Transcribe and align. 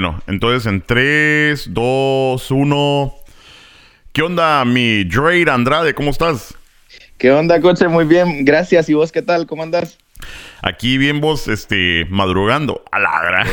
Bueno, 0.00 0.22
entonces 0.28 0.64
en 0.66 0.80
3, 0.80 1.74
2, 1.74 2.50
1. 2.52 3.14
¿Qué 4.12 4.22
onda, 4.22 4.64
mi 4.64 5.02
Dre 5.02 5.50
Andrade? 5.50 5.92
¿Cómo 5.92 6.10
estás? 6.10 6.54
¿Qué 7.16 7.32
onda, 7.32 7.60
coche? 7.60 7.88
Muy 7.88 8.04
bien, 8.04 8.44
gracias. 8.44 8.88
¿Y 8.88 8.94
vos 8.94 9.10
qué 9.10 9.22
tal? 9.22 9.48
¿Cómo 9.48 9.64
andas? 9.64 9.98
Aquí 10.62 10.98
bien 10.98 11.20
vos, 11.20 11.48
este, 11.48 12.06
madrugando. 12.10 12.84
A 12.92 13.00
la 13.00 13.22
gran. 13.24 13.48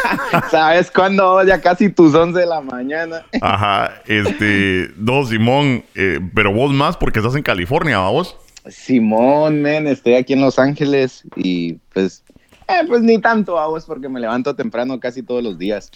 ¿Sabes 0.50 0.90
cuándo? 0.90 1.44
Ya 1.44 1.60
casi 1.60 1.90
tus 1.90 2.14
11 2.14 2.40
de 2.40 2.46
la 2.46 2.62
mañana. 2.62 3.26
Ajá, 3.42 4.00
este, 4.06 4.88
no, 4.96 5.26
Simón, 5.26 5.84
eh, 5.94 6.18
pero 6.34 6.50
vos 6.50 6.72
más 6.72 6.96
porque 6.96 7.18
estás 7.18 7.34
en 7.34 7.42
California, 7.42 7.98
¿va 7.98 8.08
vos? 8.08 8.38
Simón, 8.70 9.60
men, 9.60 9.86
estoy 9.86 10.14
aquí 10.14 10.32
en 10.32 10.40
Los 10.40 10.58
Ángeles 10.58 11.24
y 11.36 11.74
pues, 11.92 12.24
eh, 12.70 12.84
pues 12.86 13.02
ni 13.02 13.18
tanto 13.18 13.58
a 13.58 13.66
vos 13.66 13.84
porque 13.84 14.08
me 14.08 14.20
levanto 14.20 14.54
temprano 14.54 14.98
casi 15.00 15.22
todos 15.22 15.42
los 15.42 15.58
días. 15.58 15.90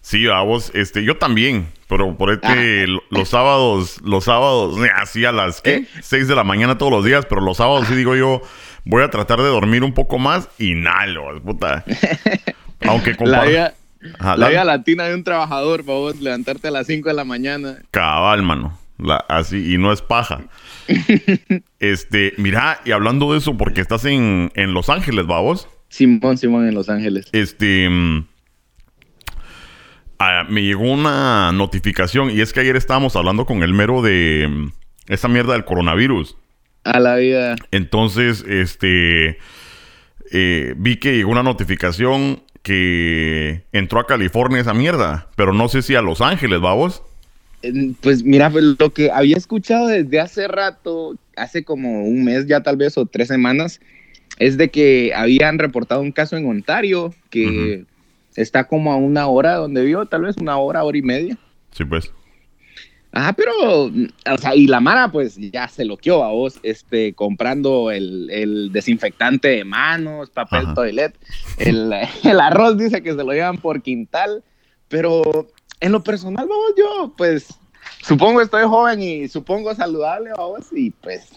Sí, 0.00 0.28
a 0.28 0.40
vos, 0.42 0.70
este, 0.74 1.02
yo 1.02 1.16
también, 1.16 1.66
pero 1.88 2.16
por 2.16 2.30
este, 2.30 2.84
Ah. 2.84 3.00
los 3.10 3.28
sábados, 3.28 4.00
los 4.04 4.24
sábados, 4.24 4.76
así 4.96 5.24
a 5.24 5.32
las, 5.32 5.60
¿qué? 5.60 5.74
¿Eh? 5.74 5.86
6 6.00 6.28
de 6.28 6.36
la 6.36 6.44
mañana 6.44 6.78
todos 6.78 6.92
los 6.92 7.04
días, 7.04 7.26
pero 7.28 7.40
los 7.40 7.56
sábados 7.56 7.88
sí 7.88 7.94
digo 7.96 8.14
yo, 8.14 8.40
voy 8.84 9.02
a 9.02 9.10
tratar 9.10 9.40
de 9.40 9.48
dormir 9.48 9.82
un 9.82 9.92
poco 9.94 10.18
más 10.18 10.48
y 10.58 10.74
nalo, 10.74 11.42
puta. 11.42 11.84
Aunque 12.86 13.12
La 13.12 13.16
compar- 13.16 13.48
vida, 13.48 13.74
Ajá, 14.20 14.36
la 14.36 14.44
la- 14.44 14.48
vida 14.50 14.64
latina 14.64 15.04
de 15.04 15.14
un 15.16 15.24
trabajador, 15.24 15.84
para 15.84 15.98
vos 15.98 16.20
levantarte 16.20 16.68
a 16.68 16.70
las 16.70 16.86
5 16.86 17.08
de 17.08 17.14
la 17.14 17.24
mañana. 17.24 17.78
Cabal, 17.90 18.42
mano. 18.44 18.78
La- 18.98 19.24
así, 19.28 19.74
y 19.74 19.76
no 19.78 19.92
es 19.92 20.02
paja. 20.02 20.42
este, 21.80 22.32
mira, 22.36 22.80
y 22.84 22.92
hablando 22.92 23.32
de 23.32 23.38
eso, 23.38 23.56
porque 23.56 23.80
estás 23.80 24.04
en, 24.04 24.50
en 24.54 24.72
Los 24.72 24.88
Ángeles, 24.88 25.26
vamos. 25.26 25.68
Simón, 25.88 26.38
Simón 26.38 26.68
en 26.68 26.74
Los 26.74 26.88
Ángeles. 26.88 27.26
Este. 27.32 27.88
mm, 27.88 28.26
ah, 30.18 30.44
me 30.48 30.62
llegó 30.62 30.90
una 30.90 31.52
notificación, 31.52 32.30
y 32.30 32.40
es 32.40 32.52
que 32.52 32.60
ayer 32.60 32.76
estábamos 32.76 33.16
hablando 33.16 33.46
con 33.46 33.62
el 33.62 33.72
mero 33.72 34.02
de 34.02 34.48
mm, 34.48 34.72
esa 35.08 35.28
mierda 35.28 35.52
del 35.52 35.64
coronavirus. 35.64 36.36
A 36.84 37.00
la 37.00 37.16
vida. 37.16 37.56
Entonces, 37.70 38.44
este. 38.48 39.38
eh, 40.32 40.74
vi 40.76 40.96
que 40.96 41.16
llegó 41.16 41.30
una 41.30 41.42
notificación 41.42 42.42
que 42.62 43.62
entró 43.72 44.00
a 44.00 44.06
California 44.06 44.60
esa 44.60 44.74
mierda, 44.74 45.28
pero 45.36 45.52
no 45.52 45.68
sé 45.68 45.82
si 45.82 45.94
a 45.94 46.02
Los 46.02 46.20
Ángeles, 46.20 46.60
vamos. 46.60 47.02
Pues 48.00 48.22
mira, 48.24 48.50
lo 48.50 48.92
que 48.92 49.10
había 49.10 49.36
escuchado 49.36 49.86
desde 49.86 50.20
hace 50.20 50.48
rato, 50.48 51.16
hace 51.36 51.64
como 51.64 52.04
un 52.04 52.24
mes 52.24 52.46
ya 52.46 52.62
tal 52.62 52.76
vez 52.76 52.98
o 52.98 53.06
tres 53.06 53.28
semanas, 53.28 53.80
es 54.38 54.56
de 54.56 54.70
que 54.70 55.12
habían 55.14 55.58
reportado 55.58 56.00
un 56.00 56.12
caso 56.12 56.36
en 56.36 56.48
Ontario 56.48 57.14
que 57.30 57.84
está 58.34 58.64
como 58.64 58.92
a 58.92 58.96
una 58.96 59.26
hora 59.26 59.54
donde 59.54 59.84
vivo, 59.84 60.06
tal 60.06 60.22
vez 60.22 60.36
una 60.36 60.58
hora, 60.58 60.84
hora 60.84 60.98
y 60.98 61.02
media. 61.02 61.38
Sí, 61.72 61.84
pues. 61.84 62.12
Ajá, 63.12 63.32
pero, 63.32 63.84
o 63.84 64.38
sea, 64.38 64.54
y 64.54 64.66
la 64.66 64.80
Mara 64.80 65.10
pues 65.10 65.36
ya 65.36 65.68
se 65.68 65.86
loqueó 65.86 66.22
a 66.22 66.32
vos, 66.32 66.60
este, 66.62 67.14
comprando 67.14 67.90
el, 67.90 68.28
el 68.30 68.70
desinfectante 68.72 69.48
de 69.48 69.64
manos, 69.64 70.28
papel 70.28 70.66
Ajá. 70.66 70.74
toilet, 70.74 71.16
el, 71.56 71.94
el 72.24 72.40
arroz 72.40 72.76
dice 72.76 73.02
que 73.02 73.14
se 73.14 73.24
lo 73.24 73.32
llevan 73.32 73.56
por 73.56 73.80
quintal, 73.80 74.44
pero 74.88 75.48
en 75.80 75.92
lo 75.92 76.04
personal, 76.04 76.46
vamos, 76.46 76.74
yo 76.76 77.14
pues 77.16 77.48
supongo 78.02 78.42
estoy 78.42 78.64
joven 78.64 79.02
y 79.02 79.28
supongo 79.28 79.74
saludable, 79.74 80.32
vamos, 80.36 80.66
y 80.72 80.90
pues 80.90 81.30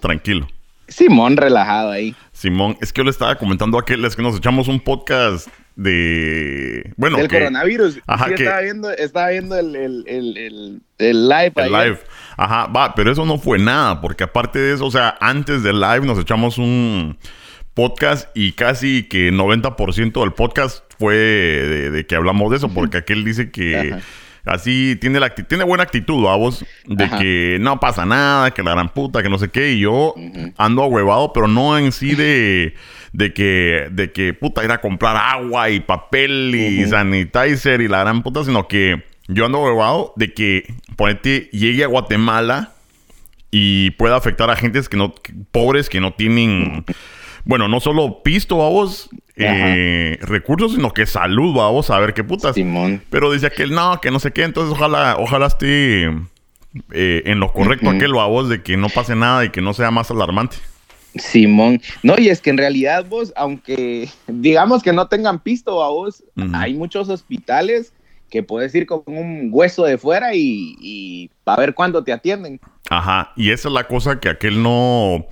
Tranquilo. 0.00 0.48
Simón 0.88 1.36
relajado 1.36 1.90
ahí. 1.90 2.14
Simón, 2.40 2.74
es 2.80 2.90
que 2.90 3.00
yo 3.00 3.04
le 3.04 3.10
estaba 3.10 3.34
comentando 3.36 3.76
a 3.76 3.82
aquel, 3.82 4.02
es 4.06 4.16
que 4.16 4.22
nos 4.22 4.34
echamos 4.34 4.66
un 4.66 4.80
podcast 4.80 5.46
de... 5.76 6.90
Bueno, 6.96 7.18
Del 7.18 7.28
que- 7.28 7.38
coronavirus. 7.38 8.00
Ajá, 8.06 8.28
Sí, 8.28 8.34
que- 8.34 8.42
estaba 8.44 8.60
viendo, 8.62 8.90
estaba 8.92 9.28
viendo 9.28 9.58
el, 9.58 9.76
el, 9.76 10.04
el, 10.06 10.36
el, 10.38 10.82
el 10.96 11.28
live 11.28 11.52
el 11.56 11.74
ayer. 11.74 11.88
live. 11.90 12.00
Ajá, 12.38 12.66
va, 12.68 12.94
pero 12.94 13.12
eso 13.12 13.26
no 13.26 13.36
fue 13.36 13.58
nada, 13.58 14.00
porque 14.00 14.24
aparte 14.24 14.58
de 14.58 14.72
eso, 14.74 14.86
o 14.86 14.90
sea, 14.90 15.18
antes 15.20 15.62
del 15.62 15.80
live 15.80 16.00
nos 16.06 16.18
echamos 16.18 16.56
un 16.56 17.18
podcast 17.74 18.28
y 18.34 18.52
casi 18.52 19.02
que 19.06 19.30
90% 19.30 20.20
del 20.20 20.32
podcast 20.32 20.82
fue 20.98 21.14
de, 21.16 21.90
de 21.90 22.06
que 22.06 22.14
hablamos 22.16 22.50
de 22.50 22.56
eso, 22.56 22.70
porque 22.70 22.96
aquel 22.96 23.22
dice 23.22 23.50
que... 23.50 23.90
Ajá. 23.92 24.00
Así 24.44 24.96
tiene 25.00 25.20
la 25.20 25.30
tiene 25.34 25.64
buena 25.64 25.84
actitud, 25.84 26.24
vamos, 26.24 26.64
de 26.86 27.04
Ajá. 27.04 27.18
que 27.18 27.58
no 27.60 27.78
pasa 27.78 28.06
nada, 28.06 28.50
que 28.52 28.62
la 28.62 28.70
gran 28.72 28.88
puta, 28.88 29.22
que 29.22 29.28
no 29.28 29.38
sé 29.38 29.48
qué, 29.50 29.72
y 29.72 29.80
yo 29.80 30.14
ando 30.56 30.82
ahuevado, 30.82 31.32
pero 31.32 31.46
no 31.46 31.76
en 31.78 31.92
sí 31.92 32.14
de, 32.14 32.74
de 33.12 33.32
que, 33.34 33.88
de 33.90 34.12
que 34.12 34.32
puta 34.34 34.64
ir 34.64 34.70
a 34.72 34.80
comprar 34.80 35.16
agua 35.16 35.68
y 35.70 35.80
papel 35.80 36.54
y 36.54 36.82
Ujú. 36.82 36.90
sanitizer 36.90 37.80
y 37.82 37.88
la 37.88 38.00
gran 38.00 38.22
puta, 38.22 38.42
sino 38.44 38.66
que 38.66 39.02
yo 39.28 39.44
ando 39.46 39.58
ahuevado 39.58 40.12
de 40.16 40.32
que, 40.32 40.74
ponete, 40.96 41.48
llegue 41.52 41.84
a 41.84 41.88
Guatemala 41.88 42.72
y 43.50 43.90
pueda 43.92 44.16
afectar 44.16 44.48
a 44.50 44.56
gentes 44.56 44.88
que 44.88 44.96
no, 44.96 45.14
que- 45.14 45.32
pobres 45.52 45.88
que 45.88 46.00
no 46.00 46.12
tienen, 46.14 46.84
bueno, 47.50 47.66
no 47.66 47.80
solo 47.80 48.22
pisto, 48.22 48.58
vamos, 48.58 49.10
eh, 49.34 50.18
recursos, 50.20 50.74
sino 50.74 50.92
que 50.92 51.04
salud, 51.04 51.52
vamos, 51.52 51.90
a 51.90 51.98
ver 51.98 52.14
qué 52.14 52.22
putas. 52.22 52.54
Simón. 52.54 53.02
Pero 53.10 53.32
dice 53.32 53.46
aquel, 53.46 53.72
no, 53.72 54.00
que 54.00 54.12
no 54.12 54.20
sé 54.20 54.30
qué. 54.30 54.44
Entonces, 54.44 54.72
ojalá, 54.72 55.16
ojalá 55.18 55.48
esté 55.48 56.04
eh, 56.92 57.22
en 57.24 57.40
lo 57.40 57.52
correcto 57.52 57.88
Ujú. 57.88 57.96
aquel 57.96 58.14
babos 58.14 58.48
de 58.48 58.62
que 58.62 58.76
no 58.76 58.88
pase 58.88 59.16
nada 59.16 59.44
y 59.44 59.50
que 59.50 59.62
no 59.62 59.74
sea 59.74 59.90
más 59.90 60.12
alarmante. 60.12 60.58
Simón. 61.16 61.82
No, 62.04 62.14
y 62.16 62.28
es 62.28 62.40
que 62.40 62.50
en 62.50 62.58
realidad 62.58 63.04
vos, 63.08 63.32
aunque 63.34 64.08
digamos 64.28 64.84
que 64.84 64.92
no 64.92 65.08
tengan 65.08 65.40
pisto 65.40 65.82
a 65.82 65.88
vos, 65.88 66.22
hay 66.52 66.74
muchos 66.74 67.08
hospitales 67.08 67.92
que 68.30 68.44
puedes 68.44 68.72
ir 68.76 68.86
con 68.86 69.02
un 69.06 69.48
hueso 69.50 69.84
de 69.86 69.98
fuera 69.98 70.36
y, 70.36 70.76
y 70.80 71.30
a 71.46 71.56
ver 71.56 71.74
cuándo 71.74 72.04
te 72.04 72.12
atienden. 72.12 72.60
Ajá. 72.90 73.32
Y 73.34 73.50
esa 73.50 73.66
es 73.66 73.74
la 73.74 73.88
cosa 73.88 74.20
que 74.20 74.28
aquel 74.28 74.62
no, 74.62 75.26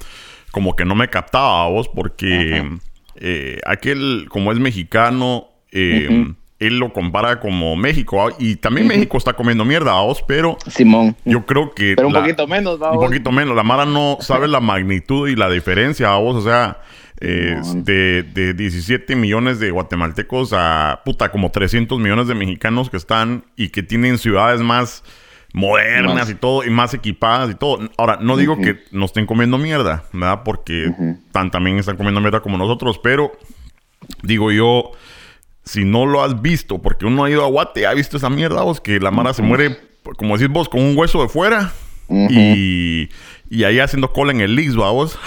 como 0.50 0.74
que 0.76 0.84
no 0.84 0.94
me 0.94 1.08
captaba 1.08 1.64
a 1.64 1.68
vos, 1.68 1.88
porque 1.88 2.64
eh, 3.16 3.58
aquel, 3.66 4.26
como 4.28 4.52
es 4.52 4.58
mexicano, 4.58 5.48
eh, 5.72 6.26
él 6.58 6.78
lo 6.78 6.92
compara 6.92 7.38
como 7.40 7.76
México. 7.76 8.16
¿va? 8.16 8.32
Y 8.38 8.56
también. 8.56 8.86
México 8.88 9.16
está 9.18 9.32
comiendo 9.32 9.64
mierda 9.64 9.92
a 9.96 10.00
vos, 10.02 10.24
pero 10.26 10.56
Simón. 10.68 11.14
yo 11.24 11.46
creo 11.46 11.72
que. 11.74 11.94
Pero 11.96 12.08
un 12.08 12.14
la- 12.14 12.20
poquito 12.20 12.46
menos, 12.48 12.74
Un 12.74 12.80
vamos. 12.80 13.04
poquito 13.04 13.30
menos. 13.30 13.54
La 13.54 13.62
Mara 13.62 13.84
no 13.84 14.18
sabe 14.20 14.48
la 14.48 14.60
magnitud 14.60 15.28
y 15.28 15.36
la 15.36 15.48
diferencia, 15.50 16.10
vos. 16.16 16.36
O 16.36 16.42
sea, 16.42 16.80
eh, 17.20 17.60
de, 17.74 18.22
de 18.22 18.54
17 18.54 19.14
millones 19.16 19.58
de 19.60 19.70
guatemaltecos 19.70 20.52
a 20.52 21.02
puta, 21.04 21.30
como 21.30 21.50
300 21.50 21.98
millones 22.00 22.26
de 22.28 22.34
mexicanos 22.34 22.90
que 22.90 22.96
están 22.96 23.44
y 23.56 23.68
que 23.68 23.82
tienen 23.82 24.18
ciudades 24.18 24.60
más 24.60 25.02
modernas 25.52 26.14
Más. 26.14 26.30
y 26.30 26.34
todo, 26.34 26.64
y 26.64 26.70
más 26.70 26.94
equipadas 26.94 27.50
y 27.50 27.54
todo. 27.54 27.88
Ahora, 27.96 28.18
no 28.20 28.36
digo 28.36 28.54
Ujú. 28.54 28.62
que 28.62 28.84
no 28.92 29.06
estén 29.06 29.26
comiendo 29.26 29.58
mierda, 29.58 30.04
¿verdad? 30.12 30.42
Porque 30.44 30.88
Ujú. 30.88 31.18
tan, 31.32 31.50
también 31.50 31.78
están 31.78 31.96
comiendo 31.96 32.20
mierda 32.20 32.40
como 32.40 32.58
nosotros, 32.58 32.98
pero 33.02 33.32
digo 34.22 34.50
yo. 34.52 34.92
Si 35.64 35.84
no 35.84 36.06
lo 36.06 36.24
has 36.24 36.40
visto, 36.40 36.78
porque 36.78 37.04
uno 37.04 37.24
ha 37.24 37.30
ido 37.30 37.44
a 37.44 37.48
Guate, 37.48 37.86
ha 37.86 37.92
visto 37.92 38.16
esa 38.16 38.30
mierda, 38.30 38.62
vos, 38.62 38.80
que 38.80 39.00
la 39.00 39.10
Mara 39.10 39.34
se 39.34 39.42
muere, 39.42 39.78
como 40.16 40.38
decís 40.38 40.50
vos, 40.50 40.66
con 40.66 40.80
un 40.80 40.96
hueso 40.96 41.20
de 41.20 41.28
fuera. 41.28 41.74
Y, 42.08 43.10
y 43.50 43.64
ahí 43.64 43.78
haciendo 43.78 44.10
cola 44.14 44.32
en 44.32 44.40
el 44.40 44.56
Lix, 44.56 44.74
vamos. 44.74 45.18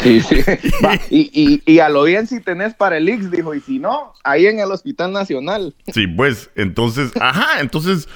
Sí, 0.00 0.20
sí. 0.20 0.42
Va, 0.84 0.94
y, 1.08 1.30
y, 1.32 1.62
y 1.64 1.78
a 1.78 1.88
lo 1.88 2.02
bien 2.02 2.26
si 2.26 2.40
tenés 2.40 2.74
para 2.74 2.98
el 2.98 3.08
Ix, 3.08 3.30
dijo, 3.30 3.54
y 3.54 3.60
si 3.62 3.78
no, 3.78 4.12
ahí 4.24 4.44
en 4.46 4.60
el 4.60 4.70
Hospital 4.70 5.10
Nacional. 5.10 5.74
Sí, 5.90 6.06
pues, 6.06 6.50
entonces, 6.54 7.10
ajá, 7.18 7.60
entonces, 7.60 8.10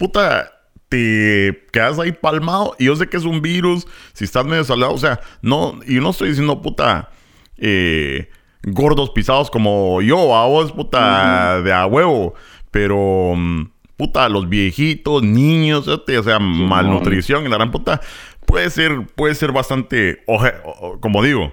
puta, 0.00 0.50
te 0.88 1.66
quedas 1.72 1.98
ahí 2.00 2.10
palmado. 2.10 2.74
Y 2.78 2.86
yo 2.86 2.96
sé 2.96 3.06
que 3.08 3.16
es 3.18 3.24
un 3.24 3.40
virus, 3.42 3.86
si 4.14 4.24
estás 4.24 4.44
medio 4.46 4.64
salado, 4.64 4.92
o 4.94 4.98
sea, 4.98 5.20
no, 5.42 5.78
y 5.86 5.94
no 6.00 6.10
estoy 6.10 6.30
diciendo, 6.30 6.60
puta, 6.62 7.10
eh, 7.58 8.28
gordos 8.64 9.10
pisados 9.10 9.50
como 9.50 10.00
yo, 10.02 10.34
a 10.34 10.46
vos, 10.46 10.72
puta, 10.72 11.60
de 11.62 11.72
a 11.72 11.86
huevo, 11.86 12.34
pero, 12.70 13.34
mm, 13.36 13.70
puta, 13.96 14.28
los 14.28 14.48
viejitos, 14.48 15.22
niños, 15.22 15.86
o 15.86 16.02
sea, 16.24 16.38
malnutrición 16.40 17.44
y 17.44 17.48
la 17.48 17.56
gran 17.56 17.70
puta, 17.70 18.00
puede 18.46 18.70
ser, 18.70 19.06
puede 19.14 19.34
ser 19.34 19.52
bastante, 19.52 20.22
oje- 20.26 20.54
o- 20.64 20.98
como 20.98 21.22
digo, 21.22 21.52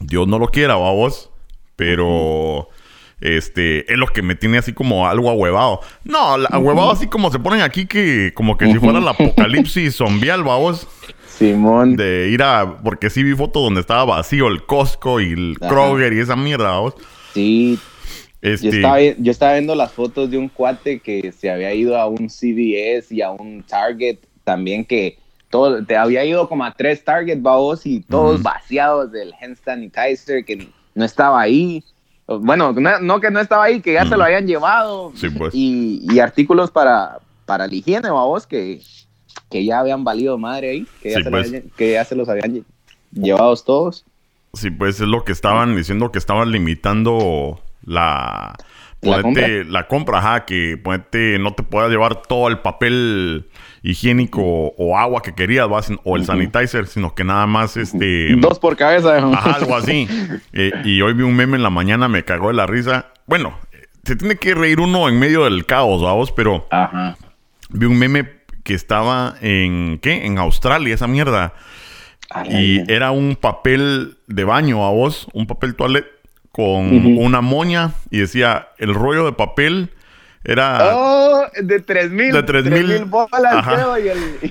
Dios 0.00 0.26
no 0.28 0.38
lo 0.38 0.46
quiera, 0.48 0.76
¿va 0.76 0.90
vos? 0.92 1.30
Pero 1.76 2.68
este 3.22 3.90
es 3.92 3.98
lo 3.98 4.06
que 4.06 4.22
me 4.22 4.34
tiene 4.34 4.58
así 4.58 4.72
como 4.72 5.06
algo 5.08 5.30
ahuevado. 5.30 5.80
No, 6.04 6.36
la- 6.36 6.48
ahuevado 6.48 6.90
así 6.90 7.06
como 7.06 7.30
se 7.30 7.38
ponen 7.38 7.60
aquí 7.62 7.86
que 7.86 8.32
como 8.34 8.56
que 8.58 8.66
si 8.72 8.78
fuera 8.78 8.98
el 8.98 9.08
apocalipsis 9.08 9.94
zombial, 9.96 10.42
vos 10.42 10.86
Simón. 11.26 11.96
De 11.96 12.28
ir 12.28 12.42
a 12.42 12.78
porque 12.84 13.08
sí 13.10 13.22
vi 13.22 13.34
fotos 13.34 13.62
donde 13.62 13.80
estaba 13.80 14.04
vacío 14.04 14.48
el 14.48 14.64
Costco 14.64 15.20
y 15.20 15.32
el 15.32 15.56
Ajá. 15.60 15.70
Kroger 15.70 16.12
y 16.12 16.20
esa 16.20 16.36
mierda, 16.36 16.78
vos. 16.78 16.94
Sí, 17.34 17.78
Este, 18.42 18.66
Yo 18.66 18.72
estaba, 18.76 19.00
yo 19.00 19.30
estaba 19.30 19.52
viendo 19.54 19.74
las 19.74 19.92
fotos 19.92 20.30
de 20.30 20.36
un 20.38 20.48
cuate 20.48 20.98
que 21.00 21.32
se 21.32 21.50
había 21.50 21.72
ido 21.74 21.96
a 21.96 22.06
un 22.06 22.28
CVS 22.28 23.12
y 23.14 23.22
a 23.22 23.30
un 23.30 23.62
Target 23.62 24.18
también 24.44 24.84
que 24.84 25.18
todo, 25.48 25.84
te 25.84 25.96
había 25.96 26.24
ido 26.24 26.48
como 26.48 26.64
a 26.64 26.72
tres 26.72 27.04
Target, 27.04 27.38
babos, 27.40 27.86
y 27.86 28.00
todos 28.00 28.42
vaciados 28.42 29.12
del 29.12 29.32
hand 29.40 29.56
sanitizer 29.64 30.44
que 30.44 30.68
no 30.94 31.04
estaba 31.04 31.40
ahí. 31.40 31.82
Bueno, 32.40 32.72
no, 32.72 33.20
que 33.20 33.30
no 33.30 33.40
estaba 33.40 33.64
ahí, 33.64 33.80
que 33.80 33.92
ya 33.92 34.06
se 34.06 34.16
lo 34.16 34.24
habían 34.24 34.46
llevado. 34.46 35.12
Sí, 35.14 35.30
pues. 35.30 35.54
y, 35.54 36.18
artículos 36.20 36.70
para, 36.70 37.18
para 37.46 37.66
la 37.66 37.74
higiene, 37.74 38.10
vos, 38.10 38.46
que, 38.46 38.80
que 39.50 39.64
ya 39.64 39.80
habían 39.80 40.04
valido 40.04 40.38
madre 40.38 40.70
ahí, 40.70 40.86
que 41.02 41.10
ya, 41.10 41.22
se, 41.22 41.30
pues. 41.30 41.52
que 41.76 41.92
ya 41.92 42.04
se 42.04 42.14
los 42.14 42.28
habían 42.28 42.64
llevado 43.12 43.54
todos. 43.56 44.04
Sí, 44.54 44.70
pues 44.70 45.00
es 45.00 45.08
lo 45.08 45.24
que 45.24 45.32
estaban 45.32 45.74
diciendo 45.76 46.12
que 46.12 46.18
estaban 46.18 46.52
limitando 46.52 47.60
la 47.84 48.54
la 49.02 49.86
compra, 49.88 50.18
ajá, 50.18 50.44
que 50.44 50.78
ponete, 50.82 51.38
no 51.38 51.54
te 51.54 51.62
puedas 51.62 51.90
llevar 51.90 52.22
todo 52.22 52.48
el 52.48 52.60
papel 52.60 53.48
higiénico 53.82 54.40
o 54.42 54.96
agua 54.96 55.22
que 55.22 55.34
querías, 55.34 55.68
o 56.04 56.16
el 56.16 56.24
sanitizer, 56.24 56.86
sino 56.86 57.14
que 57.14 57.24
nada 57.24 57.46
más 57.46 57.76
este... 57.76 58.36
Dos 58.36 58.60
por 58.60 58.76
cabeza. 58.76 59.16
Ajá, 59.16 59.56
algo 59.56 59.76
así. 59.76 60.08
Eh, 60.52 60.70
y 60.84 61.00
hoy 61.00 61.14
vi 61.14 61.22
un 61.22 61.34
meme 61.34 61.56
en 61.56 61.62
la 61.62 61.70
mañana, 61.70 62.08
me 62.08 62.24
cagó 62.24 62.48
de 62.48 62.54
la 62.54 62.66
risa. 62.66 63.06
Bueno, 63.26 63.58
se 64.04 64.14
tiene 64.14 64.36
que 64.36 64.54
reír 64.54 64.80
uno 64.80 65.08
en 65.08 65.18
medio 65.18 65.44
del 65.44 65.66
caos, 65.66 66.00
vamos, 66.02 66.30
pero... 66.30 66.66
Ajá. 66.70 67.16
Vi 67.70 67.86
un 67.86 67.98
meme 67.98 68.28
que 68.62 68.74
estaba 68.74 69.34
en, 69.40 69.98
¿qué? 70.00 70.26
En 70.26 70.38
Australia, 70.38 70.94
esa 70.94 71.08
mierda. 71.08 71.54
y 72.48 72.90
era 72.92 73.10
un 73.10 73.34
papel 73.34 74.18
de 74.28 74.44
baño 74.44 74.86
a 74.86 74.90
vos, 74.90 75.26
un 75.32 75.46
papel 75.46 75.74
toilet 75.74 76.06
con 76.52 77.16
una 77.18 77.40
moña 77.40 77.92
y 78.10 78.18
decía 78.18 78.68
el 78.78 78.94
rollo 78.94 79.24
de 79.24 79.32
papel 79.32 79.90
era 80.44 80.96
oh, 80.96 81.46
de 81.62 81.80
3000 81.80 82.32
de 82.32 82.42
3000 82.42 83.04
bolas 83.04 83.64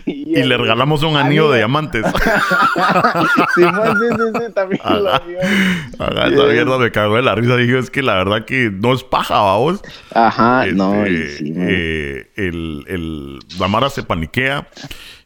y, 0.06 0.40
y, 0.40 0.44
le 0.44 0.58
regalamos 0.58 1.04
un 1.04 1.18
anillo 1.18 1.52
de 1.52 1.60
diamantes 1.60 2.06
sí, 3.56 3.62
sí, 3.62 3.64
sí, 3.64 4.54
también 4.54 4.82
lo 4.86 5.20
vio. 5.28 5.40
esa 5.42 6.54
mierda 6.54 6.78
me 6.80 6.92
cagó 6.92 7.18
de 7.18 7.22
la 7.22 7.36
risa 7.36 7.58
dije 7.58 7.78
es 7.78 7.92
que 7.92 8.02
la 8.02 8.16
verdad 8.16 8.46
que 8.46 8.72
no 8.72 8.94
es 8.94 9.04
paja 9.04 9.36
vamos 9.36 9.82
ajá 10.16 10.66
no 10.68 11.06
este, 11.06 11.54
eh, 11.56 12.32
el, 12.36 12.86
el 12.88 13.40
la 13.60 13.68
mara 13.68 13.90
se 13.90 14.04
paniquea 14.04 14.68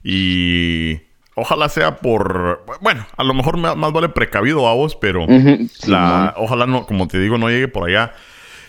y 0.03 0.99
Ojalá 1.35 1.67
sea 1.67 1.97
por. 1.97 2.65
Bueno, 2.81 3.05
a 3.17 3.23
lo 3.23 3.33
mejor 3.33 3.57
más 3.57 3.91
vale 3.91 4.09
precavido 4.09 4.67
a 4.67 4.73
vos, 4.73 4.95
pero 4.95 5.25
la, 5.85 6.33
ojalá 6.37 6.65
no, 6.65 6.85
como 6.85 7.09
te 7.09 7.19
digo, 7.19 7.37
no 7.37 7.49
llegue 7.49 7.67
por 7.67 7.89
allá. 7.89 8.13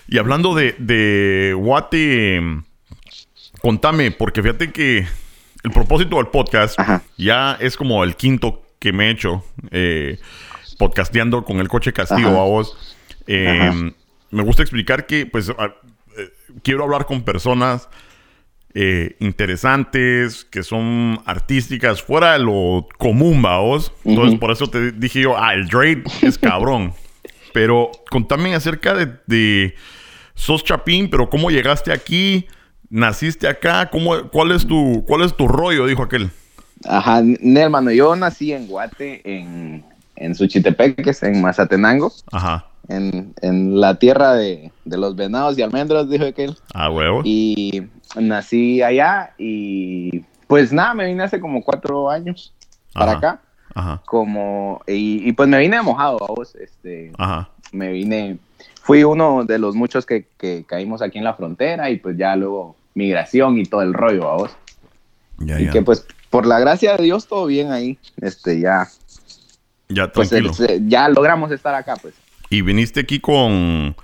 Y 0.08 0.18
hablando 0.18 0.54
de, 0.54 0.74
de 0.78 1.54
Guate, 1.56 2.40
contame, 3.60 4.10
porque 4.10 4.42
fíjate 4.42 4.72
que 4.72 5.06
el 5.62 5.70
propósito 5.70 6.16
del 6.16 6.26
podcast 6.26 6.78
ya 7.16 7.56
es 7.60 7.76
como 7.76 8.02
el 8.04 8.16
quinto 8.16 8.62
que 8.78 8.92
me 8.92 9.06
he 9.06 9.10
hecho, 9.10 9.44
eh, 9.70 10.18
podcasteando 10.78 11.44
con 11.44 11.58
el 11.58 11.68
coche 11.68 11.92
Castillo 11.92 12.28
a 12.40 12.44
vos. 12.44 12.76
Eh, 13.26 13.92
me 14.30 14.42
gusta 14.42 14.62
explicar 14.62 15.06
que, 15.06 15.26
pues, 15.26 15.48
eh, 15.48 15.54
quiero 16.62 16.84
hablar 16.84 17.06
con 17.06 17.22
personas 17.22 17.88
eh, 18.78 19.16
interesantes, 19.20 20.44
que 20.44 20.62
son 20.62 21.18
artísticas, 21.24 22.02
fuera 22.02 22.34
de 22.34 22.40
lo 22.40 22.86
común, 22.98 23.40
vaos. 23.40 23.90
Entonces, 24.04 24.38
por 24.38 24.50
eso 24.50 24.68
te 24.68 24.92
dije 24.92 25.22
yo, 25.22 25.34
ah, 25.34 25.54
el 25.54 25.66
Drake 25.66 26.02
es 26.20 26.36
cabrón. 26.36 26.92
pero 27.54 27.90
contame 28.10 28.54
acerca 28.54 28.92
de, 28.92 29.74
sos 30.34 30.62
Chapín, 30.62 31.08
pero 31.08 31.30
cómo 31.30 31.50
llegaste 31.50 31.90
aquí, 31.90 32.46
naciste 32.90 33.48
acá, 33.48 33.88
¿Cómo, 33.88 34.28
cuál 34.28 34.52
es 34.52 34.66
tu, 34.66 35.02
cuál 35.06 35.22
es 35.22 35.34
tu 35.34 35.48
rollo, 35.48 35.86
dijo 35.86 36.02
aquel. 36.02 36.28
Ajá, 36.84 37.22
hermano, 37.62 37.92
yo 37.92 38.14
nací 38.14 38.52
en 38.52 38.66
Guate, 38.66 39.22
en, 39.24 39.86
en 40.16 40.34
en 40.34 41.40
Mazatenango. 41.40 42.12
Ajá 42.30 42.66
en, 42.88 43.34
en 43.40 43.80
la 43.80 43.98
tierra 43.98 44.34
de, 44.34 44.72
de, 44.84 44.96
los 44.96 45.16
venados 45.16 45.58
y 45.58 45.62
almendros, 45.62 46.08
dijo 46.08 46.24
aquel. 46.24 46.56
Ah, 46.74 46.90
huevo. 46.90 47.22
Y 47.24 47.88
nací 48.16 48.82
allá 48.82 49.34
y 49.38 50.20
pues 50.46 50.72
nada, 50.72 50.94
me 50.94 51.06
vine 51.06 51.24
hace 51.24 51.40
como 51.40 51.62
cuatro 51.62 52.10
años 52.10 52.52
para 52.92 53.12
acá. 53.12 53.40
Ajá. 53.74 54.02
Como, 54.06 54.80
y, 54.86 55.28
y, 55.28 55.32
pues 55.32 55.48
me 55.48 55.58
vine 55.58 55.82
mojado 55.82 56.22
a 56.22 56.28
vos, 56.28 56.54
este, 56.54 57.12
Ajá. 57.18 57.50
me 57.72 57.92
vine, 57.92 58.38
fui 58.80 59.04
uno 59.04 59.44
de 59.44 59.58
los 59.58 59.74
muchos 59.74 60.06
que, 60.06 60.26
que, 60.38 60.64
caímos 60.64 61.02
aquí 61.02 61.18
en 61.18 61.24
la 61.24 61.34
frontera 61.34 61.90
y 61.90 61.98
pues 61.98 62.16
ya 62.16 62.36
luego 62.36 62.74
migración 62.94 63.58
y 63.58 63.64
todo 63.64 63.82
el 63.82 63.92
rollo 63.92 64.30
a 64.30 64.36
vos. 64.36 64.56
Ya, 65.40 65.60
y 65.60 65.68
que 65.68 65.82
pues 65.82 66.06
por 66.30 66.46
la 66.46 66.58
gracia 66.58 66.96
de 66.96 67.04
Dios 67.04 67.26
todo 67.26 67.46
bien 67.46 67.70
ahí, 67.70 67.98
este, 68.22 68.60
ya. 68.60 68.88
Ya, 69.88 70.10
pues, 70.10 70.30
ya 70.86 71.08
logramos 71.10 71.52
estar 71.52 71.74
acá, 71.74 71.96
pues. 72.00 72.14
¿Y 72.50 72.62
viniste 72.62 73.00
aquí 73.00 73.20
con 73.20 73.96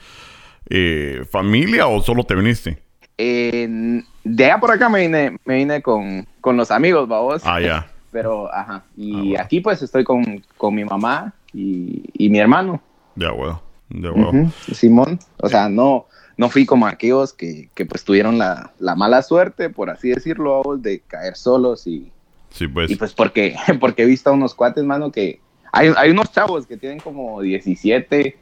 eh, 0.68 1.24
familia 1.30 1.86
o 1.86 2.02
solo 2.02 2.24
te 2.24 2.34
viniste? 2.34 2.82
de 3.18 4.44
allá 4.44 4.58
por 4.58 4.72
acá 4.72 4.88
me 4.88 5.02
vine, 5.02 5.36
me 5.44 5.56
vine 5.56 5.80
con, 5.80 6.26
con 6.40 6.56
los 6.56 6.70
amigos, 6.70 7.08
vamos. 7.08 7.42
Ah, 7.44 7.60
ya. 7.60 7.88
Pero, 8.10 8.52
ajá. 8.52 8.84
Y 8.96 9.36
ah, 9.36 9.42
aquí 9.42 9.60
pues 9.60 9.80
estoy 9.80 10.04
con, 10.04 10.44
con 10.56 10.74
mi 10.74 10.84
mamá 10.84 11.32
y, 11.52 12.02
y, 12.14 12.28
mi 12.28 12.38
hermano. 12.38 12.82
Ya, 13.16 13.30
bueno. 13.30 13.62
Ya, 13.88 14.10
bueno. 14.10 14.52
Simón. 14.72 15.18
O 15.38 15.48
sea, 15.48 15.68
no, 15.68 16.06
no 16.36 16.48
fui 16.50 16.66
como 16.66 16.86
aquellos 16.86 17.32
que, 17.32 17.70
que 17.74 17.86
pues 17.86 18.04
tuvieron 18.04 18.38
la, 18.38 18.72
la, 18.78 18.94
mala 18.96 19.22
suerte, 19.22 19.70
por 19.70 19.88
así 19.88 20.10
decirlo, 20.10 20.62
de 20.78 21.00
caer 21.00 21.36
solos 21.36 21.86
y... 21.86 22.12
Sí, 22.50 22.68
pues. 22.68 22.90
Y 22.90 22.96
pues 22.96 23.14
porque, 23.14 23.56
porque 23.80 24.02
he 24.02 24.06
visto 24.06 24.30
a 24.30 24.34
unos 24.34 24.54
cuates, 24.54 24.84
mano, 24.84 25.10
que 25.10 25.40
hay, 25.72 26.10
unos 26.10 26.30
chavos 26.30 26.66
que 26.66 26.76
tienen 26.76 27.00
como 27.00 27.40
17 27.40 28.36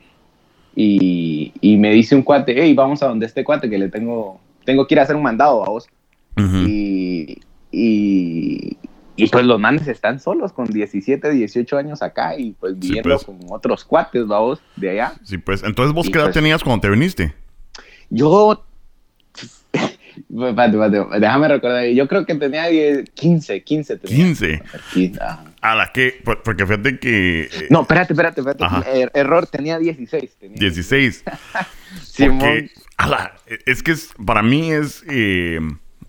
y, 0.74 1.52
y, 1.60 1.76
me 1.76 1.90
dice 1.92 2.14
un 2.16 2.22
cuate, 2.22 2.54
hey, 2.56 2.74
vamos 2.74 3.02
a 3.02 3.06
donde 3.06 3.26
este 3.26 3.44
cuate 3.44 3.70
que 3.70 3.78
le 3.78 3.88
tengo, 3.88 4.40
tengo 4.64 4.86
que 4.86 4.94
ir 4.94 5.00
a 5.00 5.04
hacer 5.04 5.16
un 5.16 5.22
mandado 5.22 5.64
a 5.64 5.68
vos. 5.68 5.88
y, 6.36 7.38
y, 7.70 8.76
pues 9.30 9.44
los 9.44 9.60
manes 9.60 9.86
están 9.86 10.18
solos 10.18 10.52
con 10.52 10.66
17, 10.66 11.30
18 11.30 11.76
años 11.76 12.02
acá 12.02 12.36
y 12.38 12.52
pues 12.52 12.78
viviendo 12.78 13.10
pues. 13.10 13.24
con 13.24 13.38
otros 13.50 13.84
cuates, 13.84 14.26
vos, 14.26 14.60
de 14.76 14.90
allá. 14.90 15.12
Sí, 15.22 15.38
pues, 15.38 15.62
entonces 15.62 15.94
vos 15.94 16.08
qué 16.08 16.18
edad 16.18 16.26
pues 16.26 16.34
tenías 16.34 16.64
cuando 16.64 16.80
te 16.80 16.90
viniste? 16.90 17.34
Yo 18.08 18.64
déjame 20.28 21.48
recordar. 21.48 21.86
Yo 21.86 22.08
creo 22.08 22.26
que 22.26 22.34
tenía 22.34 22.64
15, 23.14 23.62
15. 23.62 23.96
Tenía. 23.98 24.62
15. 24.92 25.20
A 25.60 25.74
la 25.74 25.92
que, 25.92 26.22
porque 26.24 26.66
fíjate 26.66 26.98
que. 26.98 27.42
Eh, 27.42 27.66
no, 27.70 27.82
espérate, 27.82 28.12
espérate, 28.12 28.40
espérate. 28.40 29.02
Er, 29.02 29.10
error, 29.14 29.46
tenía 29.46 29.78
16. 29.78 30.38
16. 30.54 31.24
porque, 32.18 32.70
a 32.96 33.32
es 33.66 33.82
que 33.82 33.92
es, 33.92 34.10
para 34.24 34.42
mí 34.42 34.72
es 34.72 35.04
eh, 35.08 35.60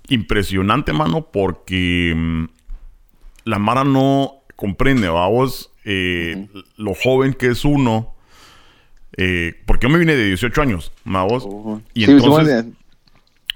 impresionante, 0.07 0.93
mano, 0.93 1.27
porque 1.31 2.13
mm, 2.15 2.45
la 3.45 3.59
Mara 3.59 3.83
no 3.83 4.43
comprende, 4.55 5.09
vamos, 5.09 5.71
eh, 5.83 6.47
lo 6.77 6.93
joven 6.93 7.33
que 7.33 7.47
es 7.47 7.65
uno. 7.65 8.15
porque 9.65 9.87
yo 9.87 9.89
me 9.89 9.99
vine 9.99 10.15
de 10.15 10.25
18 10.25 10.61
años, 10.61 10.91
vamos. 11.03 11.47
Y 11.93 12.09
entonces 12.09 12.65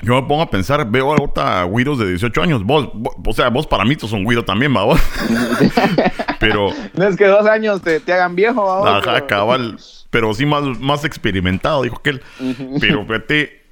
yo 0.02 0.22
me 0.22 0.28
pongo 0.28 0.42
a 0.42 0.50
pensar, 0.50 0.90
veo 0.90 1.12
ahorita 1.12 1.64
güiros 1.64 2.00
de 2.00 2.10
18 2.10 2.42
años. 2.42 2.64
Vos, 2.64 2.90
o 3.25 3.34
sea, 3.34 3.50
vos 3.50 3.66
para 3.66 3.86
mí 3.86 3.96
sos 3.96 4.12
un 4.12 4.24
güiro 4.24 4.44
también, 4.44 4.75
¿va? 4.75 4.86
pero... 6.40 6.70
No 6.94 7.08
es 7.08 7.16
que 7.16 7.25
dos 7.25 7.46
años 7.48 7.82
te, 7.82 8.00
te 8.00 8.14
hagan 8.14 8.36
viejo, 8.36 8.64
¿va? 8.66 8.98
Ajá, 8.98 9.14
pero... 9.14 9.28
cabal. 9.28 9.80
Pero 10.10 10.34
sí 10.34 10.46
más, 10.46 10.64
más 10.80 11.06
experimentado, 11.06 11.84
dijo 11.84 12.02
que 12.02 12.12
él. 12.12 12.22
Pero 12.80 13.06
fíjate, 13.06 13.66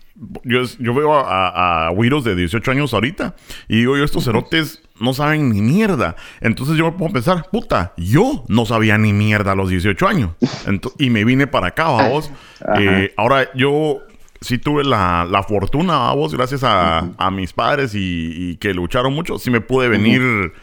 yo, 0.43 0.61
yo 0.79 0.93
veo 0.93 1.13
a, 1.13 1.87
a, 1.87 1.89
güiros 1.91 2.23
de 2.23 2.35
18 2.35 2.71
años 2.71 2.93
ahorita 2.93 3.35
y 3.67 3.77
digo 3.77 3.97
yo, 3.97 4.03
estos 4.03 4.25
cerotes 4.25 4.81
no 4.99 5.13
saben 5.13 5.49
ni 5.49 5.61
mierda. 5.61 6.15
Entonces 6.41 6.77
yo 6.77 6.85
me 6.85 6.91
pongo 6.91 7.07
a 7.07 7.13
pensar, 7.13 7.49
puta, 7.51 7.93
yo 7.97 8.43
no 8.47 8.65
sabía 8.65 8.97
ni 8.97 9.13
mierda 9.13 9.53
a 9.53 9.55
los 9.55 9.69
18 9.69 10.07
años. 10.07 10.31
y 10.97 11.09
me 11.09 11.25
vine 11.25 11.47
para 11.47 11.67
acá, 11.67 12.07
vos. 12.09 12.31
Eh, 12.79 13.13
ahora 13.17 13.49
yo 13.55 14.03
sí 14.43 14.57
tuve 14.57 14.83
la, 14.83 15.25
la 15.29 15.43
fortuna, 15.43 16.09
a 16.09 16.13
vos, 16.13 16.33
gracias 16.33 16.63
a, 16.63 17.09
a 17.17 17.31
mis 17.31 17.53
padres 17.53 17.93
y, 17.95 18.57
que 18.57 18.73
lucharon 18.73 19.13
mucho, 19.13 19.39
sí 19.39 19.49
me 19.49 19.61
pude 19.61 19.87
venir. 19.87 20.53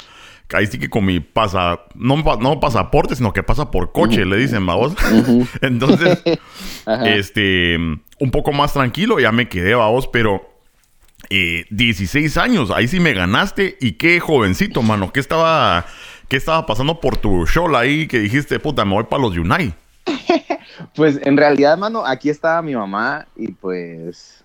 Ahí 0.53 0.67
sí 0.67 0.81
que 0.81 0.91
con 0.91 1.05
mi 1.05 1.21
pasa, 1.21 1.83
no, 1.95 2.17
no 2.17 2.59
pasaporte, 2.59 3.15
sino 3.15 3.33
que 3.33 3.45
pasa 3.45 3.71
por 3.71 3.93
coche, 3.93 4.25
le 4.25 4.37
dicen, 4.37 4.67
vos. 4.67 4.95
Entonces, 5.63 6.23
este, 7.05 7.77
un 7.77 8.31
poco 8.33 8.53
más 8.53 8.73
tranquilo, 8.73 9.21
ya 9.21 9.31
me 9.31 9.49
quedé, 9.49 9.75
vos, 9.75 10.09
pero 10.09 10.51
eh, 11.29 11.67
16 11.71 12.37
años, 12.37 12.73
ahí 12.73 12.89
sí 12.89 12.99
me 12.99 13.13
ganaste. 13.13 13.77
Y 13.81 13.93
qué 13.93 14.19
jovencito, 14.19 14.83
mano, 14.83 15.13
¿qué 15.13 15.21
estaba, 15.21 15.87
qué 16.27 16.37
estaba 16.37 16.67
pasando 16.67 17.01
por 17.01 17.17
tu 17.17 17.47
show 17.47 17.75
ahí 17.77 18.09
que 18.09 18.19
dijiste, 18.19 18.59
puta, 18.59 18.85
me 18.85 18.95
voy 18.95 19.05
para 19.05 19.23
los 19.23 19.37
Unite? 19.37 19.75
Pues 20.95 21.21
en 21.23 21.37
realidad, 21.37 21.79
mano, 21.79 22.05
aquí 22.05 22.31
estaba 22.31 22.63
mi 22.63 22.75
mamá 22.75 23.27
y 23.37 23.53
pues 23.53 24.45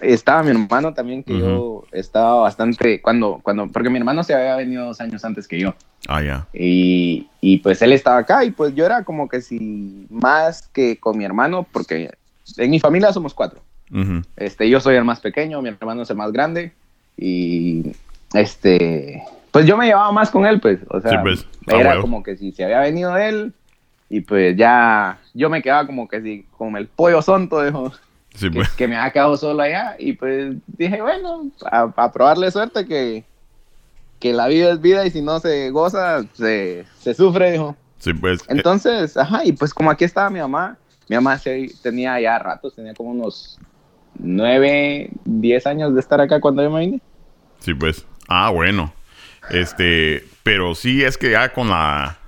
estaba 0.00 0.42
mi 0.42 0.50
hermano 0.50 0.92
también 0.92 1.22
que 1.22 1.38
yo 1.38 1.84
estaba 1.92 2.40
bastante 2.40 3.00
cuando 3.00 3.40
cuando 3.42 3.68
porque 3.68 3.90
mi 3.90 3.98
hermano 3.98 4.24
se 4.24 4.34
había 4.34 4.56
venido 4.56 4.86
dos 4.86 5.00
años 5.00 5.24
antes 5.24 5.46
que 5.46 5.58
yo. 5.58 5.74
Ah 6.08 6.22
ya. 6.22 6.46
Y, 6.52 7.28
y, 7.40 7.58
pues 7.58 7.80
él 7.80 7.92
estaba 7.92 8.18
acá 8.18 8.44
y 8.44 8.50
pues 8.50 8.74
yo 8.74 8.84
era 8.84 9.04
como 9.04 9.28
que 9.28 9.40
si 9.40 10.06
más 10.10 10.68
que 10.68 10.98
con 10.98 11.16
mi 11.16 11.24
hermano 11.24 11.66
porque 11.70 12.10
en 12.56 12.70
mi 12.70 12.80
familia 12.80 13.12
somos 13.12 13.34
cuatro. 13.34 13.60
Este, 14.36 14.68
yo 14.68 14.80
soy 14.80 14.96
el 14.96 15.04
más 15.04 15.20
pequeño, 15.20 15.62
mi 15.62 15.68
hermano 15.68 16.02
es 16.02 16.10
el 16.10 16.16
más 16.16 16.32
grande 16.32 16.72
y 17.16 17.92
este, 18.32 19.22
pues 19.52 19.66
yo 19.66 19.76
me 19.76 19.86
llevaba 19.86 20.10
más 20.10 20.30
con 20.30 20.44
él, 20.46 20.60
pues, 20.60 20.80
o 20.90 21.00
sea, 21.00 21.12
Sí, 21.12 21.16
pues, 21.22 21.46
era 21.68 22.00
como 22.00 22.24
que 22.24 22.36
si 22.36 22.50
se 22.50 22.64
había 22.64 22.80
venido 22.80 23.16
él 23.16 23.54
y 24.16 24.20
pues 24.20 24.56
ya 24.56 25.18
yo 25.34 25.50
me 25.50 25.60
quedaba 25.60 25.86
como 25.86 26.06
que 26.06 26.20
si 26.22 26.46
como 26.56 26.76
el 26.78 26.86
pollo 26.86 27.20
sonto, 27.20 27.62
dijo, 27.64 27.92
Sí, 28.34 28.48
que, 28.50 28.56
pues. 28.56 28.68
que 28.70 28.88
me 28.88 28.96
había 28.96 29.12
quedado 29.12 29.36
solo 29.36 29.62
allá 29.62 29.96
y 29.98 30.12
pues 30.12 30.56
dije, 30.66 31.00
bueno, 31.00 31.48
a, 31.70 31.92
a 31.96 32.12
probarle 32.12 32.50
suerte 32.50 32.84
que, 32.86 33.24
que 34.20 34.32
la 34.32 34.46
vida 34.48 34.72
es 34.72 34.80
vida 34.80 35.04
y 35.06 35.10
si 35.10 35.20
no 35.22 35.38
se 35.40 35.70
goza, 35.70 36.24
se, 36.34 36.84
se 36.98 37.14
sufre, 37.14 37.52
dijo. 37.52 37.76
Sí, 37.98 38.12
pues. 38.12 38.40
eh, 38.42 38.46
Entonces, 38.48 39.16
ajá, 39.16 39.44
y 39.44 39.52
pues 39.52 39.72
como 39.72 39.90
aquí 39.90 40.04
estaba 40.04 40.30
mi 40.30 40.38
mamá, 40.40 40.76
mi 41.08 41.16
mamá 41.16 41.38
sí 41.38 41.72
tenía 41.82 42.20
ya 42.20 42.38
ratos, 42.38 42.74
tenía 42.74 42.94
como 42.94 43.10
unos 43.10 43.58
nueve, 44.18 45.10
diez 45.24 45.66
años 45.66 45.94
de 45.94 46.00
estar 46.00 46.20
acá 46.20 46.40
cuando 46.40 46.62
yo 46.62 46.70
me 46.70 46.80
vine. 46.80 47.00
Sí, 47.60 47.74
pues. 47.74 48.04
Ah, 48.28 48.50
bueno. 48.50 48.92
Este, 49.50 50.24
pero 50.42 50.74
sí 50.74 51.02
es 51.04 51.18
que 51.18 51.30
ya 51.32 51.52
con 51.52 51.68
la 51.68 52.18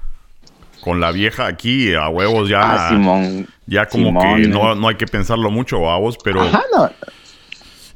con 0.86 1.00
la 1.00 1.10
vieja 1.10 1.48
aquí 1.48 1.92
a 1.96 2.08
huevos 2.08 2.48
ya 2.48 2.60
Ah, 2.86 2.88
Simón. 2.90 3.48
ya 3.66 3.86
como 3.86 4.06
Simón, 4.06 4.36
que 4.36 4.42
eh. 4.44 4.48
no, 4.48 4.76
no 4.76 4.86
hay 4.86 4.94
que 4.94 5.06
pensarlo 5.08 5.50
mucho, 5.50 5.80
vos, 5.80 6.16
pero 6.22 6.42
Ajá, 6.42 6.62
no. 6.72 6.88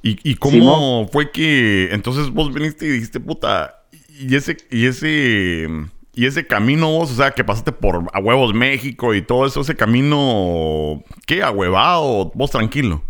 ¿y, 0.03 0.19
y 0.29 0.35
cómo 0.35 0.53
Simón. 0.55 1.09
fue 1.13 1.31
que 1.31 1.91
entonces 1.93 2.31
vos 2.31 2.53
viniste 2.53 2.87
y 2.87 2.89
dijiste, 2.91 3.21
puta, 3.21 3.77
y 4.19 4.35
ese 4.35 4.57
y 4.73 4.87
ese 4.87 5.69
y 6.17 6.27
ese 6.27 6.45
camino 6.49 6.91
vos, 6.91 7.13
o 7.13 7.15
sea, 7.15 7.31
que 7.31 7.45
pasaste 7.45 7.71
por 7.71 8.09
a 8.13 8.19
huevos 8.19 8.53
México 8.55 9.15
y 9.15 9.23
todo 9.23 9.47
eso, 9.47 9.61
ese 9.61 9.77
camino 9.77 11.05
¿qué? 11.27 11.45
a 11.45 11.53
huevado, 11.53 12.33
vos 12.35 12.51
tranquilo. 12.51 13.05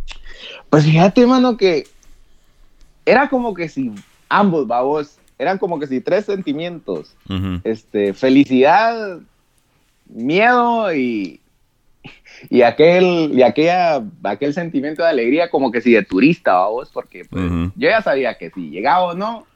Pues 0.68 0.84
fíjate, 0.84 1.26
mano, 1.26 1.56
que 1.56 1.84
era 3.06 3.30
como 3.30 3.54
que 3.54 3.70
si 3.70 3.90
ambos, 4.28 4.66
babos, 4.66 5.16
eran 5.38 5.56
como 5.56 5.80
que 5.80 5.86
si 5.86 6.02
tres 6.02 6.26
sentimientos. 6.26 7.16
Este, 7.64 8.12
felicidad, 8.12 9.20
miedo 10.12 10.92
y, 10.94 11.40
y 12.48 12.62
aquel, 12.62 13.32
y 13.34 13.42
aquella, 13.42 14.02
aquel 14.24 14.54
sentimiento 14.54 15.02
de 15.02 15.08
alegría 15.08 15.50
como 15.50 15.70
que 15.70 15.80
si 15.80 15.92
de 15.92 16.02
turista, 16.04 16.54
vamos, 16.54 16.90
porque 16.90 17.24
pues, 17.28 17.44
Ujú. 17.44 17.72
yo 17.76 17.88
ya 17.88 18.02
sabía 18.02 18.36
que 18.38 18.50
si 18.50 18.70
llegaba 18.70 19.02
o 19.04 19.14
no, 19.14 19.46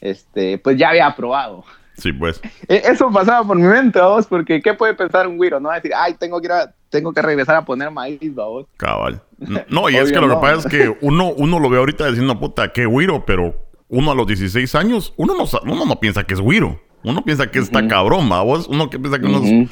este, 0.00 0.58
pues 0.58 0.76
ya 0.76 0.90
había 0.90 1.06
aprobado. 1.06 1.64
Sí, 1.96 2.12
pues. 2.12 2.40
E- 2.68 2.82
Eso 2.86 3.10
pasaba 3.12 3.46
por 3.46 3.56
mi 3.56 3.66
mente, 3.66 3.98
vamos, 4.00 4.26
porque 4.26 4.60
¿qué 4.62 4.72
puede 4.74 4.94
pensar 4.94 5.26
un 5.28 5.36
güiro? 5.36 5.60
No 5.60 5.68
va 5.68 5.74
a 5.74 5.76
decir, 5.76 5.92
ay, 5.94 6.14
tengo 6.18 6.40
que 6.40 6.46
ir 6.46 6.52
a- 6.52 6.74
tengo 6.88 7.12
que 7.12 7.22
regresar 7.22 7.56
a 7.56 7.64
poner 7.64 7.90
maíz, 7.90 8.34
vamos. 8.34 8.66
Cabal. 8.76 9.20
No, 9.68 9.88
y 9.90 9.96
es 9.96 10.10
que 10.10 10.16
lo 10.20 10.28
que 10.28 10.34
no. 10.34 10.40
pasa 10.40 10.56
es 10.56 10.66
que 10.66 10.96
uno, 11.06 11.32
uno 11.32 11.58
lo 11.60 11.68
ve 11.68 11.78
ahorita 11.78 12.06
diciendo, 12.08 12.38
puta, 12.40 12.72
qué 12.72 12.86
güiro, 12.86 13.24
pero 13.26 13.54
uno 13.88 14.10
a 14.12 14.14
los 14.14 14.26
16 14.26 14.74
años, 14.74 15.12
uno 15.16 15.34
no, 15.34 15.44
uno 15.70 15.84
no 15.84 16.00
piensa 16.00 16.24
que 16.24 16.34
es 16.34 16.40
güiro. 16.40 16.80
Uno 17.04 17.24
piensa 17.24 17.50
que 17.50 17.58
está 17.58 17.86
cabrón, 17.88 18.28
vos 18.28 18.66
Uno 18.68 18.88
que 18.90 18.98
piensa 18.98 19.18
que 19.18 19.26
uno. 19.26 19.68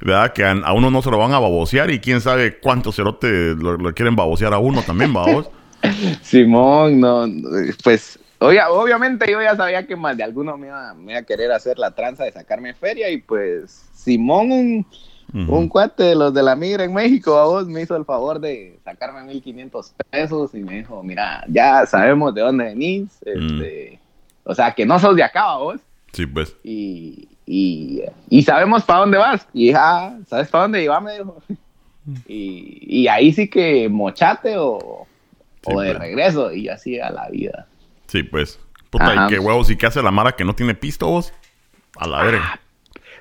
¿verdad? 0.00 0.32
Que 0.32 0.44
a, 0.44 0.50
a 0.52 0.72
uno 0.74 0.90
no 0.90 1.00
se 1.00 1.10
lo 1.10 1.18
van 1.18 1.32
a 1.32 1.38
babosear 1.38 1.90
y 1.90 2.00
quién 2.00 2.20
sabe 2.20 2.58
cuántos 2.58 2.96
cerotes 2.96 3.56
lo, 3.56 3.76
lo 3.78 3.94
quieren 3.94 4.14
babosear 4.14 4.52
a 4.52 4.58
uno 4.58 4.82
también, 4.82 5.12
vos 5.12 5.48
Simón, 6.22 7.00
no, 7.00 7.26
pues 7.84 8.18
obvia- 8.38 8.68
obviamente 8.70 9.30
yo 9.30 9.40
ya 9.40 9.56
sabía 9.56 9.86
que 9.86 9.96
más 9.96 10.16
de 10.16 10.24
alguno 10.24 10.56
me 10.56 10.66
iba, 10.68 10.94
me 10.94 11.12
iba 11.12 11.20
a 11.20 11.24
querer 11.24 11.52
hacer 11.52 11.78
la 11.78 11.92
tranza 11.92 12.24
de 12.24 12.32
sacarme 12.32 12.74
feria 12.74 13.08
y 13.10 13.18
pues 13.18 13.88
Simón, 13.94 14.50
un, 14.52 14.86
un 15.32 15.68
cuate 15.68 16.02
de 16.04 16.14
los 16.14 16.32
de 16.34 16.42
la 16.42 16.56
migra 16.56 16.84
en 16.84 16.94
México, 16.94 17.36
a 17.38 17.44
vos 17.46 17.66
me 17.66 17.82
hizo 17.82 17.96
el 17.96 18.04
favor 18.04 18.40
de 18.40 18.78
sacarme 18.84 19.22
1500 19.24 19.94
pesos 20.10 20.54
y 20.54 20.58
me 20.58 20.76
dijo, 20.78 21.02
mira, 21.02 21.44
ya 21.48 21.84
sabemos 21.86 22.34
de 22.34 22.40
dónde 22.42 22.64
venís, 22.64 23.08
este, 23.24 23.98
o 24.44 24.54
sea, 24.54 24.72
que 24.72 24.86
no 24.86 24.98
sos 24.98 25.16
de 25.16 25.22
acá, 25.24 25.52
a 25.52 25.56
vos, 25.58 25.80
Sí, 26.16 26.24
pues. 26.26 26.56
y, 26.64 27.28
y, 27.44 28.00
y 28.30 28.42
sabemos 28.42 28.84
para 28.84 29.00
dónde 29.00 29.18
vas. 29.18 29.46
Y 29.52 29.72
ah, 29.74 30.16
¿sabes 30.26 30.48
para 30.48 30.62
dónde 30.62 30.82
iba? 30.82 30.98
Me 31.00 31.12
dijo. 31.18 31.42
Y, 32.28 32.78
y 33.02 33.08
ahí 33.08 33.32
sí 33.32 33.48
que 33.50 33.88
mochate 33.88 34.54
o, 34.58 35.06
Sí, 35.64 35.72
o 35.74 35.80
de 35.80 35.88
pues. 35.90 35.98
regreso. 35.98 36.52
Y 36.52 36.68
así 36.68 37.00
a 37.00 37.10
la 37.10 37.28
vida. 37.28 37.66
Sí, 38.06 38.22
pues. 38.22 38.60
Puta, 38.90 39.06
Ajá. 39.10 39.26
y 39.26 39.34
qué 39.34 39.38
huevos, 39.40 39.68
¿y 39.70 39.76
qué 39.76 39.86
hace 39.86 40.00
la 40.02 40.12
Mara 40.12 40.32
que 40.36 40.44
no 40.44 40.54
tiene 40.54 40.74
pisto, 40.76 41.08
vos? 41.08 41.32
A 41.96 42.06
la 42.06 42.22
verga. 42.22 42.60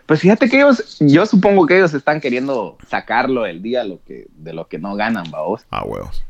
Pues 0.06 0.20
fíjate 0.22 0.48
que 0.48 0.58
ellos, 0.58 0.98
yo 1.00 1.26
supongo 1.26 1.66
que 1.66 1.78
ellos 1.78 1.96
están 1.96 2.22
queriendo 2.22 2.78
sacarlo 2.88 3.42
del 3.42 3.64
día 3.64 3.84
lo 3.84 4.04
que, 4.04 4.28
de 4.36 4.54
lo 4.54 4.68
que 4.68 4.78
no 4.78 4.96
ganan, 4.96 5.32
vamos. 5.32 5.66
Ah, 5.72 5.84
huevos. 5.84 6.24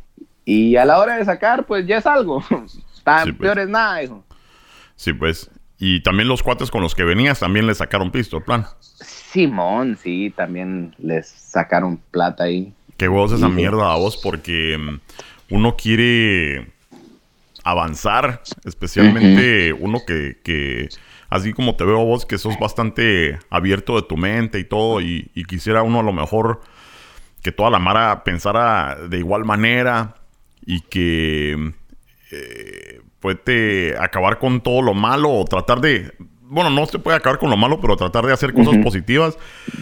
Y 0.45 0.77
a 0.77 0.85
la 0.85 0.97
hora 0.99 1.17
de 1.17 1.25
sacar, 1.25 1.65
pues 1.65 1.85
ya 1.85 1.97
es 1.97 2.05
algo. 2.05 2.41
Tan 3.03 3.25
Sí, 3.25 3.31
pues. 3.33 3.37
peor 3.37 3.59
es 3.59 3.67
nada, 3.67 4.01
hijo. 4.01 4.23
Sí, 4.95 5.11
pues. 5.11 5.51
Y 5.77 6.01
también 6.01 6.29
los 6.29 6.41
cuates 6.41 6.71
con 6.71 6.81
los 6.81 6.95
que 6.95 7.03
venías 7.03 7.39
también 7.39 7.67
le 7.67 7.75
sacaron 7.75 8.11
pisto, 8.11 8.41
plan. 8.41 8.65
Simón, 8.79 9.97
sí, 10.01 10.33
también 10.35 10.95
les 10.97 11.27
sacaron 11.27 11.97
plata 12.11 12.45
ahí. 12.45 12.73
Qué 12.97 13.09
huevos 13.09 13.33
esa 13.33 13.49
mierda 13.49 13.91
a 13.91 13.97
vos, 13.97 14.17
porque 14.17 14.77
mm, 14.77 15.53
uno 15.55 15.75
quiere 15.75 16.71
avanzar, 17.63 18.41
especialmente 18.63 19.73
uno 19.73 19.99
que, 20.07 20.37
que, 20.43 20.87
así 21.29 21.51
como 21.51 21.75
te 21.75 21.83
veo 21.83 21.99
a 21.99 22.05
vos, 22.05 22.25
que 22.25 22.37
sos 22.37 22.57
bastante 22.57 23.39
abierto 23.49 23.95
de 23.97 24.03
tu 24.03 24.15
mente 24.15 24.59
y 24.59 24.63
todo, 24.63 25.01
y, 25.01 25.29
y 25.33 25.43
quisiera 25.43 25.83
uno 25.83 25.99
a 25.99 26.03
lo 26.03 26.13
mejor 26.13 26.61
que 27.45 27.51
toda 27.51 27.69
la 27.69 27.79
Mara 27.79 28.23
pensara 28.23 28.95
de 29.07 29.19
igual 29.19 29.45
manera 29.45 30.15
y 30.65 30.81
que 30.81 31.73
eh, 32.31 33.01
puede 33.25 33.95
acabar 33.99 34.37
con 34.39 34.61
todo 34.61 34.81
lo 34.81 34.93
malo 34.93 35.31
o 35.31 35.45
tratar 35.45 35.81
de... 35.81 36.13
Bueno, 36.47 36.69
no 36.69 36.85
se 36.85 36.99
puede 36.99 37.17
acabar 37.17 37.39
con 37.39 37.49
lo 37.49 37.57
malo, 37.57 37.81
pero 37.81 37.95
tratar 37.97 38.25
de 38.25 38.31
hacer 38.33 38.53
cosas 38.53 38.77
positivas 38.83 39.35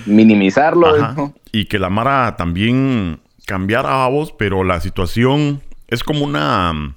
Minimizarlo, 0.05 0.87
Ajá. 0.87 1.11
hijo. 1.11 1.33
Y 1.51 1.65
que 1.65 1.77
la 1.77 1.89
Mara 1.89 2.35
también 2.37 3.19
cambiara 3.45 4.05
a 4.05 4.07
vos, 4.07 4.33
pero 4.37 4.63
la 4.63 4.79
situación 4.79 5.61
es 5.89 6.03
como 6.03 6.23
una. 6.23 6.95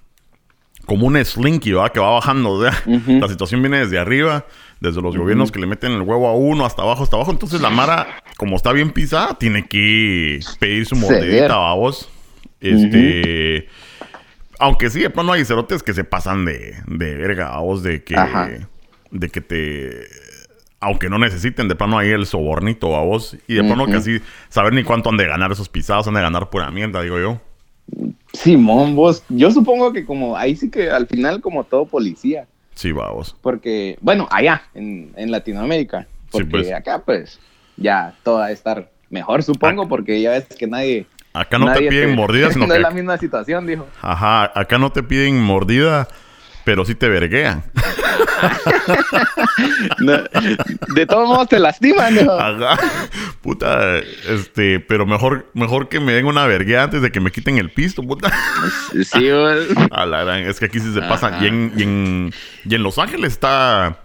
Como 0.87 1.09
un 1.09 1.17
slinky, 1.25 1.73
¿verdad? 1.73 1.91
Que 1.91 1.99
va 1.99 2.11
bajando. 2.13 2.51
o 2.53 2.63
sea, 2.63 2.73
Ujú. 2.87 3.19
La 3.19 3.27
situación 3.27 3.61
viene 3.61 3.79
desde 3.79 3.99
arriba, 3.99 4.45
desde 4.79 5.03
los 5.03 5.17
gobiernos 5.17 5.51
que 5.51 5.59
le 5.59 5.67
meten 5.67 5.91
el 5.91 6.03
huevo 6.03 6.29
a 6.29 6.35
uno, 6.37 6.65
hasta 6.65 6.83
abajo, 6.83 7.03
hasta 7.03 7.17
abajo. 7.17 7.33
Entonces 7.33 7.61
la 7.61 7.71
Mara, 7.71 8.23
como 8.37 8.55
está 8.55 8.71
bien 8.73 8.93
pisada, 8.93 9.35
tiene 9.35 9.67
que 9.67 10.39
pedir 10.61 10.87
su 10.87 10.95
Ceder. 10.95 11.11
mordidita 11.23 11.71
a 11.71 11.75
vos. 11.75 12.09
Este. 12.61 13.67
Aunque 14.59 14.91
sí, 14.91 15.01
de 15.01 15.11
plano 15.11 15.33
hay 15.33 15.45
cerotes 15.45 15.83
que 15.83 15.93
se 15.95 16.05
pasan 16.05 16.45
de, 16.45 16.77
de 16.87 17.15
verga 17.15 17.55
a 17.55 17.61
vos, 17.61 17.83
de 17.83 18.03
que. 18.05 18.17
Ajá. 18.17 18.51
De 19.11 19.29
que 19.29 19.41
te 19.41 20.07
aunque 20.79 21.09
no 21.09 21.19
necesiten 21.19 21.69
de 21.69 21.75
plano 21.75 21.99
ahí 21.99 22.11
el 22.11 22.27
sobornito 22.27 22.95
a 22.95 23.01
vos 23.03 23.37
y 23.49 23.55
de 23.55 23.65
plano 23.65 23.87
que 23.87 23.93
Ujú. 23.93 23.99
así 24.01 24.21
saber 24.51 24.75
ni 24.75 24.85
cuánto 24.85 25.09
han 25.09 25.17
de 25.17 25.27
ganar 25.27 25.51
esos 25.51 25.69
pisados, 25.71 26.07
han 26.07 26.15
de 26.15 26.21
ganar 26.21 26.51
pura 26.51 26.71
mierda, 26.71 27.01
digo 27.03 27.19
yo. 27.19 27.41
Simón, 28.33 28.95
vos, 28.95 29.25
yo 29.29 29.51
supongo 29.51 29.93
que 29.93 30.05
como 30.05 30.37
ahí 30.37 30.55
sí 30.55 30.71
que 30.71 30.91
al 30.91 31.07
final 31.07 31.41
como 31.41 31.65
todo 31.65 31.87
policía, 31.87 32.47
Sí, 32.75 32.93
va 32.93 33.11
vos. 33.11 33.35
porque, 33.41 33.97
bueno, 34.03 34.29
allá 34.31 34.65
en, 34.75 35.13
en 35.17 35.31
Latinoamérica, 35.31 36.07
porque 36.31 36.51
pues. 36.51 36.73
acá 36.73 37.03
pues 37.05 37.41
ya 37.79 38.15
todo 38.23 38.37
va 38.37 38.47
a 38.47 38.53
estar 38.53 38.91
mejor, 39.09 39.43
supongo, 39.43 39.89
porque 39.89 40.21
ya 40.21 40.33
ves 40.33 40.45
que 40.59 40.67
nadie... 40.67 41.07
Acá 41.41 41.59
no 41.59 41.67
nadie 41.67 41.83
te 41.83 41.89
piden 41.91 42.15
mordida, 42.15 42.51
sino 42.51 42.67
no 42.67 42.73
que 42.73 42.79
es 42.79 42.83
la 42.83 42.91
misma 42.91 43.19
situación, 43.19 43.67
dijo. 43.67 43.87
ajá, 44.01 44.53
acá 44.59 44.79
no 44.79 44.91
te 44.91 45.03
piden 45.03 45.41
mordida, 45.41 46.09
pero 46.65 46.85
sí 46.85 46.95
te 46.95 47.09
verguean. 47.09 47.63
No, 49.99 50.13
de 50.95 51.07
todos 51.07 51.29
modos 51.29 51.49
te 51.49 51.59
lastiman, 51.59 52.15
dijo. 52.15 52.33
Ajá. 52.39 52.79
Puta, 53.41 53.99
este, 53.99 54.81
pero 54.81 55.07
mejor 55.07 55.47
mejor 55.55 55.89
que 55.89 56.01
me 56.01 56.13
den 56.13 56.27
una 56.27 56.47
verguea 56.47 56.85
antes 56.85 57.01
de 57.01 57.11
que 57.11 57.21
me 57.21 57.31
quiten 57.31 57.57
el 57.59 57.71
pisto, 57.71 58.03
puta. 58.03 58.31
Sí, 58.93 59.31
vos. 59.31 59.57
A 59.91 60.05
la 60.05 60.25
gran, 60.25 60.41
es 60.41 60.59
que 60.59 60.67
aquí 60.67 60.79
sí 60.81 60.93
se 60.93 61.01
pasa. 61.01 61.39
Y 61.41 61.47
en, 61.47 61.73
y, 61.77 61.83
en, 61.83 62.35
y 62.65 62.75
en 62.75 62.83
Los 62.83 62.99
Ángeles 62.99 63.33
está 63.33 64.01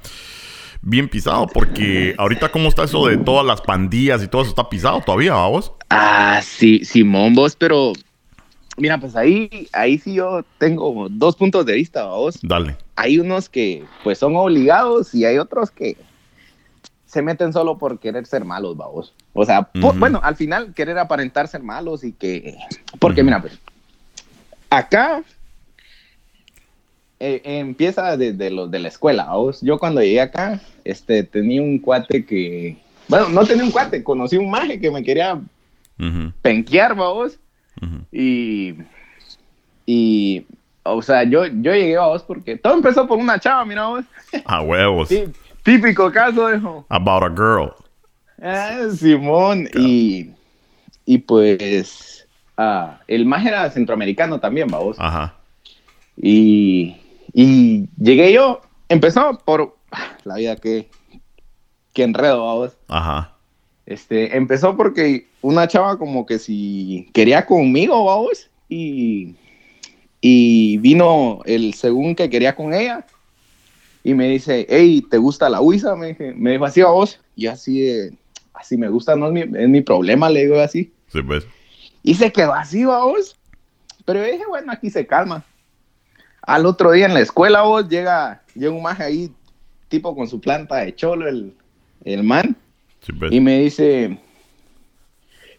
bien 0.82 1.08
pisado, 1.10 1.48
porque 1.48 2.16
ahorita 2.18 2.50
cómo 2.50 2.70
está 2.70 2.84
eso 2.84 3.06
de 3.08 3.18
todas 3.18 3.46
las 3.46 3.62
pandillas 3.62 4.24
y 4.24 4.28
todo 4.28 4.42
eso 4.42 4.50
está 4.50 4.70
pisado 4.70 5.02
todavía, 5.02 5.34
vamos. 5.34 5.72
Ah, 5.90 6.42
sí, 6.44 6.84
Simón, 6.84 7.34
vos, 7.34 7.56
pero... 7.56 7.94
Mira, 8.78 8.98
pues 8.98 9.16
ahí, 9.16 9.68
ahí 9.74 9.98
sí 9.98 10.14
yo 10.14 10.44
tengo 10.58 11.08
dos 11.10 11.36
puntos 11.36 11.66
de 11.66 11.74
vista, 11.74 12.06
vos. 12.06 12.40
Dale. 12.42 12.78
hay 12.96 13.20
unos 13.20 13.50
que 13.50 13.84
pues 14.04 14.18
son 14.18 14.36
obligados 14.36 15.14
y 15.14 15.26
hay 15.26 15.38
otros 15.38 15.72
que 15.72 15.98
se 17.06 17.22
meten 17.22 17.52
solo 17.52 17.78
por 17.78 18.00
querer 18.00 18.26
ser 18.26 18.46
malos, 18.46 18.78
vamos. 18.78 19.14
O 19.34 19.46
sea, 19.46 19.70
bueno, 19.74 20.22
al 20.24 20.38
final 20.38 20.74
querer 20.74 20.98
aparentar 20.98 21.48
ser 21.50 21.62
malos 21.62 22.04
y 22.06 22.14
que... 22.14 22.56
Porque 23.00 23.22
Ujú. 23.22 23.26
mira, 23.26 23.42
pues, 23.42 23.60
acá 24.70 25.22
eh, 27.24 27.42
empieza 27.60 28.18
desde 28.18 28.50
los 28.50 28.72
de 28.72 28.80
la 28.80 28.88
escuela, 28.88 29.26
vamos. 29.26 29.62
Yo 29.62 29.78
cuando 29.78 30.02
llegué 30.02 30.22
acá, 30.22 30.60
este, 30.84 31.24
tenía 31.24 31.62
un 31.62 31.78
cuate 31.78 32.26
que... 32.26 32.78
Bueno, 33.08 33.30
no 33.30 33.46
tenía 33.46 33.64
un 33.64 33.70
cuate, 33.70 34.04
conocí 34.04 34.38
un 34.38 34.50
maje 34.50 34.80
que 34.80 34.90
me 34.90 35.04
quería 35.04 35.36
Ujú, 36.00 36.34
penquear, 36.42 36.96
vamos. 36.96 37.38
Y, 38.12 38.74
y, 39.86 40.48
o 40.82 41.02
sea, 41.04 41.24
yo, 41.24 41.46
yo 41.46 41.74
llegué 41.74 41.96
a 41.98 42.08
vos 42.08 42.24
porque 42.24 42.58
todo 42.58 42.74
empezó 42.74 43.08
por 43.08 43.20
una 43.20 43.40
chava, 43.40 43.66
mira 43.66 43.86
vos. 43.86 44.06
A 44.46 44.62
huevos. 44.62 45.10
Sí, 45.10 45.26
típico 45.64 46.12
caso, 46.12 46.52
hijo. 46.56 46.86
About 46.90 47.24
a 47.24 47.30
girl. 47.30 47.72
Ah, 48.42 48.88
Simón, 48.96 49.70
y, 49.76 50.32
y 51.06 51.20
pues 51.20 52.28
ah, 52.58 53.00
el 53.08 53.28
más 53.28 53.46
era 53.46 53.70
centroamericano 53.70 54.40
también, 54.40 54.72
vamos. 54.72 54.98
Ajá. 55.00 55.36
Y, 56.18 57.01
y 57.34 57.88
llegué 57.98 58.34
yo, 58.34 58.62
empezó 58.90 59.38
por 59.46 59.78
la 60.24 60.36
vida 60.36 60.56
que, 60.56 60.90
que 61.94 62.04
enredo, 62.04 62.46
vamos. 62.46 62.78
Ajá. 62.88 63.36
Este, 63.86 64.38
empezó 64.38 64.78
porque 64.78 65.28
una 65.42 65.68
chava 65.68 65.98
como 65.98 66.26
que 66.26 66.40
si 66.40 67.10
quería 67.14 67.46
conmigo, 67.46 68.06
vamos, 68.06 68.50
y, 68.70 69.36
y 70.22 70.78
vino 70.78 71.40
el 71.46 71.74
según 71.74 72.16
que 72.16 72.30
quería 72.30 72.56
con 72.56 72.74
ella 72.74 73.06
y 74.04 74.14
me 74.14 74.28
dice, 74.30 74.66
hey, 74.70 75.06
¿te 75.10 75.18
gusta 75.18 75.50
la 75.50 75.62
huiza? 75.62 75.96
Me, 75.96 76.16
me 76.36 76.52
dijo 76.52 76.66
así 76.66 76.82
a 76.82 76.88
vos, 76.88 77.20
y 77.36 77.48
así 77.48 77.82
de, 77.82 78.14
así 78.54 78.78
me 78.78 78.90
gusta, 78.90 79.16
no 79.16 79.28
es 79.28 79.34
mi, 79.34 79.42
es 79.42 79.70
mi 79.70 79.82
problema, 79.82 80.30
le 80.30 80.42
digo 80.44 80.60
así. 80.60 80.92
Sí, 81.08 81.22
pues. 81.22 81.46
Y 82.04 82.16
se 82.16 82.32
quedó 82.32 82.54
así, 82.54 82.86
vos. 82.86 83.38
Pero 84.06 84.26
yo 84.26 84.32
dije, 84.32 84.46
bueno, 84.48 84.72
aquí 84.72 84.90
se 84.90 85.06
calma. 85.06 85.44
Al 86.42 86.66
otro 86.66 86.92
día 86.92 87.06
en 87.06 87.14
la 87.14 87.20
escuela, 87.22 87.62
vos, 87.62 87.88
llega, 87.88 88.42
llega 88.56 88.72
un 88.72 88.82
maje 88.82 89.04
ahí, 89.04 89.32
tipo 89.90 90.16
con 90.16 90.28
su 90.28 90.40
planta 90.42 90.78
de 90.78 90.96
cholo, 90.96 91.28
el, 91.28 91.54
el 92.04 92.24
man, 92.24 92.56
Sí, 93.02 93.14
pues. 93.14 93.32
y 93.32 93.40
me 93.40 93.60
dice, 93.60 94.20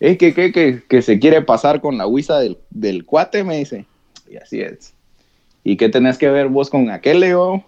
es 0.00 0.18
que, 0.18 0.34
que, 0.34 0.52
que, 0.52 0.82
que 0.88 1.02
se 1.02 1.18
quiere 1.18 1.42
pasar 1.42 1.80
con 1.80 1.98
la 1.98 2.06
huiza 2.06 2.38
del, 2.38 2.58
del 2.70 3.04
cuate, 3.04 3.44
me 3.44 3.58
dice. 3.58 3.86
Y 4.28 4.36
así 4.36 4.60
es. 4.60 4.94
¿Y 5.64 5.76
qué 5.76 5.88
tenés 5.88 6.18
que 6.18 6.28
ver 6.28 6.48
vos 6.48 6.68
con 6.70 6.90
aquel, 6.90 7.20
le 7.20 7.26
digo? 7.28 7.64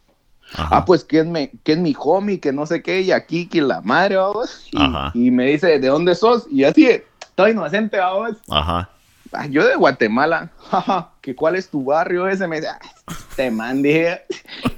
Ajá. 0.55 0.79
Ah, 0.79 0.85
pues 0.85 1.05
que 1.05 1.21
es, 1.21 1.27
mi, 1.27 1.49
que 1.63 1.73
es 1.73 1.79
mi 1.79 1.95
homie, 1.99 2.39
que 2.41 2.53
no 2.53 2.67
sé 2.67 2.83
qué, 2.83 3.01
y 3.01 3.13
aquí 3.13 3.47
que 3.47 3.63
la 3.63 3.81
madre, 3.81 4.17
vamos. 4.17 4.67
Y, 4.73 4.77
Ajá. 4.83 5.11
y 5.15 5.31
me 5.31 5.47
dice, 5.47 5.79
¿de 5.79 5.89
dónde 5.89 6.15
sos? 6.15 6.47
Y 6.51 6.65
así, 6.65 6.89
todo 7.35 7.49
inocente, 7.49 7.97
vamos. 7.99 8.37
Ajá. 8.51 8.91
Ah, 9.33 9.47
yo 9.47 9.67
de 9.67 9.75
Guatemala, 9.77 10.51
jaja, 10.71 11.11
que 11.25 11.35
cuál 11.35 11.57
es 11.57 11.71
tu 11.71 11.83
barrio 11.85 12.29
ese, 12.29 12.47
me 12.47 12.57
dice, 12.57 12.69
"Ah, 12.69 12.79
te 13.35 13.51
mandé. 13.51 14.21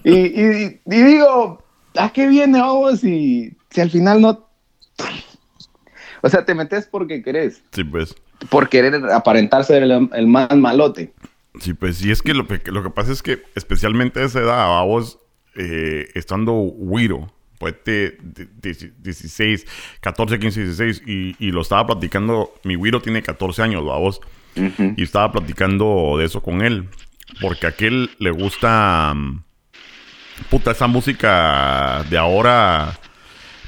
Y, 0.05 0.13
y, 0.15 0.81
y 0.87 1.03
digo, 1.03 1.61
¿a 1.97 2.13
qué 2.13 2.29
viene 2.29 2.61
vamos? 2.61 3.03
Y 3.03 3.53
si 3.71 3.81
al 3.81 3.91
final 3.91 4.21
no. 4.21 4.49
O 6.23 6.29
sea, 6.29 6.45
te 6.45 6.55
metes 6.55 6.87
porque 6.87 7.23
querés, 7.23 7.63
Sí, 7.73 7.83
pues. 7.85 8.15
por 8.49 8.69
querer 8.69 8.95
aparentar 9.13 9.65
ser 9.65 9.83
el, 9.83 10.09
el 10.13 10.27
más 10.27 10.57
malote. 10.57 11.13
Sí, 11.61 11.75
pues 11.75 11.97
sí, 11.99 12.11
es 12.11 12.23
que 12.23 12.33
lo, 12.35 12.47
que 12.47 12.61
lo 12.71 12.83
que 12.83 12.91
pasa 12.91 13.11
es 13.13 13.23
que 13.23 13.43
especialmente 13.55 14.21
a 14.21 14.25
esa 14.25 14.41
edad, 14.41 14.79
a 14.79 14.83
vos, 14.85 15.19
eh, 15.57 16.09
estando 16.15 16.53
güiro, 16.53 17.33
pues 17.59 17.75
de, 17.85 18.19
de- 18.23 18.47
de- 18.47 18.93
16, 18.99 19.67
14, 20.01 20.39
15, 20.39 20.61
16, 20.65 21.03
y, 21.07 21.35
y 21.39 21.51
lo 21.51 21.63
estaba 21.63 21.87
platicando, 21.87 22.53
mi 22.65 22.75
güiro 22.77 23.01
tiene 23.03 23.23
14 23.23 23.63
años, 23.63 23.83
a 23.91 23.97
vos, 23.97 24.21
Y 24.97 25.03
estaba 25.03 25.33
platicando 25.33 26.17
de 26.19 26.25
eso 26.25 26.43
con 26.43 26.63
él, 26.63 26.89
porque 27.41 27.67
a 27.67 27.71
aquel 27.71 28.11
le 28.19 28.31
gusta, 28.31 29.13
mm, 29.15 29.43
puta, 30.51 30.71
esa 30.71 30.87
música 30.87 32.03
de 32.09 32.17
ahora, 32.19 32.99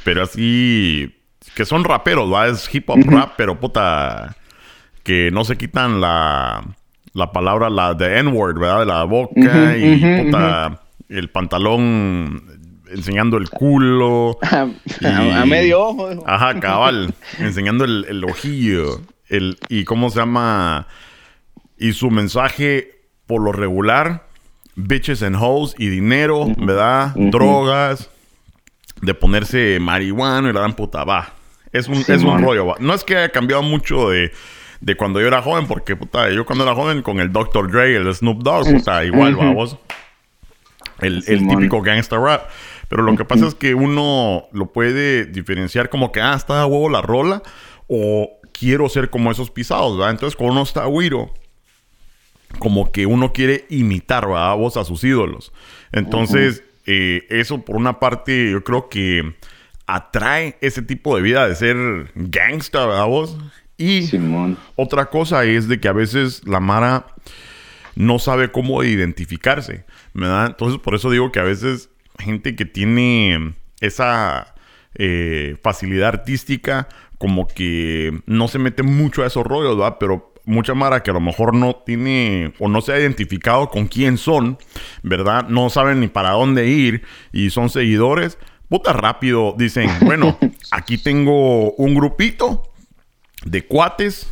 pero 0.04 0.22
así, 0.22 1.14
que 1.54 1.64
son 1.64 1.84
raperos, 1.84 2.32
¿va? 2.32 2.46
Es 2.48 2.72
hip 2.74 2.88
hop 2.90 3.00
rap, 3.06 3.32
pero 3.36 3.58
puta, 3.60 4.36
que 5.02 5.30
no 5.32 5.44
se 5.44 5.56
quitan 5.56 6.00
la, 6.00 6.64
la 7.12 7.32
palabra, 7.32 7.68
la 7.70 7.94
de 7.94 8.18
N-word, 8.20 8.58
¿verdad? 8.58 8.80
De 8.80 8.86
la 8.86 9.04
boca 9.04 9.76
y 9.76 10.24
puta, 10.24 10.80
el 11.08 11.30
pantalón 11.30 12.42
enseñando 12.90 13.36
el 13.36 13.50
culo. 13.50 14.38
a, 14.42 14.66
Y- 15.00 15.04
a 15.06 15.44
medio 15.44 15.80
ojo. 15.82 16.24
Ajá, 16.26 16.58
cabal. 16.60 17.12
enseñando 17.38 17.84
el, 17.84 18.06
el 18.08 18.24
ojillo. 18.24 19.00
El, 19.28 19.58
y 19.68 19.84
cómo 19.84 20.10
se 20.10 20.18
llama. 20.20 20.86
Y 21.76 21.92
su 21.92 22.10
mensaje, 22.10 23.02
por 23.26 23.42
lo 23.42 23.52
regular, 23.52 24.26
bitches 24.74 25.22
and 25.22 25.36
hoes 25.38 25.74
y 25.78 25.88
dinero, 25.88 26.46
¿verdad? 26.56 27.12
Drogas, 27.14 28.10
de 29.00 29.14
ponerse 29.14 29.78
marihuana 29.80 30.50
y 30.50 30.52
la 30.52 30.60
dan 30.60 30.74
puta, 30.74 31.04
va. 31.04 31.34
Es 31.72 31.86
un, 31.88 31.98
es 31.98 32.22
un 32.24 32.42
rollo, 32.42 32.66
va. 32.66 32.76
No 32.80 32.94
es 32.94 33.04
que 33.04 33.16
haya 33.16 33.28
cambiado 33.28 33.62
mucho 33.62 34.08
de, 34.10 34.32
de 34.80 34.96
cuando 34.96 35.20
yo 35.20 35.28
era 35.28 35.42
joven, 35.42 35.66
porque 35.66 35.94
puta, 35.96 36.30
yo 36.30 36.44
cuando 36.46 36.64
era 36.64 36.74
joven 36.74 37.02
con 37.02 37.20
el 37.20 37.30
Dr. 37.32 37.70
Dre, 37.70 37.94
el 37.94 38.12
Snoop 38.12 38.42
Dogg, 38.42 38.72
puta, 38.72 39.04
igual, 39.04 39.34
Ujú. 39.34 39.44
vamos. 39.44 39.76
El, 41.00 41.22
el 41.28 41.46
típico 41.46 41.80
gangster 41.82 42.18
rap. 42.18 42.48
Pero 42.88 43.02
lo 43.02 43.14
que 43.16 43.24
pasa 43.24 43.46
es 43.46 43.54
que 43.54 43.74
uno 43.74 44.44
lo 44.52 44.72
puede 44.72 45.26
diferenciar 45.26 45.90
como 45.90 46.10
que, 46.10 46.20
ah, 46.20 46.34
está 46.34 46.62
a 46.62 46.66
huevo 46.66 46.88
la 46.88 47.02
rola, 47.02 47.42
o 47.86 48.30
quiero 48.58 48.88
ser 48.88 49.10
como 49.10 49.30
esos 49.30 49.50
pisados, 49.50 49.96
¿verdad? 49.96 50.12
Entonces, 50.12 50.36
cuando 50.36 50.52
uno 50.52 50.62
está 50.62 50.84
güiro, 50.86 51.32
como 52.58 52.90
que 52.92 53.06
uno 53.06 53.32
quiere 53.32 53.66
imitar, 53.68 54.26
¿verdad? 54.26 54.56
Vos 54.56 54.76
a 54.76 54.84
sus 54.84 55.04
ídolos. 55.04 55.52
Entonces, 55.92 56.64
eh, 56.86 57.26
eso 57.30 57.64
por 57.64 57.76
una 57.76 58.00
parte, 58.00 58.50
yo 58.50 58.64
creo 58.64 58.88
que 58.88 59.34
atrae 59.86 60.56
ese 60.60 60.82
tipo 60.82 61.16
de 61.16 61.22
vida 61.22 61.48
de 61.48 61.54
ser 61.54 62.12
gangsta, 62.14 62.86
¿verdad? 62.86 63.06
Vos. 63.06 63.36
Y 63.76 64.02
Simón. 64.02 64.58
otra 64.74 65.06
cosa 65.06 65.44
es 65.44 65.68
de 65.68 65.78
que 65.78 65.88
a 65.88 65.92
veces 65.92 66.42
la 66.46 66.58
Mara 66.58 67.06
no 67.94 68.18
sabe 68.18 68.50
cómo 68.50 68.82
identificarse, 68.82 69.84
¿verdad? 70.14 70.46
Entonces, 70.46 70.80
por 70.80 70.94
eso 70.94 71.10
digo 71.10 71.30
que 71.30 71.40
a 71.40 71.44
veces 71.44 71.90
gente 72.18 72.56
que 72.56 72.64
tiene 72.64 73.54
esa 73.80 74.54
eh, 74.94 75.56
facilidad 75.62 76.08
artística, 76.08 76.88
como 77.18 77.46
que 77.48 78.18
no 78.26 78.48
se 78.48 78.58
mete 78.58 78.82
mucho 78.82 79.22
a 79.22 79.26
esos 79.26 79.44
rollos, 79.44 79.76
¿verdad? 79.76 79.96
Pero 80.00 80.32
mucha 80.44 80.72
Mara 80.74 81.02
que 81.02 81.10
a 81.10 81.14
lo 81.14 81.20
mejor 81.20 81.54
no 81.54 81.76
tiene 81.76 82.52
o 82.58 82.68
no 82.68 82.80
se 82.80 82.92
ha 82.92 82.98
identificado 82.98 83.68
con 83.68 83.86
quién 83.86 84.16
son, 84.16 84.56
¿verdad? 85.02 85.46
No 85.48 85.68
saben 85.68 86.00
ni 86.00 86.06
para 86.08 86.30
dónde 86.30 86.66
ir 86.68 87.02
y 87.32 87.50
son 87.50 87.68
seguidores. 87.70 88.38
Puta 88.68 88.92
rápido, 88.92 89.54
dicen, 89.58 89.90
bueno, 90.02 90.38
aquí 90.70 90.96
tengo 90.98 91.72
un 91.72 91.94
grupito 91.94 92.62
de 93.44 93.64
cuates. 93.66 94.30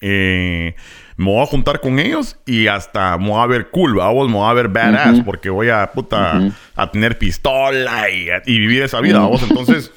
eh, 0.00 0.74
me 1.16 1.26
voy 1.26 1.42
a 1.42 1.46
juntar 1.46 1.80
con 1.80 1.98
ellos 2.00 2.36
y 2.44 2.66
hasta 2.66 3.16
me 3.18 3.28
voy 3.28 3.40
a 3.40 3.46
ver 3.46 3.70
cool, 3.70 3.94
vamos, 3.94 4.26
me 4.28 4.34
voy 4.34 4.50
a 4.50 4.52
ver 4.52 4.68
badass 4.68 5.14
Ujú. 5.18 5.24
porque 5.24 5.48
voy 5.48 5.68
a, 5.68 5.92
puta, 5.92 6.38
Ujú. 6.38 6.52
a 6.74 6.90
tener 6.90 7.18
pistola 7.18 8.10
y, 8.10 8.26
y 8.46 8.58
vivir 8.58 8.82
esa 8.82 9.00
vida, 9.00 9.20
vamos. 9.20 9.42
Entonces, 9.44 9.92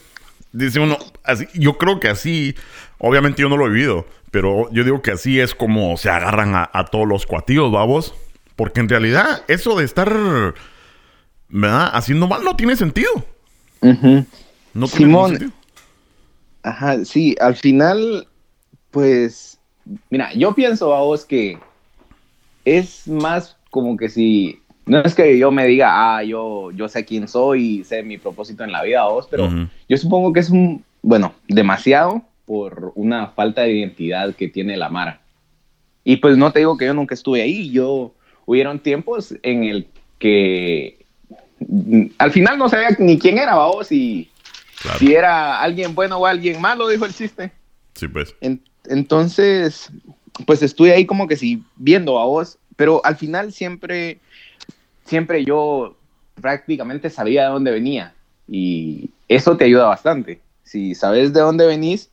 dice 0.57 0.79
uno, 0.79 0.97
así, 1.23 1.47
yo 1.53 1.77
creo 1.77 1.99
que 1.99 2.09
así, 2.09 2.55
obviamente 2.97 3.41
yo 3.41 3.49
no 3.49 3.57
lo 3.57 3.67
he 3.67 3.69
vivido, 3.69 4.05
pero 4.31 4.71
yo 4.71 4.83
digo 4.83 5.01
que 5.01 5.11
así 5.11 5.39
es 5.39 5.55
como 5.55 5.97
se 5.97 6.09
agarran 6.09 6.55
a, 6.55 6.69
a 6.73 6.85
todos 6.85 7.07
los 7.07 7.25
cuatillos, 7.25 7.71
vamos. 7.71 8.13
Porque 8.55 8.79
en 8.79 8.89
realidad, 8.89 9.43
eso 9.47 9.77
de 9.77 9.85
estar, 9.85 10.11
¿verdad? 11.47 11.91
Haciendo 11.93 12.27
mal 12.27 12.43
no 12.43 12.55
tiene 12.55 12.75
sentido. 12.75 13.11
No 13.81 14.87
tiene 14.87 14.87
Simón. 14.87 15.29
sentido. 15.29 15.51
Ajá, 16.63 17.05
sí, 17.05 17.35
al 17.39 17.55
final, 17.55 18.27
pues, 18.89 19.59
mira, 20.09 20.33
yo 20.33 20.55
pienso 20.55 20.93
a 20.93 21.01
vos 21.01 21.23
que 21.23 21.59
es 22.65 23.07
más 23.07 23.55
como 23.69 23.95
que 23.95 24.09
si, 24.09 24.59
no 24.87 25.01
es 25.01 25.13
que 25.15 25.37
yo 25.37 25.51
me 25.51 25.65
diga, 25.67 25.89
ah, 26.17 26.23
yo, 26.23 26.71
yo 26.71 26.87
sé 26.89 27.05
quién 27.05 27.27
soy 27.27 27.79
y 27.79 27.83
sé 27.83 28.03
mi 28.03 28.17
propósito 28.17 28.63
en 28.63 28.71
la 28.71 28.83
vida 28.83 29.05
vos, 29.07 29.27
pero 29.29 29.49
yo 29.87 29.97
supongo 29.97 30.33
que 30.33 30.39
es 30.39 30.49
un, 30.49 30.83
bueno, 31.01 31.33
demasiado 31.47 32.21
por 32.45 32.93
una 32.95 33.27
falta 33.27 33.61
de 33.63 33.73
identidad 33.73 34.33
que 34.35 34.47
tiene 34.47 34.77
la 34.77 34.89
Mara. 34.89 35.19
Y 36.03 36.17
pues 36.17 36.37
no 36.37 36.51
te 36.51 36.59
digo 36.59 36.77
que 36.77 36.85
yo 36.85 36.93
nunca 36.93 37.13
estuve 37.13 37.41
ahí, 37.41 37.69
yo, 37.71 38.13
hubieron 38.45 38.79
tiempos 38.79 39.35
en 39.43 39.65
el 39.65 39.87
que 40.19 41.05
mm, 41.59 42.05
al 42.17 42.31
final 42.31 42.57
no 42.57 42.69
sabía 42.69 42.89
ni 42.99 43.19
quién 43.19 43.37
era 43.37 43.55
vos 43.55 43.91
y 43.91 44.29
Claro. 44.81 44.99
si 44.99 45.13
era 45.13 45.59
alguien 45.59 45.95
bueno 45.95 46.17
o 46.17 46.25
alguien 46.25 46.61
malo, 46.61 46.87
dijo 46.87 47.05
el 47.05 47.13
chiste. 47.13 47.51
Sí, 47.95 48.07
pues. 48.07 48.33
En- 48.41 48.61
entonces, 48.85 49.89
pues 50.45 50.61
estuve 50.61 50.93
ahí 50.93 51.05
como 51.05 51.27
que 51.27 51.35
sí, 51.35 51.63
viendo 51.75 52.19
a 52.19 52.25
vos, 52.25 52.59
pero 52.75 53.03
al 53.03 53.15
final 53.17 53.51
siempre, 53.51 54.19
siempre 55.07 55.43
yo 55.43 55.95
prácticamente 56.39 57.09
sabía 57.09 57.43
de 57.45 57.49
dónde 57.49 57.71
venía 57.71 58.13
y 58.47 59.09
eso 59.27 59.57
te 59.57 59.65
ayuda 59.65 59.85
bastante. 59.87 60.41
Si 60.63 60.93
sabes 60.95 61.33
de 61.33 61.39
dónde 61.41 61.65
venís, 61.65 62.09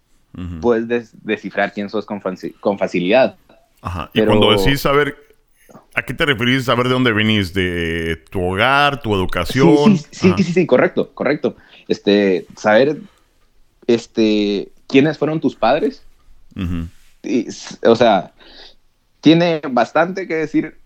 puedes 0.60 0.88
des- 0.88 1.12
descifrar 1.24 1.72
quién 1.72 1.88
sos 1.90 2.06
con, 2.06 2.20
faci- 2.20 2.54
con 2.60 2.78
facilidad. 2.78 3.36
Ajá. 3.82 4.10
Y 4.14 4.22
cuando 4.22 4.50
decís 4.50 4.80
saber, 4.80 5.16
¿a 5.94 6.02
qué 6.02 6.14
te 6.14 6.24
referís 6.24 6.64
saber 6.64 6.86
de 6.88 6.94
dónde 6.94 7.12
venís? 7.12 7.52
¿De 7.52 8.16
tu 8.30 8.42
hogar, 8.42 9.02
tu 9.02 9.14
educación? 9.14 9.96
sí, 9.96 10.06
sí, 10.10 10.32
sí, 10.38 10.52
sí, 10.52 10.66
correcto, 10.66 11.10
correcto. 11.14 11.56
Este, 11.86 12.46
saber, 12.56 12.96
este, 13.86 14.72
quiénes 14.86 15.18
fueron 15.18 15.40
tus 15.40 15.54
padres, 15.54 16.02
y, 17.22 17.46
o 17.86 17.96
sea, 17.96 18.32
tiene 19.20 19.60
bastante 19.70 20.26
que 20.28 20.34
decir 20.34 20.78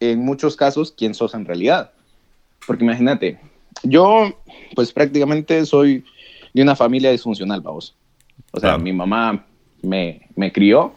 en 0.00 0.20
muchos 0.20 0.56
casos 0.56 0.92
quién 0.96 1.14
sos 1.14 1.34
en 1.34 1.44
realidad. 1.44 1.92
Porque 2.66 2.84
imagínate, 2.84 3.38
yo 3.82 4.32
pues 4.74 4.92
prácticamente 4.92 5.64
soy 5.66 6.04
de 6.52 6.62
una 6.62 6.76
familia 6.76 7.10
disfuncional, 7.10 7.60
vamos. 7.60 7.94
O 8.52 8.60
sea, 8.60 8.78
mi 8.78 8.92
mamá 8.92 9.44
me, 9.82 10.22
me, 10.36 10.52
crió, 10.52 10.94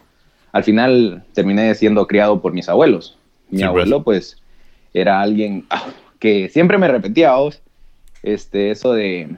al 0.52 0.64
final 0.64 1.24
terminé 1.34 1.74
siendo 1.76 2.08
criado 2.08 2.42
por 2.42 2.54
mis 2.54 2.70
abuelos. 2.70 3.18
Mi 3.50 3.64
abuelo 3.64 4.04
pues 4.04 4.38
era 4.94 5.22
alguien 5.22 5.66
ah, 5.70 5.88
que 6.20 6.50
siempre 6.50 6.78
me 6.78 6.88
repetía, 6.88 7.36
vos, 7.36 7.62
este, 8.24 8.72
eso 8.72 8.94
de, 8.94 9.36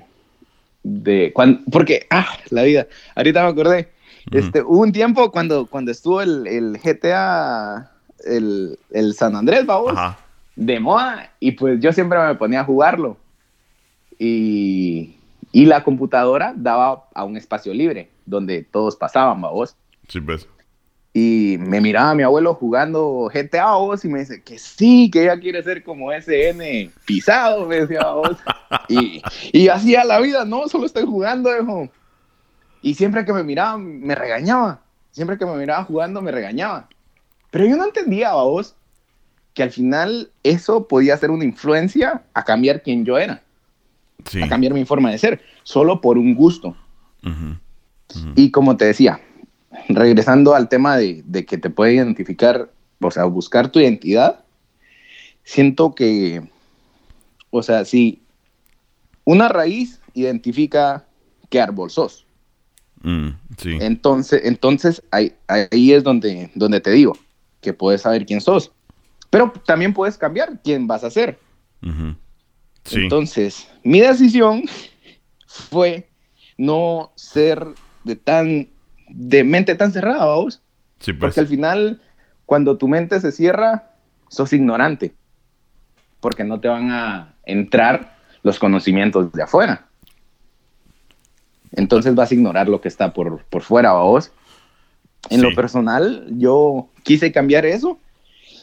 de 0.84 1.32
cuando, 1.34 1.62
porque, 1.72 2.08
ah, 2.10 2.28
la 2.50 2.64
vida, 2.64 2.88
ahorita 3.16 3.44
me 3.44 3.50
acordé, 3.50 3.90
este, 4.32 4.62
hubo 4.62 4.82
un 4.82 4.92
tiempo 4.92 5.32
cuando, 5.32 5.66
cuando 5.66 5.92
estuvo 5.92 6.22
el, 6.22 6.46
el 6.48 6.78
GTA, 6.78 7.92
el, 8.26 8.78
el, 8.92 9.14
San 9.14 9.36
Andrés, 9.36 9.66
vamos, 9.66 9.94
de 10.56 10.80
moda, 10.80 11.32
y 11.40 11.52
pues 11.52 11.80
yo 11.80 11.94
siempre 11.94 12.20
me 12.20 12.36
ponía 12.36 12.62
a 12.62 12.66
jugarlo. 12.66 13.18
Y, 14.18 15.16
y 15.52 15.66
la 15.66 15.84
computadora 15.84 16.54
daba 16.56 17.06
a 17.14 17.24
un 17.24 17.38
espacio 17.38 17.74
libre 17.74 18.10
donde 18.26 18.64
todos 18.64 18.96
pasaban, 18.96 19.42
vos. 19.42 19.76
Sí, 20.08 20.20
pues. 20.20 20.48
Y 21.14 21.58
me 21.60 21.82
miraba 21.82 22.14
mi 22.14 22.22
abuelo 22.22 22.54
jugando 22.54 23.32
GTA 23.34 23.76
vos 23.76 24.06
y 24.06 24.10
me 24.10 24.20
dice 24.20 24.44
que 24.44 24.60
sí, 24.60 25.10
que 25.10 25.24
ella 25.24 25.40
quiere 25.40 25.64
ser 25.64 25.84
como 25.84 26.12
ese 26.12 26.50
N 26.50 26.92
pisado, 27.06 27.66
me 27.66 27.82
decía 27.82 28.04
vos. 28.12 28.38
y, 28.88 29.22
y 29.52 29.68
hacía 29.70 30.04
la 30.04 30.20
vida, 30.20 30.46
no, 30.46 30.68
solo 30.68 30.86
estoy 30.86 31.06
jugando, 31.06 31.50
hijo. 31.56 31.90
Y 32.82 32.94
siempre 32.94 33.26
que 33.26 33.34
me 33.34 33.44
miraba, 33.44 33.78
me 33.78 34.16
regañaba. 34.16 34.82
Siempre 35.12 35.38
que 35.38 35.46
me 35.46 35.56
miraba 35.56 35.84
jugando, 35.84 36.22
me 36.22 36.32
regañaba. 36.32 36.88
Pero 37.52 37.66
yo 37.66 37.78
no 37.78 37.86
entendía, 37.86 38.34
vos, 38.34 38.76
que 39.54 39.64
al 39.64 39.72
final 39.72 40.32
eso 40.44 40.88
podía 40.88 41.18
ser 41.18 41.32
una 41.32 41.44
influencia 41.44 42.24
a 42.34 42.44
cambiar 42.44 42.82
quién 42.82 43.06
yo 43.06 43.18
era. 43.18 43.42
A 44.42 44.48
cambiar 44.48 44.74
mi 44.74 44.86
forma 44.86 45.12
de 45.12 45.18
ser, 45.18 45.42
solo 45.64 46.02
por 46.02 46.18
un 46.18 46.36
gusto. 46.36 46.76
Y 48.36 48.52
como 48.52 48.78
te 48.78 48.86
decía, 48.86 49.20
regresando 49.88 50.56
al 50.56 50.70
tema 50.70 50.98
de, 50.98 51.24
de, 51.26 51.46
que 51.46 51.58
te 51.58 51.70
puede 51.70 51.96
identificar, 51.96 52.72
o 53.02 53.12
sea, 53.12 53.26
buscar 53.26 53.70
tu 53.70 53.80
identidad, 53.80 54.44
siento 55.44 55.96
que, 55.96 56.42
o 57.50 57.64
sea, 57.64 57.86
si 57.86 58.22
una 59.26 59.48
raíz 59.48 60.00
identifica 60.14 61.06
qué 61.50 61.62
árbol 61.62 61.90
sos. 61.90 62.26
Mm, 63.02 63.30
entonces, 63.80 64.42
entonces 64.44 65.02
ahí, 65.12 65.34
ahí, 65.48 65.94
es 65.94 66.04
donde, 66.04 66.52
donde 66.54 66.82
te 66.82 66.92
digo 66.92 67.16
que 67.62 67.74
puedes 67.74 68.02
saber 68.02 68.26
quién 68.26 68.42
sos. 68.42 68.72
Pero 69.30 69.52
también 69.66 69.94
puedes 69.94 70.18
cambiar 70.18 70.60
quién 70.64 70.88
vas 70.88 71.04
a 71.04 71.12
ser. 71.12 71.40
Entonces, 72.92 73.70
mi 73.84 74.00
decisión 74.02 74.64
fue 75.48 76.10
no 76.58 77.12
ser 77.16 77.66
de 78.04 78.16
tan 78.16 78.68
de 79.10 79.44
mente 79.44 79.76
tan 79.76 79.92
cerrada, 79.92 80.26
vos. 80.36 80.62
Pues. 81.04 81.18
Porque 81.18 81.40
al 81.40 81.48
final, 81.48 82.02
cuando 82.46 82.78
tu 82.78 82.88
mente 82.88 83.20
se 83.20 83.32
cierra, 83.32 83.92
sos 84.28 84.54
ignorante. 84.54 85.14
Porque 86.20 86.44
no 86.44 86.60
te 86.60 86.68
van 86.68 86.92
a 86.92 87.36
entrar 87.46 88.18
los 88.44 88.60
conocimientos 88.60 89.32
de 89.32 89.44
afuera. 89.44 89.88
Entonces 91.72 92.16
vas 92.16 92.32
a 92.32 92.34
ignorar 92.34 92.68
lo 92.68 92.82
que 92.82 92.88
está 92.88 93.14
por, 93.14 93.44
por 93.46 93.62
fuera, 93.62 93.94
vos. 93.94 94.32
En 95.30 95.42
lo 95.42 95.54
personal, 95.54 96.26
yo 96.32 96.90
quise 97.04 97.32
cambiar 97.32 97.66
eso 97.66 98.00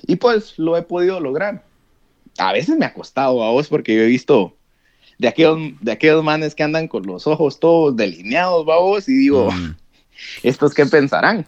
y 0.06 0.16
pues 0.16 0.58
lo 0.58 0.76
he 0.76 0.82
podido 0.82 1.20
lograr. 1.20 1.64
A 2.38 2.52
veces 2.52 2.76
me 2.78 2.86
ha 2.86 2.94
costado 2.94 3.42
a 3.44 3.50
vos 3.50 3.68
porque 3.68 3.94
yo 3.94 4.02
he 4.02 4.06
visto 4.06 4.56
de 5.18 5.28
aquellos, 5.28 5.58
de 5.80 5.92
aquellos 5.92 6.22
manes 6.24 6.54
que 6.54 6.62
andan 6.62 6.88
con 6.88 7.06
los 7.06 7.26
ojos 7.26 7.60
todos 7.60 7.96
delineados, 7.96 8.64
vos, 8.64 9.08
y 9.08 9.14
digo, 9.14 9.50
mm. 9.50 9.76
¿estos 10.42 10.74
qué 10.74 10.86
pensarán? 10.86 11.46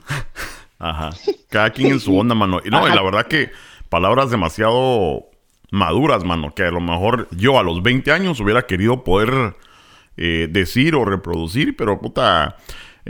Ajá. 0.79 1.11
Cada 1.49 1.71
quien 1.71 1.93
en 1.93 2.01
su 2.01 2.17
onda, 2.17 2.35
mano. 2.35 2.61
Y 2.65 2.71
no, 2.71 2.87
y 2.87 2.95
la 2.95 3.03
verdad 3.03 3.27
que 3.27 3.51
palabras 3.89 4.31
demasiado 4.31 5.27
maduras, 5.71 6.25
mano, 6.25 6.55
que 6.55 6.63
a 6.63 6.71
lo 6.71 6.81
mejor 6.81 7.29
yo 7.33 7.59
a 7.59 7.63
los 7.63 7.83
20 7.83 8.11
años 8.13 8.41
hubiera 8.41 8.67
querido 8.67 9.05
poder 9.05 9.57
eh, 10.17 10.49
decir 10.51 10.95
o 10.95 11.05
reproducir, 11.05 11.77
pero 11.77 12.01
puta, 12.01 12.57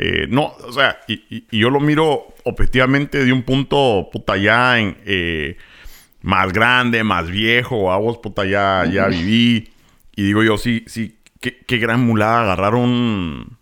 eh, 0.01 0.29
no, 0.31 0.55
o 0.65 0.73
sea, 0.73 1.01
y, 1.09 1.45
yo 1.51 1.71
lo 1.71 1.81
miro 1.81 2.29
objetivamente 2.45 3.25
de 3.25 3.33
un 3.33 3.43
punto, 3.43 4.09
puta, 4.13 4.37
ya 4.37 4.79
en, 4.79 4.97
eh, 5.05 5.57
más 6.23 6.53
grande, 6.53 7.03
más 7.03 7.29
viejo, 7.29 7.91
a 7.91 7.97
vos, 7.97 8.19
puta, 8.19 8.45
ya, 8.45 8.85
ya 8.89 9.09
viví, 9.09 9.71
y 10.15 10.23
digo 10.23 10.45
yo, 10.45 10.57
sí, 10.57 10.85
sí, 10.87 11.19
qué, 11.41 11.79
gran 11.79 12.07
mulada 12.07 12.43
agarrar 12.43 12.77
un, 12.77 13.59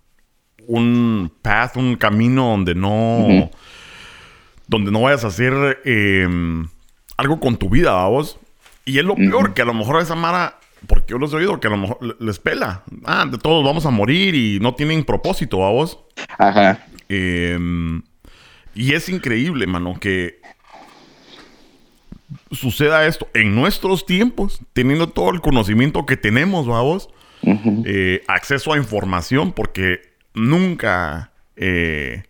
un 0.67 1.33
path, 1.41 1.79
un 1.79 1.97
camino 1.97 2.51
donde 2.51 2.75
no, 2.75 3.51
donde 4.67 4.93
no 4.93 5.01
vayas 5.01 5.25
a 5.25 5.29
hacer 5.29 5.81
em, 5.87 6.69
algo 7.17 7.41
con 7.41 7.57
tu 7.57 7.71
vida, 7.71 8.05
vos. 8.09 8.39
Y 8.85 8.99
es 8.99 9.07
lo 9.07 9.17
peor, 9.17 9.55
que 9.55 9.63
a 9.63 9.65
lo 9.65 9.73
mejor 9.73 10.03
esa 10.03 10.15
Mara 10.15 10.61
porque 10.87 11.13
yo 11.13 11.19
los 11.19 11.33
he 11.33 11.37
oído 11.37 11.61
que 11.61 11.69
a 11.69 11.71
lo 11.71 11.77
mejor 11.77 12.17
les 12.21 12.39
pela. 12.39 12.83
Ah, 13.05 13.27
de 13.31 13.39
todos 13.39 13.65
vamos 13.65 13.87
a 13.87 13.91
morir 13.91 14.35
y 14.35 14.59
no 14.61 14.75
tienen 14.75 15.05
propósito, 15.05 15.65
¿a 15.65 15.71
vos? 15.71 15.99
Ajá. 16.39 16.87
Em, 17.09 18.03
y 18.75 18.93
es 18.95 19.09
increíble, 19.09 19.67
mano, 19.67 19.99
que 20.01 20.41
suceda 22.51 23.07
esto 23.07 23.29
en 23.35 23.55
nuestros 23.55 24.07
tiempos, 24.07 24.61
teniendo 24.73 25.09
todo 25.09 25.31
el 25.31 25.41
conocimiento 25.41 26.07
que 26.07 26.17
tenemos, 26.17 26.67
¿a 26.69 26.81
vos? 26.81 27.09
Eh, 27.43 28.23
acceso 28.27 28.73
a 28.73 28.77
información, 28.77 29.53
porque 29.53 30.01
nunca 30.35 31.31
eh, 31.55 32.25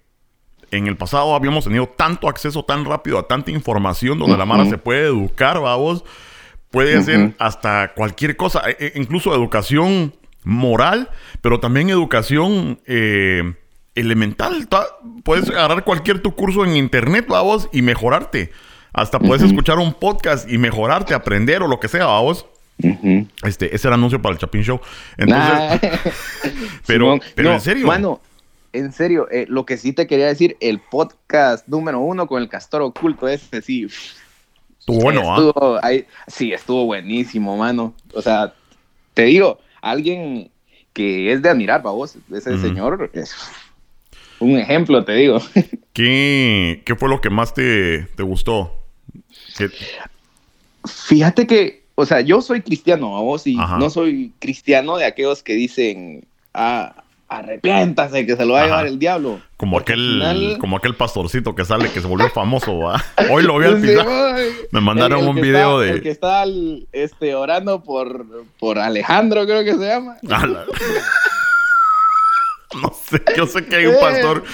en 0.71 0.87
el 0.87 0.97
pasado 0.97 1.35
habíamos 1.35 1.65
tenido 1.65 1.87
tanto 1.87 2.29
acceso 2.29 2.65
tan 2.65 2.85
rápido 2.85 3.19
a 3.19 3.27
tanta 3.27 3.51
información 3.51 4.19
donde 4.19 4.37
la 4.37 4.45
mara 4.45 4.67
se 4.67 4.79
puede 4.79 5.07
educar, 5.07 5.59
vos? 5.59 6.05
Puede 6.77 7.03
ser 7.03 7.33
hasta 7.39 7.95
cualquier 7.95 8.37
cosa, 8.37 8.63
e, 8.69 8.77
e, 8.79 8.93
incluso 8.97 9.35
educación 9.35 10.15
moral, 10.45 11.09
pero 11.41 11.59
también 11.59 11.89
educación 11.89 12.81
eh, 12.85 13.55
elemental. 13.95 14.69
Puedes 15.25 15.49
agarrar 15.49 15.85
cualquier 15.85 16.21
tu 16.21 16.35
curso 16.35 16.67
en 16.67 16.77
internet, 16.77 17.25
vamos, 17.29 17.71
y 17.73 17.81
mejorarte. 17.81 18.51
Hasta 18.93 19.19
puedes 19.19 19.43
escuchar 19.43 19.79
un 19.79 19.95
podcast 19.95 20.51
y 20.53 20.59
mejorarte, 20.59 21.15
aprender 21.15 21.63
o 21.63 21.67
lo 21.67 21.81
que 21.81 21.89
sea, 21.89 22.05
vamos. 22.05 22.45
Este, 23.43 23.75
ese 23.75 23.89
era 23.89 23.95
anuncio 23.95 24.21
para 24.21 24.35
el 24.35 24.39
Chapin 24.39 24.63
Show. 24.63 24.79
Entonces, 25.17 25.81
pero, 26.87 27.19
pero 27.35 27.53
en 27.55 27.61
serio. 27.63 28.21
En 28.75 28.93
serio, 28.93 29.27
eh, 29.31 29.47
lo 29.49 29.65
que 29.65 29.79
sí 29.79 29.95
te 29.95 30.07
quería 30.07 30.27
decir, 30.27 30.59
el 30.61 30.81
podcast 30.81 31.67
número 31.69 32.01
uno 32.01 32.27
con 32.27 32.43
el 32.43 32.51
castor 32.51 32.83
oculto, 32.83 33.27
ese 33.27 33.63
sí, 33.63 33.87
Estuvo 34.87 35.03
bueno, 35.03 35.35
¿ah? 35.83 35.91
sí, 36.29 36.53
estuvo 36.53 36.85
buenísimo, 36.85 37.57
mano. 37.57 37.93
O 38.15 38.23
sea, 38.23 38.55
te 39.15 39.25
digo, 39.25 39.59
alguien 39.81 40.49
que 40.93 41.33
es 41.33 41.43
de 41.43 41.49
admirar, 41.49 41.83
para 41.83 41.93
vos, 41.93 42.17
ese 42.33 42.57
señor 42.59 43.11
es 43.13 43.35
un 44.39 44.57
ejemplo, 44.57 45.05
te 45.05 45.15
digo. 45.15 45.41
¿Qué, 45.93 46.83
qué 46.87 46.95
fue 46.95 47.09
lo 47.09 47.21
que 47.21 47.31
más 47.31 47.53
te, 47.53 48.05
te 48.15 48.23
gustó? 48.23 48.73
Fíjate 50.85 51.49
que, 51.49 51.83
o 51.97 52.07
sea, 52.07 52.21
yo 52.21 52.41
soy 52.41 52.63
cristiano, 52.63 53.17
a 53.17 53.23
vos, 53.23 53.45
y 53.49 53.57
no 53.57 53.91
soy 53.91 54.33
cristiano 54.39 54.99
de 54.99 55.07
aquellos 55.07 55.43
que 55.43 55.55
dicen, 55.55 56.29
ah, 56.55 57.03
arrepiéntase 57.29 58.25
que 58.25 58.37
se 58.37 58.45
lo 58.45 58.55
va 58.55 58.63
a 58.63 58.65
llevar 58.65 58.87
el 58.87 58.99
diablo. 58.99 59.41
Como 59.57 59.79
aquel, 59.79 60.57
como 60.61 60.77
aquel 60.77 60.95
pastorcito 60.95 61.55
que 61.55 61.65
sale, 61.65 61.91
que 61.91 62.01
se 62.01 62.07
volvió 62.07 62.29
famoso, 62.31 62.79
¿va? 62.79 63.03
Hoy 63.31 63.43
lo 63.43 63.59
vi 63.59 63.67
al 63.67 63.81
final. 63.81 64.07
Me 64.71 64.81
mandaron 64.81 65.27
un 65.27 65.37
video 65.37 65.81
de. 65.81 65.91
El 65.91 66.03
que 66.03 66.11
está 66.11 66.45
este, 66.93 67.35
orando 67.35 67.83
por, 67.83 68.27
por 68.59 68.79
Alejandro, 68.79 69.45
creo 69.45 69.65
que 69.65 69.75
se 69.75 69.87
llama. 69.87 70.17
no 70.23 70.65
sé, 73.09 73.23
yo 73.37 73.47
sé 73.47 73.65
que 73.65 73.77
hay 73.77 73.87
un 73.87 74.01
pastor 74.01 74.45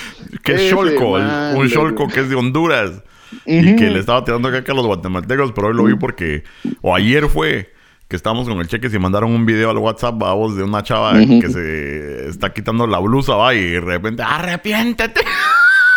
que 0.43 0.55
es 0.55 0.71
Cholco, 0.71 1.13
un 1.13 1.69
Cholco 1.69 2.09
que 2.09 2.21
es 2.21 2.29
de 2.29 2.37
Honduras. 2.37 3.03
Y 3.47 3.77
que 3.77 3.89
le 3.89 3.99
estaba 3.99 4.27
tirando 4.27 4.49
acá 4.49 4.71
a 4.71 4.75
los 4.75 4.87
guatemaltecos, 4.87 5.53
pero 5.53 5.69
hoy 5.69 5.75
lo 5.75 5.85
vi 5.85 5.95
porque. 5.95 6.45
O 6.83 6.95
ayer 6.95 7.31
fue 7.31 7.72
que 8.13 8.17
estamos 8.17 8.47
con 8.47 8.61
el 8.61 8.69
cheque 8.69 8.91
y 8.93 8.99
mandaron 8.99 9.33
un 9.33 9.47
video 9.47 9.71
al 9.71 9.79
WhatsApp, 9.79 10.17
vos, 10.17 10.55
de 10.55 10.63
una 10.63 10.83
chava 10.83 11.15
que 11.15 11.49
se 11.49 12.29
está 12.29 12.53
quitando 12.53 12.87
la 12.87 12.99
blusa, 12.99 13.37
va, 13.37 13.55
y 13.55 13.71
de 13.71 13.81
repente, 13.81 14.23
¡arrepiéntete! 14.23 15.23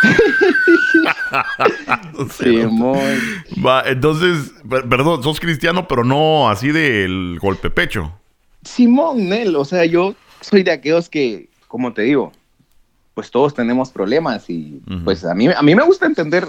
sí, 2.32 2.62
va, 3.62 3.84
entonces, 3.86 4.54
perdón, 4.70 5.24
sos 5.24 5.42
cristiano, 5.42 5.90
pero 5.90 6.06
no 6.06 6.48
así 6.48 6.72
del 6.72 7.38
golpe 7.42 7.70
pecho. 7.70 8.14
Simón, 8.64 9.28
Nel, 9.28 9.54
o 9.58 9.66
sea, 9.66 9.84
yo 9.84 10.16
soy 10.40 10.64
de 10.64 10.72
aquellos 10.72 11.10
que, 11.10 11.50
como 11.68 11.92
te 11.92 12.04
digo, 12.04 12.32
pues 13.14 13.30
todos 13.30 13.54
tenemos 13.54 13.90
problemas 13.90 14.50
y 14.50 14.82
pues 15.04 15.26
a 15.26 15.36
mí, 15.36 15.50
a 15.50 15.62
mí 15.62 15.76
me 15.76 15.84
gusta 15.84 16.06
entender 16.06 16.48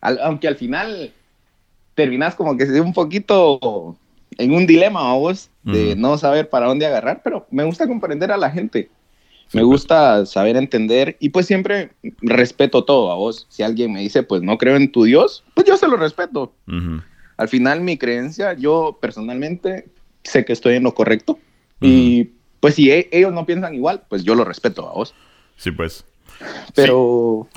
aunque 0.00 0.46
al 0.46 0.54
final 0.54 1.12
terminas 1.96 2.36
como 2.36 2.56
que 2.56 2.66
se 2.66 2.80
un 2.80 2.92
poquito 2.92 3.96
en 4.38 4.54
un 4.54 4.66
dilema 4.66 5.10
a 5.10 5.14
vos 5.14 5.50
de 5.64 5.96
no 5.96 6.16
saber 6.16 6.48
para 6.48 6.66
dónde 6.66 6.86
agarrar, 6.86 7.20
pero 7.22 7.46
me 7.50 7.64
gusta 7.64 7.86
comprender 7.86 8.32
a 8.32 8.38
la 8.38 8.50
gente. 8.50 8.88
me 9.52 9.62
gusta 9.62 10.24
saber 10.24 10.56
entender 10.56 11.16
y 11.20 11.30
pues 11.30 11.46
siempre 11.46 11.90
respeto 12.22 12.84
todo 12.84 13.10
a 13.10 13.16
vos. 13.16 13.46
Si 13.50 13.62
alguien 13.62 13.92
me 13.92 14.00
dice, 14.00 14.22
pues 14.22 14.42
no 14.42 14.56
creo 14.56 14.76
en 14.76 14.90
tu 14.90 15.04
Dios, 15.04 15.44
pues 15.54 15.66
yo 15.66 15.76
se 15.76 15.88
lo 15.88 15.96
respeto. 15.96 16.54
Al 17.36 17.48
final 17.48 17.82
mi 17.82 17.98
creencia, 17.98 18.54
yo 18.54 18.98
personalmente 19.00 19.88
sé 20.22 20.44
que 20.44 20.52
estoy 20.52 20.76
en 20.76 20.84
lo 20.84 20.94
correcto 20.94 21.38
y 21.80 22.30
pues 22.60 22.74
si 22.74 22.90
e, 22.90 23.08
ellos 23.12 23.32
no 23.32 23.46
piensan 23.46 23.74
igual, 23.74 24.02
pues 24.08 24.24
yo 24.24 24.34
lo 24.34 24.44
respeto 24.44 24.88
a 24.88 24.92
vos. 24.92 25.14
Sí, 25.56 25.70
pues. 25.70 26.04
Pero, 26.74 27.48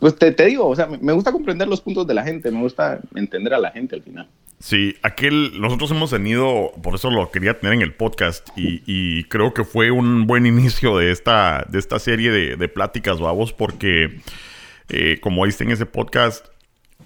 pues 0.00 0.16
te, 0.16 0.32
te, 0.32 0.46
digo, 0.46 0.66
o 0.66 0.74
sea, 0.74 0.86
me 0.86 1.12
gusta 1.12 1.30
comprender 1.30 1.68
los 1.68 1.80
puntos 1.80 2.06
de 2.06 2.14
la 2.14 2.22
gente, 2.22 2.50
me 2.50 2.62
gusta 2.62 3.00
entender 3.14 3.52
a 3.52 3.58
la 3.58 3.70
gente 3.70 3.96
al 3.96 4.02
final. 4.02 4.28
Sí, 4.60 4.96
aquel, 5.02 5.58
nosotros 5.58 5.90
hemos 5.90 6.10
tenido, 6.10 6.72
por 6.82 6.94
eso 6.94 7.10
lo 7.10 7.30
quería 7.30 7.58
tener 7.58 7.72
en 7.76 7.80
el 7.80 7.94
podcast 7.94 8.46
y, 8.56 9.24
creo 9.24 9.54
que 9.54 9.64
fue 9.64 9.90
un 9.90 10.26
buen 10.26 10.44
inicio 10.44 10.98
de 10.98 11.10
esta, 11.12 11.66
de 11.70 11.78
esta 11.78 11.98
serie 11.98 12.30
de, 12.30 12.68
pláticas, 12.68 13.20
babos, 13.20 13.54
porque 13.54 14.20
eh, 14.90 15.18
como 15.22 15.46
viste 15.46 15.64
en 15.64 15.70
ese 15.70 15.86
podcast, 15.86 16.44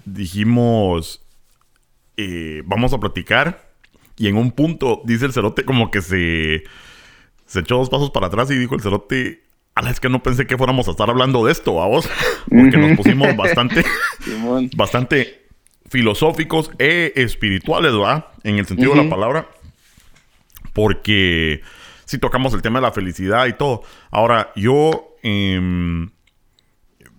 dijimos, 0.04 1.24
eh, 2.16 2.62
vamos 2.66 2.92
a 2.92 2.98
platicar 2.98 3.70
y 4.16 4.26
en 4.26 4.36
un 4.36 4.50
punto 4.50 5.02
dice 5.04 5.26
el 5.26 5.32
cerote 5.32 5.64
como 5.64 5.92
que 5.92 6.02
se, 6.02 6.64
se 7.46 7.60
echó 7.60 7.76
dos 7.76 7.88
pasos 7.88 8.10
para 8.10 8.26
atrás 8.26 8.50
y 8.50 8.58
dijo 8.58 8.74
el 8.74 8.80
cerote, 8.80 9.44
a 9.76 9.88
es 9.88 10.00
que 10.00 10.08
no 10.08 10.24
pensé 10.24 10.48
que 10.48 10.58
fuéramos 10.58 10.88
a 10.88 10.90
estar 10.90 11.08
hablando 11.08 11.46
de 11.46 11.52
esto, 11.52 11.72
vos, 11.74 12.10
porque 12.48 12.78
nos 12.78 12.96
pusimos 12.96 13.36
bastante, 13.36 13.84
bastante 14.76 15.43
filosóficos 15.94 16.72
e 16.80 17.12
espirituales, 17.14 17.92
¿va? 17.92 18.32
En 18.42 18.58
el 18.58 18.66
sentido 18.66 18.96
de 18.96 19.04
la 19.04 19.08
palabra. 19.08 19.48
Porque 20.72 21.60
si 22.04 22.18
tocamos 22.18 22.52
el 22.52 22.62
tema 22.62 22.80
de 22.80 22.82
la 22.82 22.90
felicidad 22.90 23.46
y 23.46 23.52
todo. 23.52 23.82
Ahora, 24.10 24.50
yo, 24.56 25.14
em, 25.22 26.10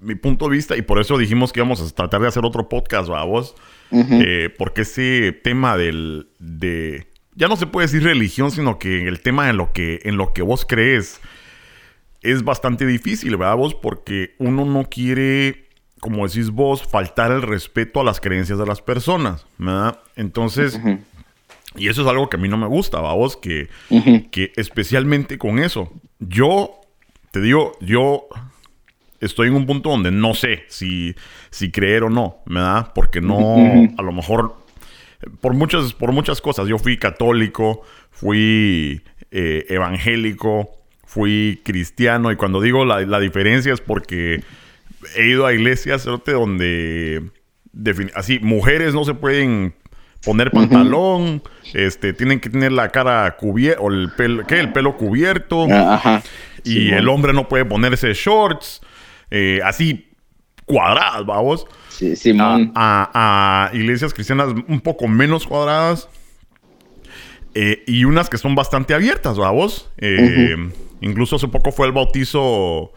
mi 0.01 0.15
punto 0.15 0.49
de 0.49 0.57
vista, 0.57 0.75
y 0.75 0.81
por 0.81 0.99
eso 0.99 1.17
dijimos 1.17 1.53
que 1.53 1.61
íbamos 1.61 1.81
a 1.81 1.95
tratar 1.95 2.19
de 2.19 2.27
hacer 2.27 2.43
otro 2.43 2.67
podcast, 2.67 3.09
¿va? 3.09 3.23
Vos, 3.23 3.55
eh, 3.93 4.53
porque 4.57 4.81
ese 4.81 5.31
tema 5.31 5.77
del, 5.77 6.27
de, 6.39 7.07
ya 7.33 7.47
no 7.47 7.55
se 7.55 7.67
puede 7.67 7.87
decir 7.87 8.03
religión, 8.03 8.51
sino 8.51 8.77
que 8.77 9.07
el 9.07 9.21
tema 9.21 9.49
en 9.49 9.55
lo 9.55 9.71
que, 9.71 10.01
en 10.03 10.17
lo 10.17 10.33
que 10.33 10.41
vos 10.41 10.65
crees 10.67 11.21
es 12.21 12.43
bastante 12.43 12.85
difícil, 12.85 13.37
¿verdad? 13.37 13.55
Vos, 13.55 13.73
porque 13.73 14.35
uno 14.37 14.65
no 14.65 14.89
quiere, 14.89 15.64
como 16.05 16.27
decís 16.27 16.51
vos, 16.51 16.83
faltar 16.83 17.31
el 17.31 17.41
respeto 17.41 17.99
a 17.99 18.03
las 18.03 18.21
creencias 18.21 18.59
de 18.59 18.65
las 18.67 18.79
personas, 18.79 19.47
¿verdad? 19.57 19.97
Entonces, 20.15 20.79
y 21.75 21.87
eso 21.87 22.03
es 22.03 22.07
algo 22.07 22.29
que 22.29 22.37
a 22.37 22.39
mí 22.39 22.47
no 22.47 22.57
me 22.57 22.67
gusta, 22.67 23.01
¿verdad? 23.01 23.15
Vos, 23.15 23.35
que, 23.35 23.69
que 24.29 24.53
especialmente 24.55 25.39
con 25.39 25.57
eso, 25.57 25.91
yo, 26.19 26.79
te 27.31 27.41
digo, 27.41 27.71
yo 27.81 28.27
estoy 29.19 29.47
en 29.47 29.55
un 29.55 29.65
punto 29.65 29.89
donde 29.89 30.11
no 30.11 30.35
sé 30.35 30.65
si, 30.67 31.15
si 31.49 31.71
creer 31.71 32.03
o 32.03 32.11
no, 32.11 32.37
¿verdad? 32.45 32.91
Porque 32.93 33.19
no, 33.19 33.55
a 33.97 34.01
lo 34.03 34.11
mejor, 34.11 34.57
por 35.41 35.55
muchas, 35.55 35.93
por 35.93 36.11
muchas 36.11 36.39
cosas, 36.39 36.67
yo 36.67 36.77
fui 36.77 36.99
católico, 36.99 37.81
fui 38.11 39.01
eh, 39.31 39.65
evangélico, 39.69 40.69
fui 41.03 41.61
cristiano 41.65 42.31
y 42.31 42.35
cuando 42.35 42.61
digo 42.61 42.85
la, 42.85 43.01
la 43.01 43.19
diferencia 43.19 43.73
es 43.73 43.81
porque 43.81 44.43
he 45.15 45.27
ido 45.27 45.45
a 45.45 45.53
iglesias 45.53 46.07
donde 46.31 47.23
así 48.13 48.39
mujeres 48.39 48.93
no 48.93 49.03
se 49.03 49.13
pueden 49.13 49.75
poner 50.23 50.51
pantalón, 50.51 51.43
este 51.73 52.13
tienen 52.13 52.39
que 52.39 52.49
tener 52.49 52.71
la 52.71 52.89
cara 52.89 53.35
cubierta 53.37 53.81
o 53.81 53.91
el 53.91 54.11
pelo, 54.17 54.45
¿qué? 54.45 54.59
El 54.59 54.71
pelo 54.71 54.97
cubierto. 54.97 55.67
Ah, 55.69 56.21
y 56.63 56.91
el 56.91 57.07
hombre 57.09 57.31
no 57.31 57.47
puede 57.47 57.63
ponerse 57.63 58.11
shorts, 58.13 58.81
eh, 59.29 59.59
así 59.63 60.09
cuadradas, 60.65 61.25
vamos. 61.25 61.67
Sí, 61.89 62.15
sí, 62.15 62.35
a, 62.39 62.67
a, 62.75 63.75
iglesias 63.75 64.13
cristianas 64.13 64.49
un 64.67 64.81
poco 64.81 65.07
menos 65.07 65.45
cuadradas. 65.45 66.09
Eh, 67.53 67.83
y 67.87 68.03
unas 68.03 68.29
que 68.29 68.37
son 68.37 68.55
bastante 68.55 68.93
abiertas, 68.93 69.37
vamos. 69.37 69.89
Eh, 69.97 70.57
Incluso 71.01 71.35
hace 71.35 71.47
poco 71.47 71.71
fue 71.71 71.87
el 71.87 71.93
bautizo 71.93 72.91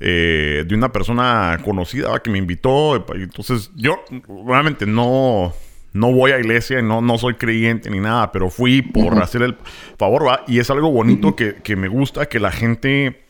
eh, 0.00 0.64
de 0.66 0.74
una 0.74 0.92
persona 0.92 1.58
conocida 1.64 2.20
que 2.20 2.30
me 2.30 2.38
invitó. 2.38 2.96
Entonces, 3.14 3.70
yo 3.76 4.02
realmente 4.46 4.86
no, 4.86 5.52
no 5.92 6.12
voy 6.12 6.32
a 6.32 6.38
iglesia, 6.38 6.80
no, 6.82 7.00
no 7.00 7.18
soy 7.18 7.34
creyente 7.34 7.90
ni 7.90 8.00
nada, 8.00 8.32
pero 8.32 8.50
fui 8.50 8.82
por 8.82 9.22
hacer 9.22 9.42
el 9.42 9.56
favor, 9.98 10.26
¿va? 10.26 10.44
Y 10.48 10.58
es 10.58 10.70
algo 10.70 10.90
bonito 10.90 11.36
que, 11.36 11.76
me 11.76 11.88
gusta 11.88 12.26
que 12.26 12.40
la 12.40 12.50
gente 12.50 13.20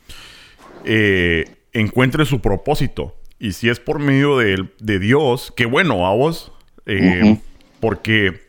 eh, 0.84 1.44
encuentre 1.72 2.24
su 2.24 2.40
propósito. 2.40 3.16
Y 3.38 3.52
si 3.52 3.68
es 3.68 3.80
por 3.80 3.98
medio 3.98 4.38
de, 4.38 4.98
Dios, 4.98 5.52
qué 5.56 5.66
bueno, 5.66 6.06
a 6.06 6.14
vos. 6.14 6.52
Eh, 6.86 7.38
porque 7.80 8.48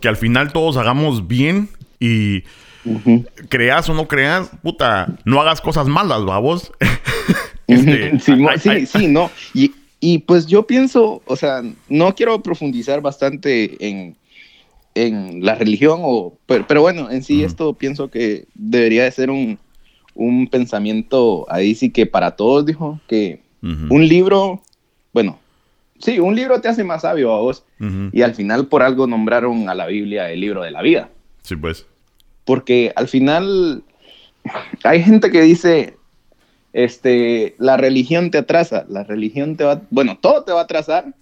que 0.00 0.08
al 0.08 0.16
final 0.16 0.52
todos 0.52 0.76
hagamos 0.76 1.28
bien 1.28 1.68
y 1.98 2.44
Creas 3.48 3.88
o 3.88 3.94
no 3.94 4.06
creas, 4.08 4.50
puta, 4.62 5.08
no 5.24 5.40
hagas 5.40 5.60
cosas 5.60 5.86
malas, 5.86 6.24
babos. 6.24 6.72
este, 7.66 8.18
sí, 8.58 8.86
sí, 8.86 9.08
no. 9.08 9.30
Y, 10.00 10.18
pues 10.18 10.46
yo 10.46 10.66
pienso, 10.66 11.22
o 11.24 11.36
sea, 11.36 11.62
no 11.88 12.14
quiero 12.14 12.42
profundizar 12.42 13.00
bastante 13.00 13.88
en, 13.88 14.16
en 14.94 15.42
la 15.44 15.54
religión, 15.54 16.00
o, 16.02 16.36
pero, 16.46 16.82
bueno, 16.82 17.10
en 17.10 17.22
sí 17.22 17.42
esto 17.42 17.72
pienso 17.72 18.10
que 18.10 18.44
debería 18.54 19.04
de 19.04 19.12
ser 19.12 19.30
un, 19.30 19.58
un 20.14 20.46
pensamiento 20.48 21.46
ahí 21.48 21.74
sí 21.74 21.88
que 21.88 22.04
para 22.04 22.32
todos, 22.32 22.66
dijo, 22.66 23.00
que 23.08 23.40
un 23.62 24.06
libro, 24.06 24.60
bueno, 25.14 25.38
sí, 25.98 26.18
un 26.18 26.36
libro 26.36 26.60
te 26.60 26.68
hace 26.68 26.84
más 26.84 27.00
sabio 27.00 27.32
a 27.32 27.40
vos. 27.40 27.64
Y 28.12 28.20
al 28.20 28.34
final 28.34 28.66
por 28.66 28.82
algo 28.82 29.06
nombraron 29.06 29.70
a 29.70 29.74
la 29.74 29.86
Biblia 29.86 30.30
el 30.30 30.40
libro 30.40 30.62
de 30.62 30.70
la 30.70 30.82
vida. 30.82 31.08
Sí, 31.42 31.56
pues 31.56 31.86
porque 32.44 32.92
al 32.94 33.08
final 33.08 33.82
hay 34.84 35.02
gente 35.02 35.30
que 35.30 35.42
dice, 35.42 35.96
este, 36.74 37.54
la 37.58 37.76
religión 37.76 38.32
te 38.32 38.38
atrasa, 38.38 38.84
la 38.88 39.04
religión 39.04 39.56
te 39.56 39.62
va, 39.62 39.80
bueno, 39.90 40.18
todo 40.20 40.42
te 40.42 40.52
va 40.52 40.60
a 40.60 40.64
atrasar 40.64 41.14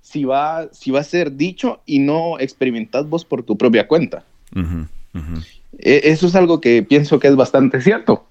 si 0.00 0.24
va, 0.24 0.68
si 0.72 0.90
va 0.90 1.00
a 1.00 1.04
ser 1.04 1.36
dicho 1.36 1.80
y 1.84 1.98
no 1.98 2.40
experimentas 2.40 3.06
vos 3.06 3.26
por 3.26 3.42
tu 3.42 3.58
propia 3.58 3.86
cuenta. 3.86 4.24
E, 5.78 6.00
eso 6.04 6.26
es 6.26 6.34
algo 6.34 6.62
que 6.62 6.82
pienso 6.82 7.20
que 7.20 7.28
es 7.28 7.36
bastante 7.36 7.82
cierto. 7.82 8.24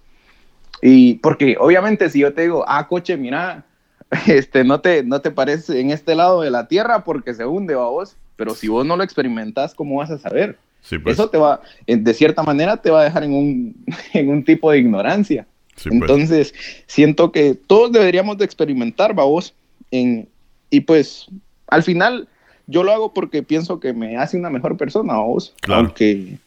Y 0.81 1.15
porque 1.15 1.57
obviamente 1.59 2.09
si 2.09 2.19
yo 2.19 2.33
te 2.33 2.41
digo, 2.41 2.65
ah, 2.67 2.87
coche, 2.87 3.17
mira, 3.17 3.63
este, 4.27 4.63
no 4.63 4.81
te, 4.81 5.03
no 5.03 5.21
te 5.21 5.29
parece 5.29 5.79
en 5.79 5.91
este 5.91 6.15
lado 6.15 6.41
de 6.41 6.49
la 6.49 6.67
tierra 6.67 7.03
porque 7.03 7.35
se 7.35 7.45
hunde 7.45 7.75
a 7.75 7.77
vos, 7.77 8.17
pero 8.35 8.55
si 8.55 8.67
vos 8.67 8.83
no 8.83 8.97
lo 8.97 9.03
experimentas, 9.03 9.75
¿cómo 9.75 9.97
vas 9.97 10.09
a 10.09 10.17
saber? 10.17 10.57
Pues. 11.03 11.19
Eso 11.19 11.29
te 11.29 11.37
va, 11.37 11.61
de 11.85 12.13
cierta 12.15 12.41
manera, 12.41 12.77
te 12.77 12.89
va 12.89 13.01
a 13.01 13.03
dejar 13.03 13.23
en 13.23 13.33
un, 13.33 13.85
en 14.13 14.29
un 14.29 14.43
tipo 14.43 14.71
de 14.71 14.79
ignorancia. 14.79 15.45
Pues. 15.83 15.93
Entonces, 15.93 16.53
siento 16.87 17.31
que 17.31 17.55
todos 17.55 17.91
deberíamos 17.91 18.37
de 18.37 18.45
experimentar, 18.45 19.13
vos, 19.13 19.53
en, 19.91 20.27
y 20.69 20.81
pues, 20.81 21.27
al 21.67 21.83
final, 21.83 22.27
yo 22.67 22.83
lo 22.83 22.91
hago 22.91 23.13
porque 23.13 23.43
pienso 23.43 23.79
que 23.79 23.93
me 23.93 24.17
hace 24.17 24.37
una 24.37 24.49
mejor 24.49 24.77
persona, 24.77 25.15
vos, 25.17 25.53
claro. 25.61 25.85
aunque 25.85 26.37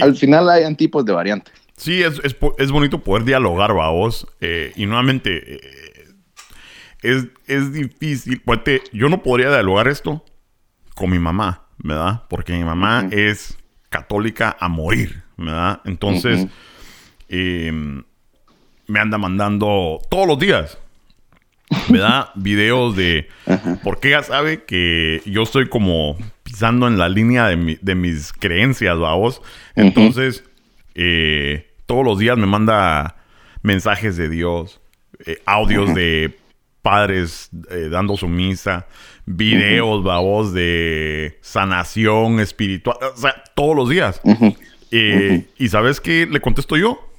al 0.00 0.16
final 0.16 0.48
hay 0.48 0.74
tipos 0.74 1.04
de 1.04 1.12
variantes. 1.12 1.52
Sí, 1.76 2.02
es, 2.02 2.20
es, 2.58 2.70
bonito 2.70 3.02
poder 3.02 3.24
dialogar, 3.24 3.72
vos, 3.72 4.26
eh, 4.40 4.72
y 4.76 4.86
nuevamente, 4.86 5.54
eh, 5.54 5.60
es, 7.02 7.26
es 7.46 7.72
difícil, 7.72 8.42
yo 8.92 9.08
no 9.08 9.22
podría 9.22 9.48
dialogar 9.48 9.88
esto 9.88 10.24
con 10.94 11.10
mi 11.10 11.18
mamá. 11.18 11.66
¿verdad? 11.82 12.22
Porque 12.28 12.52
mi 12.52 12.64
mamá 12.64 13.08
es 13.10 13.56
católica 13.88 14.56
a 14.58 14.68
morir, 14.68 15.22
¿verdad? 15.36 15.80
Entonces, 15.84 16.46
me 17.30 19.00
anda 19.00 19.18
mandando 19.18 20.00
todos 20.10 20.26
los 20.26 20.38
días, 20.38 20.78
¿verdad? 21.88 22.30
Videos 22.34 22.96
de... 22.96 23.28
Porque 23.84 24.08
ella 24.08 24.22
sabe 24.22 24.64
que 24.64 25.22
yo 25.24 25.42
estoy 25.42 25.68
como 25.68 26.16
pisando 26.42 26.88
en 26.88 26.98
la 26.98 27.08
línea 27.08 27.46
de, 27.46 27.94
mis 27.94 28.32
creencias, 28.32 28.98
vamos. 28.98 29.40
Entonces, 29.76 30.44
eh, 30.94 31.70
todos 31.86 32.04
los 32.04 32.18
días 32.18 32.36
me 32.36 32.46
manda 32.46 33.16
mensajes 33.62 34.16
de 34.16 34.28
Dios, 34.28 34.80
eh, 35.26 35.40
audios 35.46 35.94
de 35.94 36.36
padres 36.82 37.50
eh, 37.70 37.88
dando 37.90 38.16
su 38.16 38.28
misa, 38.28 38.86
videos, 39.26 40.02
babos, 40.02 40.52
de 40.52 41.38
sanación 41.40 42.40
espiritual, 42.40 42.96
o 43.14 43.16
sea, 43.16 43.42
todos 43.54 43.76
los 43.76 43.88
días. 43.88 44.20
Eh, 44.90 45.46
¿Y 45.58 45.68
sabes 45.68 46.00
qué 46.00 46.26
le 46.26 46.40
contesto 46.40 46.76
yo? 46.76 47.09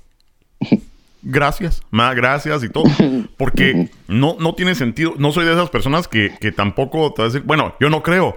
Gracias, 1.21 1.83
más 1.91 2.15
gracias 2.15 2.63
y 2.63 2.69
todo. 2.69 2.85
Porque 3.37 3.89
no, 4.07 4.37
no 4.39 4.55
tiene 4.55 4.75
sentido. 4.75 5.13
No 5.17 5.31
soy 5.31 5.45
de 5.45 5.53
esas 5.53 5.69
personas 5.69 6.07
que, 6.07 6.35
que 6.39 6.51
tampoco 6.51 7.13
te 7.13 7.21
va 7.21 7.27
a 7.27 7.31
decir, 7.31 7.43
bueno, 7.45 7.75
yo 7.79 7.89
no 7.89 8.03
creo. 8.03 8.35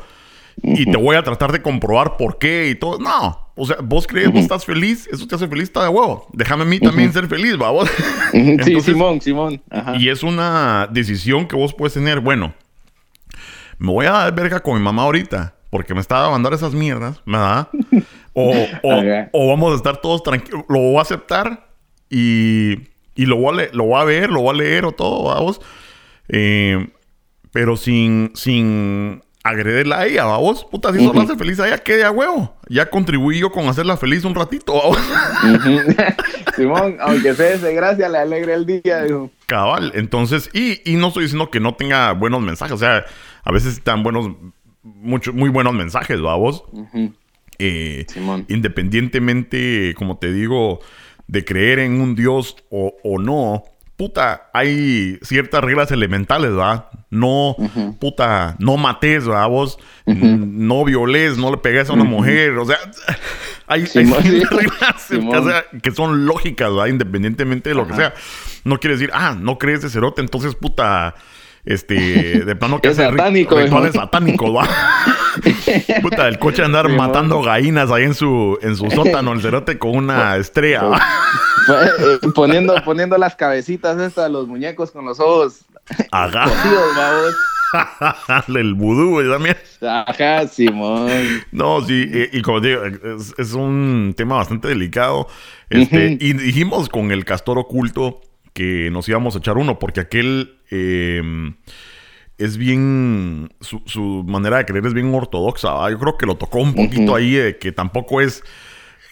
Y 0.62 0.90
te 0.90 0.96
voy 0.96 1.16
a 1.16 1.22
tratar 1.22 1.50
de 1.52 1.60
comprobar 1.62 2.16
por 2.16 2.38
qué 2.38 2.68
y 2.68 2.74
todo. 2.74 2.98
No. 2.98 3.44
O 3.56 3.66
sea, 3.66 3.76
vos 3.82 4.06
crees, 4.06 4.32
vos 4.32 4.40
estás 4.40 4.64
feliz, 4.64 5.08
eso 5.12 5.26
te 5.26 5.34
hace 5.34 5.46
feliz, 5.46 5.64
está 5.64 5.82
de 5.82 5.88
huevo. 5.88 6.26
Déjame 6.32 6.62
a 6.62 6.66
mí 6.66 6.80
también 6.80 7.12
ser 7.12 7.26
feliz, 7.28 7.56
va 7.60 7.70
vos. 7.70 7.88
sí, 8.32 8.80
Simón, 8.80 9.20
Simón. 9.20 9.62
Y 9.98 10.08
es 10.08 10.22
una 10.22 10.88
decisión 10.90 11.46
que 11.46 11.54
vos 11.54 11.72
puedes 11.72 11.94
tener. 11.94 12.20
Bueno, 12.20 12.52
me 13.78 13.92
voy 13.92 14.06
a 14.06 14.12
dar 14.12 14.34
verga 14.34 14.60
con 14.60 14.74
mi 14.74 14.80
mamá 14.80 15.02
ahorita 15.02 15.54
porque 15.70 15.94
me 15.94 16.00
estaba 16.00 16.30
mandando 16.30 16.56
esas 16.56 16.72
mierdas, 16.72 17.20
¿verdad? 17.26 17.68
O, 18.32 18.54
o, 19.32 19.48
vamos 19.48 19.72
a 19.72 19.76
estar 19.76 19.96
todos 19.96 20.22
tranquilos. 20.22 20.64
Lo 20.68 20.78
voy 20.78 20.98
a 20.98 21.02
aceptar 21.02 21.68
y, 22.14 22.90
y 23.16 23.26
lo, 23.26 23.36
voy 23.36 23.60
a 23.60 23.68
lo 23.72 23.84
voy 23.84 24.00
a 24.00 24.04
ver, 24.04 24.30
lo 24.30 24.42
voy 24.42 24.54
a 24.54 24.58
leer 24.58 24.84
o 24.84 24.92
todo, 24.92 25.24
vamos. 25.24 25.60
Eh, 26.28 26.88
pero 27.50 27.76
sin, 27.76 28.30
sin 28.34 29.22
agredirla 29.42 30.00
a 30.00 30.06
ella, 30.06 30.24
vamos. 30.24 30.64
Puta, 30.64 30.92
si 30.92 31.04
no 31.04 31.12
la 31.12 31.22
hace 31.22 31.36
feliz 31.36 31.58
a 31.58 31.66
ella, 31.66 31.78
quede 31.78 32.04
a 32.04 32.12
huevo. 32.12 32.56
Ya 32.68 32.88
contribuí 32.88 33.40
yo 33.40 33.50
con 33.50 33.66
hacerla 33.68 33.96
feliz 33.96 34.24
un 34.24 34.36
ratito, 34.36 34.74
vamos. 34.74 34.98
Simón, 36.56 36.98
aunque 37.00 37.34
sea 37.34 37.58
de 37.58 37.74
gracia, 37.74 38.08
le 38.08 38.18
alegre 38.18 38.54
el 38.54 38.64
día. 38.64 39.04
Cabal, 39.46 39.90
entonces, 39.96 40.50
y, 40.52 40.80
y 40.88 40.94
no 40.94 41.08
estoy 41.08 41.24
diciendo 41.24 41.50
que 41.50 41.58
no 41.58 41.74
tenga 41.74 42.12
buenos 42.12 42.42
mensajes, 42.42 42.74
o 42.74 42.78
sea, 42.78 43.04
a 43.42 43.52
veces 43.52 43.74
están 43.74 44.04
buenos, 44.04 44.30
muchos, 44.82 45.34
muy 45.34 45.50
buenos 45.50 45.74
mensajes, 45.74 46.20
vamos. 46.20 46.62
Eh, 47.58 48.06
independientemente, 48.48 49.94
como 49.96 50.18
te 50.18 50.32
digo, 50.32 50.80
de 51.26 51.44
creer 51.44 51.78
en 51.78 52.00
un 52.00 52.14
Dios 52.14 52.56
o, 52.70 52.94
o 53.02 53.18
no, 53.18 53.64
puta, 53.96 54.50
hay 54.52 55.18
ciertas 55.22 55.62
reglas 55.62 55.90
elementales, 55.90 56.52
¿va? 56.52 56.90
No, 57.10 57.56
puta, 58.00 58.56
no 58.58 58.76
mates, 58.76 59.28
¿va? 59.28 59.46
Vos 59.46 59.78
no 60.06 60.84
violes, 60.84 61.38
no 61.38 61.50
le 61.50 61.58
pegues 61.58 61.88
a 61.88 61.92
una 61.92 62.04
mujer, 62.04 62.58
o 62.58 62.64
sea, 62.64 62.78
hay, 63.66 63.84
reglas 63.84 65.08
que 65.82 65.90
son 65.92 66.26
lógicas, 66.26 66.70
¿va? 66.72 66.88
Independientemente 66.88 67.70
de 67.70 67.76
lo 67.76 67.86
que 67.86 67.94
sea. 67.94 68.14
No 68.64 68.80
quiere 68.80 68.96
decir, 68.96 69.10
ah, 69.12 69.36
no 69.38 69.58
crees 69.58 69.82
de 69.82 69.90
cerote, 69.90 70.22
entonces, 70.22 70.54
puta, 70.54 71.14
este, 71.64 72.44
de 72.44 72.56
plano 72.56 72.80
que 72.80 72.88
es 72.88 72.96
satánico, 72.96 73.58
rituales 73.58 73.94
satánicos, 73.94 74.54
¿va? 74.54 74.68
Puta, 76.02 76.28
el 76.28 76.38
coche 76.38 76.62
andar 76.62 76.88
matando 76.90 77.42
gallinas 77.42 77.90
ahí 77.90 78.04
en 78.04 78.14
su, 78.14 78.58
en 78.62 78.76
su 78.76 78.90
sótano, 78.90 79.32
el 79.32 79.40
cerote 79.40 79.78
con 79.78 79.96
una 79.96 80.36
estrella. 80.36 80.82
Eh, 81.66 82.18
poniendo, 82.34 82.74
poniendo 82.84 83.16
las 83.16 83.36
cabecitas 83.36 83.98
estas, 83.98 84.30
los 84.30 84.46
muñecos 84.46 84.90
con 84.90 85.06
los 85.06 85.18
ojos. 85.18 85.64
Ajá. 86.12 86.44
el 88.48 88.74
vudú, 88.74 89.26
también. 89.32 89.56
Ajá, 89.80 90.46
Simón. 90.46 91.08
No, 91.52 91.80
sí, 91.80 92.06
y, 92.32 92.42
como 92.42 92.60
digo, 92.60 92.82
es, 93.38 93.54
un 93.54 94.12
tema 94.14 94.36
bastante 94.36 94.68
delicado. 94.68 95.26
Este, 95.70 96.18
Y 96.20 96.34
dijimos 96.34 96.90
con 96.90 97.12
el 97.12 97.24
castor 97.24 97.58
oculto 97.58 98.20
que 98.54 98.88
nos 98.90 99.08
íbamos 99.08 99.34
a 99.34 99.38
echar 99.38 99.58
uno, 99.58 99.78
porque 99.78 100.00
aquel 100.00 100.58
em, 100.70 101.56
es 102.38 102.56
bien, 102.56 103.52
su, 103.60 104.24
manera 104.26 104.58
de 104.58 104.64
creer 104.64 104.86
es 104.86 104.94
bien 104.94 105.12
ortodoxa. 105.12 105.90
Yo 105.90 105.98
creo 105.98 106.16
que 106.16 106.24
lo 106.24 106.36
tocó 106.36 106.60
un 106.60 106.72
poquito 106.72 107.14
ahí, 107.14 107.32
de 107.32 107.58
que 107.58 107.72
tampoco 107.72 108.20
es 108.20 108.42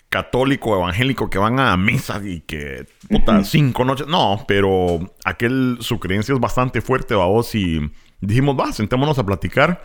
católico, 0.09 0.77
evangélico, 0.77 1.29
que 1.29 1.39
van 1.39 1.59
a 1.59 1.77
misa 1.77 2.21
y 2.25 2.41
que, 2.41 2.87
puta, 3.09 3.43
cinco 3.45 3.85
noches. 3.85 4.07
No, 4.07 4.45
pero 4.47 5.01
aquel, 5.25 5.79
su 5.81 5.99
creencia 5.99 6.35
es 6.35 6.41
bastante 6.41 6.81
fuerte, 6.81 7.15
vamos, 7.15 7.55
y 7.55 7.81
dijimos, 8.21 8.57
va, 8.59 8.73
sentémonos 8.73 9.19
a 9.19 9.27
platicar. 9.27 9.83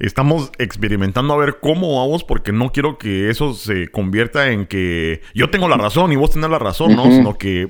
Estamos 0.00 0.52
experimentando 0.58 1.34
a 1.34 1.36
ver 1.36 1.58
cómo 1.60 2.00
vamos, 2.00 2.24
porque 2.24 2.52
no 2.52 2.70
quiero 2.70 2.98
que 2.98 3.30
eso 3.30 3.52
se 3.52 3.88
convierta 3.88 4.50
en 4.50 4.66
que 4.66 5.22
yo 5.34 5.50
tengo 5.50 5.68
la 5.68 5.76
razón 5.76 6.12
y 6.12 6.16
vos 6.16 6.30
tenés 6.30 6.50
la 6.50 6.58
razón, 6.58 6.94
¿no? 6.94 7.04
Sino 7.10 7.36
que 7.36 7.68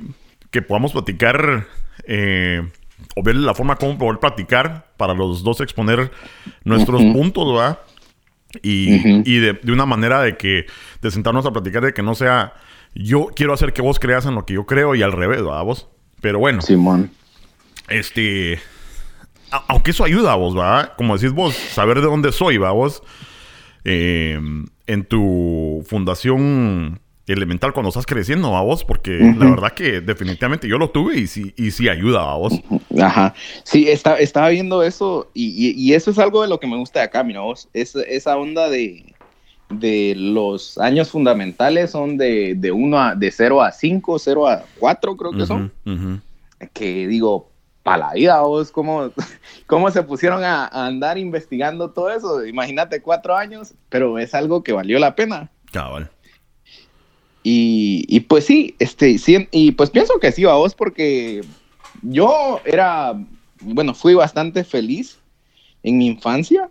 que 0.51 0.63
podamos 0.63 0.93
platicar 0.93 1.67
eh, 2.07 2.67
o 3.15 3.23
ver 3.23 3.37
la 3.37 3.55
forma 3.55 3.77
como 3.77 3.99
poder 3.99 4.19
platicar 4.19 4.93
para 4.97 5.15
los 5.15 5.43
dos 5.43 5.61
exponer 5.61 6.11
nuestros 6.65 7.03
puntos, 7.03 7.53
¿verdad? 7.53 7.79
Y, 8.63 9.39
de, 9.39 9.59
una 9.71 9.85
manera 9.85 10.23
de 10.23 10.37
que, 10.37 10.67
de 11.03 11.11
sentarnos 11.11 11.45
a 11.45 11.53
platicar 11.53 11.85
de 11.85 11.93
que 11.93 12.03
no 12.03 12.15
sea, 12.15 12.55
yo 12.95 13.29
quiero 13.35 13.53
hacer 13.53 13.73
que 13.73 13.83
vos 13.83 14.01
creas 14.01 14.25
en 14.27 14.35
lo 14.35 14.47
que 14.47 14.55
yo 14.55 14.65
creo 14.65 14.95
y 14.95 15.03
al 15.03 15.13
revés, 15.13 15.43
¿verdad? 15.43 15.63
Vos. 15.65 15.89
Pero 16.21 16.39
bueno. 16.39 16.63
Simón. 16.63 17.11
Este, 17.89 18.59
aunque 19.69 19.93
eso 19.93 20.05
ayuda 20.05 20.33
a 20.33 20.37
vos, 20.37 20.55
¿verdad? 20.55 20.95
Como 20.97 21.17
decís 21.17 21.33
vos, 21.33 21.55
saber 21.55 22.01
de 22.01 22.07
dónde 22.07 22.33
soy, 22.33 22.59
¿verdad? 22.59 22.75
Vos, 22.75 23.03
eh, 23.85 24.41
en 24.87 25.05
tu 25.05 25.85
fundación 25.87 27.01
elemental 27.33 27.73
cuando 27.73 27.89
estás 27.89 28.07
creciendo, 28.07 28.57
a 28.57 28.63
vos, 28.63 28.85
porque 28.85 29.19
la 29.19 29.51
verdad 29.51 29.73
que 29.73 30.01
definitivamente 30.01 30.69
yo 30.69 30.79
lo 30.79 30.91
tuve 30.91 31.19
y 31.19 31.27
sí, 31.27 31.53
y 31.57 31.71
sí 31.71 31.89
ayuda 31.89 32.31
a 32.31 32.37
vos. 32.37 32.61
Ajá. 33.01 33.35
Sí, 33.65 33.89
está, 33.89 34.19
estaba 34.19 34.49
viendo 34.49 34.83
eso 34.83 35.29
y, 35.35 35.93
eso 35.93 36.11
es 36.11 36.19
algo 36.19 36.43
de 36.43 36.49
lo 36.49 36.61
que 36.61 36.67
me 36.67 36.77
gusta 36.77 37.01
de 37.01 37.07
acá, 37.07 37.23
mira 37.23 37.41
vos. 37.41 37.69
Es, 37.73 37.95
esa 37.95 38.37
onda 38.37 38.69
de, 38.69 39.15
de 39.71 40.15
los 40.17 40.79
años 40.79 41.11
fundamentales 41.11 41.91
son 41.91 42.17
de, 42.17 42.55
de, 42.57 42.73
uno 42.73 42.99
a, 42.99 43.15
de 43.15 43.31
0 43.31 43.63
a 43.63 43.73
5, 43.73 44.19
0 44.19 44.49
a 44.49 44.65
4 44.79 45.17
creo 45.17 45.33
que 45.33 45.47
son. 45.47 45.73
Que 46.73 47.07
digo, 47.07 47.51
para 47.83 48.09
la 48.09 48.13
vida, 48.15 48.41
vos, 48.41 48.71
¿cómo, 48.71 49.13
cómo 49.67 49.91
se 49.91 50.03
pusieron 50.03 50.45
a, 50.45 50.67
a 50.67 50.87
andar 50.87 51.19
investigando 51.19 51.91
todo 51.91 52.11
eso? 52.11 52.45
Imagínate 52.45 53.01
cuatro 53.01 53.37
años, 53.37 53.75
pero 53.89 54.19
es 54.19 54.35
algo 54.35 54.63
que 54.63 54.73
valió 54.73 54.99
la 54.99 55.15
pena. 55.15 55.51
Cabal. 55.73 56.11
Y, 57.51 58.21
pues 58.29 58.45
sí, 58.45 58.75
este, 58.79 59.17
sí, 59.17 59.49
y 59.51 59.73
pues 59.73 59.89
pienso 59.89 60.19
que 60.21 60.33
sí, 60.33 60.45
a 60.45 60.53
vos, 60.53 60.75
porque 60.75 61.41
yo 62.03 62.61
era, 62.67 63.15
bueno, 63.61 63.95
fui 63.95 64.13
bastante 64.13 64.65
feliz 64.65 65.19
en 65.83 65.97
mi 65.97 66.07
infancia. 66.09 66.69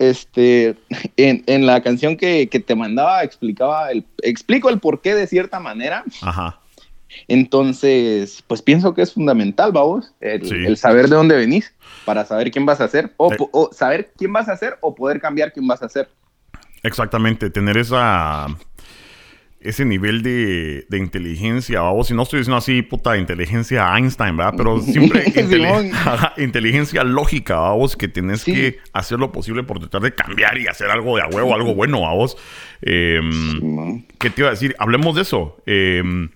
Este, 0.00 0.74
en, 1.16 1.66
la 1.66 1.84
canción 1.84 2.16
que, 2.16 2.46
te 2.48 2.74
mandaba, 2.74 3.22
explicaba 3.22 3.92
el, 3.92 4.04
explico 4.22 4.70
el 4.70 4.80
porqué 4.80 5.14
de 5.14 5.28
cierta 5.28 5.60
manera. 5.60 6.02
Ajá. 6.22 6.58
Entonces, 7.28 8.42
pues 8.48 8.60
pienso 8.60 8.92
que 8.92 9.02
es 9.02 9.12
fundamental, 9.12 9.70
vamos, 9.70 10.12
el, 10.20 10.66
el 10.66 10.76
saber 10.76 11.08
de 11.08 11.14
dónde 11.14 11.36
venís 11.36 11.72
para 12.04 12.24
saber 12.24 12.50
quién 12.50 12.66
vas 12.66 12.80
a 12.80 12.88
ser, 12.88 13.12
o, 13.18 13.32
o, 13.52 13.70
saber 13.72 14.12
quién 14.18 14.32
vas 14.32 14.48
a 14.48 14.56
ser 14.56 14.78
o 14.80 14.96
poder 14.96 15.20
cambiar 15.20 15.52
quién 15.52 15.68
vas 15.68 15.80
a 15.80 15.88
ser. 15.88 16.08
Exactamente, 16.82 17.50
tener 17.50 17.78
esa 17.78 18.48
ese 19.64 19.86
nivel 19.86 20.22
de, 20.22 20.86
de 20.90 20.98
inteligencia, 20.98 21.80
vamos, 21.80 22.08
si 22.08 22.14
no 22.14 22.22
estoy 22.22 22.40
diciendo 22.40 22.58
así, 22.58 22.82
puta, 22.82 23.16
inteligencia 23.16 23.96
Einstein, 23.96 24.36
¿verdad? 24.36 24.54
Pero 24.58 24.78
siempre 24.82 25.24
inteligencia 26.36 27.02
lógica, 27.02 27.56
vamos, 27.56 27.96
que 27.96 28.06
tienes 28.06 28.44
que 28.44 28.78
hacer 28.92 29.18
lo 29.18 29.32
posible 29.32 29.62
por 29.62 29.78
tratar 29.78 30.02
de 30.02 30.14
cambiar 30.14 30.58
y 30.58 30.66
hacer 30.66 30.90
algo 30.90 31.16
de 31.16 31.22
a 31.22 31.28
huevo, 31.28 31.54
algo 31.54 31.74
bueno, 31.74 32.02
vamos. 32.02 32.36
Em, 32.82 34.04
¿Qué 34.18 34.28
te 34.28 34.42
iba 34.42 34.48
a 34.48 34.52
decir? 34.52 34.76
Hablemos 34.78 35.16
de 35.16 35.22
eso. 35.22 35.56
Em, 35.64 36.28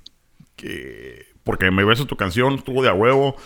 porque 1.44 1.70
me 1.70 1.84
beso 1.84 2.06
tu 2.06 2.16
canción, 2.16 2.54
estuvo 2.54 2.82
de 2.82 2.88
a 2.88 2.94
huevo. 2.94 3.36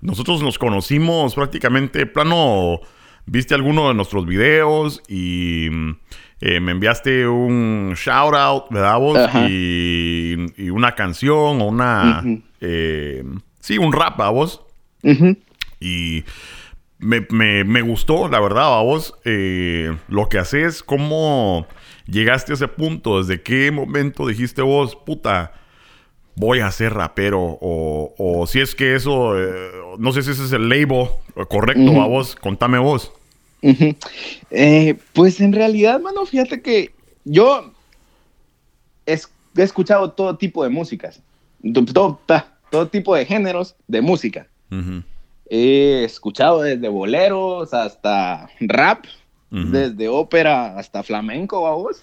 Nosotros 0.00 0.40
nos 0.40 0.56
conocimos 0.56 1.34
prácticamente, 1.34 2.06
plano, 2.06 2.80
viste 3.26 3.54
alguno 3.54 3.88
de 3.88 3.94
nuestros 3.94 4.24
videos 4.24 5.02
y 5.08 5.68
eh, 6.44 6.58
me 6.58 6.72
enviaste 6.72 7.28
un 7.28 7.94
shout 7.94 8.34
out, 8.34 8.64
¿verdad 8.68 8.98
vos? 8.98 9.16
Y, 9.48 10.70
una 10.70 10.96
canción 10.96 11.62
o 11.62 11.66
una... 11.66 12.24
Eh, 12.60 13.22
sí, 13.60 13.78
un 13.78 13.92
rap, 13.92 14.18
¿verdad 14.18 14.32
vos? 14.32 14.62
Y 15.78 16.24
me, 16.98 17.82
gustó, 17.82 18.28
la 18.28 18.40
verdad, 18.40 18.70
¿verdad 18.70 18.82
vos? 18.82 19.14
Eh, 19.24 19.96
lo 20.08 20.28
que 20.28 20.38
haces, 20.38 20.82
cómo 20.82 21.68
llegaste 22.06 22.50
a 22.50 22.54
ese 22.56 22.66
punto, 22.66 23.22
desde 23.22 23.40
qué 23.40 23.70
momento 23.70 24.26
dijiste 24.26 24.62
vos, 24.62 24.96
puta, 24.96 25.52
voy 26.34 26.58
a 26.58 26.72
ser 26.72 26.92
rapero, 26.92 27.56
o, 27.60 28.44
si 28.48 28.58
es 28.58 28.74
que 28.74 28.96
eso, 28.96 29.36
no 29.96 30.10
sé 30.10 30.22
si 30.24 30.32
ese 30.32 30.44
es 30.44 30.52
el 30.52 30.68
label 30.68 31.06
correcto, 31.48 32.02
a 32.02 32.06
vos, 32.08 32.34
contame 32.34 32.78
vos. 32.78 33.12
Eh, 34.50 34.98
pues 35.14 35.40
en 35.40 35.52
realidad, 35.52 36.00
mano, 36.00 36.26
fíjate 36.26 36.60
que 36.60 36.92
yo 37.24 37.72
he, 39.06 39.18
escuchado 39.56 40.12
todo 40.12 40.36
tipo 40.36 40.62
de 40.64 40.68
músicas, 40.68 41.22
todo, 41.92 42.20
todo, 42.70 42.88
tipo 42.88 43.14
de 43.14 43.24
géneros 43.24 43.76
de 43.86 44.02
música. 44.02 44.48
He 45.48 46.04
escuchado 46.04 46.62
desde 46.62 46.88
boleros 46.88 47.72
hasta 47.72 48.48
rap, 48.60 49.04
desde 49.50 50.08
ópera 50.08 50.78
hasta 50.78 51.02
flamenco, 51.02 51.66
a 51.66 51.74
vos. 51.74 52.02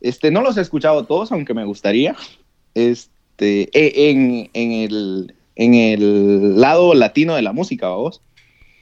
Este, 0.00 0.30
no 0.30 0.40
los 0.40 0.56
he 0.56 0.60
escuchado 0.60 1.04
todos, 1.04 1.30
aunque 1.30 1.54
me 1.54 1.64
gustaría. 1.64 2.16
este, 2.74 3.68
e, 3.72 4.10
en, 4.10 4.50
en, 4.52 4.72
el, 4.72 5.34
en 5.56 5.74
el 5.74 6.60
lado 6.60 6.94
latino 6.94 7.34
de 7.34 7.42
la 7.42 7.52
música, 7.52 7.88
vos. 7.88 8.22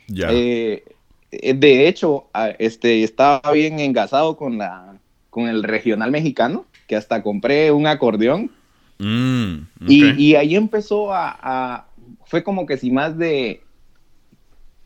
Ya. 0.08 0.28
Eh, 0.30 0.84
de 1.30 1.88
hecho, 1.88 2.26
este, 2.58 3.02
estaba 3.04 3.52
bien 3.52 3.78
engasado 3.80 4.36
con, 4.36 4.58
la, 4.58 4.96
con 5.30 5.48
el 5.48 5.62
regional 5.62 6.10
mexicano, 6.10 6.66
que 6.86 6.96
hasta 6.96 7.22
compré 7.22 7.70
un 7.72 7.86
acordeón. 7.86 8.50
Mm. 8.98 9.54
Y, 9.88 10.10
y 10.22 10.34
ahí 10.36 10.56
empezó 10.56 11.12
a, 11.14 11.36
a- 11.40 11.86
Fue 12.26 12.42
como 12.42 12.66
que 12.66 12.76
si 12.76 12.90
más 12.90 13.16
de 13.16 13.62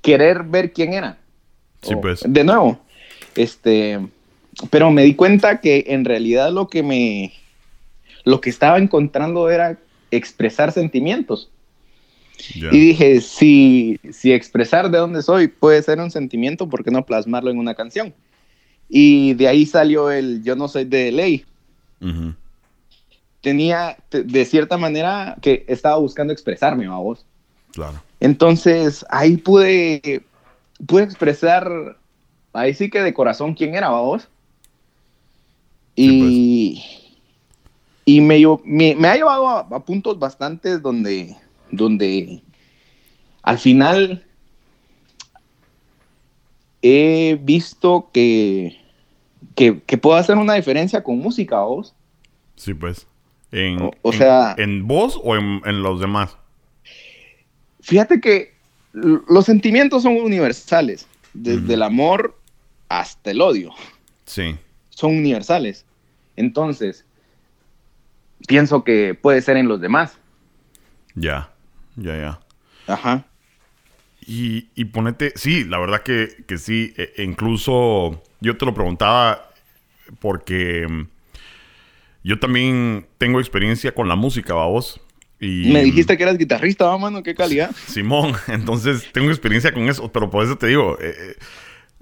querer 0.02 0.42
ver 0.44 0.72
quién 0.72 0.92
era. 0.92 1.18
Sí, 1.82 1.94
O- 1.94 2.00
pues. 2.00 2.20
De 2.26 2.44
nuevo. 2.44 2.78
Este. 3.34 3.98
Pero 4.70 4.90
me 4.90 5.02
di 5.02 5.14
cuenta 5.14 5.60
que 5.60 5.84
en 5.88 6.04
realidad 6.04 6.52
lo 6.52 6.68
que 6.68 6.82
me. 6.82 7.32
Lo 8.24 8.40
que 8.40 8.50
estaba 8.50 8.78
encontrando 8.78 9.50
era 9.50 9.78
expresar 10.10 10.72
sentimientos. 10.72 11.50
Ya. 12.54 12.68
Y 12.72 12.78
dije, 12.78 13.20
si, 13.20 13.98
si 14.12 14.32
expresar 14.32 14.90
de 14.90 14.98
dónde 14.98 15.22
soy 15.22 15.48
puede 15.48 15.82
ser 15.82 15.98
un 16.00 16.10
sentimiento, 16.10 16.68
¿por 16.68 16.84
qué 16.84 16.90
no 16.90 17.04
plasmarlo 17.06 17.50
en 17.50 17.58
una 17.58 17.74
canción? 17.74 18.12
Y 18.88 19.34
de 19.34 19.48
ahí 19.48 19.66
salió 19.66 20.10
el 20.10 20.42
Yo 20.42 20.56
no 20.56 20.68
soy 20.68 20.84
de 20.84 21.10
ley. 21.10 21.44
Ujú. 22.00 22.34
Tenía, 23.40 23.96
te- 24.08 24.22
de 24.22 24.44
cierta 24.44 24.76
manera, 24.76 25.36
que 25.40 25.64
estaba 25.68 25.96
buscando 25.96 26.32
expresarme, 26.32 26.86
a 26.86 26.96
vos. 26.96 27.24
Claro. 27.72 28.00
Entonces, 28.20 29.04
ahí 29.10 29.36
pude, 29.36 30.22
pude 30.86 31.02
expresar, 31.02 31.96
ahí 32.52 32.72
sí 32.74 32.88
que 32.88 33.00
de 33.02 33.12
corazón 33.14 33.54
quién 33.54 33.74
era, 33.74 33.90
vos. 33.90 34.28
Y, 35.96 36.82
y 38.04 38.20
me, 38.20 38.42
me, 38.64 38.94
me 38.96 39.08
ha 39.08 39.16
llevado 39.16 39.48
a, 39.48 39.60
a 39.60 39.80
puntos 39.80 40.18
bastantes 40.18 40.82
donde, 40.82 41.36
donde 41.76 42.42
al 43.42 43.58
final 43.58 44.24
he 46.82 47.38
visto 47.42 48.10
que, 48.12 48.78
que, 49.54 49.80
que 49.82 49.98
puedo 49.98 50.16
hacer 50.16 50.36
una 50.36 50.54
diferencia 50.54 51.02
con 51.02 51.18
música, 51.18 51.60
vos. 51.60 51.94
Sí, 52.56 52.74
pues. 52.74 53.06
En, 53.52 53.80
O- 53.82 53.90
o 54.02 54.12
en- 54.12 54.18
sea- 54.18 54.54
¿En 54.58 54.86
vos 54.86 55.18
o 55.22 55.36
en, 55.36 55.62
en 55.64 55.82
los 55.82 56.00
demás? 56.00 56.36
Fíjate 57.80 58.20
que 58.20 58.54
los 58.92 59.44
sentimientos 59.44 60.02
son 60.02 60.16
universales, 60.16 61.06
desde 61.32 61.74
el 61.74 61.82
amor 61.82 62.38
hasta 62.88 63.30
el 63.30 63.40
odio. 63.40 63.72
Sí. 64.26 64.56
son 64.90 65.16
universales. 65.18 65.84
Entonces, 66.36 67.04
pienso 68.46 68.84
que 68.84 69.14
puede 69.14 69.42
ser 69.42 69.56
en 69.56 69.68
los 69.68 69.80
demás. 69.80 70.16
Ya. 71.14 71.50
Ya, 71.96 72.16
ya. 72.16 72.40
Ajá. 72.86 73.24
Y, 74.26 74.68
y 74.74 74.86
ponete, 74.86 75.32
sí, 75.36 75.64
la 75.64 75.78
verdad 75.78 76.02
que, 76.02 76.44
que 76.46 76.56
sí, 76.58 76.94
e- 76.96 77.22
incluso 77.22 78.22
yo 78.40 78.56
te 78.56 78.64
lo 78.64 78.72
preguntaba 78.74 79.50
porque 80.18 80.86
mm, 80.88 81.06
yo 82.24 82.38
también 82.38 83.06
tengo 83.18 83.38
experiencia 83.38 83.92
con 83.94 84.08
la 84.08 84.16
música, 84.16 84.54
vos. 84.54 85.00
Y, 85.40 85.70
Me 85.72 85.82
dijiste 85.84 86.16
que 86.16 86.22
eras 86.22 86.38
guitarrista, 86.38 86.86
¿va, 86.86 86.96
mano, 86.96 87.22
qué 87.22 87.34
calidad. 87.34 87.70
Simón, 87.86 88.32
entonces 88.48 89.10
tengo 89.12 89.28
experiencia 89.30 89.72
con 89.72 89.88
eso, 89.88 90.10
pero 90.10 90.30
por 90.30 90.42
eso 90.44 90.56
te 90.56 90.68
digo, 90.68 90.96
eh, 91.00 91.14
eh, 91.18 91.36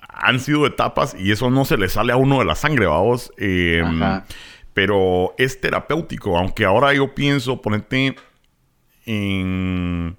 han 0.09 0.38
sido 0.38 0.66
etapas 0.66 1.16
y 1.18 1.32
eso 1.32 1.51
no 1.51 1.64
se 1.64 1.76
le 1.76 1.88
sale 1.88 2.12
a 2.12 2.16
uno 2.16 2.38
de 2.38 2.45
la 2.45 2.55
sangre, 2.55 2.86
vamos. 2.86 3.32
Eh, 3.36 3.82
Ajá. 3.84 4.26
pero 4.74 5.34
es 5.38 5.61
terapéutico, 5.61 6.38
aunque 6.38 6.64
ahora 6.64 6.93
yo 6.95 7.14
pienso, 7.14 7.61
ponerte 7.61 8.14
en... 9.07 10.17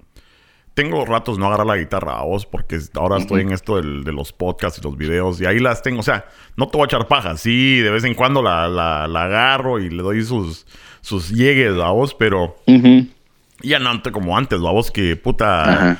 Tengo 0.74 1.04
ratos 1.04 1.38
no 1.38 1.46
agarrar 1.46 1.66
la 1.68 1.76
guitarra 1.76 2.18
a 2.18 2.24
vos 2.24 2.46
porque 2.46 2.78
ahora 2.94 3.18
estoy 3.18 3.42
en 3.42 3.52
esto 3.52 3.76
del- 3.76 4.02
de 4.02 4.12
los 4.12 4.32
podcasts 4.32 4.80
y 4.80 4.82
los 4.82 4.96
videos 4.96 5.40
y 5.40 5.46
ahí 5.46 5.60
las 5.60 5.82
tengo. 5.82 6.00
O 6.00 6.02
sea, 6.02 6.24
no 6.56 6.66
te 6.68 6.76
voy 6.76 6.84
a 6.84 6.86
echar 6.86 7.06
paja. 7.06 7.36
Sí, 7.36 7.78
de 7.78 7.90
vez 7.90 8.02
en 8.02 8.14
cuando 8.14 8.42
la, 8.42 8.66
la- 8.66 9.06
la 9.06 9.24
agarro 9.24 9.78
y 9.78 9.88
le 9.88 10.02
doy 10.02 10.24
sus, 10.24 10.66
sus 11.00 11.30
llegues 11.30 11.74
a 11.80 11.90
vos, 11.90 12.12
pero 12.14 12.56
ya 13.62 13.78
no 13.78 14.02
como 14.10 14.36
antes, 14.36 14.58
a 14.58 14.70
vos 14.72 14.90
que 14.90 15.14
puta... 15.14 15.96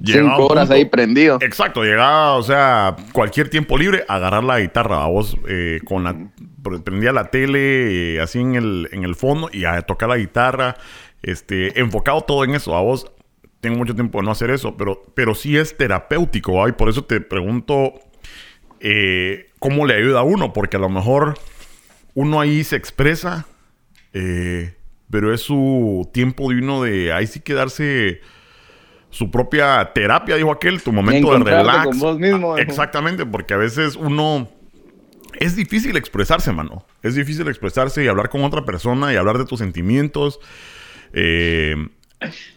Llegaba 0.00 0.36
Cinco 0.36 0.46
horas 0.46 0.64
punto- 0.68 0.74
ahí 0.74 0.84
prendido. 0.86 1.38
Exacto, 1.42 1.82
llegaba, 1.82 2.36
o 2.36 2.42
sea, 2.42 2.94
cualquier 3.12 3.50
tiempo 3.50 3.76
libre, 3.76 4.04
agarrar 4.08 4.44
la 4.44 4.60
guitarra, 4.60 5.02
a 5.02 5.08
vos, 5.08 5.36
eh, 5.48 5.80
con 5.84 6.04
la, 6.04 6.16
pre- 6.62 6.78
prendía 6.78 7.12
la 7.12 7.24
tele, 7.30 8.14
eh, 8.14 8.20
así 8.20 8.38
en 8.38 8.54
el, 8.54 8.88
en 8.92 9.02
el 9.02 9.16
fondo, 9.16 9.50
y 9.52 9.64
a 9.64 9.82
tocar 9.82 10.08
la 10.08 10.16
guitarra, 10.16 10.76
este, 11.24 11.80
enfocado 11.80 12.20
todo 12.20 12.44
en 12.44 12.54
eso, 12.54 12.76
a 12.76 12.82
vos, 12.82 13.10
tengo 13.60 13.78
mucho 13.78 13.94
tiempo 13.94 14.18
de 14.18 14.26
no 14.26 14.30
hacer 14.30 14.50
eso, 14.50 14.76
pero, 14.76 15.02
pero 15.14 15.34
sí 15.34 15.56
es 15.56 15.76
terapéutico, 15.76 16.52
¿va? 16.52 16.68
y 16.68 16.72
por 16.72 16.90
eso 16.90 17.04
te 17.04 17.20
pregunto, 17.20 17.94
eh, 18.80 19.50
¿cómo 19.58 19.86
le 19.86 19.94
ayuda 19.94 20.20
a 20.20 20.22
uno? 20.22 20.52
Porque 20.52 20.76
a 20.76 20.80
lo 20.80 20.90
mejor 20.90 21.34
uno 22.12 22.40
ahí 22.40 22.62
se 22.62 22.76
expresa, 22.76 23.46
eh, 24.12 24.74
pero 25.10 25.32
es 25.32 25.40
su 25.40 26.08
tiempo 26.12 26.50
de 26.50 26.58
uno 26.58 26.82
de 26.82 27.12
ahí 27.12 27.26
sí 27.26 27.40
quedarse 27.40 28.20
su 29.08 29.30
propia 29.30 29.92
terapia, 29.94 30.36
dijo 30.36 30.52
aquel, 30.52 30.82
tu 30.82 30.92
momento 30.92 31.32
de 31.32 31.44
relax. 31.44 31.84
con 31.86 31.98
vos 32.00 32.18
mismo, 32.18 32.54
Ah. 32.54 32.60
Exactamente, 32.60 33.24
porque 33.24 33.54
a 33.54 33.56
veces 33.56 33.96
uno 33.96 34.48
es 35.40 35.56
difícil 35.56 35.96
expresarse, 35.96 36.52
mano. 36.52 36.84
Es 37.02 37.14
difícil 37.14 37.48
expresarse 37.48 38.04
y 38.04 38.08
hablar 38.08 38.28
con 38.28 38.44
otra 38.44 38.64
persona 38.64 39.12
y 39.12 39.16
hablar 39.16 39.38
de 39.38 39.46
tus 39.46 39.60
sentimientos. 39.60 40.40
Eh, 41.14 41.76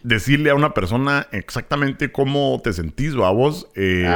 decirle 0.02 0.50
a 0.50 0.54
una 0.54 0.72
persona 0.74 1.26
exactamente 1.32 2.10
cómo 2.10 2.60
te 2.62 2.72
sentís, 2.72 3.14
a 3.14 3.30
vos. 3.30 3.68
Eh, 3.74 4.08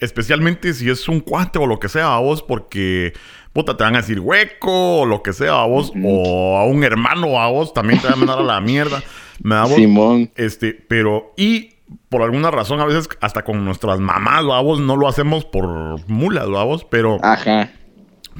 especialmente 0.00 0.72
si 0.74 0.90
es 0.90 1.08
un 1.08 1.20
cuate 1.20 1.58
o 1.58 1.66
lo 1.66 1.78
que 1.78 1.88
sea, 1.88 2.14
a 2.14 2.18
vos, 2.20 2.42
porque 2.42 3.12
puta, 3.52 3.76
te 3.76 3.84
van 3.84 3.94
a 3.94 3.98
decir 3.98 4.20
hueco 4.20 5.00
o 5.00 5.06
lo 5.06 5.22
que 5.22 5.32
sea, 5.32 5.60
a 5.60 5.66
vos. 5.66 5.92
O 6.02 6.58
a 6.58 6.66
un 6.66 6.84
hermano, 6.84 7.40
a 7.40 7.48
vos, 7.50 7.72
también 7.74 8.00
te 8.00 8.06
van 8.06 8.14
a 8.14 8.16
mandar 8.16 8.38
a 8.38 8.42
la 8.42 8.60
mierda. 8.60 9.02
Me 9.42 9.54
da 9.54 9.64
vos. 9.64 9.74
Simón. 9.74 10.30
Este, 10.36 10.72
pero, 10.72 11.32
y 11.36 11.70
por 12.08 12.22
alguna 12.22 12.50
razón, 12.50 12.80
a 12.80 12.84
veces 12.84 13.08
hasta 13.20 13.42
con 13.44 13.64
nuestras 13.64 14.00
mamás, 14.00 14.44
babos, 14.46 14.80
no 14.80 14.96
lo 14.96 15.08
hacemos 15.08 15.44
por 15.44 16.08
mulas, 16.08 16.48
babos, 16.48 16.84
pero, 16.84 17.18
Ajá. 17.22 17.70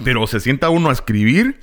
pero 0.04 0.26
se 0.26 0.40
sienta 0.40 0.70
uno 0.70 0.90
a 0.90 0.92
escribir 0.92 1.60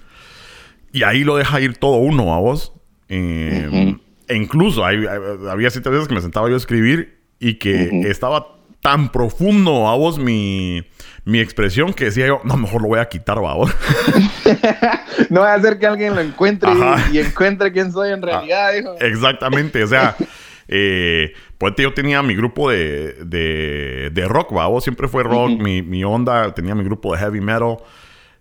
y 0.91 1.03
ahí 1.03 1.23
lo 1.23 1.37
deja 1.37 1.59
ir 1.61 1.77
todo 1.77 1.97
uno, 1.97 2.27
babos. 2.27 2.73
Eh, 3.09 3.67
Ujú. 3.67 3.99
E 4.27 4.35
incluso 4.35 4.85
hay- 4.85 5.05
había 5.49 5.69
ciertas 5.71 5.91
veces 5.91 6.07
que 6.07 6.13
me 6.13 6.21
sentaba 6.21 6.47
yo 6.49 6.53
a 6.53 6.57
escribir 6.57 7.17
y 7.39 7.55
que 7.55 7.89
estaba 8.07 8.55
tan 8.81 9.11
profundo, 9.11 9.83
babos, 9.83 10.19
mi, 10.19 10.85
mi 11.25 11.39
expresión 11.39 11.93
que 11.93 12.05
decía 12.05 12.27
yo, 12.27 12.39
no, 12.43 12.55
mejor 12.55 12.81
lo 12.83 12.89
voy 12.89 12.99
a 12.99 13.05
quitar, 13.09 13.41
babos. 13.41 13.71
No 15.29 15.41
va 15.41 15.53
a 15.53 15.55
hacer 15.55 15.79
que 15.79 15.85
alguien 15.85 16.15
lo 16.15 16.21
encuentre 16.21 16.69
y- 17.11 17.17
encuentre 17.19 17.71
quién 17.71 17.91
soy 17.91 18.11
en 18.11 18.21
realidad, 18.21 18.71
dijo. 18.73 18.95
Exactamente, 18.99 19.83
o 19.83 19.87
sea, 19.87 20.15
eh, 20.67 21.33
pues 21.57 21.73
yo 21.77 21.93
tenía 21.93 22.21
mi 22.23 22.35
grupo 22.35 22.69
de, 22.71 23.13
de, 23.25 24.09
de 24.13 24.25
rock, 24.27 24.55
¿va? 24.55 24.67
siempre 24.81 25.07
fue 25.07 25.23
rock, 25.23 25.49
mi, 25.59 25.81
mi 25.81 26.03
onda, 26.03 26.53
tenía 26.53 26.73
mi 26.75 26.83
grupo 26.83 27.13
de 27.13 27.19
heavy 27.19 27.41
metal 27.41 27.77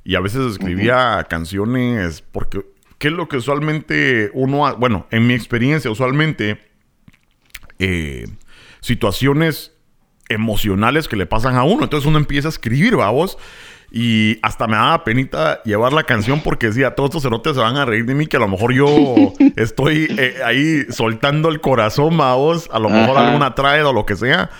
y 0.04 0.14
a 0.14 0.20
veces 0.20 0.52
escribía 0.52 1.26
canciones 1.28 2.22
porque, 2.32 2.60
¿qué 2.98 3.08
es 3.08 3.14
lo 3.14 3.28
que 3.28 3.36
usualmente 3.38 4.30
uno, 4.34 4.66
ha- 4.66 4.74
bueno, 4.74 5.06
en 5.10 5.26
mi 5.26 5.34
experiencia 5.34 5.90
usualmente, 5.90 6.60
eh, 7.78 8.26
situaciones 8.80 9.72
emocionales 10.28 11.08
que 11.08 11.16
le 11.16 11.26
pasan 11.26 11.56
a 11.56 11.64
uno, 11.64 11.84
entonces 11.84 12.06
uno 12.06 12.18
empieza 12.18 12.48
a 12.48 12.50
escribir, 12.50 12.98
¿va? 12.98 13.10
vos? 13.10 13.38
Y 13.90 14.38
hasta 14.42 14.66
me 14.66 14.76
daba 14.76 15.02
penita 15.02 15.62
llevar 15.62 15.94
la 15.94 16.02
canción 16.04 16.42
porque 16.42 16.66
decía, 16.66 16.94
todos 16.94 17.08
estos 17.08 17.22
cerotes 17.22 17.54
se 17.54 17.60
van 17.60 17.76
a 17.78 17.86
reír 17.86 18.04
de 18.04 18.14
mí, 18.14 18.26
que 18.26 18.36
a 18.36 18.40
lo 18.40 18.48
mejor 18.48 18.74
yo 18.74 19.32
estoy 19.56 20.06
eh, 20.18 20.36
ahí 20.44 20.84
soltando 20.90 21.48
el 21.48 21.60
corazón, 21.62 22.20
¿va 22.20 22.34
vos? 22.34 22.68
A 22.72 22.78
lo 22.78 22.90
mejor 22.90 23.16
Ajá. 23.16 23.26
alguna 23.28 23.54
trae 23.54 23.82
o 23.82 23.92
lo 23.94 24.04
que 24.04 24.16
sea, 24.16 24.50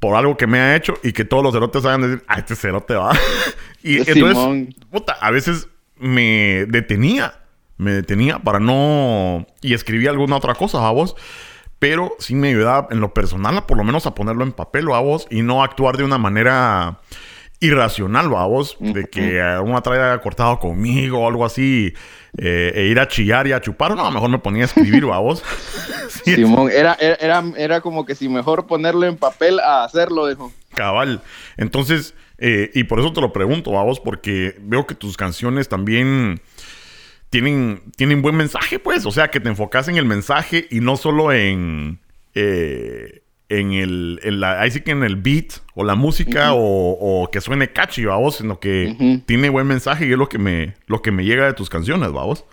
por 0.00 0.16
algo 0.16 0.36
que 0.36 0.48
me 0.48 0.58
ha 0.58 0.74
hecho 0.74 0.94
y 1.04 1.12
que 1.12 1.24
todos 1.24 1.44
los 1.44 1.52
cerotes 1.52 1.84
a 1.84 1.96
decir, 1.96 2.24
ah, 2.26 2.38
este 2.38 2.56
cerote 2.56 2.94
va. 2.94 3.12
y 3.84 3.98
entonces, 4.10 4.74
puta, 4.90 5.12
a 5.12 5.30
veces 5.30 5.68
me 6.00 6.64
detenía, 6.66 7.34
me 7.76 7.92
detenía 7.92 8.38
para 8.38 8.60
no... 8.60 9.46
Y 9.60 9.74
escribía 9.74 10.10
alguna 10.10 10.36
otra 10.36 10.54
cosa, 10.54 10.78
¿va 10.78 10.90
vos? 10.90 11.16
Pero 11.78 12.14
sí 12.18 12.34
me 12.34 12.48
ayudaba 12.48 12.88
en 12.90 13.00
lo 13.00 13.12
personal, 13.12 13.56
a 13.56 13.66
por 13.66 13.76
lo 13.76 13.84
menos 13.84 14.06
a 14.06 14.14
ponerlo 14.14 14.44
en 14.44 14.52
papel, 14.52 14.90
¿va 14.90 15.00
vos? 15.00 15.26
Y 15.30 15.42
no 15.42 15.62
actuar 15.64 15.96
de 15.96 16.04
una 16.04 16.18
manera 16.18 17.00
irracional, 17.62 18.32
¿va 18.32 18.44
vos? 18.46 18.76
De 18.80 19.04
que 19.04 19.40
una 19.64 19.80
traiga 19.80 20.20
cortado 20.20 20.58
conmigo 20.58 21.20
o 21.20 21.28
algo 21.28 21.44
así, 21.44 21.94
eh, 22.36 22.72
e 22.74 22.84
ir 22.86 22.98
a 22.98 23.08
chillar 23.08 23.46
y 23.46 23.52
a 23.52 23.60
chupar. 23.60 23.96
No, 23.96 24.10
mejor 24.10 24.30
me 24.30 24.38
ponía 24.38 24.62
a 24.62 24.66
escribir, 24.66 25.08
¿va 25.08 25.18
vos? 25.18 25.42
Sí, 26.24 26.36
Simón, 26.36 26.70
era, 26.70 26.94
era, 27.00 27.16
era, 27.16 27.42
era 27.56 27.80
como 27.80 28.04
que 28.04 28.14
si 28.14 28.28
mejor 28.28 28.66
ponerlo 28.66 29.06
en 29.06 29.16
papel 29.16 29.58
a 29.58 29.82
hacerlo, 29.82 30.28
dijo. 30.28 30.52
Cabal. 30.74 31.20
Entonces, 31.56 32.14
eh, 32.38 32.70
y 32.74 32.84
por 32.84 33.00
eso 33.00 33.12
te 33.12 33.20
lo 33.20 33.32
pregunto, 33.32 33.72
vamos, 33.72 33.98
porque 33.98 34.54
veo 34.60 34.86
que 34.86 34.94
tus 34.94 35.16
canciones 35.16 35.68
también 35.68 36.40
tienen, 37.32 37.80
tienen 37.96 38.20
buen 38.20 38.36
mensaje, 38.36 38.78
pues. 38.78 39.06
O 39.06 39.10
sea, 39.10 39.28
que 39.28 39.40
te 39.40 39.48
enfocas 39.48 39.88
en 39.88 39.96
el 39.96 40.04
mensaje 40.04 40.68
y 40.70 40.80
no 40.80 40.96
solo 40.96 41.32
en. 41.32 41.98
Eh, 42.34 43.22
en 43.48 43.72
el, 43.72 44.20
en 44.22 44.40
la, 44.40 44.62
ahí 44.62 44.70
sí 44.70 44.80
que 44.80 44.92
en 44.92 45.02
el 45.02 45.16
beat 45.16 45.60
o 45.74 45.84
la 45.84 45.94
música 45.94 46.52
o, 46.54 47.28
que 47.30 47.42
suene 47.42 47.70
catchy, 47.70 48.06
vamos, 48.06 48.36
sino 48.36 48.58
que 48.58 49.22
tiene 49.26 49.50
buen 49.50 49.66
mensaje 49.66 50.06
y 50.06 50.12
es 50.12 50.16
lo 50.16 50.30
que 50.30 50.38
me, 50.38 50.74
lo 50.86 51.02
que 51.02 51.10
me 51.10 51.22
llega 51.22 51.44
de 51.44 51.52
tus 51.52 51.68
canciones, 51.68 52.10
vamos. 52.12 52.46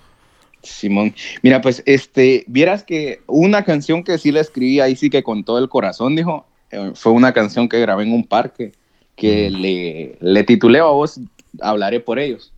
Simón, 0.61 1.15
mira, 1.41 1.61
pues, 1.61 1.83
este, 1.85 2.43
vieras 2.47 2.83
que 2.83 3.21
una 3.27 3.63
canción 3.63 4.03
que 4.03 4.17
sí 4.17 4.33
la 4.33 4.41
escribí 4.41 4.81
ahí 4.81 4.97
sí 4.97 5.09
que 5.09 5.23
con 5.23 5.45
todo 5.45 5.59
el 5.59 5.69
corazón, 5.69 6.17
dijo, 6.17 6.45
eh, 6.71 6.91
fue 6.95 7.13
una 7.13 7.31
canción 7.31 7.69
que 7.69 7.79
grabé 7.79 8.03
en 8.03 8.11
un 8.11 8.27
parque 8.27 8.73
que 9.15 9.49
le, 9.49 10.17
le 10.19 10.43
titulé 10.43 10.79
a 10.79 10.83
vos, 10.85 11.21
hablaré 11.61 12.01
por 12.01 12.19
ellos. 12.19 12.51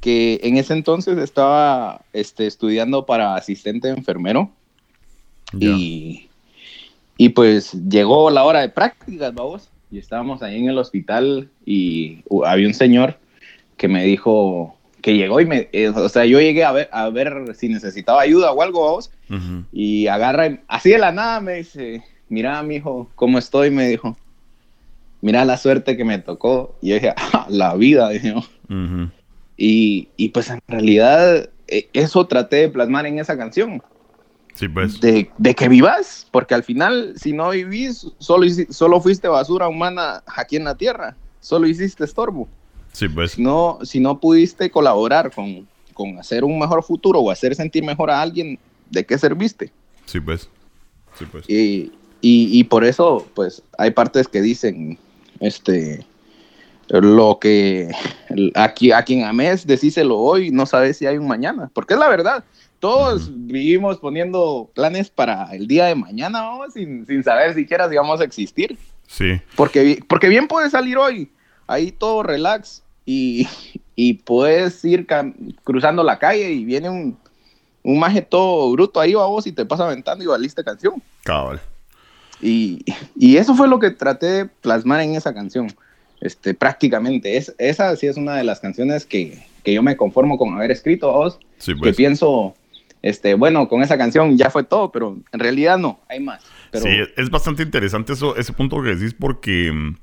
Que 0.00 0.40
en 0.42 0.56
ese 0.56 0.72
entonces 0.72 1.18
estaba 1.18 2.04
este, 2.12 2.46
estudiando 2.46 3.06
para 3.06 3.36
asistente 3.36 3.88
enfermero. 3.88 4.50
Y 5.58 6.28
y 7.16 7.28
pues 7.28 7.72
llegó 7.88 8.30
la 8.30 8.42
hora 8.42 8.62
de 8.62 8.68
prácticas, 8.68 9.32
vamos, 9.32 9.68
y 9.92 9.98
estábamos 9.98 10.42
ahí 10.42 10.58
en 10.58 10.68
el 10.68 10.78
hospital 10.78 11.48
y 11.64 12.18
había 12.44 12.66
un 12.66 12.74
señor 12.74 13.16
que 13.76 13.86
me 13.86 14.04
dijo 14.04 14.76
que 15.00 15.16
llegó 15.16 15.40
y 15.40 15.46
me, 15.46 15.68
eh, 15.72 15.88
o 15.88 16.08
sea, 16.08 16.24
yo 16.24 16.40
llegué 16.40 16.64
a 16.64 16.72
ver, 16.72 16.88
a 16.90 17.08
ver 17.10 17.54
si 17.54 17.68
necesitaba 17.68 18.22
ayuda 18.22 18.52
o 18.52 18.60
algo, 18.60 18.84
vamos, 18.84 19.12
y 19.72 20.08
agarra, 20.08 20.58
así 20.68 20.90
de 20.90 20.98
la 20.98 21.12
nada 21.12 21.40
me 21.40 21.54
dice, 21.54 22.02
mira, 22.28 22.62
mi 22.62 22.76
hijo, 22.76 23.08
¿cómo 23.14 23.38
estoy? 23.38 23.70
Me 23.70 23.86
dijo, 23.88 24.16
mira 25.20 25.44
la 25.44 25.56
suerte 25.58 25.96
que 25.96 26.04
me 26.04 26.18
tocó. 26.18 26.76
Y 26.82 26.88
yo 26.88 26.94
dije, 26.94 27.14
ah, 27.16 27.46
la 27.48 27.74
vida, 27.74 28.08
dije, 28.10 28.34
y, 29.64 30.08
y 30.16 30.30
pues 30.30 30.50
en 30.50 30.60
realidad 30.66 31.48
e, 31.68 31.88
eso 31.92 32.26
traté 32.26 32.56
de 32.56 32.68
plasmar 32.68 33.06
en 33.06 33.20
esa 33.20 33.38
canción. 33.38 33.80
Pues. 34.74 35.00
de, 35.00 35.54
que 35.56 35.68
vivas, 35.68 36.26
porque 36.30 36.54
al 36.54 36.64
final, 36.64 37.14
si 37.16 37.32
no 37.32 37.50
vivís, 37.50 38.08
solo, 38.18 38.46
solo 38.70 39.00
fuiste 39.00 39.28
basura 39.28 39.68
humana 39.68 40.22
aquí 40.26 40.56
en 40.56 40.64
la 40.64 40.76
tierra, 40.76 41.16
solo 41.40 41.68
hiciste 41.68 42.04
estorbo. 42.04 42.48
Sí, 42.92 43.08
pues. 43.08 43.32
Si 43.32 43.42
no, 43.42 43.78
si 43.82 44.00
no 44.00 44.18
pudiste 44.18 44.68
colaborar 44.70 45.30
con, 45.32 45.66
con 45.94 46.18
hacer 46.18 46.42
un 46.42 46.58
mejor 46.58 46.82
futuro 46.82 47.20
o 47.20 47.30
hacer 47.30 47.54
sentir 47.54 47.84
mejor 47.84 48.10
a 48.10 48.20
alguien, 48.20 48.58
¿de 48.90 49.06
qué 49.06 49.16
serviste? 49.16 49.72
Sí, 50.06 50.18
pues. 50.18 50.48
Sí, 51.18 51.24
pues. 51.30 51.48
Y, 51.48 51.92
y, 52.20 52.64
por 52.64 52.84
eso, 52.84 53.26
pues, 53.34 53.62
hay 53.78 53.92
partes 53.92 54.28
que 54.28 54.42
dicen, 54.42 54.98
este, 55.40 56.04
lo 57.00 57.38
que 57.40 57.90
aquí 58.54 58.92
a 58.92 59.02
quien 59.02 59.24
ames, 59.24 59.66
decíselo 59.66 60.18
hoy, 60.18 60.50
no 60.50 60.66
sabes 60.66 60.98
si 60.98 61.06
hay 61.06 61.18
un 61.18 61.26
mañana, 61.26 61.70
porque 61.72 61.94
es 61.94 62.00
la 62.00 62.08
verdad 62.08 62.44
todos 62.82 63.30
vivimos 63.32 63.98
poniendo 63.98 64.68
planes 64.74 65.08
para 65.08 65.54
el 65.54 65.68
día 65.68 65.84
de 65.84 65.94
mañana, 65.94 66.42
vamos, 66.42 66.72
sin, 66.72 67.06
sin 67.06 67.22
saber 67.22 67.54
siquiera 67.54 67.88
si 67.88 67.94
vamos 67.94 68.20
a 68.20 68.24
existir. 68.24 68.76
Sí. 69.06 69.40
Porque, 69.54 70.02
porque 70.08 70.26
bien 70.26 70.48
puedes 70.48 70.72
salir 70.72 70.98
hoy, 70.98 71.30
ahí 71.68 71.92
todo 71.92 72.24
relax, 72.24 72.82
y, 73.06 73.46
y 73.94 74.14
puedes 74.14 74.84
ir 74.84 75.06
cruzando 75.62 76.02
la 76.02 76.18
calle 76.18 76.50
y 76.50 76.64
viene 76.64 76.90
un, 76.90 77.16
un 77.84 78.00
maje 78.00 78.20
todo 78.20 78.72
bruto 78.72 78.98
ahí, 78.98 79.14
vos, 79.14 79.46
y 79.46 79.52
te 79.52 79.64
pasa 79.64 79.84
aventando 79.84 80.24
y 80.24 80.26
valiste 80.26 80.64
canción. 80.64 81.00
Cabal. 81.22 81.60
Y, 82.40 82.84
y, 83.14 83.36
eso 83.36 83.54
fue 83.54 83.68
lo 83.68 83.78
que 83.78 83.90
traté 83.90 84.26
de 84.26 84.46
plasmar 84.46 85.02
en 85.02 85.14
esa 85.14 85.32
canción. 85.32 85.72
Este, 86.22 86.54
prácticamente. 86.54 87.36
Es, 87.36 87.54
esa 87.58 87.94
sí 87.96 88.06
es 88.06 88.16
una 88.16 88.36
de 88.36 88.44
las 88.44 88.60
canciones 88.60 89.04
que, 89.04 89.38
que 89.62 89.74
yo 89.74 89.82
me 89.82 89.96
conformo 89.96 90.38
con 90.38 90.54
haber 90.54 90.70
escrito, 90.70 91.12
vos. 91.12 91.38
Sí, 91.58 91.74
pues. 91.74 91.90
Que 91.90 91.96
pienso 91.96 92.54
este, 93.02 93.34
bueno, 93.34 93.68
con 93.68 93.82
esa 93.82 93.98
canción 93.98 94.38
ya 94.38 94.48
fue 94.48 94.62
todo, 94.62 94.92
pero 94.92 95.18
en 95.32 95.40
realidad 95.40 95.76
no, 95.76 96.00
hay 96.08 96.20
más. 96.20 96.42
Sí, 96.72 96.88
es 97.16 97.30
bastante 97.30 97.64
interesante 97.64 98.12
eso, 98.12 98.36
ese 98.36 98.52
punto 98.52 98.80
que 98.80 98.94
decís 98.94 99.12
porque 99.12 99.70
mm, 99.72 99.96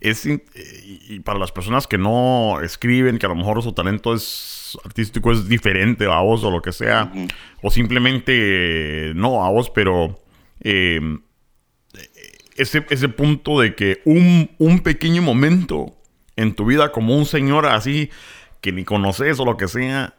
es 0.00 0.26
y 0.26 1.20
para 1.20 1.38
las 1.38 1.52
personas 1.52 1.86
que 1.86 1.98
no 1.98 2.60
escriben, 2.60 3.18
que 3.18 3.26
a 3.26 3.28
lo 3.28 3.36
mejor 3.36 3.62
su 3.62 3.72
talento 3.72 4.12
es 4.12 4.76
artístico 4.84 5.32
es 5.32 5.48
diferente 5.48 6.04
a 6.04 6.20
vos 6.20 6.42
o 6.42 6.50
lo 6.50 6.60
que 6.60 6.72
sea, 6.72 7.12
o 7.62 7.70
simplemente 7.70 9.12
no 9.14 9.44
a 9.44 9.50
vos, 9.50 9.70
pero 9.70 10.18
em, 10.60 11.20
ese, 12.56 12.86
ese 12.90 13.08
punto 13.08 13.60
de 13.60 13.74
que 13.74 14.00
un, 14.04 14.50
un 14.58 14.80
pequeño 14.80 15.22
momento 15.22 15.94
en 16.36 16.54
tu 16.54 16.66
vida 16.66 16.92
como 16.92 17.16
un 17.16 17.26
señor 17.26 17.66
así 17.66 18.10
que 18.60 18.72
ni 18.72 18.84
conoces 18.84 19.38
o 19.38 19.44
lo 19.44 19.56
que 19.56 19.68
sea, 19.68 20.14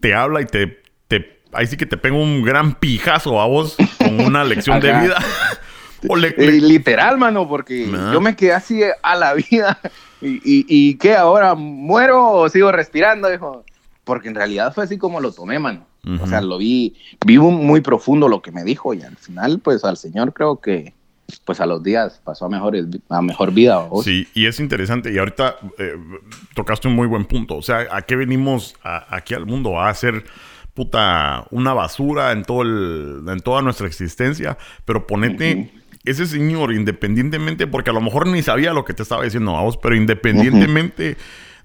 te 0.00 0.14
habla 0.14 0.42
y 0.42 0.46
te, 0.46 0.82
te 1.08 1.40
ahí 1.52 1.66
sí 1.66 1.76
que 1.76 1.86
te 1.86 1.96
pego 1.96 2.20
un 2.20 2.42
gran 2.42 2.74
pijazo 2.74 3.40
a 3.40 3.46
vos 3.46 3.76
con 3.98 4.20
una 4.20 4.44
lección 4.44 4.80
de 4.80 4.92
vida. 5.00 5.16
Eh, 6.02 6.60
literal, 6.60 7.18
mano, 7.18 7.48
porque 7.48 7.90
yo 8.12 8.20
me 8.20 8.36
quedé 8.36 8.52
así 8.52 8.80
a 9.02 9.16
la 9.16 9.34
vida. 9.34 9.80
¿Y, 10.20 10.40
y, 10.44 10.94
qué 10.98 11.16
ahora? 11.16 11.54
¿Muero 11.54 12.30
o 12.32 12.48
sigo 12.48 12.70
respirando? 12.70 13.28
Dijo. 13.28 13.64
Porque 14.04 14.28
en 14.28 14.36
realidad 14.36 14.72
fue 14.72 14.84
así 14.84 14.98
como 14.98 15.20
lo 15.20 15.32
tomé, 15.32 15.58
mano. 15.58 15.86
O 16.20 16.26
sea, 16.28 16.40
lo 16.40 16.58
vi, 16.58 16.94
vi 17.26 17.38
muy 17.38 17.80
profundo 17.80 18.28
lo 18.28 18.40
que 18.40 18.52
me 18.52 18.62
dijo 18.62 18.94
y 18.94 19.02
al 19.02 19.16
final, 19.16 19.58
pues 19.58 19.84
al 19.84 19.96
Señor 19.96 20.32
creo 20.32 20.60
que, 20.60 20.94
pues 21.44 21.60
a 21.60 21.66
los 21.66 21.82
días 21.82 22.20
pasó 22.24 22.46
a 22.46 22.48
mejor, 22.48 22.76
a 23.08 23.22
mejor 23.22 23.52
vida. 23.52 23.88
Sí, 24.02 24.28
y 24.34 24.46
es 24.46 24.60
interesante. 24.60 25.12
Y 25.12 25.18
ahorita 25.18 25.56
eh, 25.78 25.96
tocaste 26.54 26.88
un 26.88 26.94
muy 26.94 27.06
buen 27.06 27.24
punto. 27.24 27.56
O 27.56 27.62
sea, 27.62 27.86
¿a 27.90 28.02
qué 28.02 28.16
venimos 28.16 28.76
aquí 28.82 29.34
al 29.34 29.46
mundo? 29.46 29.80
A 29.80 29.88
hacer 29.88 30.24
puta, 30.74 31.46
una 31.50 31.72
basura 31.72 32.32
en, 32.32 32.44
todo 32.44 32.62
el, 32.62 33.24
en 33.26 33.40
toda 33.40 33.62
nuestra 33.62 33.86
existencia, 33.86 34.58
pero 34.84 35.06
ponete 35.06 35.72
ese 36.04 36.26
señor 36.26 36.72
independientemente, 36.72 37.66
porque 37.66 37.90
a 37.90 37.94
lo 37.94 38.02
mejor 38.02 38.26
ni 38.26 38.42
sabía 38.42 38.74
lo 38.74 38.84
que 38.84 38.92
te 38.92 39.02
estaba 39.02 39.24
diciendo 39.24 39.56
a 39.56 39.62
vos, 39.62 39.78
pero 39.78 39.96
independientemente 39.96 41.16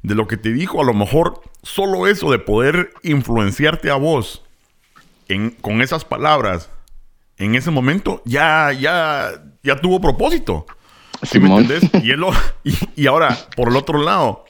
de 0.02 0.16
lo 0.16 0.28
que 0.28 0.38
te 0.38 0.54
dijo, 0.54 0.82
a 0.82 0.86
lo 0.86 0.94
mejor 0.94 1.42
solo 1.62 2.08
eso 2.08 2.32
de 2.32 2.40
poder 2.40 2.92
influenciarte 3.04 3.92
a 3.92 3.96
vos 3.96 4.44
en, 5.28 5.52
con 5.52 5.82
esas 5.82 6.06
palabras 6.06 6.70
en 7.42 7.56
ese 7.56 7.72
momento 7.72 8.22
ya, 8.26 8.72
ya, 8.72 9.32
ya 9.64 9.76
tuvo 9.78 10.00
propósito. 10.00 10.66
¿Sí 11.24 11.40
me 11.40 11.56
entendés? 11.56 11.90
Y, 12.04 12.12
y, 12.70 12.78
y 12.96 13.08
ahora, 13.08 13.38
por 13.56 13.70
el 13.70 13.76
otro 13.76 14.02
lado, 14.02 14.46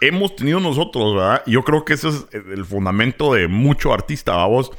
hemos 0.00 0.36
tenido 0.36 0.60
nosotros, 0.60 1.14
¿verdad? 1.14 1.42
Yo 1.46 1.62
creo 1.62 1.84
que 1.84 1.94
ese 1.94 2.08
es 2.08 2.26
el 2.32 2.64
fundamento 2.64 3.34
de 3.34 3.48
mucho 3.48 3.92
artista, 3.92 4.34
vamos. 4.36 4.70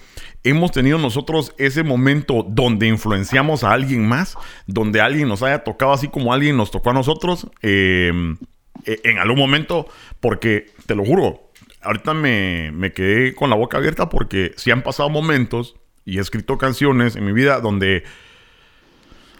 Hemos 0.44 0.72
tenido 0.72 0.98
nosotros 0.98 1.54
ese 1.58 1.84
momento 1.84 2.46
donde 2.48 2.88
influenciamos 2.88 3.64
a 3.64 3.72
alguien 3.72 4.08
más, 4.08 4.36
donde 4.66 5.02
alguien 5.02 5.28
nos 5.28 5.44
haya 5.44 5.64
tocado 5.64 5.92
así 5.92 6.08
como 6.08 6.34
alguien 6.34 6.56
nos 6.56 6.72
tocó 6.72 6.92
a 6.92 6.94
nosotros 6.94 7.48
em, 7.62 8.38
e, 8.86 9.02
en 9.04 9.18
algún 9.18 9.40
momento, 9.40 9.88
porque 10.22 10.68
te 10.86 10.96
lo 10.96 11.04
juro, 11.04 11.52
ahorita 11.82 12.14
me, 12.14 12.72
me 12.72 12.94
quedé 12.94 13.36
con 13.36 13.50
la 13.50 13.56
boca 13.56 13.78
abierta 13.78 14.08
porque 14.08 14.54
sí 14.56 14.72
han 14.72 14.84
pasado 14.84 15.10
momentos 15.10 15.76
y 16.08 16.20
he 16.20 16.22
escrito 16.22 16.58
canciones 16.58 17.18
en 17.18 17.26
mi 17.26 17.34
vida 17.34 17.60
donde 17.60 18.06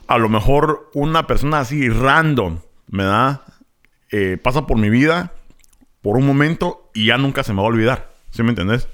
a 0.06 0.18
lo 0.18 0.28
mejor 0.28 0.92
una 0.94 1.26
persona 1.26 1.62
así 1.62 1.88
random, 1.88 2.60
¿verdad? 2.88 3.42
Eh, 4.12 4.38
pasa 4.42 4.68
por 4.68 4.78
mi 4.78 4.90
vida 4.90 5.32
por 6.02 6.18
un 6.18 6.28
momento 6.28 6.92
y 6.94 7.08
ya 7.08 7.18
nunca 7.18 7.44
se 7.44 7.54
me 7.54 7.62
va 7.62 7.68
a 7.68 7.72
olvidar. 7.72 8.12
¿Sí 8.32 8.44
me 8.44 8.50
entendés? 8.50 8.90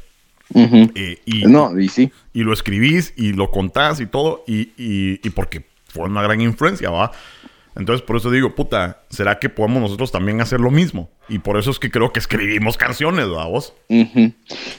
Eh, 0.54 1.20
y, 1.26 1.46
no, 1.46 1.80
y 1.80 1.90
sí. 1.90 2.12
Y 2.32 2.44
lo 2.44 2.54
escribís 2.54 3.12
y 3.18 3.34
lo 3.34 3.50
contás 3.50 4.00
y 4.00 4.06
todo, 4.06 4.44
y, 4.46 4.72
y, 4.78 5.30
porque 5.32 5.66
fue 5.88 6.04
una 6.04 6.22
gran 6.22 6.42
influencia, 6.42 6.92
¿va? 6.92 7.12
Entonces, 7.76 8.06
por 8.06 8.18
eso 8.18 8.30
digo, 8.30 8.54
puta, 8.54 9.02
¿será 9.10 9.40
que 9.40 9.50
podemos 9.50 9.82
nosotros 9.82 10.12
también 10.12 10.42
hacer 10.42 10.60
lo 10.60 10.70
mismo? 10.70 11.10
Y 11.28 11.40
por 11.40 11.58
eso 11.58 11.72
es 11.72 11.80
que 11.80 11.90
creo 11.90 12.14
que 12.14 12.20
escribimos 12.20 12.78
canciones, 12.78 13.26
¿va 13.32 13.48
vos? 13.48 13.74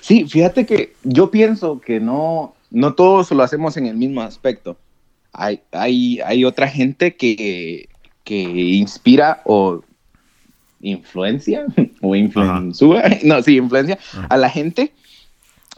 Sí, 0.01 0.27
fíjate 0.29 0.65
que 0.65 0.93
yo 1.03 1.33
pienso 1.33 1.81
que 1.81 1.99
no, 1.99 2.55
no 2.75 2.95
todos 2.95 3.31
lo 3.31 3.43
hacemos 3.43 3.77
en 3.77 3.87
el 3.87 3.97
mismo 3.97 4.21
aspecto. 4.21 4.77
Hay, 5.33 5.63
hay, 5.73 6.21
hay 6.21 6.45
otra 6.45 6.69
gente 6.69 7.17
que, 7.17 7.89
que 8.25 8.41
inspira 8.41 9.43
o 9.45 9.83
influencia 10.81 11.67
o 12.03 12.15
influencia, 12.15 13.19
no, 13.25 13.43
sí, 13.43 13.57
influencia 13.57 13.99
a 14.29 14.37
la 14.37 14.51
gente 14.51 14.93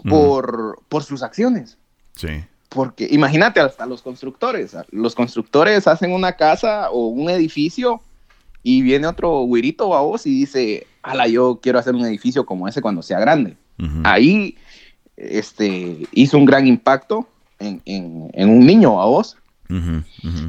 por, 0.08 0.80
por 0.88 1.04
sus 1.04 1.22
acciones. 1.22 1.78
Sí. 2.14 2.44
Porque 2.70 3.08
imagínate 3.10 3.60
hasta 3.60 3.86
los 3.86 4.02
constructores, 4.02 4.76
los 4.90 5.14
constructores 5.14 5.86
hacen 5.86 6.12
una 6.12 6.32
casa 6.32 6.90
o 6.90 7.06
un 7.08 7.30
edificio 7.30 8.00
y 8.62 8.82
viene 8.82 9.06
otro 9.06 9.42
güirito 9.42 9.94
a 9.94 10.00
vos 10.00 10.26
y 10.26 10.30
dice, 10.30 10.86
ala, 11.02 11.28
yo 11.28 11.60
quiero 11.62 11.78
hacer 11.78 11.94
un 11.94 12.04
edificio 12.04 12.44
como 12.44 12.66
ese 12.66 12.82
cuando 12.82 13.02
sea 13.02 13.20
grande. 13.20 13.56
Ahí 14.04 14.56
este, 15.16 16.06
hizo 16.12 16.38
un 16.38 16.44
gran 16.44 16.66
impacto 16.66 17.28
en, 17.58 17.80
en 17.84 18.48
un 18.48 18.66
niño 18.66 19.00
a 19.00 19.06
vos 19.06 19.36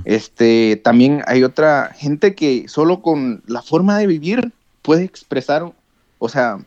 este, 0.05 0.80
también 0.84 1.22
hay 1.26 1.43
otra 1.43 1.91
gente 1.95 2.36
que 2.36 2.68
solo 2.68 3.01
con 3.01 3.43
la 3.47 3.61
forma 3.61 3.97
de 3.97 4.07
vivir 4.07 4.51
puede 4.82 5.03
expresar, 5.03 5.72
o 6.20 6.30
sea, 6.30 6.59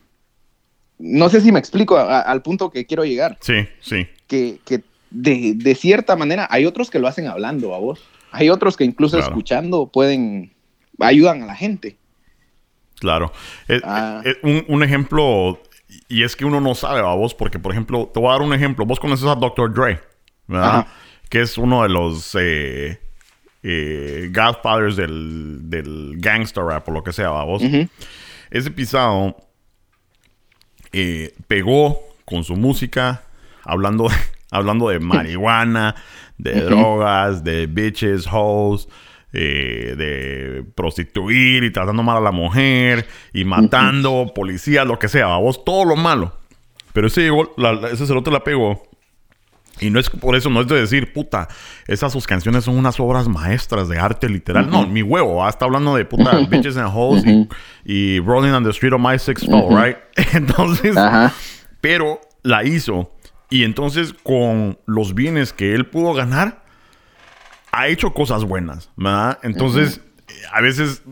no 0.98 1.28
sé 1.28 1.40
si 1.40 1.52
me 1.52 1.58
explico 1.58 1.96
al 1.98 2.42
punto 2.42 2.70
que 2.70 2.86
quiero 2.86 3.04
llegar. 3.04 3.38
Sí, 3.40 3.66
sí. 3.80 4.06
Que, 4.26 4.58
que 4.64 4.82
de, 5.10 5.54
de, 5.56 5.74
cierta 5.74 6.16
manera 6.16 6.46
hay 6.50 6.66
otros 6.66 6.90
que 6.90 6.98
lo 6.98 7.08
hacen 7.08 7.26
hablando 7.26 7.74
a 7.74 7.78
vos. 7.78 8.00
Hay 8.32 8.50
otros 8.50 8.76
que 8.76 8.84
incluso 8.84 9.18
escuchando 9.18 9.86
pueden, 9.86 10.52
ayudan 10.98 11.42
a 11.42 11.46
la 11.46 11.56
gente. 11.56 11.96
Claro. 13.00 13.32
Eh, 13.66 13.80
ah. 13.82 14.22
eh, 14.24 14.34
un, 14.42 14.64
un, 14.68 14.82
ejemplo, 14.82 15.58
y 16.08 16.22
es 16.22 16.36
que 16.36 16.44
uno 16.44 16.60
no 16.60 16.74
sabe 16.74 17.00
a 17.00 17.14
vos, 17.14 17.34
porque 17.34 17.58
por 17.58 17.72
ejemplo, 17.72 18.10
te 18.12 18.20
voy 18.20 18.28
a 18.28 18.32
dar 18.32 18.42
un 18.42 18.52
ejemplo. 18.52 18.84
Vos 18.86 19.00
conoces 19.00 19.26
a 19.26 19.34
Dr. 19.34 19.72
Dre, 19.72 20.00
¿verdad? 20.46 20.86
Que 21.28 21.42
es 21.42 21.58
uno 21.58 21.82
de 21.82 21.88
los 21.88 22.36
eh, 22.38 23.00
Godfathers 23.62 24.96
del, 24.96 25.58
del 25.70 26.14
gangster 26.18 26.64
rap 26.64 26.88
o 26.88 26.92
lo 26.92 27.02
que 27.02 27.12
sea, 27.12 27.30
vos. 27.30 27.62
Ese 28.50 28.70
pisado 28.70 29.36
pegó 31.46 32.00
con 32.24 32.44
su 32.44 32.56
música, 32.56 33.22
hablando, 33.64 34.08
hablando 34.50 34.88
de 34.88 35.00
marihuana, 35.00 35.94
de 36.38 36.62
drogas, 36.62 37.44
de 37.44 37.66
bitches, 37.66 38.26
hoes, 38.30 38.88
eh, 39.32 39.94
de 39.96 40.64
prostituir 40.74 41.64
y 41.64 41.70
tratando 41.70 42.02
mal 42.02 42.16
a 42.16 42.20
la 42.20 42.32
mujer 42.32 43.06
y 43.32 43.44
matando 43.44 44.32
policías, 44.34 44.86
lo 44.86 44.98
que 44.98 45.08
sea, 45.08 45.36
vos 45.36 45.64
todo 45.64 45.84
lo 45.84 45.96
malo. 45.96 46.32
Pero 46.92 47.06
ese 47.06 47.22
llegó, 47.22 47.54
ese 47.90 48.06
cerote 48.06 48.30
la 48.30 48.42
pegó. 48.42 48.82
Y 49.80 49.88
no 49.88 49.98
es 49.98 50.10
por 50.10 50.36
eso, 50.36 50.50
no 50.50 50.60
es 50.60 50.66
de 50.66 50.78
decir, 50.78 51.12
puta, 51.12 51.48
esas 51.86 52.12
sus 52.12 52.26
canciones 52.26 52.64
son 52.64 52.76
unas 52.76 53.00
obras 53.00 53.28
maestras 53.28 53.88
de 53.88 53.98
arte 53.98 54.28
literal. 54.28 54.68
No, 54.70 54.86
mi 54.86 55.02
huevo, 55.02 55.46
está 55.48 55.64
hablando 55.64 55.94
de 55.96 56.04
puta 56.04 56.38
bitches 56.50 56.76
and 56.76 56.90
hoes 56.92 57.24
y, 57.84 58.20
rolling 58.20 58.50
on 58.50 58.62
the 58.62 58.70
street 58.70 58.92
of 58.92 59.00
my 59.00 59.18
six 59.18 59.44
four, 59.46 59.72
right? 59.72 59.96
Entonces, 60.34 60.96
pero 61.80 62.20
la 62.42 62.64
hizo 62.64 63.10
y 63.50 63.64
entonces 63.64 64.14
con 64.22 64.78
los 64.86 65.14
bienes 65.14 65.52
que 65.52 65.74
él 65.74 65.86
pudo 65.86 66.14
ganar, 66.14 66.59
ha 67.72 67.88
hecho 67.88 68.12
cosas 68.12 68.44
buenas, 68.44 68.90
¿verdad? 68.96 69.38
Entonces, 69.42 70.00
a 70.52 70.60
veces 70.60 71.02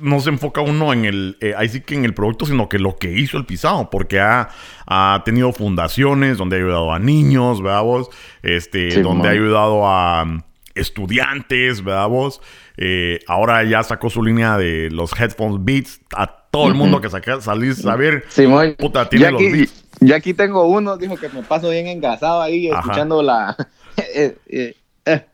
no 0.00 0.20
se 0.20 0.30
enfoca 0.30 0.60
uno 0.60 0.92
en 0.92 1.04
el, 1.04 1.36
eh, 1.40 1.54
ahí 1.56 1.68
sí 1.68 1.80
que 1.80 1.94
en 1.94 2.04
el 2.04 2.14
producto, 2.14 2.46
sino 2.46 2.68
que 2.68 2.78
lo 2.78 2.96
que 2.96 3.12
hizo 3.12 3.36
el 3.36 3.44
pisado, 3.44 3.90
porque 3.90 4.20
ha, 4.20 4.48
ha 4.86 5.22
tenido 5.24 5.52
fundaciones 5.52 6.38
donde 6.38 6.56
ha 6.56 6.58
ayudado 6.60 6.92
a 6.92 6.98
niños, 6.98 7.62
¿verdad 7.62 7.82
vos? 7.82 8.10
Este, 8.42 9.02
donde 9.02 9.28
ha 9.28 9.32
ayudado 9.32 9.86
a 9.86 10.22
um, 10.22 10.42
estudiantes, 10.74 11.84
¿verdad 11.84 12.08
vos? 12.08 12.40
Eh, 12.76 13.20
ahora 13.26 13.62
ya 13.64 13.82
sacó 13.82 14.08
su 14.08 14.22
línea 14.22 14.56
de 14.56 14.90
los 14.90 15.18
headphones 15.18 15.62
Beats 15.62 16.00
a 16.16 16.26
todo 16.50 16.68
el 16.68 16.74
mundo 16.74 17.00
que 17.00 17.10
saca, 17.10 17.40
salís 17.40 17.84
a 17.86 17.94
ver, 17.94 18.24
Simón, 18.28 18.74
puta, 18.78 19.08
tiene 19.08 19.30
los 19.30 19.42
Beats. 19.42 19.84
Ya 20.00 20.16
aquí 20.16 20.32
tengo 20.32 20.66
uno, 20.66 20.96
dijo 20.96 21.16
que 21.16 21.28
me 21.28 21.42
paso 21.42 21.68
bien 21.68 21.86
engasado 21.86 22.40
ahí 22.40 22.68
escuchando 22.68 23.22
la... 23.22 23.56
Eh, 24.14 24.38
eh, 24.46 24.76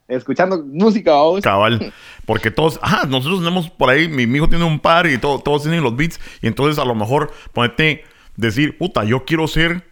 escuchando 0.09 0.65
música, 0.65 1.13
vamos. 1.13 1.41
Cabal. 1.43 1.93
Porque 2.25 2.51
todos, 2.51 2.79
ajá, 2.83 3.07
nosotros 3.07 3.41
tenemos 3.41 3.71
por 3.71 3.91
ahí, 3.91 4.09
mi, 4.09 4.23
hijo 4.25 4.49
tiene 4.49 4.65
un 4.65 4.81
par 4.81 5.07
y 5.07 5.19
todos 5.19 5.63
tienen 5.63 5.83
los 5.83 5.97
beats. 5.97 6.21
Y 6.43 6.47
entonces 6.47 6.79
a 6.79 6.85
lo 6.85 6.95
mejor 6.95 7.33
ponete, 7.53 8.05
decir, 8.37 8.77
puta, 8.79 9.05
yo 9.05 9.25
quiero 9.25 9.47
ser, 9.49 9.85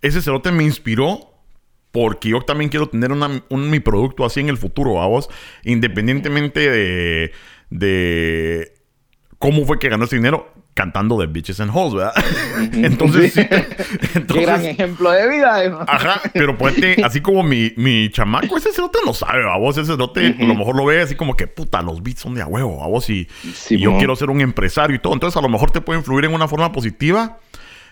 ese 0.00 0.22
cerote 0.22 0.52
me 0.52 0.64
inspiró 0.64 1.30
porque 1.92 2.30
yo 2.30 2.40
también 2.42 2.70
quiero 2.70 2.88
tener 2.88 3.10
un, 3.12 3.70
mi 3.70 3.80
producto 3.80 4.24
así 4.24 4.40
en 4.40 4.48
el 4.48 4.56
futuro, 4.56 4.94
vamos. 4.94 5.28
Independientemente 5.64 6.70
de, 6.70 7.32
de 7.70 8.74
cómo 9.38 9.64
fue 9.64 9.78
que 9.78 9.88
ganó 9.88 10.04
ese 10.04 10.16
dinero 10.16 10.52
cantando 10.74 11.18
de 11.18 11.26
Bitches 11.26 11.60
and 11.60 11.70
Hoes, 11.74 11.94
¿verdad? 11.94 12.14
entonces, 12.72 13.32
sí. 13.32 13.42
Qué 14.32 14.40
gran 14.42 14.64
ejemplo 14.64 15.10
de 15.10 15.28
vida. 15.28 15.84
Ajá, 15.86 16.20
pero 16.32 16.56
pues 16.56 16.74
así 17.04 17.20
como 17.20 17.42
mi, 17.42 17.72
mi 17.76 18.10
chamaco, 18.10 18.56
ese 18.56 18.72
cerote 18.72 18.98
no 19.04 19.12
sabe, 19.12 19.42
a 19.50 19.56
vos 19.56 19.76
ese 19.76 19.92
cerote 19.92 20.36
a 20.38 20.44
lo 20.44 20.54
mejor 20.54 20.76
lo 20.76 20.84
ve 20.84 21.00
así 21.02 21.14
como 21.14 21.36
que, 21.36 21.46
puta, 21.46 21.82
los 21.82 22.02
beats 22.02 22.20
son 22.20 22.34
de 22.34 22.42
a 22.42 22.46
huevo, 22.46 22.82
a 22.82 22.88
vos 22.88 23.08
y, 23.10 23.28
yo 23.70 23.96
quiero 23.98 24.16
ser 24.16 24.30
un 24.30 24.40
empresario 24.40 24.96
y 24.96 24.98
todo. 24.98 25.12
Entonces 25.12 25.36
a 25.36 25.42
lo 25.42 25.48
mejor 25.48 25.70
te 25.70 25.80
puede 25.80 25.98
influir 25.98 26.24
en 26.24 26.34
una 26.34 26.48
forma 26.48 26.72
positiva 26.72 27.38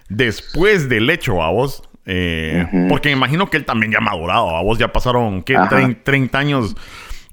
después 0.08 0.88
del 0.88 1.10
hecho, 1.10 1.42
a 1.42 1.50
vos. 1.50 1.82
Eh, 2.10 2.66
porque 2.88 3.10
me 3.10 3.16
imagino 3.16 3.50
que 3.50 3.58
él 3.58 3.66
también 3.66 3.92
ya 3.92 3.98
ha 3.98 4.00
madurado, 4.00 4.56
a 4.56 4.62
vos 4.62 4.78
ya 4.78 4.90
pasaron, 4.92 5.42
¿qué? 5.42 5.58
30 6.04 6.38
años 6.38 6.74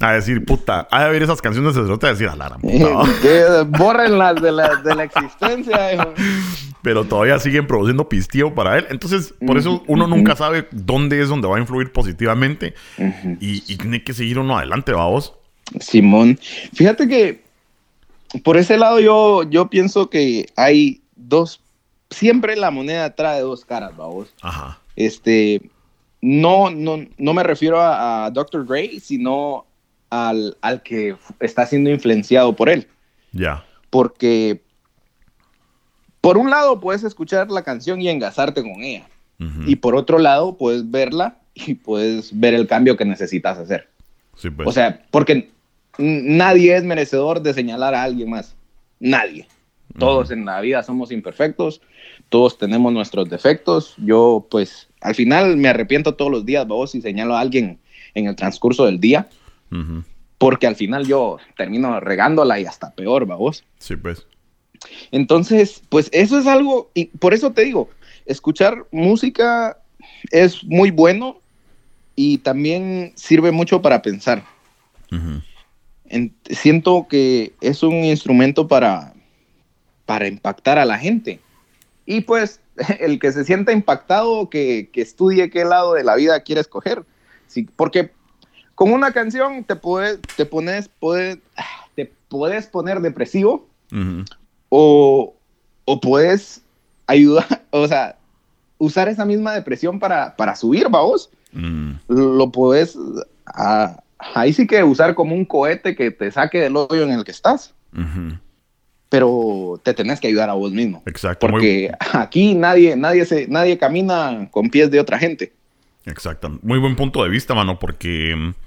a 0.06 0.14
decir, 0.14 0.46
puta, 0.46 0.88
a 0.92 1.08
ver 1.08 1.24
esas 1.24 1.42
canciones 1.42 1.76
de 1.76 1.82
Cerote 1.82 2.08
a 2.08 2.10
decir, 2.12 2.28
a 2.28 2.36
la 2.36 2.50
puta. 2.58 3.64
Bórrenlas 3.64 4.42
de 4.42 4.52
la, 4.52 4.76
de 4.76 4.96
la 4.96 5.04
existencia. 5.04 6.14
Pero 6.82 7.06
todavía 7.06 7.40
siguen 7.40 7.66
produciendo 7.66 8.08
pistillo 8.08 8.54
para 8.54 8.78
él. 8.78 8.86
Entonces, 8.90 9.34
por 9.46 9.58
eso 9.58 9.84
uno 9.88 10.08
nunca 10.08 10.36
sabe 10.36 10.68
dónde 10.72 11.22
es 11.22 11.30
donde 11.30 11.48
va 11.48 11.58
a 11.58 11.60
influir 11.60 11.92
positivamente. 11.92 12.76
y, 13.40 13.78
tiene 13.78 14.04
que 14.04 14.14
seguir 14.14 14.40
uno 14.40 14.58
adelante, 14.58 14.92
vamos. 14.92 15.34
Simón, 15.80 16.40
fíjate 16.74 17.08
que 17.08 17.44
por 18.44 18.58
ese 18.58 18.78
lado 18.78 19.00
yo, 19.00 19.44
yo 19.44 19.68
pienso 19.70 20.10
que 20.10 20.48
hay 20.56 21.02
dos, 21.16 21.62
siempre 22.10 22.56
la 22.56 22.70
moneda 22.70 23.16
trae 23.16 23.42
dos 23.42 23.66
caras, 23.66 23.96
vamos. 23.98 24.34
Ajá. 24.42 24.80
Este, 24.96 25.62
no, 26.22 26.70
no, 26.70 27.06
no 27.18 27.34
me 27.34 27.44
refiero 27.44 27.82
a, 27.82 28.26
a 28.26 28.32
Dr. 28.32 28.66
Dre, 28.66 29.00
sino 29.00 29.66
al, 30.16 30.82
que 30.84 31.16
está 31.40 31.66
siendo 31.66 31.90
influenciado 31.90 32.56
por 32.56 32.70
él. 32.70 32.88
Ya. 33.32 33.66
Porque, 33.90 34.62
por 36.22 36.38
un 36.38 36.50
lado, 36.50 36.80
puedes 36.80 37.04
escuchar 37.04 37.52
la 37.52 37.64
canción 37.64 38.02
y 38.02 38.10
engasarte 38.10 38.62
con 38.62 38.84
ella. 38.84 39.08
Y 39.66 39.76
por 39.76 39.98
otro 39.98 40.18
lado, 40.18 40.58
puedes 40.58 40.90
verla 40.90 41.40
y 41.54 41.74
puedes 41.74 42.38
ver 42.40 42.54
el 42.54 42.68
cambio 42.68 42.96
que 42.96 43.04
necesitas 43.04 43.58
hacer. 43.58 43.90
Sí, 44.38 44.50
pues. 44.50 44.68
O 44.68 44.72
sea, 44.72 45.06
porque 45.12 45.50
nadie 45.98 46.76
es 46.76 46.84
merecedor 46.84 47.42
de 47.42 47.54
señalar 47.54 47.94
a 47.96 48.04
alguien 48.04 48.30
más. 48.30 48.56
Nadie. 49.00 49.48
Todos 49.98 50.32
en 50.32 50.44
la 50.46 50.60
vida 50.60 50.84
somos 50.84 51.12
imperfectos, 51.12 51.82
todos 52.28 52.58
tenemos 52.58 52.92
nuestros 52.92 53.30
defectos. 53.30 53.96
Yo, 53.98 54.46
pues, 54.52 54.90
al 55.00 55.16
final 55.16 55.56
me 55.56 55.70
arrepiento 55.70 56.16
todos 56.16 56.32
los 56.32 56.46
días, 56.46 56.68
vos, 56.68 56.92
si 56.92 57.02
señalo 57.02 57.36
a 57.36 57.40
alguien 57.40 57.80
en 58.14 58.28
el 58.28 58.36
transcurso 58.36 58.86
del 58.86 59.00
día. 59.00 59.30
Porque 60.38 60.68
al 60.68 60.76
final 60.76 61.06
yo 61.06 61.38
termino 61.58 62.00
regándola 62.00 62.60
y 62.60 62.66
hasta 62.66 62.92
peor, 62.92 63.26
vos. 63.26 63.64
Sí, 63.80 63.96
pues. 63.96 64.26
Entonces, 65.12 65.82
pues 65.90 66.10
eso 66.12 66.38
es 66.38 66.48
algo, 66.48 66.92
y 66.94 67.06
por 67.06 67.34
eso 67.34 67.52
te 67.52 67.64
digo, 67.64 67.90
escuchar 68.26 68.86
música 68.92 69.78
es 70.32 70.64
muy 70.64 70.92
bueno 70.92 71.40
y 72.16 72.40
también 72.40 73.14
sirve 73.16 73.52
mucho 73.52 73.82
para 73.82 74.02
pensar. 74.02 74.44
siento 76.50 77.08
que 77.10 77.54
es 77.62 77.84
un 77.84 78.04
instrumento 78.04 78.68
para, 78.68 79.14
para 80.06 80.28
impactar 80.28 80.78
a 80.78 80.86
la 80.86 80.98
gente. 80.98 81.40
Y 82.06 82.22
pues 82.22 82.62
el 83.00 83.20
que 83.20 83.32
se 83.32 83.44
sienta 83.44 83.72
impactado, 83.72 84.50
que, 84.50 84.90
que 84.92 85.02
estudie 85.02 85.50
qué 85.50 85.66
lado 85.66 85.94
de 85.94 86.04
la 86.04 86.16
vida 86.16 86.42
quiere 86.42 86.62
escoger. 86.62 87.06
Sí, 87.48 87.68
porque 87.76 88.12
con 88.76 88.92
una 88.92 89.12
canción 89.12 89.64
te 89.64 89.76
puedes, 89.76 90.20
te 90.36 90.46
pones, 90.46 90.90
te 91.96 92.14
puedes 92.28 92.68
poner 92.68 93.00
depresivo 93.00 93.68
o, 94.70 95.34
o, 95.86 96.00
puedes 96.02 96.62
ayudar, 97.08 97.64
o 97.72 97.88
sea, 97.88 98.18
usar 98.78 99.08
esa 99.08 99.26
misma 99.26 99.54
depresión 99.54 100.00
para, 100.00 100.36
para 100.36 100.56
subir, 100.56 100.88
vamos. 100.90 101.30
Mm. 101.54 101.92
Lo 102.10 102.52
puedes, 102.52 102.98
ahí 104.18 104.52
sí 104.52 104.68
que 104.68 104.84
usar 104.84 105.16
como 105.16 105.34
un 105.34 105.46
cohete 105.46 105.96
que 105.96 106.12
te 106.12 106.30
saque 106.32 106.60
del 106.60 106.76
hoyo 106.76 107.04
en 107.04 107.12
el 107.12 107.24
que 107.24 107.32
estás. 107.32 107.74
Pero 109.08 109.80
te 109.84 109.94
tenés 109.94 110.20
que 110.20 110.28
ayudar 110.28 110.50
a 110.50 110.54
vos 110.54 110.74
mismo. 110.74 111.02
Exacto. 111.06 111.48
Porque 111.48 111.92
aquí 112.12 112.56
nadie, 112.56 112.98
nadie, 112.98 113.26
se, 113.26 113.48
nadie 113.48 113.78
camina 113.78 114.50
con 114.52 114.70
pies 114.70 114.92
de 114.92 115.00
otra 115.00 115.18
gente. 115.18 115.54
Exacto. 116.06 116.60
Muy 116.62 116.80
buen 116.80 116.98
punto 116.98 117.24
de 117.24 117.30
vista, 117.30 117.56
mano, 117.56 117.80
porque 117.80 118.36
mm, 118.36 118.65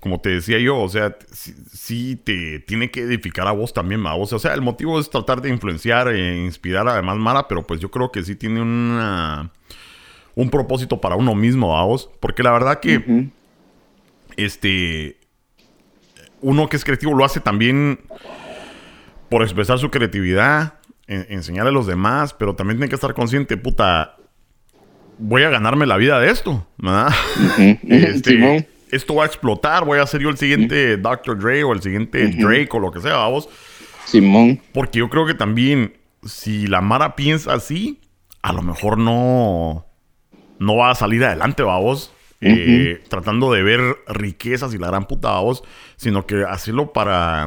como 0.00 0.20
te 0.20 0.30
decía 0.30 0.58
yo, 0.58 0.78
o 0.78 0.88
sea, 0.88 1.16
sí, 1.30 2.16
te 2.16 2.60
tiene 2.60 2.90
que 2.90 3.02
edificar 3.02 3.46
a 3.46 3.52
vos 3.52 3.72
también, 3.74 4.04
a 4.06 4.14
vos. 4.14 4.32
O 4.32 4.38
sea, 4.38 4.54
el 4.54 4.62
motivo 4.62 4.98
es 4.98 5.10
tratar 5.10 5.42
de 5.42 5.50
influenciar 5.50 6.08
e 6.08 6.38
inspirar 6.38 6.88
además 6.88 7.18
Mara, 7.18 7.46
pero 7.48 7.66
pues 7.66 7.80
yo 7.80 7.90
creo 7.90 8.10
que 8.10 8.22
sí 8.22 8.34
tiene 8.34 8.62
una, 8.62 9.50
un 10.34 10.50
propósito 10.50 11.00
para 11.00 11.16
uno 11.16 11.34
mismo, 11.34 11.78
a 11.78 11.84
vos. 11.84 12.10
Porque 12.18 12.42
la 12.42 12.52
verdad 12.52 12.80
que, 12.80 13.28
este, 14.36 15.18
uno 16.40 16.68
que 16.68 16.76
es 16.76 16.84
creativo 16.84 17.14
lo 17.14 17.24
hace 17.24 17.40
también 17.40 18.00
por 19.28 19.42
expresar 19.42 19.78
su 19.78 19.90
creatividad, 19.90 20.74
enseñar 21.06 21.66
a 21.66 21.70
los 21.70 21.86
demás, 21.86 22.32
pero 22.32 22.54
también 22.54 22.78
tiene 22.78 22.88
que 22.88 22.94
estar 22.94 23.12
consciente, 23.14 23.56
puta, 23.56 24.16
voy 25.18 25.42
a 25.42 25.50
ganarme 25.50 25.86
la 25.86 25.96
vida 25.98 26.18
de 26.18 26.30
esto, 26.30 26.66
¿verdad? 26.78 27.12
este, 27.82 28.69
esto 28.90 29.14
va 29.14 29.24
a 29.24 29.26
explotar, 29.26 29.84
voy 29.84 29.98
a 29.98 30.06
ser 30.06 30.20
yo 30.20 30.28
el 30.28 30.36
siguiente 30.36 30.96
Dr. 30.96 31.38
Dre 31.38 31.64
o 31.64 31.72
el 31.72 31.82
siguiente 31.82 32.26
Drake 32.28 32.68
o 32.72 32.78
lo 32.78 32.90
que 32.90 33.00
sea, 33.00 33.16
vamos. 33.16 33.48
Simón. 34.04 34.60
Porque 34.72 34.98
yo 34.98 35.08
creo 35.08 35.26
que 35.26 35.34
también, 35.34 35.94
si 36.24 36.66
la 36.66 36.80
Mara 36.80 37.16
piensa 37.16 37.54
así, 37.54 38.00
a 38.42 38.52
lo 38.52 38.62
mejor 38.62 38.98
no, 38.98 39.86
no 40.58 40.76
va 40.76 40.90
a 40.90 40.94
salir 40.94 41.24
adelante, 41.24 41.62
vos. 41.62 42.12
Eh, 42.42 43.02
tratando 43.08 43.52
de 43.52 43.62
ver 43.62 43.98
riquezas 44.08 44.72
y 44.72 44.78
la 44.78 44.86
gran 44.86 45.04
puta 45.04 45.38
vos, 45.40 45.62
sino 45.96 46.24
que 46.24 46.44
hacerlo 46.44 46.90
para 46.94 47.46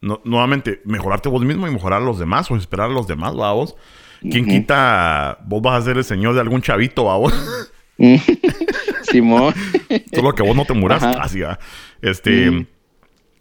nuevamente 0.00 0.80
mejorarte 0.84 1.28
vos 1.28 1.42
mismo 1.42 1.66
y 1.66 1.72
mejorar 1.72 2.02
a 2.02 2.04
los 2.04 2.20
demás 2.20 2.48
o 2.50 2.56
esperar 2.56 2.88
a 2.90 2.92
los 2.92 3.08
demás, 3.08 3.34
vos. 3.34 3.74
¿Quién 4.20 4.46
quita? 4.46 5.38
Vos 5.44 5.62
vas 5.62 5.82
a 5.82 5.84
ser 5.84 5.96
el 5.96 6.04
señor 6.04 6.34
de 6.34 6.40
algún 6.40 6.62
chavito, 6.62 7.04
vos. 7.04 7.34
Simón. 9.10 9.54
Solo 10.14 10.34
que 10.34 10.42
vos 10.42 10.56
no 10.56 10.64
te 10.64 10.74
muras 10.74 11.02
así, 11.02 11.42
Este. 12.02 12.66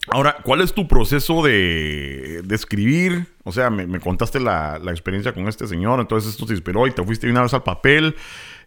Ahora, 0.09 0.37
¿cuál 0.41 0.61
es 0.61 0.73
tu 0.73 0.87
proceso 0.87 1.43
de, 1.43 2.41
de 2.43 2.55
escribir? 2.55 3.27
O 3.43 3.51
sea, 3.51 3.69
me, 3.69 3.99
contaste 3.99 4.39
la, 4.39 4.79
la, 4.81 4.91
experiencia 4.91 5.33
con 5.33 5.49
este 5.49 5.67
señor, 5.67 5.99
entonces 5.99 6.31
esto 6.31 6.45
te 6.45 6.53
inspiró 6.53 6.87
y 6.87 6.91
te 6.91 7.03
fuiste 7.03 7.29
una 7.29 7.41
vez 7.41 7.53
al 7.53 7.63
papel. 7.63 8.15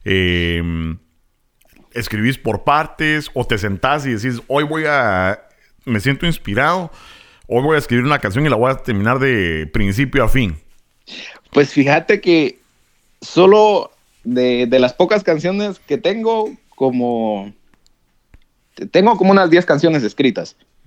Eh, 0.05 0.62
¿Escribís 1.92 2.36
por 2.36 2.62
partes 2.62 3.30
o 3.32 3.46
te 3.46 3.57
sentás 3.57 4.07
y 4.07 4.12
decís, 4.12 4.42
hoy 4.48 4.64
voy 4.64 4.84
a... 4.86 5.40
me 5.86 5.98
siento 6.01 6.26
inspirado, 6.26 6.92
hoy 7.46 7.62
voy 7.62 7.76
a 7.76 7.78
escribir 7.78 8.05
una 8.05 8.18
canción 8.18 8.44
y 8.44 8.51
la 8.51 8.57
voy 8.57 8.70
a 8.70 8.76
terminar 8.76 9.18
de 9.18 9.66
principio 9.72 10.22
a 10.22 10.28
fin? 10.28 10.57
Pues 11.53 11.72
fíjate 11.72 12.20
que 12.20 12.59
solo 13.22 13.90
de, 14.24 14.66
de 14.66 14.78
las 14.78 14.92
pocas 14.92 15.24
canciones 15.24 15.80
que 15.80 15.98
tengo, 15.98 16.51
como... 16.80 17.52
Tengo 18.90 19.18
como 19.18 19.32
unas 19.32 19.50
10 19.50 19.66
canciones 19.66 20.02
escritas. 20.02 20.56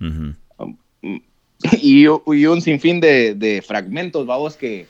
y, 1.80 2.06
un 2.08 2.60
sinfín 2.60 2.98
de, 2.98 3.62
fragmentos, 3.64 4.26
vamos, 4.26 4.56
que... 4.56 4.88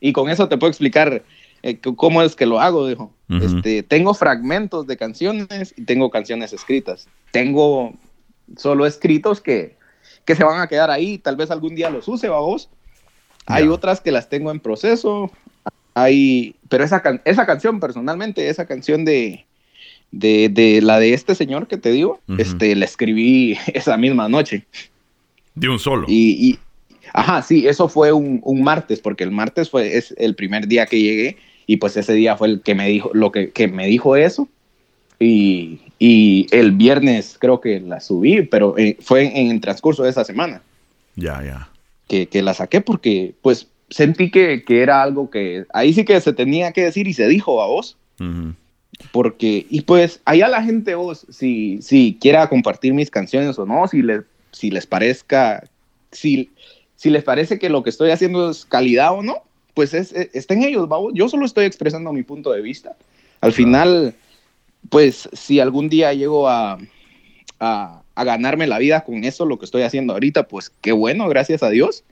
Y 0.00 0.14
con 0.14 0.30
eso 0.30 0.48
te 0.48 0.56
puedo 0.56 0.70
explicar 0.70 1.22
eh, 1.62 1.78
cómo 1.96 2.22
es 2.22 2.34
que 2.34 2.46
lo 2.46 2.58
hago, 2.58 2.88
dijo. 2.88 3.12
este, 3.28 3.82
tengo 3.82 4.14
fragmentos 4.14 4.86
de 4.86 4.96
canciones 4.96 5.74
y 5.76 5.82
tengo 5.82 6.08
canciones 6.08 6.54
escritas. 6.54 7.06
Tengo 7.32 7.92
solo 8.56 8.86
escritos 8.86 9.42
que, 9.42 9.76
que 10.24 10.36
se 10.36 10.44
van 10.44 10.62
a 10.62 10.68
quedar 10.68 10.90
ahí, 10.90 11.18
tal 11.18 11.36
vez 11.36 11.50
algún 11.50 11.74
día 11.74 11.90
los 11.90 12.08
use, 12.08 12.30
vamos. 12.30 12.70
Hay 13.44 13.68
otras 13.68 14.00
que 14.00 14.10
las 14.10 14.30
tengo 14.30 14.50
en 14.50 14.60
proceso. 14.60 15.30
Hay, 15.92 16.56
pero 16.70 16.82
esa, 16.82 17.02
esa 17.26 17.44
canción 17.44 17.78
personalmente, 17.78 18.48
esa 18.48 18.64
canción 18.64 19.04
de, 19.04 19.44
de, 20.12 20.80
la 20.82 20.98
de 20.98 21.14
este 21.14 21.34
señor 21.34 21.66
que 21.66 21.76
te 21.76 21.90
digo, 21.90 22.20
este, 22.38 22.74
la 22.74 22.84
escribí 22.84 23.56
esa 23.74 23.96
misma 23.96 24.28
noche. 24.28 24.64
De 25.54 25.68
un 25.68 25.78
solo. 25.78 26.06
Y, 26.08 26.58
ajá, 27.12 27.42
sí, 27.42 27.66
eso 27.66 27.88
fue 27.88 28.12
un, 28.12 28.42
martes, 28.62 29.00
porque 29.00 29.24
el 29.24 29.30
martes 29.30 29.70
fue 29.70 29.96
es 29.96 30.14
el 30.18 30.34
primer 30.34 30.68
día 30.68 30.86
que 30.86 31.00
llegué 31.00 31.36
y 31.66 31.78
pues 31.78 31.96
ese 31.96 32.12
día 32.12 32.36
fue 32.36 32.48
el 32.48 32.60
que 32.60 32.74
me 32.74 32.88
dijo, 32.88 33.10
lo 33.12 33.32
que, 33.32 33.68
me 33.72 33.86
dijo 33.86 34.16
eso. 34.16 34.48
Y, 35.18 35.80
el 35.98 36.72
viernes 36.72 37.36
creo 37.40 37.60
que 37.60 37.80
la 37.80 38.00
subí, 38.00 38.42
pero 38.42 38.76
eh, 38.76 38.98
fue 39.00 39.38
en, 39.40 39.50
el 39.50 39.60
transcurso 39.60 40.02
de 40.02 40.10
esa 40.10 40.24
semana. 40.24 40.62
Ya, 41.16 41.42
ya. 41.42 41.70
Que, 42.06 42.42
la 42.42 42.54
saqué 42.54 42.82
porque 42.82 43.34
pues 43.42 43.68
sentí 43.88 44.30
que, 44.30 44.62
era 44.68 45.02
algo 45.02 45.30
que 45.30 45.64
ahí 45.72 45.94
sí 45.94 46.04
que 46.04 46.20
se 46.20 46.32
tenía 46.32 46.72
que 46.72 46.84
decir 46.84 47.08
y 47.08 47.14
se 47.14 47.26
dijo 47.26 47.62
a 47.62 47.66
vos. 47.66 47.96
Porque, 49.12 49.66
y 49.68 49.82
pues 49.82 50.20
allá 50.24 50.48
la 50.48 50.62
gente 50.62 50.94
vos, 50.94 51.26
si, 51.30 51.80
si 51.82 52.16
quiera 52.20 52.48
compartir 52.48 52.94
mis 52.94 53.10
canciones 53.10 53.58
o 53.58 53.66
no, 53.66 53.86
si 53.88 54.02
les, 54.02 54.22
si 54.52 54.70
les 54.70 54.86
parezca, 54.86 55.64
si, 56.12 56.50
si 56.96 57.10
les 57.10 57.22
parece 57.22 57.58
que 57.58 57.68
lo 57.68 57.82
que 57.82 57.90
estoy 57.90 58.10
haciendo 58.10 58.50
es 58.50 58.64
calidad 58.64 59.12
o 59.12 59.22
no, 59.22 59.42
pues 59.74 59.92
es, 59.92 60.12
está 60.12 60.54
en 60.54 60.62
ellos, 60.62 60.88
vamos. 60.88 61.12
Yo 61.14 61.28
solo 61.28 61.44
estoy 61.44 61.66
expresando 61.66 62.12
mi 62.12 62.22
punto 62.22 62.52
de 62.52 62.62
vista. 62.62 62.96
Al 63.42 63.52
final, 63.52 64.14
pues 64.88 65.28
si 65.32 65.60
algún 65.60 65.90
día 65.90 66.14
llego 66.14 66.48
a, 66.48 66.78
a, 67.60 68.02
a, 68.14 68.24
ganarme 68.24 68.66
la 68.66 68.78
vida 68.78 69.04
con 69.04 69.24
eso, 69.24 69.44
lo 69.44 69.58
que 69.58 69.66
estoy 69.66 69.82
haciendo 69.82 70.14
ahorita, 70.14 70.48
pues 70.48 70.72
qué 70.80 70.92
bueno, 70.92 71.28
gracias 71.28 71.62
a 71.62 71.68
Dios. 71.68 72.04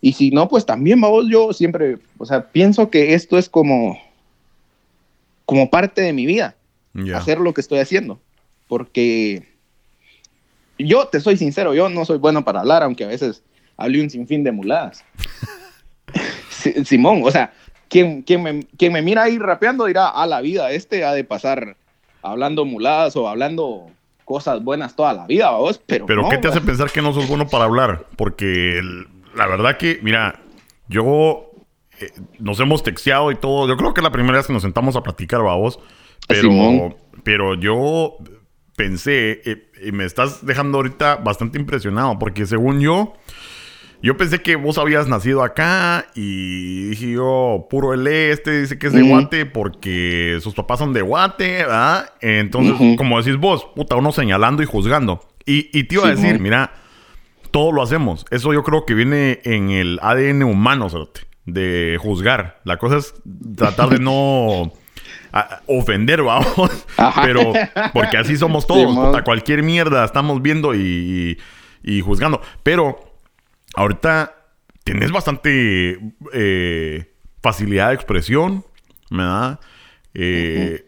Y 0.00 0.14
si 0.14 0.30
no, 0.30 0.48
pues 0.48 0.64
también, 0.64 1.00
vamos, 1.00 1.26
yo 1.30 1.52
siempre, 1.52 1.98
o 2.18 2.26
sea, 2.26 2.50
pienso 2.50 2.90
que 2.90 3.14
esto 3.14 3.36
es 3.36 3.48
como, 3.48 3.98
como 5.44 5.70
parte 5.70 6.02
de 6.02 6.12
mi 6.12 6.26
vida, 6.26 6.56
hacer 7.14 7.38
lo 7.38 7.54
que 7.54 7.60
estoy 7.60 7.78
haciendo. 7.78 8.20
Porque 8.68 9.46
yo 10.78 11.06
te 11.08 11.20
soy 11.20 11.36
sincero, 11.36 11.74
yo 11.74 11.88
no 11.88 12.04
soy 12.04 12.18
bueno 12.18 12.44
para 12.44 12.60
hablar, 12.60 12.82
aunque 12.82 13.04
a 13.04 13.08
veces 13.08 13.42
hable 13.76 14.02
un 14.02 14.10
sinfín 14.10 14.44
de 14.44 14.52
muladas. 14.52 15.04
Simón, 16.84 17.22
o 17.24 17.30
sea, 17.30 17.52
quien, 17.88 18.22
quien, 18.22 18.42
me, 18.42 18.60
quien 18.78 18.92
me 18.92 19.02
mira 19.02 19.24
ahí 19.24 19.38
rapeando 19.38 19.84
dirá, 19.84 20.08
a 20.08 20.26
la 20.26 20.40
vida, 20.40 20.70
este 20.72 21.04
ha 21.04 21.12
de 21.12 21.24
pasar 21.24 21.76
hablando 22.22 22.64
muladas 22.64 23.16
o 23.16 23.28
hablando 23.28 23.90
cosas 24.24 24.64
buenas 24.64 24.96
toda 24.96 25.12
la 25.12 25.26
vida, 25.26 25.50
vos, 25.50 25.80
pero. 25.84 26.06
Pero, 26.06 26.28
¿qué 26.28 26.38
te 26.38 26.48
hace 26.48 26.60
pensar 26.60 26.90
que 26.90 27.02
no 27.02 27.12
sos 27.12 27.28
bueno 27.28 27.46
para 27.46 27.64
hablar? 27.64 28.06
Porque 28.16 28.80
la 29.34 29.46
verdad 29.46 29.76
que, 29.76 29.98
mira, 30.02 30.40
yo 30.88 31.50
eh, 32.00 32.12
nos 32.38 32.60
hemos 32.60 32.82
texteado 32.82 33.30
y 33.30 33.36
todo. 33.36 33.68
Yo 33.68 33.76
creo 33.76 33.94
que 33.94 34.02
la 34.02 34.12
primera 34.12 34.38
vez 34.38 34.46
que 34.46 34.52
nos 34.52 34.62
sentamos 34.62 34.96
a 34.96 35.02
platicar, 35.02 35.42
vamos. 35.42 35.78
Pero, 36.26 36.96
pero 37.22 37.54
yo 37.54 38.16
pensé, 38.76 39.42
eh, 39.44 39.70
y 39.84 39.92
me 39.92 40.04
estás 40.04 40.44
dejando 40.44 40.78
ahorita 40.78 41.16
bastante 41.16 41.58
impresionado, 41.58 42.18
porque 42.18 42.46
según 42.46 42.80
yo, 42.80 43.14
yo 44.02 44.16
pensé 44.16 44.42
que 44.42 44.56
vos 44.56 44.78
habías 44.78 45.08
nacido 45.08 45.42
acá 45.42 46.06
y 46.14 46.88
dije 46.88 47.12
yo, 47.12 47.66
puro 47.70 47.94
el 47.94 48.06
este 48.06 48.60
dice 48.60 48.78
que 48.78 48.88
es 48.88 48.92
de 48.92 49.02
Guate 49.02 49.46
porque 49.46 50.38
sus 50.42 50.54
papás 50.54 50.78
son 50.78 50.92
de 50.92 51.02
Guate, 51.02 51.58
¿verdad? 51.58 52.12
Entonces, 52.20 52.96
como 52.96 53.22
decís 53.22 53.38
vos, 53.38 53.66
puta, 53.74 53.96
uno 53.96 54.12
señalando 54.12 54.62
y 54.62 54.66
juzgando. 54.66 55.20
Y, 55.46 55.70
y 55.78 55.84
te 55.84 55.94
iba 55.94 56.06
a 56.06 56.10
decir, 56.10 56.38
mira, 56.40 56.72
todo 57.50 57.70
lo 57.70 57.82
hacemos. 57.82 58.26
Eso 58.30 58.52
yo 58.52 58.62
creo 58.62 58.84
que 58.84 58.94
viene 58.94 59.40
en 59.44 59.70
el 59.70 59.98
ADN 60.02 60.42
humano, 60.42 60.90
¿sabes? 60.90 61.08
De 61.46 61.98
juzgar. 62.00 62.60
La 62.64 62.78
cosa 62.78 62.98
es 62.98 63.14
tratar 63.56 63.90
de 63.90 63.98
no 63.98 64.72
ofender, 65.66 66.22
vamos. 66.22 66.86
Pero, 67.22 67.52
porque 67.92 68.16
así 68.16 68.36
somos 68.36 68.66
todos. 68.66 69.22
cualquier 69.22 69.62
mierda 69.62 70.04
estamos 70.04 70.40
viendo 70.42 70.74
y, 70.74 71.38
juzgando. 72.02 72.40
Pero, 72.62 72.98
ahorita 73.74 74.34
tenés 74.84 75.10
bastante 75.10 75.98
eh, 76.32 77.12
facilidad 77.42 77.88
de 77.88 77.94
expresión, 77.94 78.64
¿verdad? 79.10 79.60
Eh, 80.14 80.86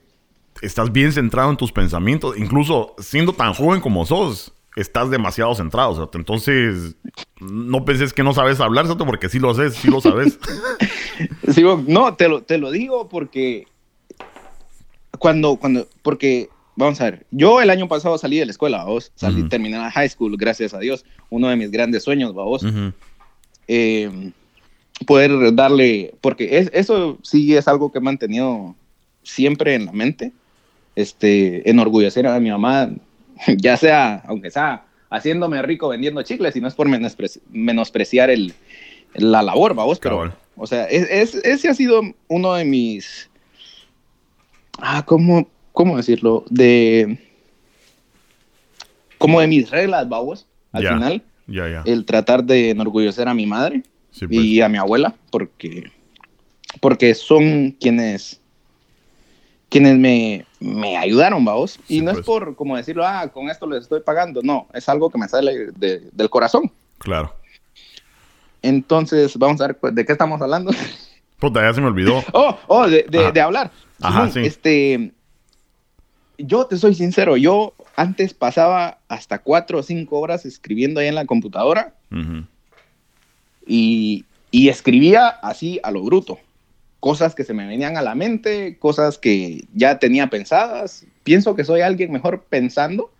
estás 0.62 0.92
bien 0.92 1.12
centrado 1.12 1.50
en 1.50 1.56
tus 1.56 1.72
pensamientos, 1.72 2.36
incluso 2.38 2.94
siendo 2.98 3.32
tan 3.32 3.54
joven 3.54 3.80
como 3.80 4.06
sos 4.06 4.52
estás 4.76 5.10
demasiado 5.10 5.54
centrado. 5.54 6.10
entonces, 6.14 6.94
no 7.40 7.84
penses 7.84 8.12
que 8.12 8.22
no 8.22 8.34
sabes 8.34 8.60
hablar, 8.60 8.86
porque 8.98 9.28
sí 9.28 9.38
lo 9.38 9.54
sé, 9.54 9.70
sí 9.70 9.90
lo 9.90 10.00
sabes. 10.00 10.38
no, 11.86 12.14
te 12.14 12.28
lo, 12.28 12.42
te 12.42 12.58
lo 12.58 12.70
digo 12.70 13.08
porque 13.08 13.66
cuando, 15.18 15.56
cuando, 15.56 15.88
porque, 16.02 16.50
vamos 16.76 17.00
a 17.00 17.04
ver, 17.04 17.26
yo 17.30 17.62
el 17.62 17.70
año 17.70 17.88
pasado 17.88 18.18
salí 18.18 18.38
de 18.38 18.44
la 18.44 18.52
escuela, 18.52 18.84
vos, 18.84 19.10
salí, 19.14 19.48
terminé 19.48 19.78
la 19.78 19.90
high 19.90 20.10
school, 20.10 20.36
gracias 20.36 20.74
a 20.74 20.78
Dios, 20.78 21.06
uno 21.30 21.48
de 21.48 21.56
mis 21.56 21.70
grandes 21.70 22.04
sueños, 22.04 22.34
vos. 22.34 22.64
Eh, 23.68 24.32
poder 25.06 25.54
darle, 25.54 26.14
porque 26.20 26.58
es, 26.58 26.70
eso 26.72 27.18
sí 27.22 27.56
es 27.56 27.66
algo 27.66 27.90
que 27.90 27.98
he 27.98 28.02
mantenido 28.02 28.74
siempre 29.22 29.74
en 29.74 29.86
la 29.86 29.92
mente, 29.92 30.32
este, 30.94 31.68
enorgullecer 31.68 32.26
a 32.26 32.38
mi 32.40 32.50
mamá, 32.50 32.90
ya 33.56 33.76
sea, 33.76 34.22
aunque 34.26 34.50
sea 34.50 34.84
haciéndome 35.10 35.62
rico 35.62 35.88
vendiendo 35.88 36.22
chicles, 36.22 36.56
y 36.56 36.60
no 36.60 36.68
es 36.68 36.74
por 36.74 36.88
menospreciar 37.50 38.30
el, 38.30 38.54
la 39.14 39.42
labor, 39.42 39.74
vamos, 39.74 39.98
pero, 39.98 40.32
o 40.56 40.66
sea, 40.66 40.84
es, 40.86 41.34
ese 41.34 41.68
ha 41.68 41.74
sido 41.74 42.02
uno 42.28 42.54
de 42.54 42.64
mis, 42.64 43.30
ah, 44.78 45.04
¿cómo, 45.06 45.48
cómo 45.72 45.96
decirlo? 45.96 46.44
De, 46.50 47.18
como 49.18 49.40
de 49.40 49.46
mis 49.46 49.70
reglas, 49.70 50.08
vamos, 50.08 50.46
al 50.72 50.88
final, 50.88 51.22
el 51.84 52.04
tratar 52.04 52.44
de 52.44 52.70
enorgullecer 52.70 53.28
a 53.28 53.34
mi 53.34 53.46
madre 53.46 53.82
y 54.20 54.26
pues. 54.26 54.62
a 54.62 54.68
mi 54.68 54.78
abuela, 54.78 55.14
porque, 55.30 55.90
porque 56.80 57.14
son 57.14 57.76
quienes 57.78 58.40
quienes 59.68 59.98
me, 59.98 60.45
me 60.60 60.96
ayudaron, 60.96 61.44
vamos. 61.44 61.78
y 61.88 62.00
no 62.00 62.10
es 62.10 62.18
pues. 62.18 62.26
por, 62.26 62.56
como 62.56 62.76
decirlo, 62.76 63.06
ah, 63.06 63.28
con 63.28 63.50
esto 63.50 63.66
les 63.66 63.82
estoy 63.82 64.00
pagando. 64.00 64.40
No, 64.42 64.68
es 64.72 64.88
algo 64.88 65.10
que 65.10 65.18
me 65.18 65.28
sale 65.28 65.70
del 65.72 66.30
corazón. 66.30 66.70
Claro. 66.98 67.34
Entonces, 68.62 69.36
vamos 69.36 69.60
a 69.60 69.68
ver, 69.68 69.78
¿de 69.92 70.04
qué 70.04 70.12
estamos 70.12 70.40
hablando? 70.40 70.72
Puta, 71.38 71.62
ya 71.62 71.74
se 71.74 71.80
me 71.80 71.88
olvidó. 71.88 72.22
oh, 72.32 72.58
oh, 72.66 72.88
de, 72.88 73.04
de, 73.04 73.40
hablar. 73.40 73.70
Ajá, 74.00 74.30
sí. 74.30 74.40
Este, 74.40 75.12
yo 76.38 76.66
te 76.66 76.76
soy 76.78 76.94
sincero, 76.94 77.36
yo 77.36 77.74
antes 77.94 78.34
pasaba 78.34 78.98
hasta 79.08 79.38
cuatro 79.38 79.78
o 79.78 79.82
cinco 79.82 80.18
horas 80.18 80.46
escribiendo 80.46 81.00
ahí 81.00 81.08
en 81.08 81.14
la 81.14 81.26
computadora. 81.26 81.94
y, 83.66 84.24
y 84.50 84.68
escribía 84.68 85.28
así 85.28 85.80
a 85.82 85.90
lo 85.90 86.02
bruto. 86.02 86.38
Cosas 87.00 87.34
que 87.34 87.44
se 87.44 87.54
me 87.54 87.66
venían 87.66 87.96
a 87.96 88.02
la 88.02 88.14
mente, 88.14 88.78
cosas 88.78 89.18
que 89.18 89.66
ya 89.74 89.98
tenía 89.98 90.28
pensadas. 90.28 91.06
Pienso 91.22 91.54
que 91.54 91.64
soy 91.64 91.80
alguien 91.80 92.12
mejor 92.12 92.44
pensando 92.48 93.12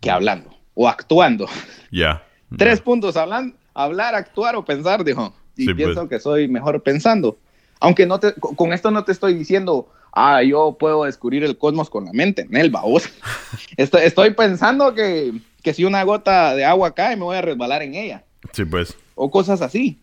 que 0.00 0.10
hablando 0.10 0.50
o 0.74 0.88
actuando. 0.88 1.46
Ya. 1.92 2.24
Tres 2.58 2.80
puntos, 2.80 3.16
hablan, 3.16 3.56
hablar, 3.72 4.14
actuar 4.14 4.54
o 4.56 4.64
pensar, 4.64 5.02
dijo. 5.04 5.32
Y 5.56 5.66
Sí, 5.66 5.74
pienso 5.74 6.00
pues. 6.00 6.08
que 6.10 6.20
soy 6.20 6.48
mejor 6.48 6.82
pensando. 6.82 7.38
Aunque 7.80 8.06
no 8.06 8.20
te, 8.20 8.34
con 8.34 8.72
esto 8.72 8.90
no 8.90 9.04
te 9.04 9.12
estoy 9.12 9.34
diciendo, 9.34 9.88
ah, 10.12 10.42
yo 10.42 10.76
puedo 10.78 11.04
descubrir 11.04 11.44
el 11.44 11.56
cosmos 11.56 11.88
con 11.88 12.04
la 12.04 12.12
mente, 12.12 12.46
Nel, 12.50 12.70
vos. 12.70 13.08
estoy, 13.76 14.02
estoy 14.02 14.34
pensando 14.34 14.94
que, 14.94 15.32
que 15.62 15.72
si 15.72 15.84
una 15.84 16.02
gota 16.02 16.54
de 16.54 16.64
agua 16.64 16.94
cae, 16.94 17.16
me 17.16 17.22
voy 17.22 17.36
a 17.36 17.42
resbalar 17.42 17.82
en 17.82 17.94
ella. 17.94 18.24
Sí, 18.52 18.64
pues. 18.64 18.94
O 19.14 19.30
cosas 19.30 19.62
así. 19.62 19.98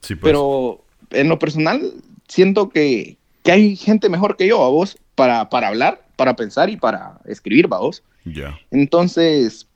Sí, 0.00 0.14
pues. 0.14 0.30
Pero 0.30 0.84
en 1.10 1.28
lo 1.28 1.38
personal, 1.38 1.92
siento 2.28 2.68
que, 2.70 3.16
que 3.42 3.52
hay 3.52 3.76
gente 3.76 4.08
mejor 4.08 4.36
que 4.36 4.46
yo, 4.46 4.64
a 4.64 4.68
vos, 4.68 4.98
para, 5.14 5.48
para 5.48 5.68
hablar, 5.68 6.06
para 6.16 6.36
pensar 6.36 6.70
y 6.70 6.76
para 6.76 7.20
escribir, 7.26 7.68
vos. 7.68 8.02
Ya. 8.24 8.58
Entonces, 8.70 9.66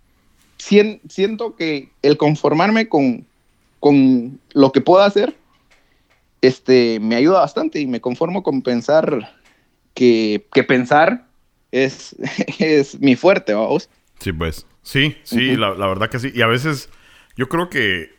sien- 0.58 1.00
siento 1.08 1.56
que 1.56 1.90
el 2.02 2.16
conformarme 2.16 2.88
con, 2.88 3.26
con 3.78 4.40
lo 4.52 4.72
que 4.72 4.80
puedo 4.80 5.02
hacer, 5.02 5.36
este, 6.42 7.00
me 7.00 7.16
ayuda 7.16 7.40
bastante 7.40 7.80
y 7.80 7.86
me 7.86 8.00
conformo 8.00 8.42
con 8.42 8.62
pensar 8.62 9.36
que, 9.94 10.46
que 10.52 10.64
pensar 10.64 11.26
es, 11.70 12.16
es 12.58 12.98
mi 13.00 13.16
fuerte, 13.16 13.52
vamos. 13.54 13.88
Sí, 14.18 14.32
pues. 14.32 14.66
Sí, 14.82 15.16
sí, 15.24 15.56
la, 15.56 15.74
la 15.74 15.86
verdad 15.86 16.08
que 16.08 16.18
sí. 16.18 16.32
Y 16.34 16.40
a 16.40 16.46
veces 16.46 16.88
yo 17.36 17.48
creo 17.48 17.68
que 17.68 18.10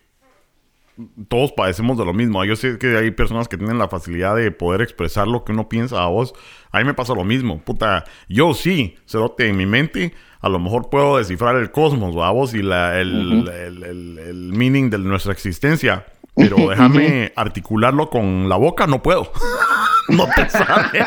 todos 1.27 1.51
padecemos 1.51 1.97
de 1.97 2.05
lo 2.05 2.13
mismo. 2.13 2.43
Yo 2.45 2.55
sé 2.55 2.77
que 2.77 2.97
hay 2.97 3.11
personas 3.11 3.47
que 3.47 3.57
tienen 3.57 3.77
la 3.77 3.87
facilidad 3.87 4.35
de 4.35 4.51
poder 4.51 4.81
expresar 4.81 5.27
lo 5.27 5.43
que 5.43 5.51
uno 5.51 5.69
piensa 5.69 6.01
a 6.03 6.07
vos. 6.07 6.33
A 6.71 6.79
mí 6.79 6.85
me 6.85 6.93
pasa 6.93 7.13
lo 7.13 7.23
mismo. 7.23 7.59
Puta, 7.61 8.03
yo 8.29 8.53
sí, 8.53 8.95
cerote 9.05 9.47
en 9.47 9.57
mi 9.57 9.65
mente, 9.65 10.13
a 10.39 10.49
lo 10.49 10.59
mejor 10.59 10.89
puedo 10.89 11.17
descifrar 11.17 11.55
el 11.55 11.71
cosmos, 11.71 12.15
a 12.17 12.31
vos 12.31 12.53
y 12.53 12.61
la, 12.61 12.99
el, 12.99 13.41
Ujú. 13.41 13.49
el, 13.51 13.83
el- 13.83 14.17
el 14.19 14.53
meaning 14.53 14.89
de 14.89 14.97
nuestra 14.99 15.31
existencia. 15.33 16.05
Pero 16.35 16.69
déjame 16.69 17.33
articularlo 17.35 18.09
con 18.09 18.47
la 18.47 18.55
boca, 18.55 18.87
no 18.87 19.03
puedo. 19.03 19.29
no 20.07 20.25
te 20.33 20.49
sale. 20.49 21.03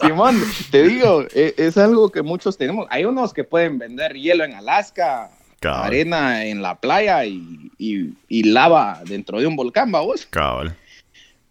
Simón, 0.00 0.40
te 0.70 0.84
digo, 0.84 1.24
e- 1.34 1.54
es, 1.56 1.76
algo 1.76 2.10
que 2.10 2.22
muchos 2.22 2.56
tenemos. 2.56 2.86
Hay 2.90 3.04
unos 3.04 3.34
que 3.34 3.42
pueden 3.42 3.78
vender 3.78 4.12
hielo 4.14 4.44
en 4.44 4.54
Alaska, 4.54 5.28
Cabal. 5.60 5.84
arena 5.88 6.44
en 6.46 6.62
la 6.62 6.80
playa 6.80 7.24
y, 7.26 7.70
y- 7.78 8.14
y 8.28 8.42
lava 8.44 9.00
dentro 9.06 9.38
de 9.38 9.46
un 9.46 9.56
volcán, 9.56 9.92
vamos. 9.92 10.26
Cabal. 10.26 10.74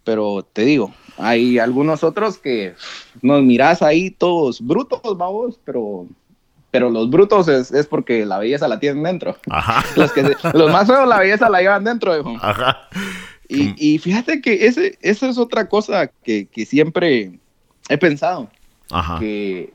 Pero 0.04 0.44
te 0.52 0.64
digo, 0.66 0.94
hay 1.18 1.60
algunos 1.60 2.04
otros 2.04 2.38
que 2.40 2.74
nos 3.22 3.44
mirás 3.44 3.82
ahí 3.82 4.10
todos 4.10 4.60
brutos, 4.66 5.02
vamos, 5.18 5.60
pero, 5.64 6.08
pero 6.72 6.90
los 6.90 7.10
brutos 7.10 7.48
es, 7.48 7.72
es 7.72 7.86
porque 7.86 8.26
la 8.26 8.40
belleza 8.40 8.68
la 8.68 8.80
tienen 8.80 9.04
dentro. 9.04 9.38
Ajá. 9.50 9.84
Los, 9.96 10.12
que 10.12 10.24
se- 10.24 10.36
los 10.58 10.72
más 10.72 10.88
feos 10.88 11.08
la 11.08 11.20
belleza 11.20 11.50
la 11.50 11.60
llevan 11.62 11.84
dentro, 11.84 12.18
hijo. 12.18 12.36
Ajá. 12.42 12.90
Y, 13.48 13.74
y 13.78 13.98
fíjate 14.00 14.42
que 14.42 14.66
ese, 14.68 14.98
esa 15.02 15.28
es 15.30 15.38
otra 15.38 15.68
cosa 15.70 16.08
que, 16.24 16.48
que 16.48 16.66
siempre 16.66 17.40
he 17.90 17.98
pensado, 17.98 18.50
Ajá. 18.92 19.20
que 19.20 19.74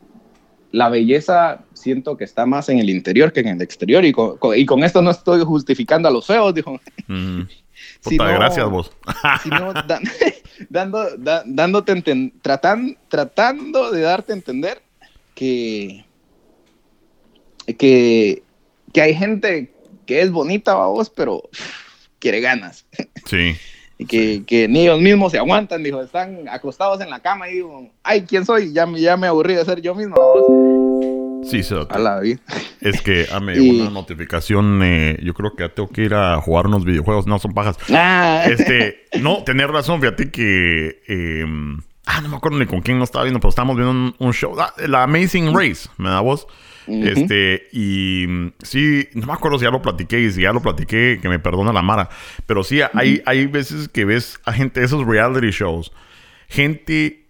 la 0.74 0.88
belleza 0.88 1.60
siento 1.72 2.16
que 2.16 2.24
está 2.24 2.46
más 2.46 2.68
en 2.68 2.80
el 2.80 2.90
interior 2.90 3.32
que 3.32 3.40
en 3.40 3.48
el 3.48 3.62
exterior. 3.62 4.04
Y 4.04 4.10
con, 4.12 4.36
con- 4.38 4.58
y 4.58 4.66
con 4.66 4.82
esto 4.82 5.00
no 5.02 5.10
estoy 5.12 5.42
justificando 5.44 6.08
a 6.08 6.10
los 6.10 6.26
feos, 6.26 6.52
dijo. 6.54 6.80
Si 8.00 8.16
Puta, 8.18 8.30
no- 8.32 8.38
gracias 8.38 8.70
vos. 8.70 8.92
sino 9.42 9.72
dan- 9.72 10.02
dando, 10.68 11.16
da- 11.16 11.42
dándote 11.46 11.92
enten- 11.92 12.32
tratan- 12.42 12.96
tratando 13.08 13.90
de 13.90 14.00
darte 14.02 14.32
a 14.32 14.36
entender 14.36 14.82
que, 15.34 16.04
que, 17.78 18.42
que 18.92 19.02
hay 19.02 19.14
gente 19.14 19.72
que 20.06 20.20
es 20.22 20.30
bonita, 20.30 20.74
vos, 20.74 21.10
pero 21.10 21.48
quiere 22.18 22.40
ganas. 22.40 22.86
Sí. 23.26 23.54
Y 23.96 24.06
que, 24.06 24.42
que 24.44 24.66
ni 24.66 24.80
ellos 24.82 25.00
mismos 25.00 25.30
se 25.32 25.38
aguantan, 25.38 25.82
dijo, 25.84 26.02
están 26.02 26.48
acostados 26.48 27.00
en 27.00 27.10
la 27.10 27.20
cama 27.20 27.48
y 27.48 27.54
digo, 27.54 27.88
ay, 28.02 28.22
¿quién 28.22 28.44
soy? 28.44 28.72
Ya, 28.72 28.86
me- 28.86 29.00
ya 29.00 29.16
me 29.16 29.28
aburrí 29.28 29.54
de 29.54 29.64
ser 29.64 29.80
yo 29.80 29.94
mismo. 29.94 30.16
Sí, 31.44 31.62
cerote. 31.62 31.94
A 31.94 31.98
la 31.98 32.20
vida. 32.20 32.40
Es 32.80 33.00
que 33.00 33.26
ah, 33.32 33.40
me 33.40 33.56
Y- 33.56 33.80
una 33.80 33.90
notificación. 33.90 34.80
eh, 34.82 35.18
yo 35.22 35.32
creo 35.32 35.54
que 35.54 35.62
ya 35.62 35.68
tengo 35.70 35.88
que 35.88 36.02
ir 36.02 36.14
a 36.14 36.38
jugar 36.40 36.66
unos 36.66 36.84
videojuegos. 36.84 37.26
No, 37.26 37.38
son 37.38 37.54
pajas. 37.54 37.76
Ah, 37.90 38.44
Este, 38.46 39.04
no, 39.20 39.42
tenés 39.44 39.68
razón. 39.68 40.00
Fíjate 40.00 40.30
que. 40.30 41.00
eh, 41.08 41.44
ah, 42.06 42.20
no 42.20 42.28
me 42.28 42.36
acuerdo 42.36 42.58
ni 42.58 42.66
con 42.66 42.80
quién 42.82 42.98
no 42.98 43.04
estaba 43.04 43.24
viendo, 43.24 43.40
pero 43.40 43.48
estábamos 43.50 43.76
viendo 43.76 43.92
un, 43.92 44.14
un 44.18 44.32
show. 44.34 44.54
Ah, 44.60 44.72
la 44.86 45.04
Amazing 45.04 45.54
Race, 45.56 45.88
¿me 45.96 46.10
da 46.10 46.20
voz? 46.20 46.46
Este, 46.86 47.68
y 47.72 48.26
mm, 48.28 48.52
sí, 48.62 49.08
no 49.14 49.26
me 49.26 49.32
acuerdo 49.32 49.58
si 49.58 49.64
ya 49.64 49.70
lo 49.70 49.82
platiqué 49.82 50.20
y 50.20 50.30
si 50.30 50.42
ya 50.42 50.52
lo 50.52 50.60
platiqué, 50.60 51.18
que 51.20 51.28
me 51.28 51.38
perdona 51.38 51.72
la 51.72 51.82
Mara. 51.82 52.08
Pero 52.46 52.62
sí, 52.64 52.80
hay, 52.92 53.22
hay 53.26 53.46
veces 53.46 53.88
que 53.88 54.04
ves 54.04 54.38
a 54.44 54.52
gente, 54.52 54.82
esos 54.82 55.06
reality 55.06 55.50
shows, 55.50 55.92
gente 56.48 57.26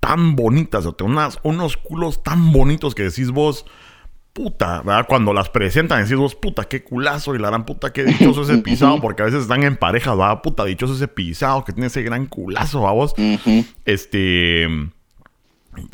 tan 0.00 0.36
bonita, 0.36 0.78
o 0.78 0.82
sea, 0.82 0.92
unas, 1.00 1.40
unos 1.42 1.76
culos 1.76 2.22
tan 2.22 2.52
bonitos 2.52 2.94
que 2.94 3.02
decís 3.04 3.30
vos, 3.32 3.66
puta, 4.32 4.82
¿verdad? 4.82 5.06
Cuando 5.08 5.32
las 5.32 5.48
presentan, 5.48 6.02
decís 6.02 6.16
vos, 6.16 6.34
puta, 6.34 6.64
qué 6.64 6.84
culazo, 6.84 7.34
y 7.34 7.38
la 7.38 7.48
gran 7.48 7.64
puta, 7.64 7.92
qué 7.92 8.04
dichoso 8.04 8.42
ese 8.42 8.58
pisado, 8.58 9.00
porque 9.00 9.22
a 9.22 9.24
veces 9.24 9.42
están 9.42 9.62
en 9.62 9.76
pareja, 9.76 10.14
¿verdad? 10.14 10.42
Puta, 10.42 10.64
dichoso 10.64 10.94
ese 10.94 11.08
pisado 11.08 11.64
que 11.64 11.72
tiene 11.72 11.86
ese 11.88 12.02
gran 12.02 12.26
culazo, 12.26 12.82
¿va 12.82 12.92
vos? 12.92 13.14
Este. 13.84 14.64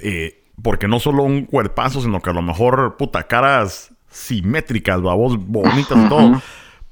eh, 0.00 0.41
porque 0.62 0.88
no 0.88 1.00
solo 1.00 1.22
un 1.24 1.44
cuerpazo, 1.44 2.00
sino 2.00 2.20
que 2.20 2.30
a 2.30 2.32
lo 2.32 2.42
mejor, 2.42 2.96
puta, 2.96 3.24
caras 3.24 3.92
simétricas, 4.10 5.00
babos, 5.02 5.36
bonitas 5.38 5.98
y 6.04 6.08
todo. 6.08 6.42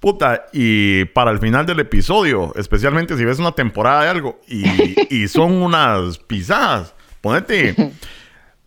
Puta, 0.01 0.47
y 0.53 1.05
para 1.07 1.31
el 1.31 1.39
final 1.39 1.67
del 1.67 1.81
episodio, 1.81 2.55
especialmente 2.57 3.17
si 3.17 3.25
ves 3.25 3.39
una 3.39 3.53
temporada 3.53 4.05
de 4.05 4.09
algo 4.09 4.41
y, 4.49 5.15
y 5.15 5.29
son 5.29 5.53
unas 5.53 6.19
pisadas, 6.19 6.95
ponete. 7.21 7.93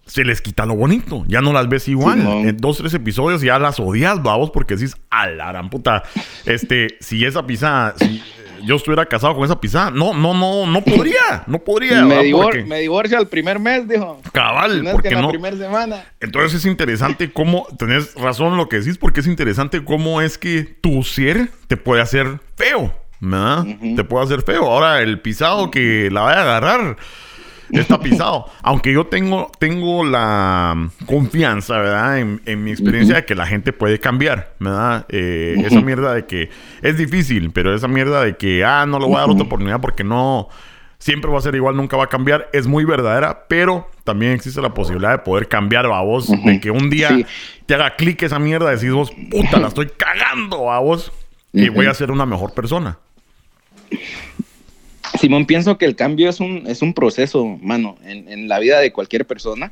Se 0.05 0.25
les 0.25 0.41
quita 0.41 0.65
lo 0.65 0.75
bonito, 0.75 1.23
ya 1.27 1.39
no 1.41 1.53
las 1.53 1.69
ves 1.69 1.87
igual. 1.87 2.19
En 2.19 2.57
dos, 2.57 2.77
tres 2.77 2.93
episodios 2.93 3.41
ya 3.41 3.57
las 3.57 3.79
odias, 3.79 4.21
babos, 4.21 4.51
porque 4.51 4.75
decís, 4.75 4.97
a 5.09 5.27
la 5.27 5.47
gran 5.47 5.69
puta. 5.69 6.03
Este, 6.45 6.97
si 6.99 7.23
esa 7.25 7.45
pisada, 7.47 7.93
si 7.97 8.17
eh, 8.17 8.21
yo 8.65 8.75
estuviera 8.75 9.05
casado 9.05 9.33
con 9.33 9.45
esa 9.45 9.61
pisada, 9.61 9.91
no, 9.91 10.13
no, 10.13 10.33
no, 10.33 10.65
no 10.65 10.81
podría, 10.83 11.43
no 11.47 11.59
podría. 11.59 12.03
me, 12.03 12.21
divor- 12.21 12.43
Porque- 12.43 12.63
me 12.65 12.79
divorcio 12.79 13.17
al 13.17 13.29
primer 13.29 13.59
mes, 13.59 13.87
dijo. 13.87 14.21
Cabal, 14.33 14.79
Si 14.79 14.81
no 14.85 14.91
porque 14.91 15.07
que 15.07 15.15
en 15.15 15.21
la 15.21 15.27
no. 15.27 15.29
primera 15.29 15.55
semana. 15.55 16.03
Entonces 16.19 16.53
es 16.59 16.65
interesante 16.65 17.31
cómo, 17.31 17.65
tenés 17.79 18.13
razón 18.15 18.51
en 18.51 18.57
lo 18.57 18.67
que 18.67 18.79
decís, 18.81 18.97
porque 18.97 19.21
es 19.21 19.27
interesante 19.27 19.85
cómo 19.85 20.21
es 20.21 20.37
que 20.37 20.63
tu 20.63 21.03
ser 21.03 21.49
te 21.67 21.77
puede 21.77 22.01
hacer 22.01 22.41
feo, 22.57 22.93
¿verdad? 23.21 23.65
Te 23.95 24.03
puede 24.03 24.25
hacer 24.25 24.41
feo. 24.41 24.65
Ahora 24.69 25.01
el 25.01 25.21
pisado 25.21 25.71
que 25.71 26.09
la 26.11 26.21
vaya 26.21 26.39
a 26.39 26.43
agarrar 26.43 26.97
está 27.82 27.99
pisado. 27.99 28.45
Aunque 28.61 28.93
yo 28.93 29.05
tengo, 29.07 29.51
tengo 29.59 30.03
la 30.05 30.89
confianza, 31.05 31.78
¿verdad? 31.80 32.19
En, 32.19 32.41
en 32.45 32.63
mi 32.63 32.71
experiencia 32.71 33.15
de 33.15 33.26
que 33.26 33.36
la 33.36 33.45
gente 33.45 33.74
puede 33.74 33.99
cambiar, 33.99 34.53
¿verdad? 34.59 35.05
Eh, 35.09 35.55
Esa 35.65 35.82
mierda 35.82 36.13
de 36.13 36.26
que 36.26 36.49
es 36.82 36.97
difícil, 36.97 37.51
pero 37.51 37.74
esa 37.74 37.88
mierda 37.88 38.24
de 38.24 38.38
que, 38.38 38.63
ah, 38.63 38.86
no 38.86 38.99
le 38.99 39.05
voy 39.05 39.15
a 39.15 39.19
dar 39.21 39.30
otra 39.30 39.45
oportunidad 39.45 39.82
porque 39.82 40.03
no 40.03 40.49
siempre 40.99 41.30
va 41.30 41.38
a 41.38 41.41
ser 41.41 41.53
igual, 41.55 41.76
nunca 41.76 41.97
va 41.97 42.05
a 42.05 42.07
cambiar, 42.07 42.49
es 42.53 42.65
muy 42.65 42.86
verdadera, 42.86 43.45
pero 43.49 43.89
también 44.05 44.32
existe 44.32 44.61
la 44.61 44.74
posibilidad 44.74 45.11
de 45.11 45.17
poder 45.17 45.49
cambiar 45.49 45.86
a 45.86 45.99
vos, 46.01 46.30
de 46.45 46.59
que 46.61 46.71
un 46.71 46.89
día 46.89 47.09
Sí. 47.09 47.26
te 47.65 47.74
haga 47.76 47.95
clic 47.97 48.21
esa 48.24 48.39
mierda, 48.39 48.69
decís 48.71 48.91
vos, 48.91 49.11
puta, 49.30 49.59
la 49.59 49.67
estoy 49.67 49.89
cagando 49.97 50.71
a 50.71 50.80
vos 50.80 51.11
y 51.51 51.67
voy 51.67 51.88
a 51.88 51.93
ser 51.93 52.09
una 52.09 52.26
mejor 52.26 52.53
persona. 52.53 52.97
Simón, 55.20 55.45
pienso 55.45 55.78
que 55.78 55.86
el 55.86 55.95
cambio 55.95 56.30
es 56.30 56.39
un, 56.39 56.64
es 56.68 56.82
un 56.82 56.93
proceso, 56.93 57.45
mano, 57.61 57.97
en, 58.03 58.28
en 58.28 58.47
la 58.47 58.59
vida 58.59 58.80
de 58.80 58.91
cualquier 58.91 59.26
persona. 59.26 59.72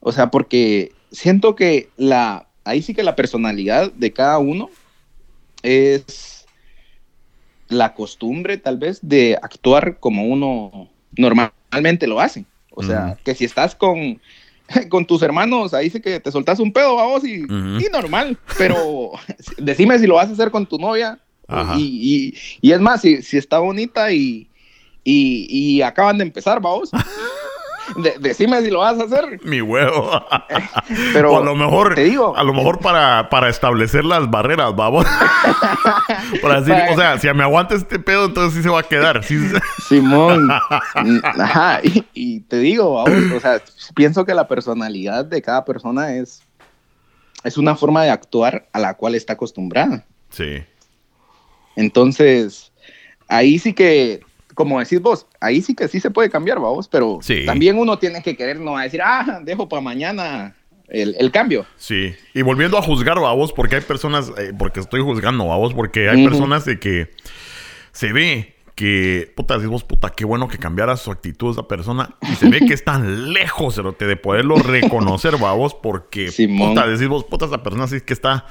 O 0.00 0.12
sea, 0.12 0.30
porque 0.30 0.92
siento 1.10 1.56
que 1.56 1.88
la, 1.96 2.46
ahí 2.64 2.82
sí 2.82 2.94
que 2.94 3.02
la 3.02 3.16
personalidad 3.16 3.92
de 3.92 4.12
cada 4.12 4.38
uno 4.38 4.70
es 5.62 6.46
la 7.68 7.94
costumbre, 7.94 8.58
tal 8.58 8.78
vez, 8.78 9.00
de 9.02 9.38
actuar 9.40 9.98
como 9.98 10.24
uno 10.24 10.88
normalmente 11.16 12.06
lo 12.06 12.20
hace. 12.20 12.44
O 12.70 12.82
sea, 12.82 13.18
que 13.24 13.34
si 13.34 13.44
estás 13.44 13.74
con, 13.74 14.20
con 14.90 15.06
tus 15.06 15.22
hermanos, 15.22 15.74
ahí 15.74 15.90
sí 15.90 16.00
que 16.00 16.20
te 16.20 16.30
soltas 16.30 16.60
un 16.60 16.72
pedo 16.72 17.00
a 17.00 17.06
vos 17.06 17.24
y, 17.24 17.44
y 17.44 17.88
normal. 17.90 18.38
Pero 18.58 19.12
decime 19.58 19.98
si 19.98 20.06
lo 20.06 20.16
vas 20.16 20.28
a 20.28 20.32
hacer 20.32 20.50
con 20.50 20.66
tu 20.66 20.78
novia. 20.78 21.18
Y, 21.76 21.82
y- 21.82 22.34
y 22.68 22.72
es 22.72 22.80
más, 22.80 23.00
si, 23.02 23.22
si 23.22 23.36
está 23.36 23.58
bonita 23.58 24.10
y, 24.12 24.48
y, 25.04 25.46
y 25.48 25.82
acaban 25.82 26.18
de 26.18 26.24
empezar, 26.24 26.60
vamos. 26.60 26.90
decime 28.20 28.62
si 28.62 28.70
lo 28.70 28.80
vas 28.80 28.98
a 28.98 29.04
hacer. 29.04 29.40
Mi 29.44 29.60
huevo. 29.60 30.10
Pero 31.12 31.32
o 31.32 31.40
a 31.40 31.44
lo 31.44 31.54
mejor, 31.54 31.94
te 31.94 32.04
digo, 32.04 32.36
a 32.36 32.42
lo 32.42 32.52
mejor 32.52 32.80
para, 32.80 33.28
para 33.30 33.48
establecer 33.48 34.04
las 34.04 34.30
barreras, 34.30 34.74
vamos. 34.74 35.06
para 36.42 36.60
decir, 36.60 36.74
o 36.92 36.96
sea, 36.96 37.18
si 37.18 37.32
me 37.32 37.42
aguanta 37.42 37.74
este 37.74 37.98
pedo, 37.98 38.26
entonces 38.26 38.54
sí 38.56 38.62
se 38.62 38.68
va 38.68 38.80
a 38.80 38.82
quedar. 38.82 39.22
Simón. 39.88 40.50
Ajá, 41.24 41.80
y, 42.12 42.40
te 42.40 42.58
digo, 42.58 42.94
vamos, 42.94 43.32
o 43.32 43.40
sea, 43.40 43.60
pienso 43.94 44.24
que 44.24 44.34
la 44.34 44.48
personalidad 44.48 45.24
de 45.24 45.42
cada 45.42 45.64
persona 45.64 46.14
es, 46.16 46.42
es 47.44 47.56
una 47.56 47.76
forma 47.76 48.02
de 48.04 48.10
actuar 48.10 48.66
a 48.72 48.78
la 48.78 48.94
cual 48.94 49.14
está 49.14 49.34
acostumbrada. 49.34 50.04
Sí. 50.30 50.62
Entonces, 51.76 52.72
ahí 53.28 53.58
sí 53.58 53.72
que 53.72 54.20
como 54.56 54.80
decís 54.80 55.02
vos, 55.02 55.26
ahí 55.38 55.60
sí 55.60 55.74
que 55.74 55.86
sí 55.86 56.00
se 56.00 56.10
puede 56.10 56.30
cambiar, 56.30 56.58
vamos, 56.58 56.88
pero 56.88 57.20
también 57.44 57.78
uno 57.78 57.98
tiene 57.98 58.22
que 58.22 58.34
querer 58.34 58.58
no 58.58 58.78
decir, 58.78 59.02
ah, 59.04 59.40
dejo 59.42 59.68
para 59.68 59.82
mañana 59.82 60.56
el, 60.88 61.30
cambio. 61.30 61.66
Sí, 61.76 62.14
y 62.32 62.40
volviendo 62.40 62.78
a 62.78 62.82
juzgar, 62.82 63.18
vos, 63.18 63.52
porque 63.52 63.76
hay 63.76 63.82
personas, 63.82 64.32
eh, 64.38 64.52
porque 64.58 64.80
estoy 64.80 65.02
juzgando, 65.02 65.44
vos, 65.44 65.74
porque 65.74 66.08
hay 66.08 66.24
personas 66.24 66.64
de 66.64 66.80
que 66.80 67.10
se 67.92 68.14
ve 68.14 68.54
que, 68.74 69.30
puta, 69.36 69.56
decís 69.56 69.68
vos, 69.68 69.84
puta, 69.84 70.08
qué 70.10 70.24
bueno 70.24 70.48
que 70.48 70.56
cambiara 70.56 70.96
su 70.96 71.10
actitud 71.10 71.52
esa 71.52 71.68
persona. 71.68 72.16
Y 72.22 72.34
se 72.36 72.48
ve 72.48 72.60
que 72.60 72.74
es 72.74 72.84
tan 72.84 73.34
lejos 73.34 73.76
de 73.76 74.16
poderlo 74.16 74.56
reconocer, 74.56 75.36
vos, 75.36 75.74
porque, 75.74 76.32
puta, 76.58 76.86
decís 76.86 77.08
vos, 77.08 77.24
puta, 77.24 77.44
esa 77.44 77.62
persona 77.62 77.86
sí 77.88 78.00
que 78.00 78.14
está 78.14 78.46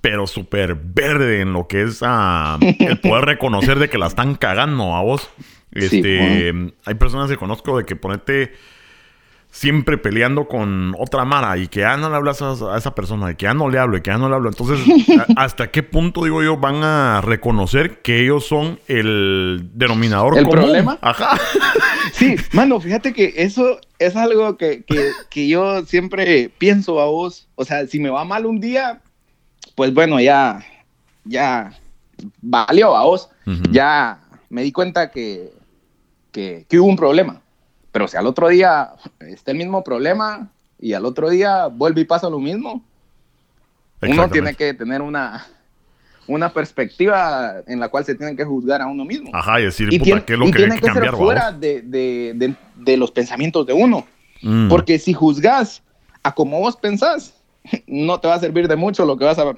pero 0.00 0.26
súper 0.26 0.74
verde 0.74 1.40
en 1.40 1.52
lo 1.52 1.66
que 1.66 1.82
es 1.82 2.00
ah, 2.02 2.58
el 2.60 2.98
poder 3.00 3.24
reconocer 3.24 3.78
de 3.78 3.88
que 3.88 3.98
la 3.98 4.06
están 4.06 4.34
cagando 4.34 4.94
a 4.94 5.02
vos. 5.02 5.30
Este, 5.72 6.52
hay 6.84 6.94
personas 6.94 7.30
que 7.30 7.36
conozco 7.36 7.78
de 7.78 7.84
que 7.84 7.96
ponete 7.96 8.52
siempre 9.50 9.98
peleando 9.98 10.46
con 10.46 10.94
otra 10.98 11.24
Mara 11.24 11.58
y 11.58 11.66
que 11.66 11.80
ya 11.80 11.96
no 11.96 12.08
le 12.08 12.16
hablas 12.16 12.40
a, 12.40 12.76
esa 12.76 12.94
persona, 12.94 13.32
y 13.32 13.34
que 13.34 13.44
ya 13.44 13.54
no 13.54 13.68
le 13.68 13.78
hablo, 13.78 13.96
y 13.96 14.00
que 14.00 14.10
ya 14.10 14.18
no 14.18 14.28
le 14.28 14.36
hablo. 14.36 14.48
Entonces, 14.48 14.78
¿hasta 15.36 15.70
qué 15.70 15.82
punto, 15.82 16.24
digo 16.24 16.42
yo, 16.42 16.56
van 16.56 16.82
a 16.84 17.20
reconocer 17.20 18.00
que 18.00 18.22
ellos 18.22 18.46
son 18.46 18.78
el 18.86 19.70
denominador 19.74 20.38
¿El 20.38 20.48
problema? 20.48 20.98
Ajá. 21.00 21.38
Sí, 22.12 22.34
mano, 22.52 22.80
fíjate 22.80 23.12
que 23.12 23.34
eso 23.36 23.78
es 23.98 24.16
algo 24.16 24.56
que, 24.56 24.82
que, 24.82 25.10
que 25.30 25.48
yo 25.48 25.84
siempre 25.84 26.50
pienso 26.58 27.00
a 27.00 27.06
vos. 27.06 27.46
O 27.54 27.64
sea, 27.64 27.86
si 27.86 28.00
me 28.00 28.10
va 28.10 28.24
mal 28.24 28.46
un 28.46 28.60
día, 28.60 29.00
pues 29.80 29.94
bueno, 29.94 30.20
ya, 30.20 30.62
ya 31.24 31.72
valió 32.42 32.94
a 32.94 33.04
vos. 33.04 33.30
Ya 33.70 34.20
me 34.50 34.62
di 34.62 34.72
cuenta 34.72 35.10
que, 35.10 35.54
que, 36.30 36.66
hubo 36.78 36.84
un 36.84 36.96
problema. 36.96 37.40
Pero 37.90 38.06
si 38.06 38.18
al 38.18 38.26
otro 38.26 38.48
día 38.48 38.90
está 39.20 39.52
el 39.52 39.56
mismo 39.56 39.82
problema 39.82 40.50
y 40.78 40.92
al 40.92 41.06
otro 41.06 41.30
día 41.30 41.68
vuelve 41.68 42.02
y 42.02 42.04
pasa 42.04 42.28
lo 42.28 42.38
mismo, 42.40 42.84
uno 44.02 44.28
tiene 44.28 44.54
que 44.54 44.74
tener 44.74 45.00
una, 45.00 45.46
una 46.26 46.52
perspectiva 46.52 47.62
en 47.66 47.80
la 47.80 47.88
cual 47.88 48.04
se 48.04 48.14
tiene 48.14 48.36
que 48.36 48.44
juzgar 48.44 48.82
a 48.82 48.86
uno 48.86 49.06
mismo. 49.06 49.30
Ajá, 49.32 49.62
y 49.62 49.64
decir, 49.64 49.88
puta, 49.98 50.26
¿qué 50.26 50.34
es 50.34 50.38
lo 50.38 50.44
que 50.44 50.52
tiene 50.52 50.74
que, 50.74 50.88
que 50.88 50.92
ser 50.92 51.10
fuera 51.12 51.52
de, 51.52 51.80
de, 51.80 52.54
de, 52.76 52.96
los 52.98 53.10
pensamientos 53.10 53.64
de 53.64 53.72
uno. 53.72 54.06
Mm. 54.42 54.68
Porque 54.68 54.98
si 54.98 55.14
juzgas 55.14 55.82
a 56.22 56.34
como 56.34 56.60
vos 56.60 56.76
pensás, 56.76 57.39
no 57.86 58.20
te 58.20 58.28
va 58.28 58.34
a 58.34 58.40
servir 58.40 58.68
de 58.68 58.76
mucho 58.76 59.04
lo 59.04 59.16
que 59.16 59.24
vas 59.24 59.38
a 59.38 59.54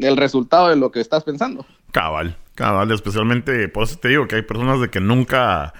el 0.00 0.16
resultado 0.16 0.68
de 0.68 0.76
lo 0.76 0.90
que 0.90 1.00
estás 1.00 1.24
pensando. 1.24 1.66
Cabal, 1.92 2.36
cabal, 2.54 2.90
especialmente 2.92 3.68
por 3.68 3.84
eso 3.84 3.98
te 3.98 4.08
digo 4.08 4.26
que 4.28 4.36
hay 4.36 4.42
personas 4.42 4.80
de 4.80 4.88
que 4.88 5.00
nunca 5.00 5.72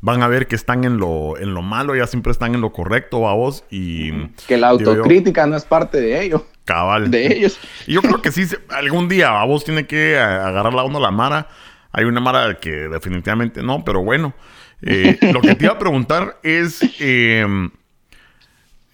van 0.00 0.22
a 0.22 0.28
ver 0.28 0.46
que 0.46 0.54
están 0.54 0.84
en 0.84 0.98
lo 0.98 1.38
en 1.38 1.54
lo 1.54 1.62
malo, 1.62 1.96
ya 1.96 2.06
siempre 2.06 2.30
están 2.30 2.54
en 2.54 2.60
lo 2.60 2.72
correcto 2.72 3.26
a 3.28 3.34
vos 3.34 3.64
y 3.70 4.12
que 4.46 4.56
la 4.56 4.68
autocrítica 4.68 5.46
no 5.46 5.56
es 5.56 5.64
parte 5.64 6.00
de 6.00 6.22
ello. 6.22 6.46
Cabal. 6.64 7.10
De 7.10 7.26
ellos. 7.26 7.58
Y 7.86 7.94
yo 7.94 8.02
creo 8.02 8.22
que 8.22 8.32
sí 8.32 8.46
algún 8.70 9.08
día 9.08 9.40
a 9.40 9.44
vos 9.44 9.64
tiene 9.64 9.86
que 9.86 10.18
agarrar 10.18 10.72
la 10.72 10.84
onda 10.84 10.98
la 10.98 11.10
mara. 11.10 11.48
Hay 11.92 12.04
una 12.04 12.20
mara 12.20 12.58
que 12.58 12.70
definitivamente 12.70 13.62
no, 13.62 13.84
pero 13.84 14.02
bueno. 14.02 14.34
Eh, 14.82 15.18
lo 15.32 15.40
que 15.40 15.54
te 15.54 15.64
iba 15.64 15.74
a 15.74 15.78
preguntar 15.78 16.38
es 16.42 16.80
em, 16.98 17.70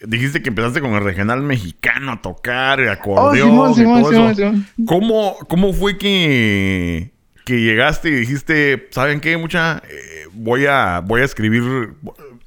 Dijiste 0.02 0.42
que 0.42 0.48
empezaste 0.48 0.80
con 0.80 0.92
el 0.92 1.04
regional 1.04 1.42
mexicano 1.42 2.12
a 2.12 2.22
tocar, 2.22 2.80
el 2.80 2.88
acordeón 2.88 3.58
oh, 3.58 3.74
y 3.78 3.84
todo 3.84 4.30
eso. 4.30 4.54
¿Cómo, 4.86 5.36
¿Cómo 5.46 5.74
fue 5.74 5.98
que, 5.98 7.12
que 7.44 7.60
llegaste 7.60 8.08
y 8.08 8.12
dijiste, 8.12 8.88
¿saben 8.92 9.20
qué, 9.20 9.36
mucha? 9.36 9.82
Eh, 9.90 10.26
voy, 10.32 10.64
a, 10.66 11.00
voy 11.00 11.20
a 11.20 11.24
escribir... 11.24 11.94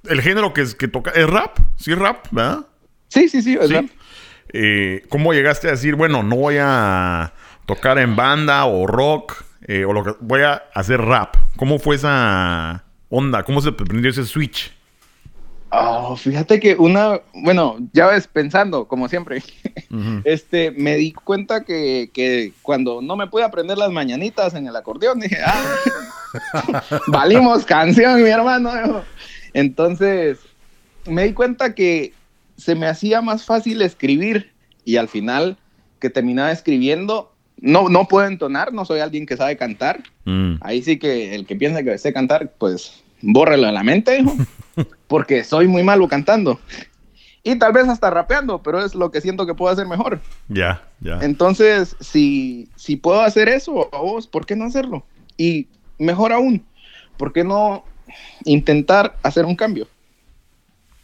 El 0.06 0.22
género 0.22 0.52
que, 0.52 0.62
es, 0.62 0.74
que 0.74 0.88
toca... 0.88 1.12
¿Es 1.12 1.30
rap? 1.30 1.60
¿Sí 1.78 1.94
rap? 1.94 2.26
¿Verdad? 2.32 2.66
Sí, 3.08 3.30
sí, 3.30 3.44
sí, 3.44 3.56
es 3.62 3.72
rap. 3.72 3.86
Eh, 4.52 5.04
¿Cómo 5.10 5.32
llegaste 5.34 5.68
a 5.68 5.72
decir, 5.72 5.96
bueno, 5.96 6.24
no 6.24 6.36
voy 6.36 6.56
a 6.60 7.34
tocar 7.68 8.00
en 8.00 8.16
banda 8.16 8.66
o 8.66 8.88
rock 8.88 9.44
eh, 9.68 9.86
o 9.86 9.94
lo 9.94 10.04
que... 10.04 10.16
Voy 10.20 10.42
a 10.42 10.64
hacer 10.74 11.00
rap. 11.00 11.36
¿Cómo 11.56 11.78
fue 11.78 11.98
esa 11.98 12.84
onda? 13.10 13.44
¿Cómo 13.44 13.62
se 13.62 13.72
prendió 13.72 14.10
ese 14.10 14.26
switch? 14.26 14.74
Oh, 15.76 16.16
fíjate 16.16 16.60
que 16.60 16.76
una, 16.76 17.20
bueno, 17.34 17.78
ya 17.94 18.06
ves, 18.06 18.28
pensando, 18.28 18.88
como 18.88 19.10
siempre, 19.10 19.42
este, 20.24 20.70
me 20.70 20.98
di 20.98 21.14
cuenta 21.14 21.64
que, 21.64 22.12
que, 22.14 22.54
cuando 22.62 23.02
no 23.02 23.16
me 23.16 23.26
pude 23.26 23.44
aprender 23.44 23.80
las 23.80 23.92
mañanitas 23.92 24.54
en 24.54 24.68
el 24.68 24.76
acordeón, 24.76 25.20
dije, 25.20 25.38
ah, 25.44 26.84
valimos 27.08 27.66
canción, 27.66 28.22
mi 28.22 28.30
hermano. 28.30 29.04
Entonces, 29.54 30.38
me 31.08 31.24
di 31.24 31.34
cuenta 31.34 31.74
que 31.74 32.14
se 32.56 32.76
me 32.76 32.86
hacía 32.86 33.24
más 33.24 33.44
fácil 33.44 33.82
escribir 33.82 34.52
y 34.86 34.98
al 34.98 35.10
final 35.10 35.58
que 36.00 36.12
terminaba 36.12 36.52
escribiendo, 36.52 37.34
no, 37.58 37.90
no 37.90 38.08
puedo 38.08 38.28
entonar, 38.28 38.74
no 38.74 38.86
soy 38.86 39.00
alguien 39.00 39.26
que 39.26 39.38
sabe 39.38 39.58
cantar. 39.58 40.04
Mm. 40.26 40.56
Ahí 40.62 40.84
sí 40.84 41.00
que 41.00 41.34
el 41.34 41.48
que 41.48 41.56
piensa 41.56 41.82
que 41.82 41.98
sé 41.98 42.14
cantar, 42.14 42.54
pues 42.60 43.04
bórrelo 43.22 43.68
de 43.68 43.74
la 43.74 43.84
mente, 43.84 44.20
hijo, 44.20 44.36
porque 45.08 45.44
soy 45.44 45.68
muy 45.68 45.84
malo 45.84 46.08
cantando. 46.08 46.60
Y 47.44 47.58
tal 47.58 47.74
vez 47.74 47.90
hasta 47.90 48.10
rapeando, 48.10 48.64
pero 48.64 48.84
es 48.84 48.96
lo 48.96 49.12
que 49.12 49.20
siento 49.20 49.46
que 49.46 49.54
puedo 49.54 49.72
hacer 49.72 49.86
mejor. 49.86 50.22
Ya, 50.48 50.82
ya. 51.02 51.20
Entonces, 51.22 51.96
si, 52.00 52.70
si 52.76 52.96
puedo 52.96 53.22
hacer 53.22 53.50
eso 53.50 53.94
a 53.94 53.98
vos, 53.98 54.28
¿por 54.28 54.46
qué 54.46 54.56
no 54.56 54.64
hacerlo? 54.64 55.06
Y 55.36 55.68
mejor 55.98 56.32
aún, 56.32 56.66
¿por 57.18 57.34
qué 57.34 57.44
no 57.44 57.84
intentar 58.46 59.18
hacer 59.24 59.46
un 59.46 59.58
cambio? 59.58 59.88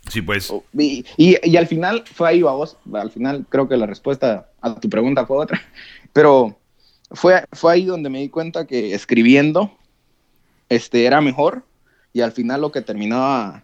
Sí, 0.07 0.21
pues. 0.21 0.51
Y, 0.73 1.05
y, 1.17 1.57
al 1.57 1.67
final 1.67 2.03
fue 2.05 2.29
ahí 2.29 2.39
a 2.39 2.51
vos. 2.51 2.77
Al 2.93 3.11
final 3.11 3.45
creo 3.49 3.67
que 3.67 3.77
la 3.77 3.85
respuesta 3.85 4.49
a 4.61 4.75
tu 4.75 4.89
pregunta 4.89 5.25
fue 5.25 5.37
otra. 5.37 5.61
Pero 6.13 6.57
fue, 7.11 7.43
fue 7.51 7.73
ahí 7.73 7.85
donde 7.85 8.09
me 8.09 8.19
di 8.19 8.29
cuenta 8.29 8.65
que 8.65 8.93
escribiendo 8.93 9.71
este, 10.69 11.05
era 11.05 11.21
mejor 11.21 11.63
y 12.13 12.21
al 12.21 12.31
final 12.31 12.61
lo 12.61 12.71
que 12.71 12.81
terminaba 12.81 13.63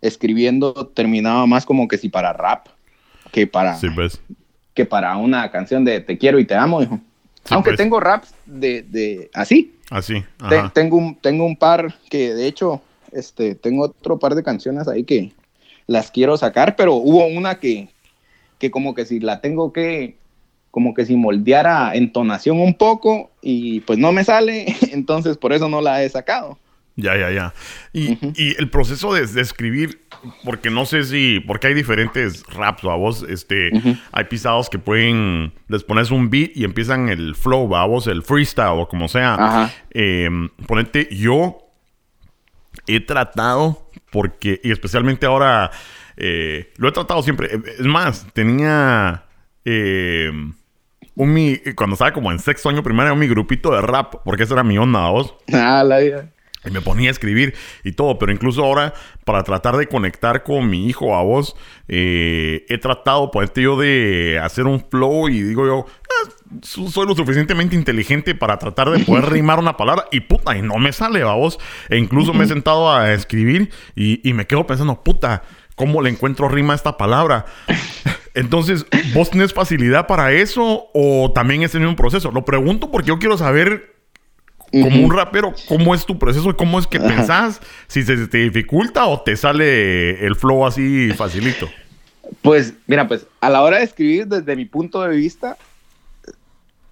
escribiendo 0.00 0.72
terminaba 0.88 1.46
más 1.46 1.64
como 1.64 1.88
que 1.88 1.98
si 1.98 2.08
para 2.08 2.32
rap 2.32 2.66
que 3.32 3.46
para 3.46 3.78
pues. 3.94 4.20
que 4.74 4.84
para 4.84 5.16
una 5.16 5.50
canción 5.50 5.84
de 5.84 6.00
te 6.00 6.18
quiero 6.18 6.38
y 6.38 6.44
te 6.44 6.54
amo 6.54 6.82
hijo 6.82 7.00
aunque 7.50 7.70
pues. 7.70 7.78
tengo 7.78 8.00
raps 8.00 8.34
de, 8.44 8.82
de 8.82 9.30
así 9.34 9.74
así 9.90 10.24
tengo 10.74 10.96
un 10.96 11.16
tengo 11.16 11.44
un 11.44 11.56
par 11.56 11.94
que 12.10 12.34
de 12.34 12.46
hecho 12.46 12.82
este 13.12 13.54
tengo 13.54 13.84
otro 13.84 14.18
par 14.18 14.34
de 14.34 14.42
canciones 14.42 14.88
ahí 14.88 15.04
que 15.04 15.32
las 15.86 16.10
quiero 16.10 16.36
sacar 16.36 16.76
pero 16.76 16.94
hubo 16.94 17.26
una 17.26 17.58
que 17.58 17.88
que 18.58 18.70
como 18.70 18.94
que 18.94 19.04
si 19.04 19.20
la 19.20 19.40
tengo 19.40 19.72
que 19.72 20.16
como 20.70 20.92
que 20.92 21.06
si 21.06 21.16
moldeara 21.16 21.94
entonación 21.94 22.60
un 22.60 22.74
poco 22.74 23.30
y 23.40 23.80
pues 23.80 23.98
no 23.98 24.12
me 24.12 24.24
sale 24.24 24.76
entonces 24.92 25.38
por 25.38 25.52
eso 25.52 25.68
no 25.68 25.80
la 25.80 26.02
he 26.02 26.08
sacado 26.08 26.58
ya, 26.96 27.14
ya, 27.16 27.30
ya. 27.30 27.54
Y, 27.92 28.56
el 28.58 28.70
proceso 28.70 29.12
de, 29.12 29.22
escribir, 29.40 30.06
porque 30.44 30.70
no 30.70 30.86
sé 30.86 31.04
si, 31.04 31.40
porque 31.40 31.68
hay 31.68 31.74
diferentes 31.74 32.42
raps, 32.46 32.84
a 32.84 32.94
vos, 32.94 33.24
este, 33.28 33.70
hay 34.12 34.24
pisados 34.24 34.70
que 34.70 34.78
pueden, 34.78 35.52
les 35.68 35.84
pones 35.84 36.10
un 36.10 36.30
beat 36.30 36.52
y 36.54 36.64
empiezan 36.64 37.10
el 37.10 37.34
flow, 37.34 37.76
a 37.76 37.86
vos, 37.86 38.06
el 38.06 38.22
freestyle 38.22 38.80
o 38.80 38.88
como 38.88 39.08
sea. 39.08 39.70
Eh, 39.90 40.28
ponete, 40.66 41.08
yo 41.14 41.58
he 42.86 43.00
tratado, 43.00 43.90
porque, 44.10 44.60
y 44.64 44.72
especialmente 44.72 45.26
ahora, 45.26 45.70
eh, 46.16 46.72
lo 46.78 46.88
he 46.88 46.92
tratado 46.92 47.22
siempre, 47.22 47.54
eh, 47.54 47.62
es 47.78 47.86
más, 47.86 48.26
tenía... 48.32 49.22
Un, 51.18 51.32
mi, 51.32 51.56
cuando 51.74 51.94
estaba 51.94 52.12
como 52.12 52.30
en 52.30 52.38
sexto 52.38 52.68
año 52.68 52.82
primaria, 52.82 53.14
mi 53.14 53.26
grupito 53.26 53.74
de 53.74 53.80
rap, 53.80 54.16
porque 54.22 54.42
esa 54.42 54.52
era 54.52 54.62
mi 54.62 54.76
onda, 54.76 55.08
vos. 55.08 55.34
Ah, 55.50 55.82
la 55.82 55.98
vida. 55.98 56.28
Y 56.66 56.70
me 56.70 56.80
ponía 56.80 57.08
a 57.08 57.12
escribir 57.12 57.54
y 57.84 57.92
todo, 57.92 58.18
pero 58.18 58.32
incluso 58.32 58.64
ahora 58.64 58.92
para 59.24 59.42
tratar 59.44 59.76
de 59.76 59.86
conectar 59.86 60.42
con 60.42 60.68
mi 60.68 60.86
hijo 60.86 61.14
a 61.16 61.22
vos, 61.22 61.56
eh, 61.88 62.64
he 62.68 62.78
tratado, 62.78 63.30
pues, 63.30 63.52
tío, 63.52 63.76
de 63.76 64.40
hacer 64.42 64.66
un 64.66 64.84
flow 64.90 65.28
y 65.28 65.42
digo 65.42 65.66
yo, 65.66 65.86
ah, 65.88 66.30
so- 66.62 66.88
soy 66.90 67.06
lo 67.06 67.14
suficientemente 67.14 67.74
inteligente 67.76 68.34
para 68.34 68.58
tratar 68.58 68.90
de 68.90 69.04
poder 69.04 69.26
rimar 69.30 69.58
una 69.58 69.76
palabra 69.76 70.06
y 70.10 70.20
puta, 70.20 70.56
y 70.56 70.62
no 70.62 70.76
me 70.78 70.92
sale, 70.92 71.22
vamos. 71.22 71.58
E 71.88 71.98
incluso 71.98 72.34
me 72.34 72.44
he 72.44 72.48
sentado 72.48 72.92
a 72.92 73.12
escribir 73.12 73.70
y, 73.94 74.28
y 74.28 74.32
me 74.32 74.46
quedo 74.46 74.66
pensando, 74.66 75.02
puta, 75.02 75.42
¿cómo 75.74 76.02
le 76.02 76.10
encuentro 76.10 76.48
rima 76.48 76.72
a 76.72 76.76
esta 76.76 76.96
palabra? 76.96 77.46
Entonces, 78.34 78.84
¿vos 79.14 79.30
tenés 79.30 79.54
facilidad 79.54 80.06
para 80.06 80.32
eso 80.32 80.88
o 80.92 81.32
también 81.34 81.62
es 81.62 81.74
el 81.74 81.80
mismo 81.80 81.96
proceso? 81.96 82.30
Lo 82.30 82.44
pregunto 82.44 82.90
porque 82.90 83.08
yo 83.08 83.18
quiero 83.18 83.38
saber, 83.38 83.95
como 84.82 85.04
un 85.04 85.12
rapero, 85.14 85.54
cómo 85.68 85.94
es 85.94 86.04
tu 86.06 86.18
proceso 86.18 86.56
cómo 86.56 86.78
es 86.78 86.86
que 86.86 86.98
pensás, 87.00 87.60
si 87.86 88.02
se 88.02 88.26
te 88.28 88.38
dificulta 88.38 89.06
o 89.06 89.20
te 89.20 89.36
sale 89.36 90.24
el 90.26 90.34
flow 90.34 90.66
así 90.66 91.10
facilito. 91.16 91.68
Pues, 92.42 92.74
mira, 92.86 93.06
pues 93.06 93.26
a 93.40 93.50
la 93.50 93.62
hora 93.62 93.78
de 93.78 93.84
escribir, 93.84 94.26
desde 94.26 94.56
mi 94.56 94.64
punto 94.64 95.02
de 95.02 95.16
vista, 95.16 95.56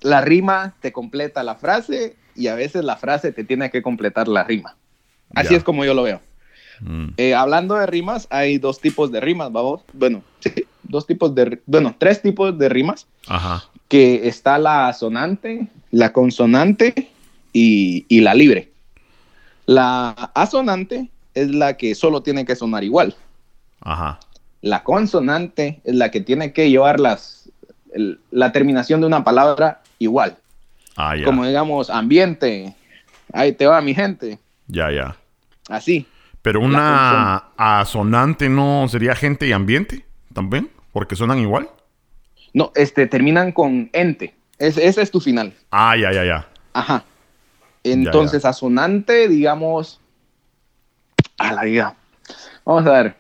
la 0.01 0.21
rima 0.21 0.75
te 0.81 0.93
completa 0.93 1.43
la 1.43 1.55
frase 1.57 2.17
y 2.37 2.49
a 2.49 2.55
veces 2.55 2.85
la 2.85 2.97
frase 2.97 3.33
te 3.33 3.45
tiene 3.45 3.71
que 3.71 3.83
completar 3.83 4.29
la 4.29 4.45
rima. 4.45 4.77
Así 5.35 5.51
Ya. 5.51 5.57
es 5.59 5.65
como 5.65 5.85
yo 5.85 5.95
lo 5.95 6.03
veo. 6.03 6.21
Mm, 6.81 7.09
Eh, 7.17 7.35
hablando 7.35 7.75
de 7.77 7.87
rimas, 7.87 8.27
hay 8.31 8.59
dos 8.59 8.81
tipos 8.81 9.11
de 9.13 9.21
rimas, 9.21 9.51
vamos. 9.53 9.83
Bueno, 9.93 10.23
sí, 10.41 10.53
dos 10.83 11.07
tipos 11.07 11.35
de, 11.35 11.61
bueno, 11.67 11.95
tres 11.99 12.21
tipos 12.21 12.57
de 12.59 12.69
rimas, 12.69 13.07
Ajá. 13.29 13.65
que 13.89 14.29
está 14.29 14.59
la 14.59 14.89
asonante, 14.89 15.69
la 15.91 16.13
consonante 16.13 17.11
y, 17.55 18.05
y 18.09 18.21
la 18.21 18.35
libre. 18.35 18.71
La 19.67 20.11
asonante 20.35 21.09
es 21.33 21.49
la 21.51 21.77
que 21.79 21.95
solo 21.95 22.23
tiene 22.23 22.45
que 22.45 22.55
sonar 22.57 22.85
igual. 22.85 23.17
Ajá. 23.81 24.21
La 24.61 24.83
consonante 24.83 25.81
es 25.85 25.95
la 25.95 26.11
que 26.11 26.21
tiene 26.21 26.53
que 26.53 26.69
llevar 26.71 27.01
las, 27.01 27.51
el- 27.95 28.21
la 28.31 28.53
terminación 28.53 29.01
de 29.01 29.07
una 29.07 29.25
palabra 29.25 29.81
igual. 29.99 30.37
Ah, 30.97 31.17
ya. 31.17 31.25
Como 31.25 31.47
digamos, 31.47 31.91
ambiente, 31.91 32.75
ahí 33.33 33.53
te 33.53 33.67
va 33.67 33.81
mi 33.81 33.95
gente, 33.95 34.39
Ya, 34.69 34.91
ya. 34.91 35.17
así. 35.69 36.07
Pero 36.43 36.61
una 36.61 37.45
asonante 37.57 38.49
no 38.51 38.87
sería 38.89 39.15
gente 39.15 39.47
y 39.49 39.53
ambiente 39.53 40.05
también, 40.35 40.71
porque 40.93 41.17
suenan 41.17 41.39
igual. 41.39 41.69
No, 42.53 42.71
este, 42.75 43.07
terminan 43.07 43.51
con 43.53 43.89
ente. 43.93 44.35
Es- 44.59 44.77
ese 44.79 45.01
es 45.03 45.11
tu 45.11 45.21
final. 45.21 45.55
Ah, 45.71 45.97
ya, 45.97 46.13
ya, 46.13 46.25
ya. 46.25 46.47
Ajá. 46.75 47.05
Entonces, 47.85 48.45
asonante, 48.45 49.29
digamos, 49.29 50.01
a 51.39 51.53
la 51.53 51.65
vida. 51.65 51.97
Vamos 52.65 52.87
a 52.87 52.91
ver. 52.93 53.17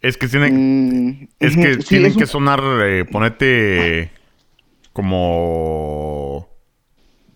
Es 0.00 0.16
que 0.16 0.28
tienen, 0.28 1.08
Mm, 1.10 1.28
es 1.40 1.56
que 1.56 1.74
sí, 1.82 1.88
tienen 1.88 2.06
es 2.10 2.14
un- 2.14 2.20
que 2.20 2.26
sonar, 2.26 2.62
eh, 2.84 3.04
ponete 3.04 4.12
como 4.92 6.48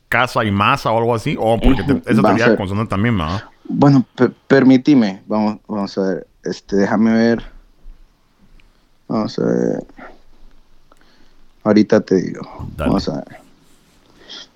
casa 0.09 0.44
y 0.44 0.50
masa 0.53 0.92
o 0.92 0.98
algo 0.98 1.14
así. 1.14 1.36
O 1.38 1.59
porque 1.61 1.82
te- 1.82 2.12
esa 2.12 2.22
va 2.22 2.28
a 2.30 2.32
sería 2.32 2.46
ser. 2.48 2.57
consonante 2.57 2.90
también, 2.90 3.18
¿verdad? 3.18 3.42
Bueno, 3.64 4.07
per- 4.14 4.32
permitime. 4.46 5.22
Vamos, 5.26 5.59
vamos 5.66 5.98
a 5.98 6.03
ver. 6.03 6.26
Este, 6.44 6.76
déjame 6.76 7.12
ver. 7.14 7.42
Vamos 9.09 9.38
a 9.38 9.44
ver. 9.44 9.84
Ahorita 11.64 12.00
te 12.00 12.16
digo. 12.16 12.42
Dale. 12.76 12.88
Vamos 12.90 13.09
a 13.09 13.16
ver. 13.16 13.41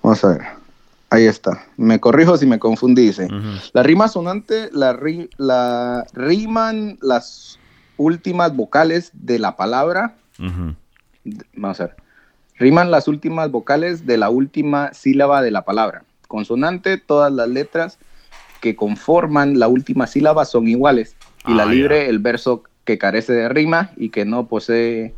Vamos 0.07 0.23
a 0.23 0.29
ver. 0.29 0.41
Ahí 1.09 1.25
está. 1.25 1.65
Me 1.75 1.99
corrijo 1.99 2.37
si 2.37 2.45
me 2.45 2.59
confundí. 2.59 3.11
La 3.73 3.83
rima 3.83 4.07
sonante 4.07 4.69
la, 4.71 4.93
ri- 4.95 5.29
la 5.37 6.05
riman 6.13 6.97
las 7.01 7.59
últimas 7.97 8.55
vocales 8.55 9.11
de 9.13 9.37
la 9.37 9.57
palabra. 9.57 10.15
Vamos 11.55 11.81
a 11.81 11.87
ver. 11.87 11.95
Riman 12.57 12.89
las 12.89 13.09
últimas 13.09 13.51
vocales 13.51 14.05
de 14.05 14.17
la 14.17 14.29
última 14.29 14.93
sílaba 14.93 15.41
de 15.41 15.51
la 15.51 15.65
palabra. 15.65 16.03
Consonante, 16.29 16.97
todas 16.97 17.31
las 17.33 17.49
letras 17.49 17.97
que 18.61 18.77
conforman 18.77 19.59
la 19.59 19.67
última 19.67 20.07
sílaba 20.07 20.45
son 20.45 20.69
iguales. 20.69 21.17
Y 21.45 21.53
la 21.53 21.63
Ah, 21.63 21.65
libre, 21.65 22.07
el 22.07 22.19
verso 22.19 22.63
que 22.85 22.97
carece 22.97 23.33
de 23.33 23.49
rima 23.49 23.91
y 23.97 24.07
que 24.09 24.23
no 24.23 24.47
posee 24.47 25.13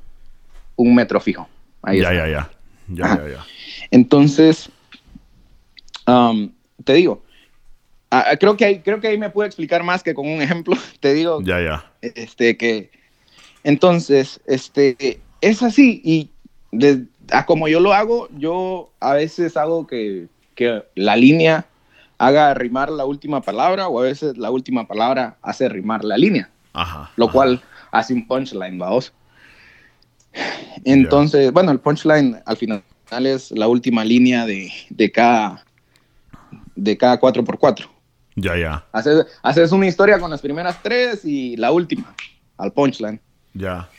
un 0.75 0.95
metro 0.95 1.19
fijo. 1.19 1.47
Ahí 1.83 2.01
Ya, 2.01 2.11
está. 2.11 2.27
ya, 2.27 2.31
ya. 2.31 2.49
Ya, 2.91 3.17
ya, 3.17 3.29
ya. 3.35 3.45
Entonces, 3.91 4.71
am, 6.09 6.51
te 6.83 6.93
digo, 6.93 7.23
creo, 8.39 8.57
que 8.57 8.65
ahí, 8.65 8.79
creo 8.79 8.99
que 8.99 9.07
ahí 9.07 9.17
me 9.17 9.29
puedo 9.29 9.45
explicar 9.45 9.83
más 9.83 10.03
que 10.03 10.13
con 10.13 10.27
un 10.27 10.41
ejemplo. 10.41 10.75
Te 10.99 11.13
digo 11.13 11.41
Ya, 11.41 11.61
ya. 11.61 11.91
este 12.01 12.57
que 12.57 12.89
entonces 13.63 14.39
este 14.45 15.21
es 15.41 15.61
así 15.63 16.01
y 16.03 16.29
de- 16.71 17.05
a 17.31 17.45
como 17.45 17.67
yo 17.67 17.79
lo 17.79 17.93
hago 17.93 18.27
yo 18.37 18.91
a 18.99 19.13
veces 19.13 19.57
hago 19.57 19.85
que, 19.85 20.27
que 20.55 20.83
la 20.95 21.15
línea 21.15 21.65
haga 22.17 22.53
rimar 22.53 22.89
la 22.89 23.05
última 23.05 23.41
palabra 23.41 23.87
o 23.87 23.99
a 23.99 24.03
veces 24.03 24.37
la 24.37 24.49
última 24.49 24.87
palabra 24.87 25.37
hace 25.41 25.67
rimar 25.69 26.03
la 26.05 26.17
línea 26.17 26.49
Ajá. 26.73 27.11
lo 27.17 27.25
ajá. 27.25 27.33
cual 27.33 27.61
hace 27.91 28.13
un 28.13 28.25
punchline 28.27 28.77
vamos 28.77 29.13
entonces 30.85 31.51
bueno 31.51 31.71
el 31.71 31.79
punchline 31.79 32.41
al 32.45 32.57
final 32.57 32.81
es 33.25 33.51
la 33.51 33.67
última 33.67 34.05
línea 34.05 34.45
de, 34.45 34.71
de 34.89 35.11
cada 35.11 35.65
de 36.83 36.97
cada 36.97 37.19
4x4 37.19 37.87
Ya, 38.35 38.57
ya. 38.57 38.85
haces, 38.91 39.25
haces 39.43 39.71
una 39.71 39.87
historia 39.87 40.19
con 40.19 40.31
las 40.31 40.41
primeras 40.41 40.81
tres 40.81 41.25
y 41.25 41.57
la 41.57 41.71
última 41.71 42.15
al 42.57 42.71
punchline 42.73 43.19
Ya. 43.53 43.89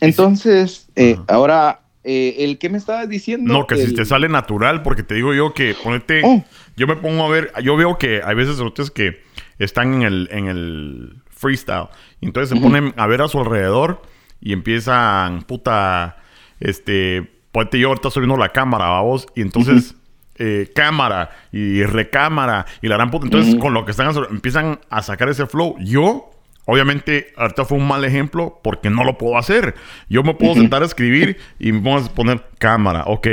Entonces, 0.00 0.88
eh, 0.94 1.16
ahora, 1.26 1.80
eh, 2.04 2.36
el 2.38 2.58
que 2.58 2.68
me 2.68 2.78
estabas 2.78 3.08
diciendo. 3.08 3.52
No, 3.52 3.66
que 3.66 3.76
si 3.76 3.94
te 3.94 4.04
sale 4.04 4.28
natural, 4.28 4.82
porque 4.82 5.02
te 5.02 5.14
digo 5.14 5.34
yo 5.34 5.54
que 5.54 5.74
ponete. 5.82 6.22
Oh. 6.24 6.44
Yo 6.76 6.86
me 6.86 6.94
pongo 6.96 7.24
a 7.24 7.28
ver, 7.28 7.52
yo 7.62 7.76
veo 7.76 7.98
que 7.98 8.20
hay 8.24 8.36
veces 8.36 8.60
otros 8.60 8.90
que 8.92 9.20
están 9.58 9.94
en 9.94 10.02
el, 10.02 10.28
en 10.30 10.46
el 10.46 11.22
freestyle. 11.30 11.88
Y 12.20 12.26
entonces 12.26 12.56
se 12.56 12.62
ponen 12.62 12.94
a 12.96 13.06
ver 13.08 13.22
a 13.22 13.28
su 13.28 13.40
alrededor 13.40 14.02
y 14.40 14.52
empiezan, 14.52 15.42
puta, 15.42 16.18
este, 16.60 17.28
ponete 17.50 17.80
yo 17.80 17.88
ahorita 17.88 18.08
estoy 18.08 18.22
viendo 18.22 18.36
la 18.36 18.50
cámara, 18.50 18.86
vamos, 18.86 19.26
y 19.34 19.42
entonces. 19.42 19.94
Eh, 20.38 20.70
cámara 20.74 21.30
y 21.52 21.82
recámara 21.82 22.66
y 22.80 22.88
la 22.88 22.96
gran 22.96 23.10
puta. 23.10 23.26
Entonces, 23.26 23.56
con 23.56 23.74
lo 23.74 23.84
que 23.84 23.90
están 23.90 24.10
empiezan 24.30 24.80
a 24.90 25.02
sacar 25.02 25.28
ese 25.28 25.46
flow. 25.46 25.76
Yo, 25.80 26.30
obviamente, 26.64 27.32
ahorita 27.36 27.64
fue 27.64 27.78
un 27.78 27.88
mal 27.88 28.04
ejemplo 28.04 28.60
porque 28.62 28.90
no 28.90 29.04
lo 29.04 29.18
puedo 29.18 29.36
hacer. 29.36 29.74
Yo 30.08 30.22
me 30.22 30.34
puedo 30.34 30.54
sentar 30.54 30.82
a 30.82 30.86
escribir 30.86 31.38
y 31.58 31.72
me 31.72 31.80
pongo 31.80 31.98
a 31.98 32.14
poner 32.14 32.44
cámara, 32.58 33.04
ok. 33.06 33.28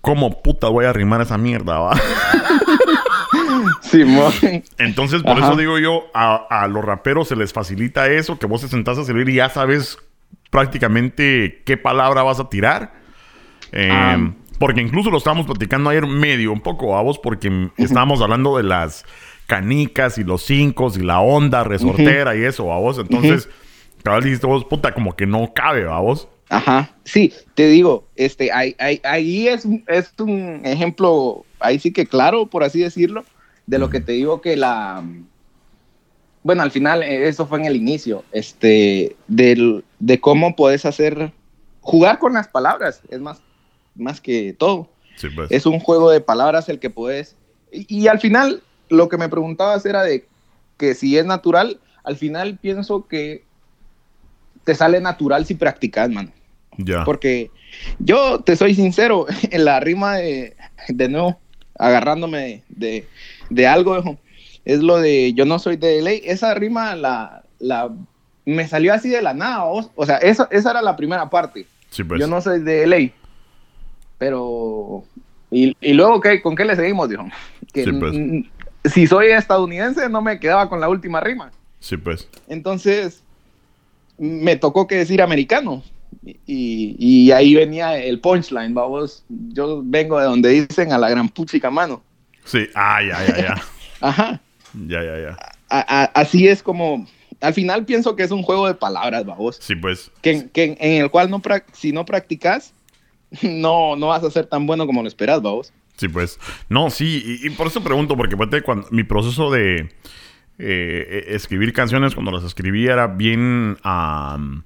¿Cómo 0.00 0.42
puta 0.42 0.68
voy 0.68 0.86
a 0.86 0.90
arrimar 0.90 1.20
esa 1.20 1.36
mierda, 1.36 1.78
va? 1.78 2.00
Simón. 3.82 4.32
Entonces, 4.78 5.22
por 5.22 5.38
Ajá. 5.38 5.48
eso 5.48 5.56
digo 5.56 5.78
yo, 5.78 6.04
a, 6.14 6.46
a 6.48 6.68
los 6.68 6.84
raperos 6.84 7.28
se 7.28 7.36
les 7.36 7.52
facilita 7.52 8.06
eso, 8.06 8.38
que 8.38 8.46
vos 8.46 8.60
te 8.62 8.68
sentás 8.68 8.96
a 8.96 9.02
escribir 9.02 9.28
y 9.28 9.34
ya 9.34 9.50
sabes 9.50 9.98
prácticamente 10.50 11.62
qué 11.64 11.76
palabra 11.76 12.22
vas 12.22 12.40
a 12.40 12.48
tirar. 12.48 12.92
Eh. 13.72 14.32
Porque 14.60 14.80
incluso 14.82 15.10
lo 15.10 15.18
estábamos 15.18 15.46
platicando 15.46 15.90
ayer 15.90 16.06
medio, 16.06 16.52
un 16.52 16.60
poco 16.60 16.96
a 16.96 17.02
vos, 17.02 17.18
porque 17.18 17.70
estábamos 17.78 18.20
hablando 18.20 18.56
de 18.58 18.62
las 18.62 19.04
canicas 19.46 20.18
y 20.18 20.22
los 20.22 20.42
cinco 20.42 20.92
y 20.94 21.00
la 21.02 21.20
onda 21.20 21.64
resortera 21.64 22.36
y 22.36 22.44
eso, 22.44 22.72
a 22.72 22.78
vos. 22.78 22.98
Entonces, 22.98 23.48
cabal 24.04 24.22
dijiste 24.22 24.46
vos, 24.46 24.64
puta, 24.66 24.92
como 24.94 25.16
que 25.16 25.26
no 25.26 25.52
cabe, 25.54 25.88
a 25.90 25.98
vos. 25.98 26.28
Ajá. 26.50 26.90
Sí, 27.04 27.32
te 27.54 27.68
digo, 27.68 28.04
este, 28.16 28.52
ahí, 28.52 28.76
ahí, 28.78 29.00
ahí 29.04 29.48
es, 29.48 29.64
un- 29.64 29.82
es 29.88 30.12
un 30.18 30.60
ejemplo, 30.64 31.44
ahí 31.58 31.78
sí 31.78 31.90
que 31.92 32.06
claro, 32.06 32.46
por 32.46 32.62
así 32.62 32.80
decirlo, 32.80 33.24
de 33.66 33.78
lo 33.78 33.88
que 33.88 34.00
te 34.00 34.12
digo 34.12 34.40
que 34.42 34.56
la. 34.56 35.02
Bueno, 36.42 36.62
al 36.62 36.70
final, 36.70 37.02
eh, 37.02 37.28
eso 37.28 37.46
fue 37.46 37.60
en 37.60 37.66
el 37.66 37.76
inicio, 37.76 38.24
este, 38.32 39.16
del, 39.28 39.84
de 39.98 40.20
cómo 40.20 40.54
puedes 40.56 40.84
hacer. 40.84 41.32
Jugar 41.82 42.18
con 42.18 42.34
las 42.34 42.46
palabras, 42.48 43.00
es 43.08 43.20
más, 43.20 43.40
más 43.94 44.20
que 44.20 44.54
todo. 44.58 44.88
Sí, 45.16 45.28
pues. 45.28 45.50
es 45.50 45.66
un 45.66 45.80
juego 45.80 46.10
de 46.10 46.20
palabras 46.20 46.68
el 46.68 46.78
que 46.78 46.90
puedes. 46.90 47.36
Y, 47.72 48.02
y 48.02 48.08
al 48.08 48.20
final, 48.20 48.62
lo 48.88 49.08
que 49.08 49.18
me 49.18 49.28
preguntabas 49.28 49.84
era 49.84 50.02
de 50.02 50.26
que 50.76 50.94
si 50.94 51.18
es 51.18 51.26
natural, 51.26 51.78
al 52.04 52.16
final 52.16 52.58
pienso 52.60 53.06
que 53.06 53.44
te 54.64 54.74
sale 54.74 55.00
natural 55.00 55.46
si 55.46 55.54
practicas, 55.54 56.08
mano. 56.10 56.30
ya. 56.78 57.04
Porque 57.04 57.50
yo 57.98 58.40
te 58.40 58.56
soy 58.56 58.74
sincero, 58.74 59.26
en 59.50 59.64
la 59.64 59.80
rima 59.80 60.16
de, 60.16 60.56
de 60.88 61.08
nuevo, 61.08 61.38
agarrándome 61.78 62.62
de, 62.68 63.06
de 63.48 63.66
algo, 63.66 64.18
es 64.64 64.80
lo 64.80 64.98
de 64.98 65.32
yo 65.34 65.44
no 65.44 65.58
soy 65.58 65.76
de 65.76 66.02
ley. 66.02 66.22
Esa 66.24 66.54
rima 66.54 66.94
la, 66.94 67.42
la 67.58 67.90
me 68.44 68.66
salió 68.68 68.92
así 68.92 69.08
de 69.08 69.22
la 69.22 69.34
nada, 69.34 69.64
¿vos? 69.64 69.90
o 69.94 70.06
sea, 70.06 70.16
esa, 70.18 70.48
esa 70.50 70.70
era 70.70 70.82
la 70.82 70.96
primera 70.96 71.28
parte. 71.30 71.66
Sí, 71.90 72.04
pues. 72.04 72.20
Yo 72.20 72.26
no 72.26 72.40
soy 72.40 72.60
de 72.60 72.86
LA. 72.86 73.10
Pero. 74.20 75.02
¿Y, 75.50 75.74
y 75.80 75.94
luego 75.94 76.20
qué? 76.20 76.40
¿Con 76.42 76.54
qué 76.54 76.64
le 76.64 76.76
seguimos, 76.76 77.08
dijo? 77.08 77.26
Que 77.72 77.84
Sí, 77.84 77.90
pues. 77.92 78.14
si 78.92 79.06
soy 79.08 79.28
estadounidense, 79.28 80.08
no 80.10 80.20
me 80.22 80.38
quedaba 80.38 80.68
con 80.68 80.78
la 80.78 80.88
última 80.88 81.20
rima. 81.20 81.50
Sí, 81.80 81.96
pues. 81.96 82.28
Entonces, 82.46 83.24
me 84.18 84.54
tocó 84.56 84.86
que 84.86 84.96
decir 84.96 85.22
americano. 85.22 85.82
Y, 86.46 86.96
y 86.98 87.30
ahí 87.32 87.54
venía 87.54 87.96
el 87.96 88.20
punchline, 88.20 88.74
vamos. 88.74 89.24
Yo 89.28 89.80
vengo 89.84 90.18
de 90.18 90.26
donde 90.26 90.50
dicen 90.50 90.92
a 90.92 90.98
la 90.98 91.08
gran 91.08 91.28
puchica 91.30 91.70
mano. 91.70 92.02
Sí, 92.44 92.66
ah, 92.74 93.00
ya, 93.02 93.26
ya, 93.26 93.36
ya. 93.38 93.62
Ajá. 94.00 94.40
Ya, 94.86 95.02
ya, 95.02 95.18
ya. 95.18 95.36
A- 95.70 96.02
a- 96.02 96.10
así 96.20 96.46
es 96.46 96.62
como. 96.62 97.06
Al 97.40 97.54
final 97.54 97.86
pienso 97.86 98.14
que 98.16 98.22
es 98.22 98.30
un 98.32 98.42
juego 98.42 98.66
de 98.66 98.74
palabras, 98.74 99.24
vamos. 99.24 99.56
Sí, 99.60 99.74
pues. 99.74 100.10
Que, 100.20 100.50
que 100.50 100.76
en 100.78 101.02
el 101.02 101.10
cual 101.10 101.30
no 101.30 101.40
si 101.72 101.92
no 101.92 102.04
practicas, 102.04 102.74
no, 103.42 103.96
no 103.96 104.08
vas 104.08 104.24
a 104.24 104.30
ser 104.30 104.46
tan 104.46 104.66
bueno 104.66 104.86
como 104.86 105.02
lo 105.02 105.08
esperas, 105.08 105.40
vamos. 105.42 105.72
Sí, 105.96 106.08
pues. 106.08 106.38
No, 106.68 106.88
sí, 106.90 107.22
y, 107.42 107.46
y 107.46 107.50
por 107.50 107.66
eso 107.66 107.82
pregunto, 107.82 108.16
porque 108.16 108.36
fíjate, 108.36 108.62
cuando 108.62 108.86
mi 108.90 109.04
proceso 109.04 109.50
de 109.50 109.92
eh, 110.58 111.24
e- 111.28 111.34
escribir 111.34 111.72
canciones, 111.72 112.14
cuando 112.14 112.30
las 112.32 112.44
escribí 112.44 112.86
era 112.86 113.06
bien 113.06 113.76
am, 113.82 114.64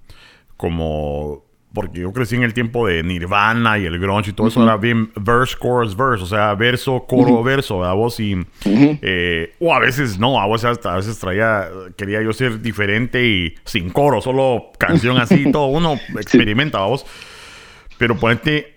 como. 0.57 1.45
Porque 1.73 2.03
yo 2.03 2.13
crecí 2.13 2.37
en 2.37 2.45
el 2.45 2.55
tiempo 2.55 2.87
de 2.87 3.03
Nirvana 3.03 3.81
y 3.81 3.85
el 3.85 3.99
grunge 3.99 4.31
y 4.31 4.33
todo 4.33 4.47
eso 4.47 4.63
era 4.63 4.77
bien 4.77 5.11
verse, 5.17 5.57
chorus, 5.61 5.97
verse, 5.97 6.23
o 6.23 6.27
sea, 6.27 6.55
verso, 6.55 7.05
coro, 7.09 7.43
verso, 7.43 7.83
a 7.83 7.93
vos 7.95 8.21
y. 8.21 8.37
eh, 8.65 9.53
o 9.59 9.75
a 9.75 9.81
veces 9.81 10.17
no, 10.21 10.41
a 10.41 10.47
veces 10.47 10.67
hasta 10.67 10.93
a 10.93 10.97
veces 10.99 11.19
traía, 11.19 11.69
quería 11.97 12.23
yo 12.23 12.33
ser 12.33 12.63
diferente 12.63 13.27
y 13.27 13.57
sin 13.65 13.91
coro, 13.91 14.21
solo 14.21 14.71
canción 14.79 15.19
así, 15.19 15.51
todo 15.51 15.67
uno 15.67 15.99
experimenta, 16.17 16.79
a 16.79 16.87
vos. 16.87 17.05
Pero 18.05 18.17
ponete, 18.19 18.77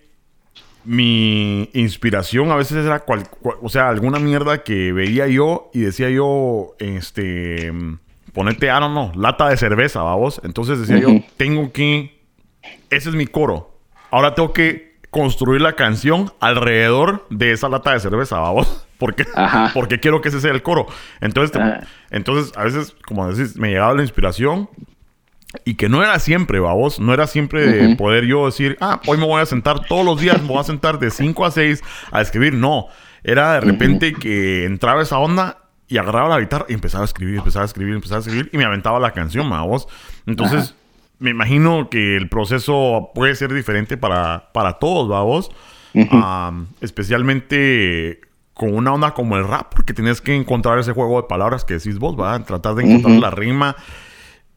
mi 0.86 1.68
inspiración 1.74 2.50
a 2.50 2.56
veces 2.56 2.82
era 2.86 3.00
cual, 3.00 3.28
cual- 3.28 3.58
o 3.60 3.68
sea, 3.68 3.90
alguna 3.90 4.18
mierda 4.18 4.62
que 4.64 4.90
veía 4.94 5.26
yo 5.26 5.70
y 5.74 5.80
decía 5.80 6.08
yo, 6.08 6.74
este, 6.78 7.70
ponete, 8.32 8.68
I 8.68 8.70
don't 8.70 8.92
know, 8.92 9.12
lata 9.14 9.50
de 9.50 9.58
cerveza, 9.58 10.00
vamos. 10.02 10.40
Entonces 10.44 10.80
decía 10.80 10.98
yo, 10.98 11.10
tengo 11.36 11.72
que, 11.72 12.22
ese 12.88 13.10
es 13.10 13.14
mi 13.14 13.26
coro. 13.26 13.78
Ahora 14.10 14.34
tengo 14.34 14.54
que 14.54 14.96
construir 15.10 15.60
la 15.60 15.74
canción 15.74 16.32
alrededor 16.40 17.26
de 17.28 17.52
esa 17.52 17.68
lata 17.68 17.92
de 17.92 18.00
cerveza, 18.00 18.38
vamos. 18.38 18.86
Porque, 18.98 19.26
porque 19.74 20.00
quiero 20.00 20.20
que 20.22 20.28
ese 20.30 20.40
sea 20.40 20.50
el 20.52 20.60
coro. 20.62 20.86
Entonces, 21.20 21.52
te- 21.52 21.60
Ajá. 21.60 21.86
entonces 22.10 22.52
a 22.56 22.64
veces, 22.64 22.96
como 23.06 23.30
decís, 23.32 23.56
me 23.56 23.68
llegaba 23.68 23.92
la 23.94 24.02
inspiración 24.02 24.68
y 25.64 25.74
que 25.74 25.88
no 25.88 26.02
era 26.02 26.18
siempre, 26.18 26.60
babos. 26.60 27.00
No 27.00 27.14
era 27.14 27.26
siempre 27.26 27.66
de 27.66 27.96
poder 27.96 28.24
yo 28.24 28.46
decir, 28.46 28.76
ah, 28.80 29.00
hoy 29.06 29.16
me 29.18 29.24
voy 29.24 29.40
a 29.40 29.46
sentar 29.46 29.86
todos 29.86 30.04
los 30.04 30.20
días, 30.20 30.40
me 30.42 30.48
voy 30.48 30.58
a 30.58 30.64
sentar 30.64 30.98
de 30.98 31.10
5 31.10 31.44
a 31.44 31.50
6 31.50 31.82
a 32.12 32.20
escribir. 32.20 32.54
No. 32.54 32.86
Era 33.24 33.54
de 33.54 33.60
repente 33.60 34.12
que 34.12 34.64
entraba 34.64 35.02
esa 35.02 35.18
onda 35.18 35.58
y 35.88 35.96
agarraba 35.98 36.28
la 36.28 36.40
guitarra 36.40 36.66
y 36.68 36.74
empezaba 36.74 37.02
a 37.02 37.06
escribir, 37.06 37.38
empezaba 37.38 37.64
a 37.64 37.66
escribir, 37.66 37.94
empezaba 37.94 38.18
a 38.18 38.20
escribir 38.20 38.50
y 38.52 38.58
me 38.58 38.64
aventaba 38.64 39.00
la 39.00 39.12
canción, 39.12 39.48
babos. 39.48 39.88
Entonces, 40.26 40.74
me 41.18 41.30
imagino 41.30 41.88
que 41.90 42.16
el 42.16 42.28
proceso 42.28 43.10
puede 43.14 43.34
ser 43.34 43.52
diferente 43.52 43.96
para, 43.96 44.50
para 44.52 44.74
todos, 44.74 45.08
babos. 45.08 45.50
Especialmente 46.80 48.20
con 48.52 48.74
una 48.74 48.92
onda 48.92 49.14
como 49.14 49.36
el 49.36 49.46
rap, 49.46 49.72
porque 49.74 49.94
tienes 49.94 50.20
que 50.20 50.34
encontrar 50.34 50.78
ese 50.78 50.92
juego 50.92 51.22
de 51.22 51.28
palabras 51.28 51.64
que 51.64 51.74
decís 51.74 51.98
vos, 51.98 52.18
¿va? 52.18 52.38
Tratar 52.44 52.74
de 52.74 52.84
encontrar 52.84 53.20
la 53.20 53.30
rima 53.30 53.76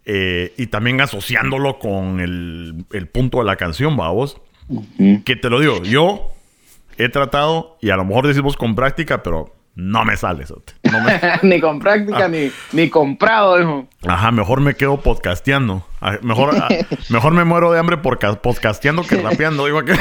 eh, 0.05 0.53
y 0.57 0.67
también 0.67 1.01
asociándolo 1.01 1.79
con 1.79 2.19
el, 2.19 2.85
el 2.91 3.07
punto 3.07 3.39
de 3.39 3.45
la 3.45 3.55
canción, 3.55 3.97
vamos. 3.97 4.37
Que 5.25 5.35
te 5.35 5.49
lo 5.49 5.59
digo, 5.59 5.83
yo 5.83 6.31
he 6.97 7.09
tratado, 7.09 7.77
y 7.81 7.89
a 7.89 7.97
lo 7.97 8.05
mejor 8.05 8.27
decimos 8.27 8.55
con 8.55 8.75
práctica, 8.75 9.21
pero 9.21 9.53
no 9.75 10.03
me 10.05 10.17
sale 10.17 10.43
eso. 10.43 10.61
No 10.91 10.99
me- 11.01 11.19
ni 11.43 11.59
con 11.61 11.79
práctica, 11.79 12.27
ni, 12.27 12.51
ni 12.73 12.89
comprado, 12.89 13.57
dijo. 13.57 13.87
Ajá, 14.07 14.31
mejor 14.31 14.61
me 14.61 14.75
quedo 14.75 14.99
podcasteando. 15.01 15.85
Ah, 16.01 16.17
Mejor, 16.21 16.55
ah, 16.55 16.67
mejor 17.09 17.33
me 17.33 17.43
muero 17.45 17.71
de 17.71 17.79
hambre 17.79 17.97
por 17.97 18.19
ca- 18.19 18.41
podcasteando 18.41 19.03
que 19.03 19.15
rapeando. 19.21 19.65
Digo 19.65 19.83
que... 19.83 19.93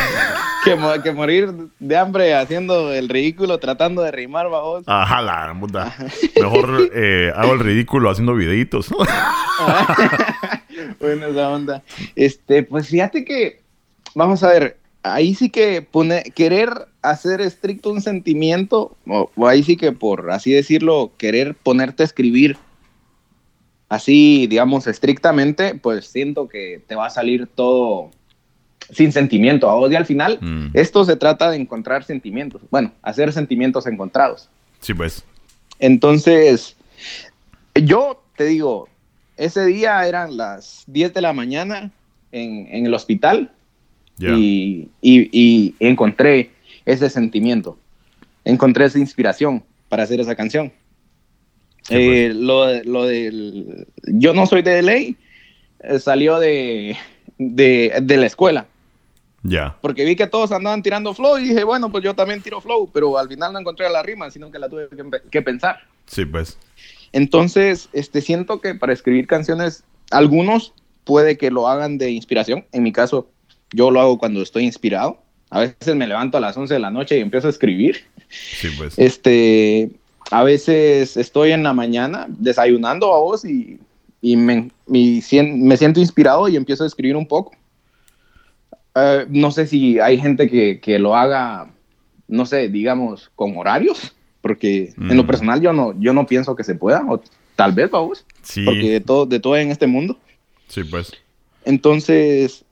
Que, 0.64 0.74
mo- 0.76 0.92
que 1.02 1.12
morir 1.12 1.52
de 1.78 1.96
hambre 1.96 2.34
haciendo 2.34 2.92
el 2.92 3.08
ridículo, 3.08 3.58
tratando 3.58 4.02
de 4.02 4.10
rimar, 4.10 4.50
vamos. 4.50 4.82
Ajá, 4.86 5.22
la 5.22 5.54
puta. 5.58 5.94
Mejor 6.38 6.90
eh, 6.94 7.32
hago 7.34 7.54
el 7.54 7.60
ridículo 7.60 8.10
haciendo 8.10 8.34
videitos. 8.34 8.88
bueno, 11.00 11.26
esa 11.26 11.48
onda. 11.48 11.82
Este, 12.16 12.62
pues 12.62 12.88
fíjate 12.88 13.24
que, 13.24 13.62
vamos 14.14 14.42
a 14.42 14.48
ver, 14.48 14.78
ahí 15.02 15.34
sí 15.34 15.50
que 15.50 15.82
pone, 15.82 16.22
querer 16.34 16.70
hacer 17.02 17.40
estricto 17.40 17.90
un 17.90 18.00
sentimiento, 18.02 18.96
o, 19.06 19.30
o 19.34 19.46
ahí 19.48 19.62
sí 19.62 19.76
que 19.76 19.92
por 19.92 20.30
así 20.30 20.52
decirlo, 20.52 21.12
querer 21.16 21.54
ponerte 21.54 22.02
a 22.02 22.06
escribir 22.06 22.56
así, 23.88 24.46
digamos, 24.46 24.86
estrictamente, 24.86 25.74
pues 25.74 26.06
siento 26.06 26.48
que 26.48 26.80
te 26.86 26.94
va 26.94 27.06
a 27.06 27.10
salir 27.10 27.46
todo 27.46 28.10
sin 28.90 29.12
sentimiento. 29.12 29.68
A 29.70 29.74
vos 29.74 29.90
y 29.90 29.96
al 29.96 30.06
final, 30.06 30.38
Mm. 30.40 30.68
esto 30.74 31.04
se 31.04 31.16
trata 31.16 31.50
de 31.50 31.56
encontrar 31.56 32.04
sentimientos. 32.04 32.62
Bueno, 32.70 32.92
hacer 33.02 33.32
sentimientos 33.32 33.86
encontrados. 33.86 34.48
Sí, 34.80 34.94
pues. 34.94 35.24
Entonces, 35.78 36.76
yo 37.74 38.22
te 38.36 38.44
digo, 38.44 38.88
ese 39.36 39.64
día 39.66 40.06
eran 40.06 40.36
las 40.36 40.84
10 40.86 41.14
de 41.14 41.20
la 41.22 41.32
mañana 41.32 41.90
en, 42.32 42.68
en 42.70 42.86
el 42.86 42.94
hospital 42.94 43.50
Y, 44.20 44.88
y- 45.00 45.28
y 45.32 45.74
encontré 45.80 46.50
ese 46.84 47.08
sentimiento, 47.10 47.78
encontré 48.44 48.84
esa 48.84 48.98
inspiración 48.98 49.62
para 49.88 50.02
hacer 50.02 50.20
esa 50.20 50.34
canción. 50.34 50.72
Eh, 51.88 52.32
lo, 52.34 52.82
lo 52.84 53.04
del 53.06 53.86
Yo 54.04 54.34
no 54.34 54.46
soy 54.46 54.62
de 54.62 54.82
ley 54.82 55.16
salió 55.98 56.38
de, 56.38 56.96
de, 57.38 57.98
de 58.02 58.16
la 58.18 58.26
escuela, 58.26 58.66
Ya. 59.42 59.76
porque 59.80 60.04
vi 60.04 60.14
que 60.14 60.26
todos 60.26 60.52
andaban 60.52 60.82
tirando 60.82 61.14
flow 61.14 61.38
y 61.38 61.48
dije, 61.48 61.64
bueno, 61.64 61.90
pues 61.90 62.04
yo 62.04 62.14
también 62.14 62.42
tiro 62.42 62.60
flow, 62.60 62.90
pero 62.92 63.16
al 63.16 63.28
final 63.28 63.52
no 63.54 63.58
encontré 63.60 63.88
la 63.88 64.02
rima, 64.02 64.30
sino 64.30 64.50
que 64.50 64.58
la 64.58 64.68
tuve 64.68 64.88
que, 64.90 65.02
que 65.30 65.42
pensar. 65.42 65.78
Sí, 66.06 66.24
pues. 66.26 66.58
Entonces, 67.12 67.88
este, 67.94 68.20
siento 68.20 68.60
que 68.60 68.74
para 68.74 68.92
escribir 68.92 69.26
canciones, 69.26 69.82
algunos 70.10 70.74
puede 71.04 71.38
que 71.38 71.50
lo 71.50 71.66
hagan 71.66 71.96
de 71.98 72.10
inspiración. 72.10 72.66
En 72.72 72.82
mi 72.82 72.92
caso, 72.92 73.28
yo 73.72 73.90
lo 73.90 74.00
hago 74.00 74.18
cuando 74.18 74.42
estoy 74.42 74.64
inspirado. 74.64 75.18
A 75.50 75.60
veces 75.60 75.94
me 75.96 76.06
levanto 76.06 76.36
a 76.38 76.40
las 76.40 76.56
11 76.56 76.74
de 76.74 76.80
la 76.80 76.90
noche 76.90 77.18
y 77.18 77.20
empiezo 77.20 77.46
a 77.48 77.50
escribir. 77.50 78.04
Sí, 78.28 78.68
pues. 78.78 78.96
Este, 78.98 79.90
a 80.30 80.44
veces 80.44 81.16
estoy 81.16 81.50
en 81.52 81.62
la 81.64 81.72
mañana 81.72 82.26
desayunando 82.28 83.12
a 83.12 83.18
vos 83.18 83.44
y, 83.44 83.78
y 84.22 84.36
me, 84.36 84.70
sien- 85.20 85.60
me 85.62 85.76
siento 85.76 85.98
inspirado 86.00 86.48
y 86.48 86.56
empiezo 86.56 86.84
a 86.84 86.86
escribir 86.86 87.16
un 87.16 87.26
poco. 87.26 87.52
Eh, 88.94 89.26
no 89.28 89.50
sé 89.50 89.66
si 89.66 89.98
hay 89.98 90.18
gente 90.20 90.48
que, 90.48 90.80
que 90.80 90.98
lo 90.98 91.16
haga, 91.16 91.70
no 92.28 92.46
sé, 92.46 92.68
digamos, 92.68 93.30
con 93.34 93.56
horarios, 93.56 94.12
porque 94.40 94.92
en 94.96 95.16
lo 95.16 95.24
Mm. 95.24 95.26
personal 95.26 95.60
yo 95.60 95.72
no, 95.72 95.98
yo 96.00 96.12
no 96.12 96.26
pienso 96.26 96.54
que 96.56 96.64
se 96.64 96.74
pueda, 96.74 97.04
o 97.08 97.20
tal 97.56 97.72
vez, 97.72 97.90
vamos, 97.90 98.24
Sí. 98.42 98.64
porque 98.64 98.90
de 98.90 99.00
todo, 99.00 99.26
de 99.26 99.38
todo 99.40 99.56
en 99.56 99.70
este 99.70 99.86
mundo. 99.86 100.16
Sí, 100.68 100.82
pues. 100.84 101.12
Entonces, 101.64 102.64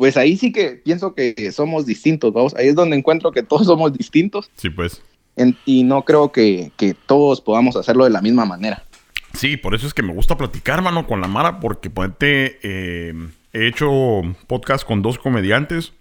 pues 0.00 0.16
ahí 0.16 0.38
sí 0.38 0.50
que 0.50 0.70
pienso 0.82 1.14
que 1.14 1.52
somos 1.52 1.84
distintos, 1.84 2.32
vamos, 2.32 2.54
ahí 2.56 2.68
es 2.68 2.74
donde 2.74 2.96
encuentro 2.96 3.32
que 3.32 3.42
todos 3.42 3.66
somos 3.66 3.92
distintos 3.92 4.50
Sí, 4.56 4.70
pues. 4.70 5.02
en- 5.36 5.58
y 5.66 5.84
no 5.84 6.06
creo 6.06 6.32
que, 6.32 6.72
que 6.78 6.94
todos 6.94 7.42
podamos 7.42 7.76
hacerlo 7.76 8.04
de 8.04 8.10
la 8.10 8.22
misma 8.22 8.46
manera. 8.46 8.82
Sí, 9.34 9.58
por 9.58 9.74
eso 9.74 9.86
es 9.86 9.92
que 9.92 10.02
me 10.02 10.14
gusta 10.14 10.38
platicar, 10.38 10.80
mano, 10.80 11.06
con 11.06 11.20
la 11.20 11.28
Mara, 11.28 11.60
porque 11.60 11.90
ponete, 11.90 12.58
eh, 12.62 13.12
he 13.52 13.66
hecho 13.66 14.22
podcast 14.46 14.86
con 14.86 15.02
dos 15.02 15.18
comediantes, 15.18 15.92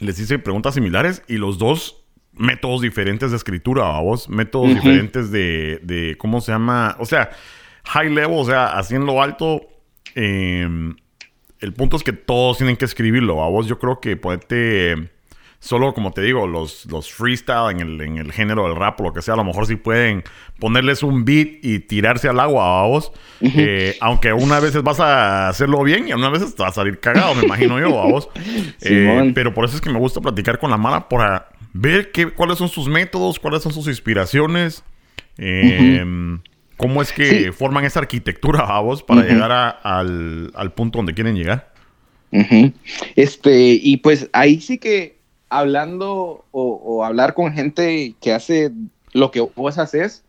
les 0.00 0.18
hice 0.18 0.40
preguntas 0.40 0.74
similares 0.74 1.22
y 1.28 1.36
los 1.36 1.58
dos 1.58 2.02
métodos 2.32 2.80
diferentes 2.80 3.30
de 3.30 3.36
escritura, 3.36 4.00
vos, 4.00 4.28
métodos 4.28 4.70
Ujú. 4.70 4.74
diferentes 4.80 5.30
de, 5.30 5.78
de, 5.84 6.16
¿cómo 6.18 6.40
se 6.40 6.50
llama? 6.50 6.96
O 6.98 7.04
sea, 7.06 7.30
high 7.84 8.10
level, 8.10 8.36
o 8.36 8.44
sea, 8.44 8.76
así 8.76 8.96
en 8.96 9.06
lo 9.06 9.22
alto, 9.22 9.62
eh, 10.16 10.68
el 11.60 11.72
punto 11.72 11.96
es 11.96 12.02
que 12.02 12.12
todos 12.12 12.58
tienen 12.58 12.76
que 12.76 12.84
escribirlo, 12.84 13.34
vos, 13.34 13.66
yo 13.66 13.78
creo 13.78 14.00
que 14.00 14.16
ponete... 14.16 15.10
Solo, 15.60 15.94
como 15.94 16.10
te 16.12 16.20
digo, 16.20 16.46
los, 16.46 16.84
los 16.90 17.10
freestyle 17.10 17.70
en 17.70 17.80
el, 17.80 17.98
en 18.02 18.18
el 18.18 18.32
género 18.32 18.64
del 18.68 18.76
rap 18.76 19.00
o 19.00 19.04
lo 19.04 19.14
que 19.14 19.22
sea, 19.22 19.32
a 19.32 19.38
lo 19.38 19.44
mejor 19.44 19.66
sí 19.66 19.76
pueden 19.76 20.22
ponerles 20.58 21.02
un 21.02 21.24
beat 21.24 21.64
y 21.64 21.78
tirarse 21.78 22.28
al 22.28 22.38
agua 22.38 22.82
a 22.82 22.86
vos. 22.86 23.12
Eh, 23.40 23.96
aunque 24.02 24.34
unas 24.34 24.60
veces 24.60 24.82
vas 24.82 25.00
a 25.00 25.48
hacerlo 25.48 25.82
bien 25.82 26.06
y 26.06 26.12
unas 26.12 26.32
veces 26.32 26.54
te 26.54 26.62
va 26.62 26.68
a 26.68 26.72
salir 26.72 27.00
cagado, 27.00 27.34
me 27.34 27.44
imagino 27.44 27.80
yo, 27.80 27.98
a 27.98 28.04
vos. 28.04 28.28
Eh, 28.82 29.32
pero 29.34 29.54
por 29.54 29.64
eso 29.64 29.76
es 29.76 29.80
que 29.80 29.88
me 29.88 29.98
gusta 29.98 30.20
platicar 30.20 30.58
con 30.58 30.70
la 30.70 30.76
Mara 30.76 31.08
para 31.08 31.48
ver 31.72 32.12
qué, 32.12 32.28
cuáles 32.30 32.58
son 32.58 32.68
sus 32.68 32.86
métodos, 32.86 33.38
cuáles 33.38 33.62
son 33.62 33.72
sus 33.72 33.86
inspiraciones. 33.86 34.84
eh, 35.38 36.04
¿Cómo 36.76 37.02
es 37.02 37.12
que 37.12 37.26
Sí. 37.26 37.52
forman 37.52 37.84
esa 37.84 38.00
arquitectura 38.00 38.60
a 38.60 38.80
vos 38.80 39.02
para 39.02 39.20
Ujú. 39.20 39.30
llegar 39.30 39.52
a- 39.52 39.68
al, 39.70 40.50
al 40.54 40.72
punto 40.72 40.98
donde 40.98 41.14
quieren 41.14 41.36
llegar? 41.36 41.72
Ujú. 42.32 42.72
Este, 43.14 43.78
y 43.80 43.98
pues 43.98 44.28
ahí 44.32 44.60
sí 44.60 44.78
que 44.78 45.16
hablando 45.50 46.44
o, 46.50 46.62
o 46.84 47.04
hablar 47.04 47.34
con 47.34 47.52
gente 47.52 48.14
que 48.20 48.32
hace 48.32 48.72
lo 49.12 49.30
que 49.30 49.40
vos 49.40 49.78
haces, 49.78 50.24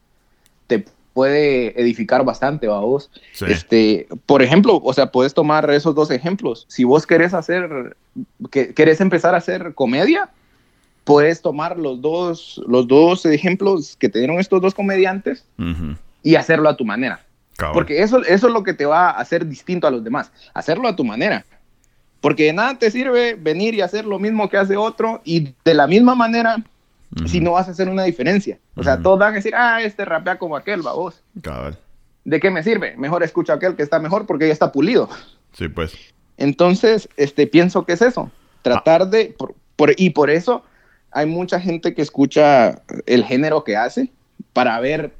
te 0.68 0.86
puede 1.14 1.80
edificar 1.82 2.24
bastante, 2.26 2.68
¿va 2.68 2.80
vos? 2.82 3.10
Sí. 3.32 3.46
Este, 3.48 4.08
por 4.28 4.42
ejemplo, 4.44 4.80
o 4.84 4.94
sea, 4.94 5.12
puedes 5.12 5.34
tomar 5.34 5.68
esos 5.72 5.96
dos 5.96 6.12
ejemplos. 6.12 6.66
Si 6.68 6.84
vos 6.84 7.08
querés 7.08 7.34
hacer, 7.34 7.96
que, 8.52 8.74
querés 8.74 9.02
empezar 9.02 9.34
a 9.34 9.38
hacer 9.38 9.74
comedia, 9.74 10.30
puedes 11.06 11.42
tomar 11.42 11.80
los 11.80 12.02
dos, 12.02 12.62
los 12.68 12.88
dos 12.88 13.26
ejemplos 13.26 13.96
que 13.98 14.10
te 14.10 14.20
dieron 14.20 14.40
estos 14.40 14.62
dos 14.62 14.74
comediantes 14.76 15.46
Ujú. 15.58 15.96
Y 16.26 16.36
hacerlo 16.36 16.68
a 16.68 16.76
tu 16.76 16.84
manera. 16.84 17.22
Porque 17.72 18.02
eso, 18.02 18.22
eso 18.26 18.48
es 18.48 18.54
lo 18.54 18.64
que 18.64 18.74
te 18.74 18.86
va 18.86 19.12
a 19.12 19.20
hacer 19.22 19.46
distinto 19.46 19.88
a 19.88 19.92
los 19.92 20.04
demás. 20.04 20.32
Hacerlo 20.54 20.90
a 20.90 20.96
tu 20.96 21.06
manera. 21.06 21.46
Porque 22.20 22.46
de 22.46 22.54
nada 22.54 22.78
te 22.78 22.92
sirve 22.92 23.36
venir 23.36 23.76
y 23.76 23.82
hacer 23.82 24.04
lo 24.06 24.20
mismo 24.20 24.50
que 24.50 24.58
hace 24.58 24.76
otro 24.76 25.22
y 25.24 25.54
de 25.64 25.74
la 25.74 25.88
misma 25.88 26.16
manera 26.16 26.58
si 27.28 27.40
no 27.40 27.52
vas 27.54 27.68
a 27.70 27.72
hacer 27.72 27.88
una 27.88 28.04
diferencia. 28.04 28.58
O 28.76 28.84
sea, 28.84 28.96
Ujú. 28.96 29.04
todos 29.04 29.20
van 29.20 29.32
a 29.34 29.36
decir, 29.38 29.54
ah, 29.56 29.82
este 29.82 30.04
rapea 30.04 30.38
como 30.38 30.58
aquel, 30.58 30.82
vos. 30.82 31.22
Cabal. 31.42 31.78
¿De 32.26 32.40
qué 32.42 32.50
me 32.50 32.64
sirve? 32.64 32.98
Mejor 32.98 33.24
escucho 33.24 33.54
a 33.54 33.56
aquel 33.56 33.76
que 33.76 33.84
está 33.84 34.00
mejor 34.00 34.26
porque 34.26 34.48
ya 34.48 34.54
está 34.54 34.72
pulido. 34.72 35.08
Sí, 35.54 35.70
pues. 35.70 35.94
Entonces, 36.38 37.08
este, 37.16 37.48
pienso 37.48 37.86
que 37.86 37.94
es 37.94 38.02
eso. 38.02 38.32
Tratar 38.64 39.08
de... 39.08 39.34
por- 39.38 39.56
por- 39.78 39.94
y 39.96 40.10
por 40.10 40.30
eso 40.30 40.64
hay 41.12 41.28
mucha 41.28 41.62
gente 41.62 41.94
que 41.94 42.02
escucha 42.02 42.82
el 43.06 43.24
género 43.24 43.64
que 43.64 43.78
hace 43.78 44.12
para 44.52 44.78
ver, 44.82 45.14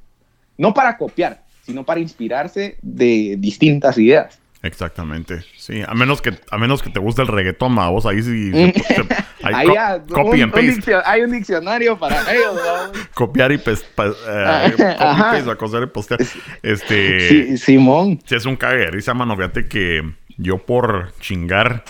no 0.58 0.74
para 0.74 0.98
copiar, 0.98 1.44
sino 1.66 1.84
para 1.84 2.00
inspirarse 2.00 2.78
de 2.82 3.36
distintas 3.40 3.98
ideas. 3.98 4.40
Exactamente. 4.62 5.44
Sí, 5.58 5.84
a 5.88 5.94
menos 5.94 6.24
que 6.24 6.32
a 6.50 6.58
menos 6.58 6.82
que 6.82 6.90
te 6.90 7.00
guste 7.00 7.22
el 7.22 7.28
reggaetón, 7.28 7.72
ma, 7.74 7.90
vos 7.90 8.08
ahí 8.08 8.24
sí 8.24 8.52
se- 8.52 8.74
se- 8.74 9.02
ahí 9.44 9.54
Ahí 9.54 9.68
co- 9.68 9.74
ya, 9.76 10.02
copy 10.10 10.38
un- 10.42 10.44
and 10.44 10.54
paste. 10.54 10.96
hay 11.06 11.22
un 11.22 11.32
diccionario 11.32 12.00
para 12.00 12.22
ellos. 12.34 12.56
¿no? 12.56 12.92
Copiar 13.14 13.52
y 13.52 13.60
pes- 13.60 13.84
pa- 13.94 14.08
eh, 14.08 14.72
copy 14.76 15.54
paste, 15.58 15.80
de 15.80 15.88
postear. 15.88 16.20
Este 16.64 17.30
Sí, 17.30 17.58
Simón. 17.58 18.20
Sí, 18.26 18.34
es 18.36 18.46
un 18.48 18.56
cague 18.56 18.78
de 18.78 18.92
risa, 18.92 19.14
mano. 19.14 19.36
Fíjate 19.36 19.68
que 19.68 20.02
yo 20.38 20.58
por 20.58 21.14
chingar, 21.20 21.84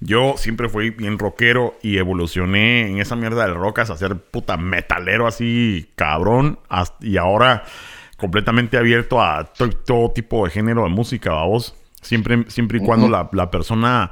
yo 0.00 0.34
siempre 0.36 0.68
fui 0.68 0.90
bien 0.90 1.18
rockero 1.18 1.78
y 1.82 1.96
evolucioné 1.96 2.90
en 2.90 2.98
esa 2.98 3.16
mierda 3.16 3.46
del 3.46 3.54
rock 3.54 3.78
hasta 3.80 3.96
ser 3.96 4.16
puta 4.16 4.58
metalero 4.58 5.26
así, 5.26 5.90
cabrón. 5.96 6.58
hasta- 6.68 7.06
y 7.06 7.16
ahora 7.16 7.64
completamente 8.18 8.76
abierto 8.76 9.22
a 9.22 9.44
to- 9.44 9.70
todo 9.70 10.10
tipo 10.10 10.44
de 10.44 10.50
género 10.50 10.82
de 10.84 10.90
música, 10.90 11.32
vamos. 11.32 11.74
Siempre, 12.02 12.44
siempre 12.48 12.78
y 12.78 12.80
cuando 12.84 13.08
la, 13.08 13.28
la 13.32 13.50
persona 13.50 14.10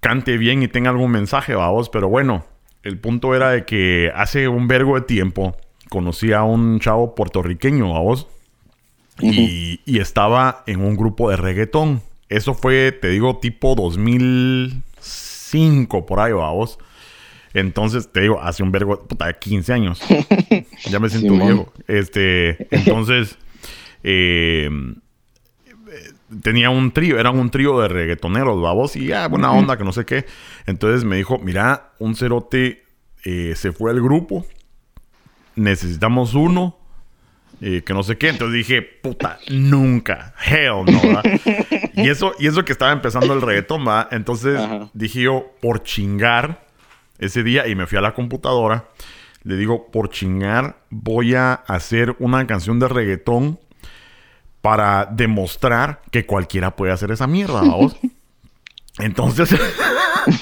cante 0.00 0.36
bien 0.38 0.62
y 0.62 0.68
tenga 0.68 0.88
algún 0.90 1.10
mensaje, 1.10 1.54
vamos. 1.54 1.88
Pero 1.90 2.08
bueno, 2.08 2.44
el 2.82 2.98
punto 2.98 3.34
era 3.34 3.50
de 3.50 3.64
que 3.66 4.10
hace 4.14 4.48
un 4.48 4.66
vergo 4.68 4.94
de 4.96 5.02
tiempo 5.02 5.54
conocí 5.90 6.32
a 6.32 6.42
un 6.42 6.80
chavo 6.80 7.14
puertorriqueño, 7.14 7.92
vamos. 7.92 8.26
Y, 9.20 9.80
y 9.84 9.98
estaba 10.00 10.62
en 10.66 10.80
un 10.80 10.96
grupo 10.96 11.28
de 11.30 11.36
reggaetón. 11.36 12.00
Eso 12.28 12.54
fue, 12.54 12.90
te 12.92 13.08
digo, 13.10 13.36
tipo 13.38 13.74
2005, 13.76 16.06
por 16.06 16.18
ahí, 16.20 16.32
vamos. 16.32 16.78
Entonces, 17.54 18.10
te 18.10 18.20
digo, 18.20 18.40
hace 18.40 18.62
un 18.62 18.72
vergo, 18.72 19.06
puta, 19.06 19.32
15 19.32 19.72
años. 19.72 20.00
ya 20.90 20.98
me 20.98 21.08
siento 21.08 21.34
Simón. 21.34 21.46
viejo. 21.46 21.72
Este, 21.86 22.66
entonces, 22.70 23.38
eh, 24.02 24.70
tenía 26.42 26.70
un 26.70 26.92
trío, 26.92 27.18
eran 27.18 27.38
un 27.38 27.50
trío 27.50 27.80
de 27.80 27.88
reggaetoneros, 27.88 28.60
babos, 28.60 28.96
y 28.96 29.06
ya, 29.06 29.28
buena 29.28 29.52
onda, 29.52 29.76
que 29.76 29.84
no 29.84 29.92
sé 29.92 30.04
qué. 30.04 30.24
Entonces 30.66 31.04
me 31.04 31.16
dijo, 31.16 31.38
mira, 31.38 31.92
un 31.98 32.14
cerote 32.14 32.84
eh, 33.24 33.54
se 33.56 33.72
fue 33.72 33.90
al 33.90 34.00
grupo, 34.00 34.46
necesitamos 35.56 36.34
uno, 36.34 36.78
eh, 37.60 37.82
que 37.84 37.92
no 37.92 38.02
sé 38.02 38.16
qué. 38.16 38.28
Entonces 38.30 38.54
dije, 38.56 38.82
puta, 38.82 39.38
nunca, 39.50 40.34
hell 40.44 40.84
no, 40.86 41.00
¿verdad? 41.00 41.24
y, 41.94 42.08
eso, 42.08 42.34
y 42.38 42.46
eso 42.46 42.64
que 42.64 42.72
estaba 42.72 42.92
empezando 42.92 43.34
el 43.34 43.42
reggaetón, 43.42 43.86
¿va? 43.86 44.08
Entonces 44.10 44.58
Ajá. 44.58 44.88
dije 44.94 45.22
yo, 45.22 45.52
por 45.60 45.82
chingar, 45.82 46.66
ese 47.24 47.42
día, 47.42 47.66
y 47.68 47.74
me 47.74 47.86
fui 47.86 47.98
a 47.98 48.00
la 48.00 48.14
computadora, 48.14 48.84
le 49.44 49.56
digo, 49.56 49.90
por 49.90 50.08
chingar, 50.10 50.76
voy 50.90 51.34
a 51.34 51.54
hacer 51.54 52.16
una 52.18 52.46
canción 52.46 52.78
de 52.78 52.88
reggaetón 52.88 53.58
para 54.60 55.06
demostrar 55.06 56.00
que 56.10 56.24
cualquiera 56.26 56.76
puede 56.76 56.92
hacer 56.92 57.10
esa 57.10 57.26
mierda, 57.26 57.60
vamos. 57.62 57.96
Entonces, 58.98 59.48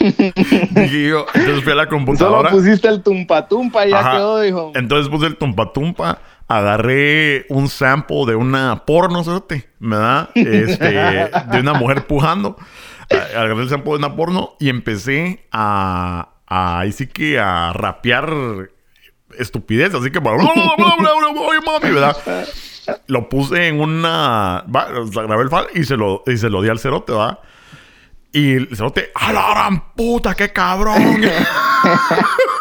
dije 0.00 1.08
yo, 1.08 1.24
entonces 1.34 1.62
fui 1.62 1.72
a 1.72 1.76
la 1.76 1.84
Solo 1.84 1.88
computadora. 1.88 2.50
pusiste 2.50 2.88
el 2.88 3.00
tumpa 3.00 3.46
tumpa 3.46 3.86
y 3.86 3.90
ya 3.90 4.00
Ajá. 4.00 4.12
quedó, 4.16 4.40
dijo. 4.40 4.72
Entonces 4.74 5.08
puse 5.08 5.26
el 5.26 5.36
tumpa 5.36 5.72
tumpa, 5.72 6.18
agarré 6.48 7.46
un 7.48 7.68
sample 7.68 8.26
de 8.26 8.34
una 8.34 8.84
porno, 8.84 9.22
¿sabes? 9.22 9.68
¿Verdad? 9.78 10.30
Este, 10.34 10.84
de 10.88 11.60
una 11.60 11.74
mujer 11.74 12.06
pujando. 12.08 12.56
Agarré 13.08 13.62
el 13.62 13.68
sample 13.68 13.92
de 13.92 13.98
una 13.98 14.16
porno 14.16 14.54
y 14.58 14.68
empecé 14.68 15.46
a, 15.52 16.30
ahí 16.50 16.92
sí 16.92 17.06
que 17.06 17.38
a 17.38 17.72
rapear 17.72 18.30
estupidez, 19.38 19.94
así 19.94 20.10
que 20.10 20.18
oye, 20.18 21.60
mami, 21.64 21.94
¿verdad? 21.94 22.16
Lo 23.06 23.28
puse 23.28 23.68
en 23.68 23.80
una. 23.80 24.64
va, 24.74 24.88
grabé 24.88 25.44
el 25.44 25.48
file 25.48 25.68
y 25.74 25.84
se 25.84 25.96
lo, 25.96 26.24
y 26.26 26.36
se 26.36 26.50
lo 26.50 26.60
di 26.60 26.68
al 26.68 26.80
cerote, 26.80 27.12
¿va? 27.12 27.40
Y 28.32 28.54
el 28.54 28.76
cerote, 28.76 29.10
¡a 29.14 29.32
la 29.32 29.50
gran 29.50 29.94
puta, 29.94 30.34
qué 30.34 30.52
cabrón! 30.52 31.22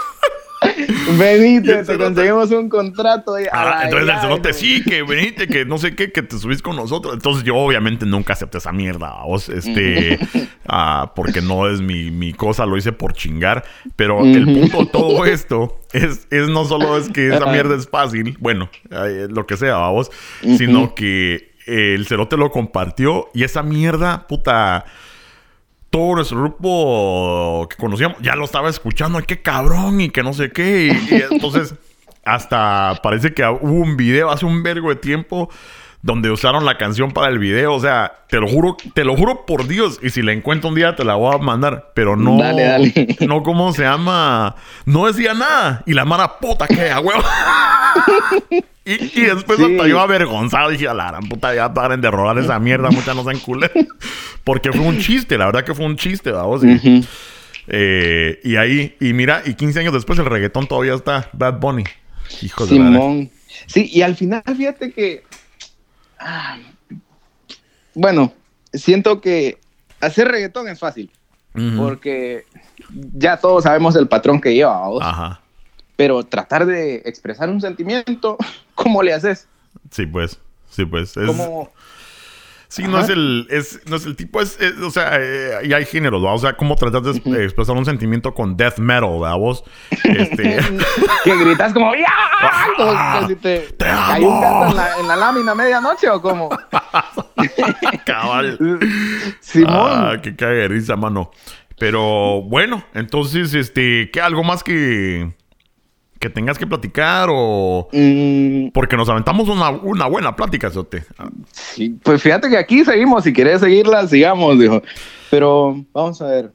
Venite, 1.17 1.83
te 1.83 1.97
conseguimos 1.97 2.51
un 2.51 2.69
contrato. 2.69 3.39
Y, 3.39 3.45
Ah, 3.51 3.81
entonces 3.85 4.09
el 4.09 4.21
cerote, 4.21 4.53
sí, 4.53 4.83
que 4.83 5.03
venite, 5.03 5.47
que 5.47 5.65
no 5.65 5.77
sé 5.77 5.95
qué, 5.95 6.11
que 6.11 6.21
te 6.21 6.37
subís 6.37 6.61
con 6.61 6.75
nosotros. 6.75 7.13
Entonces 7.13 7.43
yo 7.43 7.55
obviamente 7.55 8.05
nunca 8.05 8.33
acepté 8.33 8.57
esa 8.57 8.71
mierda, 8.71 9.23
vos, 9.25 9.49
este, 9.49 10.19
ah, 10.67 11.13
porque 11.15 11.41
no 11.41 11.69
es 11.69 11.81
mi, 11.81 12.11
mi 12.11 12.33
cosa, 12.33 12.65
lo 12.65 12.77
hice 12.77 12.91
por 12.91 13.13
chingar. 13.13 13.63
Pero 13.95 14.23
el 14.23 14.45
punto 14.45 14.79
de 14.79 14.85
todo 14.87 15.25
esto 15.25 15.79
es, 15.93 16.27
es 16.29 16.47
no 16.49 16.65
solo 16.65 16.97
es 16.97 17.09
que 17.09 17.33
esa 17.33 17.45
mierda 17.47 17.75
es 17.75 17.87
fácil, 17.87 18.37
bueno, 18.39 18.69
lo 18.89 19.45
que 19.45 19.57
sea, 19.57 19.77
vos, 19.89 20.11
sino 20.41 20.95
que 20.95 21.49
el 21.65 22.07
cerote 22.07 22.37
lo 22.37 22.51
compartió 22.51 23.29
y 23.33 23.43
esa 23.43 23.63
mierda, 23.63 24.27
puta 24.27 24.85
todo 25.89 26.15
nuestro 26.15 26.39
grupo 26.39 27.67
que 27.69 27.75
conocíamos 27.77 28.17
ya 28.21 28.35
lo 28.35 28.45
estaba 28.45 28.69
escuchando, 28.69 29.17
ay, 29.17 29.25
qué 29.27 29.41
cabrón 29.41 30.01
y 30.01 30.09
que 30.09 30.23
no 30.23 30.33
sé 30.33 30.51
qué. 30.51 30.87
Y, 30.87 31.15
y 31.15 31.23
entonces, 31.31 31.75
hasta 32.23 32.99
parece 33.01 33.33
que 33.33 33.43
hubo 33.45 33.71
un 33.71 33.97
video 33.97 34.29
hace 34.29 34.45
un 34.45 34.61
vergo 34.61 34.89
de 34.89 34.95
tiempo 34.95 35.49
donde 36.01 36.31
usaron 36.31 36.65
la 36.65 36.77
canción 36.77 37.11
para 37.11 37.27
el 37.29 37.39
video. 37.39 37.73
O 37.73 37.79
sea, 37.79 38.13
te 38.29 38.37
lo 38.39 38.47
juro, 38.47 38.77
te 38.93 39.03
lo 39.03 39.17
juro 39.17 39.45
por 39.45 39.67
Dios. 39.67 39.99
Y 40.01 40.09
si 40.11 40.21
la 40.21 40.31
encuentro 40.31 40.69
un 40.69 40.75
día 40.75 40.95
te 40.95 41.03
la 41.03 41.15
voy 41.15 41.35
a 41.35 41.37
mandar. 41.39 41.91
Pero 41.93 42.15
no, 42.15 42.37
Dale, 42.37 42.63
dale. 42.63 43.17
no, 43.27 43.43
¿cómo 43.43 43.73
se 43.73 43.83
llama? 43.83 44.55
No 44.85 45.07
decía 45.07 45.33
nada. 45.33 45.83
Y 45.85 45.93
la 45.93 46.05
mara 46.05 46.39
puta 46.39 46.67
que 46.67 46.89
a 46.89 46.99
huevo. 46.99 47.21
y, 48.85 48.93
y 49.19 49.25
después 49.25 49.59
Sí. 49.59 49.65
hasta 49.65 49.87
yo 49.87 49.99
avergonzado 49.99 50.69
dije, 50.69 50.87
a 50.87 50.93
la 50.93 51.07
gran 51.07 51.27
puta, 51.27 51.53
ya 51.53 51.73
paren 51.73 52.01
de 52.01 52.09
rolar 52.09 52.37
esa 52.37 52.59
mierda, 52.59 52.89
muchas 52.91 53.15
no 53.15 53.23
sean 53.23 53.39
culé. 53.39 53.69
Porque 54.43 54.71
fue 54.71 54.85
un 54.85 54.99
chiste, 54.99 55.37
la 55.37 55.45
verdad 55.47 55.63
que 55.63 55.75
fue 55.75 55.85
un 55.85 55.95
chiste, 55.97 56.31
vamos. 56.31 56.63
Y, 56.63 56.75
Ujú. 56.75 57.05
eh, 57.67 58.39
y 58.43 58.55
ahí, 58.55 58.95
y 58.99 59.13
mira, 59.13 59.41
y 59.45 59.53
15 59.55 59.81
años 59.81 59.93
después 59.93 60.17
el 60.19 60.25
reggaetón 60.25 60.65
todavía 60.67 60.93
está 60.93 61.29
Bad 61.33 61.59
Bunny. 61.59 61.83
Hijo 62.41 62.65
de 62.65 62.79
la 62.79 62.85
Simón. 62.85 63.29
Sí, 63.67 63.89
y 63.91 64.01
al 64.01 64.15
final, 64.15 64.41
fíjate 64.57 64.91
que. 64.91 65.23
Bueno, 67.93 68.33
siento 68.73 69.21
que 69.21 69.59
hacer 70.01 70.27
reggaetón 70.27 70.67
es 70.67 70.79
fácil. 70.79 71.11
Porque 71.77 72.45
ya 73.13 73.37
todos 73.37 73.63
sabemos 73.63 73.95
el 73.95 74.07
patrón 74.07 74.39
que 74.39 74.53
lleva, 74.53 74.87
¿vos? 74.87 75.03
Ajá. 75.03 75.41
Pero 75.97 76.23
tratar 76.23 76.65
de 76.65 77.01
expresar 77.05 77.49
un 77.49 77.59
sentimiento, 77.59 78.37
¿cómo 78.75 79.03
le 79.03 79.13
haces? 79.13 79.47
Sí, 79.91 80.05
pues. 80.05 80.39
Sí, 80.69 80.85
pues. 80.85 81.17
Es, 81.17 81.27
¿Cómo? 81.27 81.71
Sí, 82.69 82.83
no 82.83 82.99
es 82.99 83.09
el, 83.09 83.45
es, 83.49 83.81
no 83.87 83.97
es 83.97 84.05
el 84.05 84.15
tipo, 84.15 84.39
es, 84.39 84.57
es- 84.61 84.77
o 84.79 84.89
sea, 84.89 85.17
eh, 85.19 85.59
y 85.65 85.73
hay 85.73 85.83
géneros, 85.85 86.23
¿va? 86.23 86.31
O 86.33 86.37
sea, 86.37 86.53
cómo 86.55 86.75
tratar 86.75 87.01
de 87.01 87.43
expresar 87.43 87.75
un 87.75 87.83
sentimiento 87.83 88.33
con 88.33 88.55
death 88.55 88.77
metal, 88.77 89.19
¿verdad? 89.19 89.37
Vos, 89.37 89.63
este, 90.03 90.59
que 91.25 91.35
gritas 91.37 91.73
como 91.73 91.93
¡Ya! 91.95 92.07
Ah, 92.41 93.19
que 93.27 93.33
si 93.33 93.35
te, 93.41 93.59
te 93.77 93.85
hay 93.85 94.23
un 94.23 94.39
gato 94.39 94.69
en 94.69 94.75
la, 94.77 94.97
en 95.01 95.07
la 95.09 95.15
lámina 95.17 95.51
a 95.51 95.55
medianoche 95.55 96.09
o 96.09 96.21
cómo. 96.21 96.49
cabal. 98.05 98.57
Simón. 99.41 99.73
Ah, 99.75 100.13
qué 100.21 100.35
cague 100.35 100.67
risa, 100.67 100.95
mano. 100.95 101.31
Pero 101.77 102.41
bueno, 102.43 102.83
entonces, 102.93 103.53
este, 103.53 104.09
¿qué 104.11 104.21
algo 104.21 104.43
más 104.43 104.63
que 104.63 105.33
que 106.19 106.29
tengas 106.29 106.57
que 106.57 106.67
platicar 106.67 107.29
o 107.31 107.87
Mm, 107.93 108.69
porque 108.73 108.97
nos 108.97 109.07
aventamos 109.09 109.47
una, 109.49 109.69
una 109.69 110.05
buena 110.07 110.35
plática, 110.35 110.69
Sote. 110.69 111.03
Ah, 111.17 111.29
sí, 111.51 111.97
pues 112.03 112.21
fíjate 112.21 112.49
que 112.49 112.57
aquí 112.57 112.83
seguimos. 112.83 113.23
Si 113.23 113.31
quieres 113.33 113.61
seguirla, 113.61 114.05
sigamos, 114.07 114.59
dijo. 114.59 114.81
Pero 115.31 115.83
vamos 115.93 116.21
a 116.21 116.27
ver. 116.27 116.51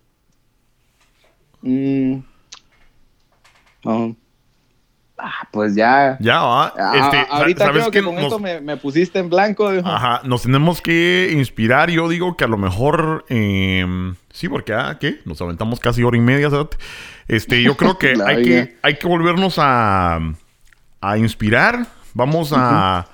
Mm, 1.62 2.18
vamos. 3.84 4.16
Ah, 5.16 5.48
pues 5.52 5.74
ya. 5.76 6.18
Ya, 6.20 6.42
va. 6.42 6.74
Ah, 6.76 6.92
Este, 6.96 7.26
ahorita 7.32 7.66
¿sabes 7.66 7.80
creo 7.82 7.90
qué? 7.92 7.98
que 8.00 8.04
con 8.04 8.14
Nos- 8.16 8.24
esto 8.24 8.38
me, 8.40 8.60
me 8.60 8.76
pusiste 8.76 9.18
en 9.20 9.30
blanco. 9.30 9.70
viejo. 9.70 9.88
Ajá, 9.88 10.20
nos 10.24 10.42
tenemos 10.42 10.82
que 10.82 11.30
inspirar. 11.32 11.88
Yo 11.90 12.08
digo 12.08 12.36
que 12.36 12.44
a 12.44 12.48
lo 12.48 12.58
mejor. 12.58 13.24
eh, 13.30 13.86
sí, 14.30 14.48
porque, 14.48 14.74
ah, 14.74 14.98
¿qué? 15.00 15.20
Nos 15.24 15.40
aventamos 15.40 15.78
casi 15.80 16.02
hora 16.02 16.16
y 16.16 16.20
media, 16.20 16.50
¿sabes? 16.50 16.66
Este, 17.28 17.62
yo 17.62 17.76
creo 17.76 17.98
que 17.98 18.14
hay, 18.26 18.42
vida. 18.44 18.66
que 18.66 18.76
hay 18.82 18.96
que 18.98 19.06
volvernos 19.06 19.56
a, 19.58 20.20
a 21.00 21.18
inspirar. 21.18 21.86
Vamos 22.14 22.52
a. 22.54 23.08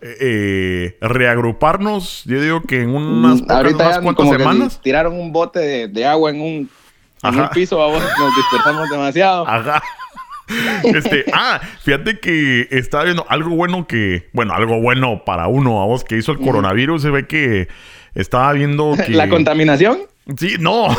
eh, 0.00 0.96
reagruparnos. 1.00 2.24
Yo 2.24 2.40
digo 2.40 2.62
que 2.62 2.82
en 2.82 2.90
unas, 2.90 3.42
Mm, 3.42 3.46
pocas, 3.46 3.56
ahorita 3.56 3.84
unas 3.86 3.98
cuantas 4.00 4.26
como 4.26 4.38
semanas. 4.38 4.80
tiraron 4.82 5.14
un 5.18 5.32
bote 5.32 5.60
de, 5.60 5.88
de 5.88 6.06
agua 6.06 6.30
en 6.30 6.40
un, 6.40 6.70
en 7.22 7.40
un 7.40 7.48
piso, 7.50 7.78
vamos, 7.78 8.02
nos 8.18 8.36
dispersamos 8.36 8.88
demasiado. 8.90 9.46
Ajá. 9.48 9.82
Este, 10.82 11.26
ah, 11.34 11.60
fíjate 11.82 12.20
que 12.20 12.68
estaba 12.70 13.04
viendo 13.04 13.26
algo 13.28 13.50
bueno 13.50 13.86
que, 13.86 14.28
bueno, 14.32 14.54
algo 14.54 14.80
bueno 14.80 15.22
para 15.26 15.46
uno, 15.46 15.82
a 15.82 15.86
vos 15.86 16.04
que 16.04 16.16
hizo 16.16 16.32
el 16.32 16.38
coronavirus, 16.38 17.02
se 17.02 17.10
ve 17.10 17.26
que 17.26 17.68
estaba 18.14 18.52
viendo 18.52 18.94
que... 19.06 19.12
La 19.12 19.28
contaminación. 19.28 19.98
Sí, 20.36 20.56
no. 20.60 20.88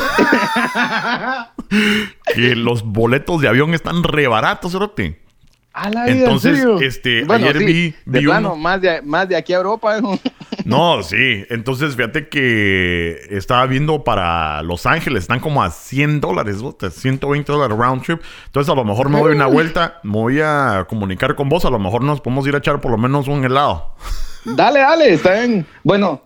que 2.34 2.56
los 2.56 2.84
boletos 2.84 3.41
de 3.41 3.48
avión 3.48 3.73
están 3.73 4.03
re 4.03 4.27
baratos, 4.27 4.72
cerote. 4.72 5.22
A 5.72 5.90
la 5.91 6.06
vida, 6.06 6.14
¿en 6.14 6.19
Entonces, 6.19 6.57
serio? 6.57 6.80
este, 6.81 7.23
Bueno, 7.26 7.45
ayer 7.48 7.60
sí, 7.60 7.65
vi- 7.65 7.95
de 8.06 8.19
vi 8.19 8.26
plano, 8.26 8.53
uno. 8.53 8.61
más 8.61 8.81
de, 8.81 9.02
más 9.03 9.30
de 9.30 9.36
aquí 9.36 9.53
a 9.53 9.57
Europa. 9.57 9.98
No, 10.65 11.02
sí. 11.02 11.45
Entonces, 11.49 11.95
fíjate 11.95 12.27
que 12.27 13.18
estaba 13.30 13.65
viendo 13.65 14.03
para 14.03 14.61
Los 14.61 14.86
Ángeles, 14.86 15.23
están 15.23 15.40
como 15.40 15.64
a 15.64 15.72
100 15.72 16.22
dólares, 16.22 16.61
¿no? 16.61 16.76
120 16.91 17.52
dólares 17.52 17.76
round 17.76 18.03
trip. 18.03 18.22
Entonces, 18.48 18.72
a 18.72 18.76
lo 18.76 18.84
mejor 18.84 19.10
me 19.10 19.19
doy 19.19 19.34
una 19.36 19.48
vuelta, 19.48 19.99
me 20.03 20.11
voy 20.11 20.41
a 20.41 20.86
comunicar 20.88 21.34
con 21.36 21.49
vos, 21.49 21.65
a 21.65 21.72
lo 21.72 21.80
mejor 21.80 22.03
nos 22.03 22.22
podemos 22.22 22.45
ir 22.45 22.53
a 22.53 22.60
echar 22.60 22.81
por 22.81 22.91
lo 22.91 22.98
menos 22.99 23.27
un 23.27 23.44
helado. 23.45 23.95
Dale, 24.45 24.80
dale, 24.81 25.14
está 25.14 25.34
bien. 25.40 25.65
Bueno, 25.84 26.22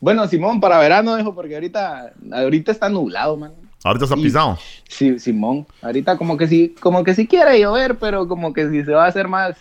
bueno, 0.00 0.26
Simón, 0.28 0.60
para 0.60 0.78
verano, 0.78 1.14
dejo, 1.14 1.34
porque 1.34 1.54
ahorita, 1.54 2.12
ahorita 2.32 2.72
está 2.72 2.88
nublado, 2.88 3.36
man. 3.36 3.52
Ahorita 3.84 4.04
está 4.04 4.16
pisado. 4.16 4.58
Sí, 4.88 5.18
Simón, 5.18 5.66
ahorita 5.82 6.16
como 6.16 6.36
que 6.36 6.48
sí, 6.48 6.74
como 6.80 7.04
que 7.04 7.14
sí 7.14 7.26
quiere 7.26 7.60
llover, 7.60 7.96
pero 7.98 8.26
como 8.26 8.52
que 8.52 8.68
si 8.70 8.84
se 8.84 8.92
va 8.92 9.04
a 9.04 9.08
hacer 9.08 9.28
más, 9.28 9.56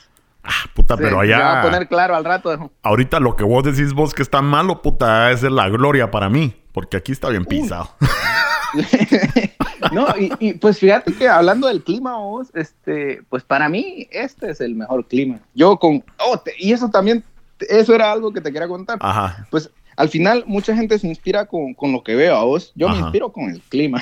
Ah, 0.47 0.69
puta, 0.75 0.95
pero 0.95 1.09
se 1.09 1.15
va 1.31 1.37
a 1.37 1.51
allá. 1.53 1.61
poner 1.63 1.87
claro 1.87 2.15
al 2.15 2.23
rato. 2.23 2.51
dejo. 2.51 2.71
Ahorita 2.83 3.19
lo 3.19 3.35
que 3.35 3.43
vos 3.43 3.63
decís 3.63 3.93
vos 3.93 4.13
que 4.13 4.21
está 4.21 4.43
malo, 4.43 4.81
puta, 4.83 5.31
esa 5.31 5.47
es 5.47 5.51
la 5.51 5.69
gloria 5.69 6.11
para 6.11 6.29
mí. 6.29 6.53
Porque 6.71 6.97
aquí 6.97 7.11
está 7.13 7.29
bien 7.29 7.45
pisado. 7.45 7.89
no, 9.91 10.07
y, 10.19 10.31
y, 10.39 10.53
pues 10.53 10.79
fíjate 10.79 11.13
que 11.13 11.27
hablando 11.27 11.67
del 11.67 11.83
clima, 11.83 12.17
vos, 12.17 12.49
este, 12.53 13.21
pues 13.29 13.43
para 13.43 13.69
mí 13.69 14.07
este 14.11 14.51
es 14.51 14.61
el 14.61 14.75
mejor 14.75 15.07
clima. 15.07 15.39
Yo 15.53 15.77
con, 15.77 16.03
oh, 16.19 16.37
te- 16.37 16.53
y 16.59 16.73
eso 16.73 16.89
también, 16.89 17.23
eso 17.59 17.93
era 17.93 18.11
algo 18.11 18.31
que 18.33 18.41
te 18.41 18.51
quería 18.51 18.67
contar. 18.67 18.97
Ajá. 19.01 19.47
Pues 19.49 19.69
al 19.95 20.09
final 20.09 20.43
mucha 20.47 20.75
gente 20.75 20.97
se 20.99 21.07
inspira 21.07 21.45
con, 21.45 21.73
con 21.73 21.91
lo 21.91 22.03
que 22.03 22.15
veo 22.15 22.35
a 22.35 22.43
vos. 22.43 22.71
Yo 22.75 22.87
me 22.89 22.97
inspiro 22.99 23.31
con 23.31 23.49
el 23.49 23.61
clima. 23.61 24.01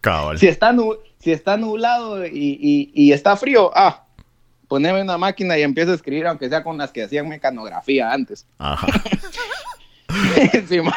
Cabal. 0.00 0.38
Si 0.38 0.46
está, 0.46 0.72
nu- 0.72 0.96
si 1.18 1.32
está 1.32 1.56
nublado 1.56 2.24
y, 2.26 2.30
y- 2.60 2.90
y 2.94 3.12
está 3.12 3.36
frío, 3.36 3.70
ah, 3.74 4.04
poneme 4.68 5.02
una 5.02 5.18
máquina 5.18 5.58
y 5.58 5.62
empiezo 5.62 5.92
a 5.92 5.94
escribir, 5.94 6.26
aunque 6.26 6.48
sea 6.48 6.62
con 6.62 6.78
las 6.78 6.92
que 6.92 7.02
hacían 7.02 7.28
mecanografía 7.28 8.12
antes. 8.12 8.46
Ajá. 8.58 8.86
Simón, 10.68 10.94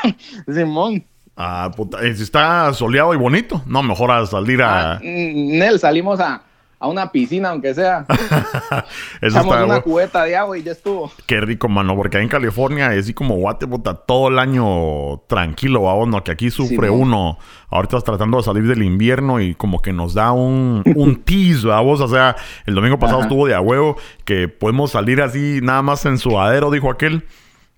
Simón. 0.54 1.04
Ah, 1.36 1.72
puta. 1.76 2.06
eh, 2.06 2.16
Si 2.16 2.24
está 2.24 2.74
soleado 2.74 3.14
y 3.14 3.18
bonito, 3.18 3.64
no, 3.66 3.82
mejor 3.84 4.12
a 4.12 4.26
salir 4.26 4.62
a. 4.62 4.94
Ah, 4.94 5.00
Nel, 5.02 5.80
salimos 5.80 6.20
a, 6.20 6.44
a 6.82 6.88
una 6.88 7.12
piscina, 7.12 7.50
aunque 7.50 7.76
sea. 7.76 8.06
Eso 8.10 9.28
Echamos 9.28 9.46
está 9.46 9.58
una 9.58 9.66
bueno. 9.66 9.84
cubeta 9.84 10.24
de 10.24 10.36
agua 10.36 10.58
y 10.58 10.64
ya 10.64 10.72
estuvo. 10.72 11.12
Qué 11.28 11.40
rico, 11.40 11.70
mano, 11.70 11.96
porque 11.96 12.18
ahí 12.18 12.24
en 12.24 12.30
California 12.30 12.92
es 12.96 13.06
así 13.06 13.14
como 13.14 13.36
guate, 13.36 13.68
puta, 13.68 13.94
todo 13.94 14.30
el 14.30 14.40
año 14.40 15.20
tranquilo, 15.28 15.84
vamos, 15.84 16.08
no, 16.08 16.24
que 16.24 16.32
aquí 16.32 16.50
sufre 16.50 16.90
uno. 16.90 17.38
Ahorita 17.70 17.98
estás 17.98 18.04
tratando 18.04 18.38
de 18.38 18.44
salir 18.44 18.68
del 18.68 18.82
invierno 18.82 19.40
y 19.40 19.54
como 19.54 19.82
que 19.82 19.94
nos 19.94 20.16
da 20.16 20.32
un, 20.32 20.82
un 20.96 21.16
tease, 21.24 21.68
vamos, 21.68 22.02
o 22.02 22.08
sea, 22.08 22.36
el 22.66 22.74
domingo 22.74 22.98
pasado 22.98 23.20
Ajá. 23.20 23.28
estuvo 23.28 23.46
de 23.46 23.54
a 23.54 23.62
huevo, 23.62 23.96
que 24.26 24.48
podemos 24.48 24.92
salir 24.92 25.22
así 25.22 25.60
nada 25.62 25.84
más 25.84 26.04
en 26.08 26.18
sudadero, 26.18 26.72
dijo 26.72 26.90
aquel, 26.90 27.26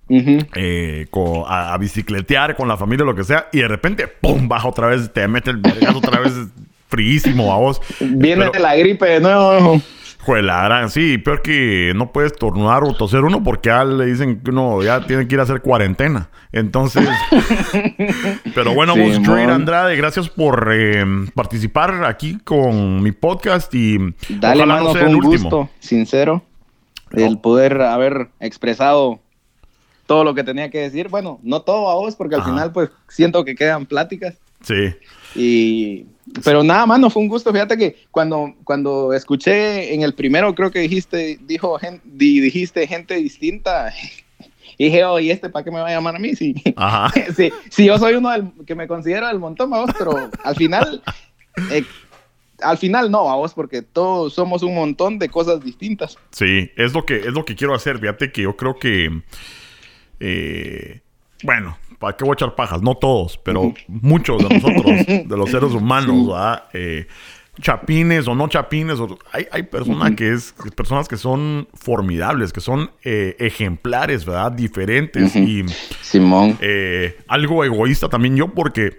eh, 0.08 1.06
a, 1.46 1.74
a 1.74 1.78
bicicletear 1.78 2.56
con 2.56 2.68
la 2.68 2.78
familia, 2.78 3.04
lo 3.04 3.14
que 3.14 3.24
sea, 3.24 3.48
y 3.52 3.58
de 3.58 3.68
repente, 3.68 4.08
¡pum!, 4.08 4.48
baja 4.48 4.66
otra 4.66 4.86
vez, 4.86 5.12
te 5.12 5.28
mete 5.28 5.50
el 5.50 5.58
vergazo 5.58 5.98
otra 5.98 6.20
vez, 6.20 6.32
fríísimo, 6.94 7.48
vamos. 7.48 7.80
Viene 8.00 8.46
Pero- 8.50 8.62
la 8.62 8.76
gripe 8.76 9.06
de 9.06 9.20
nuevo. 9.20 9.80
Juela, 10.20 10.64
gran, 10.64 10.88
sí, 10.88 11.18
peor 11.18 11.42
que 11.42 11.92
no 11.94 12.10
puedes 12.10 12.32
tornudar 12.34 12.82
o 12.82 12.94
toser 12.94 13.20
uno 13.24 13.42
porque 13.42 13.68
ya 13.68 13.84
le 13.84 14.06
dicen 14.06 14.40
que 14.40 14.50
uno 14.52 14.82
ya 14.82 15.04
tiene 15.06 15.28
que 15.28 15.34
ir 15.34 15.40
a 15.40 15.42
hacer 15.42 15.60
cuarentena. 15.60 16.30
Entonces, 16.50 17.06
pero 18.54 18.72
bueno, 18.74 18.94
Sí. 18.94 19.22
Andrade, 19.26 19.96
gracias 19.96 20.28
por 20.30 20.70
eh, 20.72 21.04
participar 21.34 22.04
aquí 22.04 22.38
con 22.42 23.02
mi 23.02 23.12
podcast 23.12 23.74
y 23.74 23.98
Dale, 24.30 24.62
ojalá 24.62 24.66
mano, 24.66 24.84
no 24.84 24.92
sea 24.92 25.00
fue 25.02 25.10
el 25.10 25.16
un 25.16 25.24
último. 25.26 25.50
gusto, 25.50 25.70
sincero, 25.80 26.42
el 27.12 27.38
poder 27.38 27.82
haber 27.82 28.28
expresado 28.40 29.20
todo 30.06 30.24
lo 30.24 30.34
que 30.34 30.42
tenía 30.44 30.70
que 30.70 30.78
decir. 30.78 31.08
Bueno, 31.08 31.38
no 31.42 31.60
todo 31.62 31.90
a 31.90 31.94
vos, 31.96 32.16
porque 32.16 32.34
al 32.36 32.40
Ajá. 32.42 32.50
final, 32.50 32.72
pues, 32.72 32.90
siento 33.08 33.44
que 33.44 33.54
quedan 33.54 33.84
pláticas. 33.86 34.34
Sí, 34.62 34.94
Y, 35.34 36.06
pero 36.44 36.62
nada, 36.62 36.86
mano, 36.86 37.10
fue 37.10 37.22
un 37.22 37.28
gusto. 37.28 37.52
Fíjate 37.52 37.76
que 37.76 37.96
cuando, 38.10 38.54
cuando 38.64 39.12
escuché 39.12 39.94
en 39.94 40.02
el 40.02 40.14
primero, 40.14 40.54
creo 40.54 40.70
que 40.70 40.80
dijiste, 40.80 41.38
dijo, 41.42 41.78
gen- 41.78 42.00
di- 42.04 42.40
dijiste 42.40 42.86
gente 42.86 43.14
distinta. 43.16 43.92
Y 44.76 44.86
dije, 44.86 45.04
oh, 45.04 45.20
¿y 45.20 45.30
este 45.30 45.48
para 45.50 45.64
qué 45.64 45.70
me 45.70 45.78
va 45.78 45.86
a 45.86 45.92
llamar 45.92 46.16
a 46.16 46.18
mí? 46.18 46.34
Sí, 46.34 46.52
ajá. 46.74 47.12
sí, 47.36 47.52
sí, 47.70 47.84
yo 47.84 47.96
soy 47.96 48.14
uno 48.14 48.30
del, 48.30 48.50
que 48.66 48.74
me 48.74 48.88
considero 48.88 49.28
del 49.28 49.38
montón, 49.38 49.70
vamos, 49.70 49.90
pero 49.96 50.28
al 50.42 50.56
final, 50.56 51.00
eh, 51.70 51.84
al 52.60 52.76
final 52.76 53.08
no, 53.08 53.26
vamos, 53.26 53.54
porque 53.54 53.82
todos 53.82 54.34
somos 54.34 54.64
un 54.64 54.74
montón 54.74 55.20
de 55.20 55.28
cosas 55.28 55.62
distintas. 55.62 56.18
Sí, 56.32 56.72
es 56.76 56.92
lo 56.92 57.06
que 57.06 57.18
es 57.18 57.26
lo 57.32 57.44
que 57.44 57.54
quiero 57.54 57.72
hacer. 57.72 58.00
Fíjate 58.00 58.32
que 58.32 58.42
yo 58.42 58.56
creo 58.56 58.76
que 58.76 59.22
eh, 60.18 61.00
bueno, 61.42 61.76
¿para 61.98 62.16
qué 62.16 62.24
voy 62.24 62.32
a 62.32 62.34
echar 62.34 62.54
pajas? 62.54 62.82
No 62.82 62.94
todos, 62.96 63.38
pero 63.38 63.74
muchos 63.88 64.42
de 64.42 64.48
nosotros, 64.48 65.06
de 65.06 65.36
los 65.36 65.50
seres 65.50 65.72
humanos, 65.72 66.28
¿verdad? 66.28 66.64
Eh, 66.72 67.06
chapines 67.60 68.26
o 68.26 68.34
no 68.34 68.48
chapines, 68.48 68.98
o- 68.98 69.18
hay, 69.32 69.46
hay 69.52 69.62
personas 69.62 70.12
que 70.16 70.32
es 70.32 70.54
personas 70.74 71.06
que 71.08 71.16
son 71.16 71.68
formidables, 71.74 72.52
que 72.52 72.60
son 72.60 72.90
eh, 73.04 73.36
ejemplares, 73.38 74.24
¿verdad? 74.24 74.50
Diferentes 74.52 75.36
y 75.36 75.64
Simón. 76.02 76.58
eh, 76.60 77.16
algo 77.28 77.64
egoísta 77.64 78.08
también 78.08 78.36
yo 78.36 78.48
porque 78.48 78.98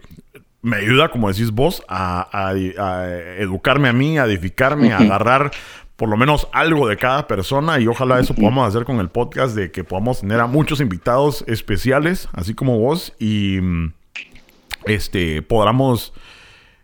me 0.62 0.78
ayuda, 0.78 1.10
como 1.10 1.30
decís 1.32 1.52
vos, 1.52 1.84
a, 1.90 2.22
a- 2.32 2.49
a 2.52 3.10
educarme 3.40 3.90
a 3.90 3.94
mí, 3.94 4.18
a 4.18 4.24
edificarme, 4.26 4.94
a 4.94 4.99
agarrar 4.99 5.52
por 5.95 6.09
lo 6.09 6.17
menos 6.17 6.47
algo 6.51 6.88
de 6.88 6.97
cada 6.97 7.27
persona 7.27 7.80
y 7.80 7.88
ojalá 7.88 8.19
eso 8.19 8.34
podamos 8.34 8.67
hacer 8.67 8.84
con 8.84 8.99
el 8.99 9.09
podcast 9.09 9.55
de 9.55 9.72
que 9.72 9.84
podamos 9.84 10.22
tener 10.22 10.39
a 10.41 10.47
muchos 10.47 10.81
invitados 10.81 11.43
especiales, 11.47 12.27
así 12.34 12.53
como 12.53 12.77
vos, 12.80 13.13
y 13.17 13.59
mm, 13.61 13.93
este 14.85 15.41
podamos 15.41 16.13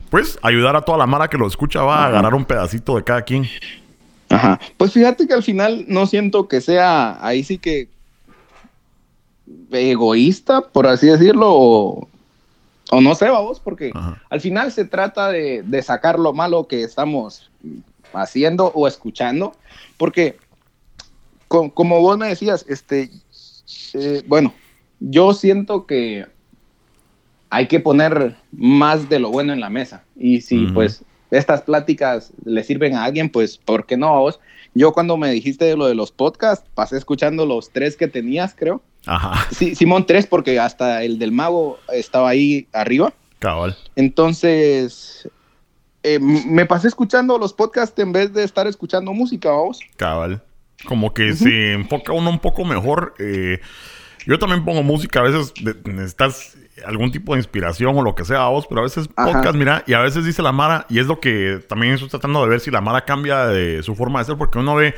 pues 0.10 0.40
ayudar 0.42 0.76
a 0.76 0.82
toda 0.82 0.98
la 0.98 1.08
mara 1.08 1.30
que 1.30 1.38
lo 1.38 1.48
escucha, 1.48 1.84
va 1.84 2.04
a 2.04 2.08
agarrar 2.08 2.34
un 2.34 2.46
pedacito 2.46 2.96
de 2.96 3.04
cada 3.04 3.22
quien. 3.24 3.48
Ajá. 4.30 4.60
Pues 4.78 4.94
fíjate 4.94 5.28
que 5.28 5.34
al 5.34 5.44
final 5.44 5.86
no 5.88 6.06
siento 6.06 6.48
que 6.48 6.62
sea 6.62 7.26
ahí 7.26 7.44
sí 7.44 7.58
que 7.58 7.90
egoísta, 9.72 10.62
por 10.62 10.88
así 10.88 11.08
decirlo, 11.08 11.48
o, 11.50 12.08
o 12.92 13.02
no 13.02 13.16
sé, 13.16 13.30
vamos, 13.30 13.60
porque 13.60 13.92
Ajá. 13.94 14.22
al 14.30 14.40
final 14.40 14.72
se 14.72 14.86
trata 14.86 15.30
de, 15.30 15.64
de 15.64 15.82
sacar 15.82 16.18
lo 16.18 16.34
malo 16.34 16.68
que 16.68 16.84
estamos 16.84 17.50
haciendo 18.14 18.68
o 18.74 18.88
escuchando, 18.88 19.54
porque 19.98 20.38
co- 21.48 21.74
como 21.74 22.00
vos 22.02 22.18
me 22.18 22.28
decías, 22.28 22.66
este, 22.68 23.10
eh, 23.94 24.24
bueno, 24.26 24.54
yo 25.00 25.34
siento 25.34 25.86
que 25.86 26.26
hay 27.50 27.68
que 27.68 27.80
poner 27.80 28.38
más 28.52 29.10
de 29.10 29.20
lo 29.20 29.30
bueno 29.30 29.52
en 29.54 29.60
la 29.60 29.70
mesa. 29.70 30.06
Y 30.16 30.42
si 30.42 30.68
pues 30.68 31.04
estas 31.32 31.62
pláticas 31.64 32.32
le 32.46 32.64
sirven 32.64 32.96
a 32.96 33.04
alguien, 33.04 33.30
pues 33.30 33.58
¿por 33.58 33.86
qué 33.86 33.98
no 33.98 34.08
a 34.16 34.20
vos? 34.20 34.40
Yo 34.74 34.94
cuando 34.94 35.18
me 35.18 35.32
dijiste 35.32 35.66
de 35.66 35.76
lo 35.76 35.86
de 35.88 35.96
los 35.96 36.12
podcasts, 36.14 36.70
pasé 36.74 36.98
escuchando 36.98 37.46
los 37.46 37.72
tres 37.72 37.98
que 37.98 38.08
tenías, 38.08 38.56
creo. 38.56 38.82
Ajá, 39.06 39.48
Sí, 39.52 39.76
Simón, 39.76 40.06
tres, 40.06 40.28
porque 40.28 40.60
hasta 40.60 41.04
el 41.04 41.20
del 41.20 41.32
mago 41.34 41.78
estaba 41.92 42.30
ahí 42.30 42.68
arriba. 42.72 43.14
cabal. 43.40 43.76
Entonces, 43.98 45.28
eh, 46.04 46.20
me 46.20 46.66
pasé 46.66 46.88
escuchando 46.88 47.38
los 47.38 47.54
podcasts 47.54 47.98
en 48.00 48.12
vez 48.12 48.34
de 48.34 48.44
estar 48.44 48.68
escuchando 48.68 49.14
música, 49.14 49.50
vamos. 49.52 49.80
Cabal. 49.98 50.42
Como 50.86 51.14
que 51.14 51.34
se 51.34 51.74
enfoca 51.74 52.12
uno 52.14 52.30
un 52.30 52.40
poco 52.40 52.66
mejor. 52.66 53.14
eh, 53.20 53.60
Yo 54.26 54.40
también 54.40 54.66
pongo 54.66 54.82
música, 54.84 55.20
a 55.20 55.24
veces 55.24 55.54
necesitas 55.86 56.58
algún 56.86 57.12
tipo 57.12 57.34
de 57.34 57.40
inspiración 57.40 57.96
o 57.98 58.02
lo 58.02 58.16
que 58.16 58.26
sea, 58.26 58.48
vos, 58.48 58.66
pero 58.68 58.82
a 58.82 58.84
veces 58.86 59.08
Ajá. 59.16 59.32
podcast, 59.32 59.56
mira, 59.56 59.84
y 59.86 59.94
a 59.94 60.00
veces 60.00 60.26
dice 60.26 60.42
la 60.42 60.52
Mara, 60.52 60.86
y 60.90 61.00
es 61.00 61.06
lo 61.06 61.20
que 61.20 61.64
también 61.70 61.94
estoy 61.94 62.10
tratando 62.10 62.42
de 62.44 62.50
ver 62.50 62.60
si 62.60 62.72
la 62.72 62.82
Mara 62.82 63.06
cambia 63.06 63.46
de 63.48 63.84
su 63.84 63.94
forma 63.96 64.20
de 64.20 64.26
ser, 64.26 64.38
porque 64.38 64.58
uno 64.58 64.74
ve, 64.76 64.96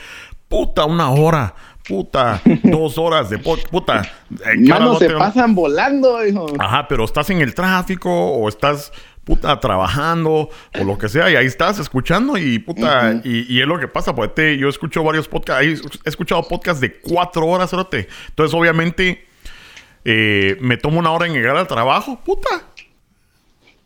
puta, 0.48 0.86
una 0.86 1.10
hora, 1.10 1.54
puta, 1.86 2.42
dos 2.64 2.98
horas 2.98 3.30
de 3.30 3.40
podcast, 3.40 3.70
puta. 3.70 4.02
eh, 4.46 4.98
se 5.00 5.10
pasan 5.10 5.54
volando, 5.56 6.26
hijo. 6.26 6.46
Ajá, 6.60 6.88
pero 6.88 7.04
estás 7.04 7.30
en 7.30 7.42
el 7.42 7.54
tráfico 7.54 8.10
o 8.10 8.48
estás 8.48 8.94
puta 9.24 9.60
trabajando 9.60 10.50
o 10.80 10.84
lo 10.84 10.98
que 10.98 11.08
sea 11.08 11.30
y 11.32 11.36
ahí 11.36 11.46
estás 11.46 11.80
escuchando 11.80 12.38
y 12.38 12.60
puta 12.60 13.22
y, 13.24 13.46
y 13.54 13.62
es 13.62 13.68
lo 13.68 13.80
que 13.80 13.88
pasa 13.88 14.14
pues 14.14 14.36
te- 14.36 14.58
yo 14.58 14.68
escucho 14.68 15.02
varios 15.04 15.28
podcasts 15.30 15.64
he 16.06 16.10
escuchado 16.10 16.46
podcasts 16.48 16.82
de 16.82 17.00
cuatro 17.00 17.48
horas 17.48 17.70
cerote. 17.70 18.08
entonces 18.30 18.54
obviamente 18.54 19.26
eh, 20.04 20.58
me 20.60 20.76
tomo 20.76 21.00
una 21.00 21.12
hora 21.12 21.26
en 21.28 21.34
llegar 21.34 21.56
al 21.56 21.68
trabajo 21.68 22.20
puta 22.26 22.50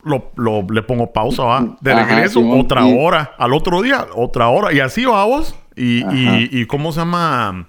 lo, 0.04 0.32
lo- 0.38 0.66
le 0.72 0.82
pongo 0.84 1.12
pausa 1.14 1.44
va 1.44 1.78
de 1.82 1.92
Ajá, 1.92 2.06
regreso 2.06 2.40
otra 2.50 2.86
hora 2.86 3.36
al 3.38 3.54
otro 3.54 3.82
día 3.82 4.08
otra 4.16 4.48
hora 4.48 4.74
y 4.74 4.80
así 4.80 5.06
vamos 5.06 5.54
y, 5.76 6.00
y, 6.16 6.50
y 6.52 6.66
cómo 6.66 6.92
se 6.92 7.00
llama 7.02 7.68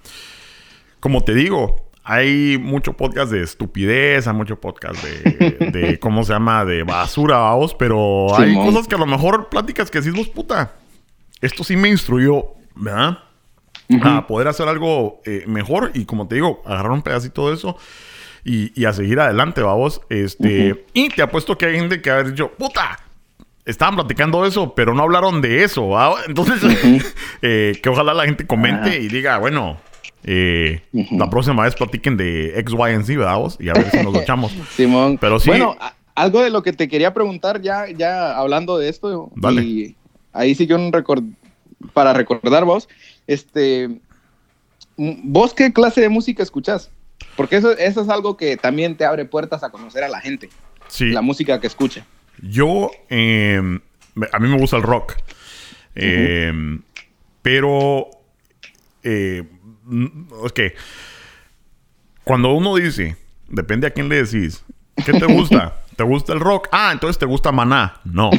como 0.99 1.23
te 1.23 1.33
digo, 1.33 1.88
hay 2.11 2.57
mucho 2.57 2.93
podcast 2.93 3.31
de 3.31 3.43
estupidez, 3.43 4.27
hay 4.27 4.33
mucho 4.33 4.59
podcast 4.59 5.03
de, 5.03 5.71
de 5.71 5.99
¿cómo 5.99 6.23
se 6.23 6.33
llama? 6.33 6.65
De 6.65 6.81
basura, 6.81 7.37
vamos, 7.37 7.75
pero 7.75 8.35
hay 8.35 8.49
Simón. 8.49 8.65
cosas 8.65 8.87
que 8.87 8.95
a 8.95 8.97
lo 8.97 9.05
mejor 9.05 9.47
pláticas 9.49 9.91
que 9.91 10.01
decís 10.01 10.17
vos, 10.17 10.27
puta, 10.27 10.73
esto 11.39 11.63
sí 11.63 11.77
me 11.77 11.87
instruyó, 11.87 12.53
¿verdad? 12.73 13.19
A 14.01 14.25
poder 14.25 14.47
hacer 14.47 14.67
algo 14.67 15.21
eh, 15.23 15.43
mejor 15.45 15.91
y 15.93 16.05
como 16.05 16.27
te 16.27 16.35
digo, 16.35 16.63
agarrar 16.65 16.93
un 16.93 17.03
pedacito 17.03 17.49
de 17.49 17.55
eso 17.55 17.77
y, 18.43 18.71
y 18.79 18.85
a 18.85 18.93
seguir 18.93 19.19
adelante, 19.19 19.61
vamos. 19.61 20.01
Este, 20.09 20.85
y 20.93 21.09
te 21.09 21.21
apuesto 21.21 21.59
que 21.59 21.67
hay 21.67 21.75
gente 21.75 22.01
que 22.01 22.09
ha 22.09 22.23
dicho, 22.23 22.51
puta, 22.57 22.99
estaban 23.65 23.95
platicando 23.95 24.47
eso, 24.47 24.73
pero 24.73 24.95
no 24.95 25.03
hablaron 25.03 25.41
de 25.41 25.63
eso. 25.63 25.89
¿va? 25.89 26.15
Entonces, 26.27 27.15
eh, 27.43 27.79
que 27.83 27.89
ojalá 27.89 28.15
la 28.15 28.25
gente 28.25 28.47
comente 28.47 28.89
Ajá. 28.89 28.97
y 28.97 29.07
diga, 29.09 29.37
bueno, 29.37 29.77
eh, 30.23 30.81
la 31.11 31.29
próxima 31.29 31.63
vez 31.63 31.75
platiquen 31.75 32.17
de 32.17 32.59
X, 32.59 32.73
Y, 32.77 32.81
and 32.93 33.05
Z, 33.05 33.17
¿verdad? 33.19 33.37
vos? 33.37 33.57
Y 33.59 33.69
a 33.69 33.73
ver 33.73 33.89
si 33.91 33.97
nos 34.03 34.13
lo 34.13 34.21
echamos. 34.21 34.51
Simón. 34.75 35.17
Pero 35.19 35.39
sí- 35.39 35.49
Bueno, 35.49 35.75
algo 36.15 36.41
de 36.43 36.49
lo 36.49 36.61
que 36.63 36.73
te 36.73 36.87
quería 36.87 37.13
preguntar 37.13 37.61
ya, 37.61 37.85
ya 37.89 38.37
hablando 38.37 38.77
de 38.77 38.89
esto. 38.89 39.31
Dale. 39.35 39.61
Y 39.61 39.95
ahí 40.33 40.53
sí 40.55 40.67
que 40.67 40.73
un 40.75 40.91
record 40.91 41.23
para 41.93 42.13
recordar 42.13 42.65
vos. 42.65 42.89
Este, 43.27 43.89
¿vos 44.97 45.53
qué 45.53 45.71
clase 45.71 46.01
de 46.01 46.09
música 46.09 46.43
escuchás? 46.43 46.91
Porque 47.35 47.57
eso, 47.57 47.71
eso 47.77 48.01
es 48.01 48.09
algo 48.09 48.35
que 48.35 48.57
también 48.57 48.95
te 48.97 49.05
abre 49.05 49.23
puertas 49.25 49.63
a 49.63 49.69
conocer 49.69 50.03
a 50.03 50.09
la 50.09 50.19
gente. 50.19 50.49
Sí. 50.87 51.05
La 51.11 51.21
música 51.21 51.59
que 51.61 51.67
escucha. 51.67 52.05
Yo, 52.41 52.91
eh, 53.09 53.61
me- 54.15 54.27
a 54.31 54.39
mí 54.39 54.49
me 54.49 54.57
gusta 54.57 54.75
el 54.77 54.83
rock. 54.83 55.13
Eh, 55.95 56.51
Pero, 57.41 58.09
eh, 59.03 59.43
es 60.45 60.53
que 60.53 60.75
cuando 62.23 62.53
uno 62.53 62.75
dice, 62.75 63.17
depende 63.47 63.87
a 63.87 63.91
quién 63.91 64.09
le 64.09 64.23
decís, 64.23 64.63
¿qué 65.05 65.13
te 65.13 65.25
gusta? 65.25 65.81
¿Te 65.95 66.03
gusta 66.03 66.33
el 66.33 66.39
rock? 66.39 66.69
Ah, 66.71 66.91
entonces 66.93 67.17
te 67.17 67.25
gusta 67.25 67.51
Maná. 67.51 67.99
No. 68.05 68.29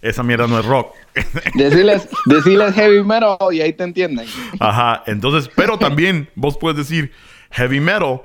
Esa 0.00 0.22
mierda 0.22 0.46
no 0.46 0.58
es 0.58 0.64
rock. 0.64 0.94
Decirles, 1.54 2.08
decirles 2.26 2.74
heavy 2.74 3.02
metal 3.02 3.36
y 3.52 3.60
ahí 3.60 3.72
te 3.72 3.84
entienden. 3.84 4.26
Ajá, 4.58 5.02
entonces, 5.06 5.50
pero 5.54 5.78
también 5.78 6.28
vos 6.34 6.56
puedes 6.58 6.76
decir 6.76 7.12
heavy 7.50 7.80
metal 7.80 8.22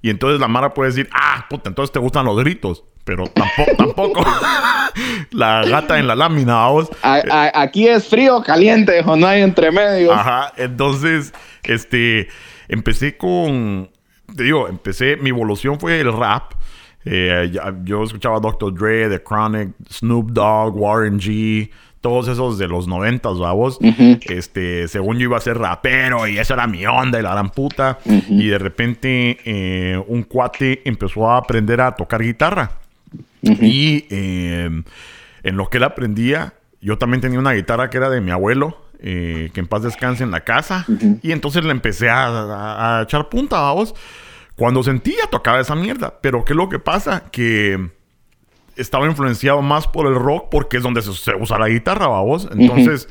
y 0.00 0.10
entonces 0.10 0.40
la 0.40 0.48
Mara 0.48 0.72
puede 0.72 0.90
decir, 0.90 1.08
ah, 1.12 1.46
puta, 1.50 1.68
entonces 1.68 1.92
te 1.92 1.98
gustan 1.98 2.24
los 2.24 2.38
gritos, 2.38 2.84
pero 3.08 3.24
tampoco, 3.28 3.76
tampoco 3.76 4.24
la 5.30 5.62
gata 5.64 5.98
en 5.98 6.06
la 6.06 6.14
lámina, 6.14 6.54
vamos. 6.56 6.90
A- 7.02 7.22
a- 7.30 7.62
aquí 7.62 7.88
es 7.88 8.06
frío, 8.06 8.42
caliente, 8.42 9.00
o 9.06 9.16
no 9.16 9.26
hay 9.26 9.40
entre 9.42 9.70
medios. 9.72 10.12
Ajá, 10.12 10.52
entonces, 10.58 11.32
este, 11.62 12.28
empecé 12.68 13.16
con, 13.16 13.88
te 14.36 14.42
digo, 14.44 14.68
empecé, 14.68 15.16
mi 15.16 15.30
evolución 15.30 15.80
fue 15.80 16.00
el 16.00 16.12
rap. 16.12 16.52
Eh, 17.06 17.50
yo 17.84 18.02
escuchaba 18.04 18.38
Dr. 18.40 18.74
Dre, 18.74 19.08
The 19.08 19.22
Chronic, 19.22 19.70
Snoop 19.90 20.32
Dogg, 20.32 20.76
Warren 20.76 21.18
G, 21.18 21.70
todos 22.02 22.28
esos 22.28 22.58
de 22.58 22.68
los 22.68 22.86
noventas, 22.86 23.38
vamos. 23.38 23.78
Este, 24.28 24.86
según 24.88 25.16
yo 25.18 25.24
iba 25.24 25.38
a 25.38 25.40
ser 25.40 25.56
rapero 25.58 26.28
y 26.28 26.38
eso 26.38 26.52
era 26.54 26.66
mi 26.66 26.84
onda 26.84 27.18
y 27.18 27.22
la 27.22 27.30
gran 27.32 27.48
puta. 27.50 27.98
Y 28.04 28.48
de 28.48 28.58
repente 28.58 29.38
eh, 29.44 30.00
un 30.06 30.22
cuate 30.24 30.82
empezó 30.84 31.30
a 31.30 31.38
aprender 31.38 31.80
a 31.80 31.94
tocar 31.94 32.22
guitarra. 32.22 32.72
Y 33.42 34.06
eh, 34.10 34.70
en 35.42 35.56
lo 35.56 35.68
que 35.70 35.78
él 35.78 35.84
aprendía, 35.84 36.54
yo 36.80 36.98
también 36.98 37.20
tenía 37.20 37.38
una 37.38 37.52
guitarra 37.52 37.90
que 37.90 37.96
era 37.96 38.10
de 38.10 38.20
mi 38.20 38.30
abuelo, 38.30 38.76
eh, 39.00 39.50
que 39.54 39.60
en 39.60 39.66
paz 39.66 39.82
descanse 39.82 40.24
en 40.24 40.30
la 40.30 40.40
casa. 40.40 40.84
Y 41.22 41.32
entonces 41.32 41.64
le 41.64 41.70
empecé 41.70 42.08
a, 42.10 42.26
a- 42.26 42.98
a 42.98 43.02
echar 43.02 43.28
punta, 43.28 43.60
vamos. 43.60 43.94
Cuando 44.56 44.82
sentía, 44.82 45.26
tocaba 45.30 45.60
esa 45.60 45.74
mierda. 45.76 46.14
Pero 46.20 46.44
¿qué 46.44 46.52
es 46.52 46.56
lo 46.56 46.68
que 46.68 46.78
pasa? 46.80 47.24
Que 47.30 47.90
estaba 48.76 49.06
influenciado 49.06 49.62
más 49.62 49.86
por 49.86 50.06
el 50.06 50.14
rock 50.16 50.48
porque 50.50 50.76
es 50.78 50.82
donde 50.82 51.02
se, 51.02 51.12
se 51.14 51.34
usa 51.36 51.58
la 51.58 51.68
guitarra, 51.68 52.08
vamos. 52.08 52.48
Entonces, 52.52 53.08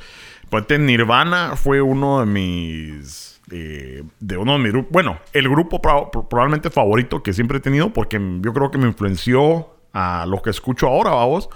ponte, 0.50 0.78
Nirvana 0.78 1.56
fue 1.56 1.82
uno 1.82 2.20
de 2.20 2.26
mis... 2.26 3.40
eh, 3.52 4.04
de 4.20 4.38
uno 4.38 4.54
de 4.54 4.60
mis 4.60 4.72
grupos... 4.74 4.92
Bueno, 4.92 5.20
el 5.34 5.48
grupo 5.50 5.82
pro- 5.82 6.12
pro- 6.12 6.28
probablemente 6.28 6.70
favorito 6.70 7.24
que 7.24 7.32
siempre 7.34 7.58
he 7.60 7.62
tenido 7.62 7.92
porque 7.94 8.20
yo 8.42 8.54
creo 8.54 8.70
que 8.72 8.78
me 8.78 8.88
influenció 8.88 9.74
a 9.94 10.26
lo 10.28 10.42
que 10.42 10.50
escucho 10.50 10.88
ahora, 10.88 11.12
vamos. 11.12 11.50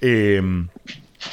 Eh, 0.00 0.42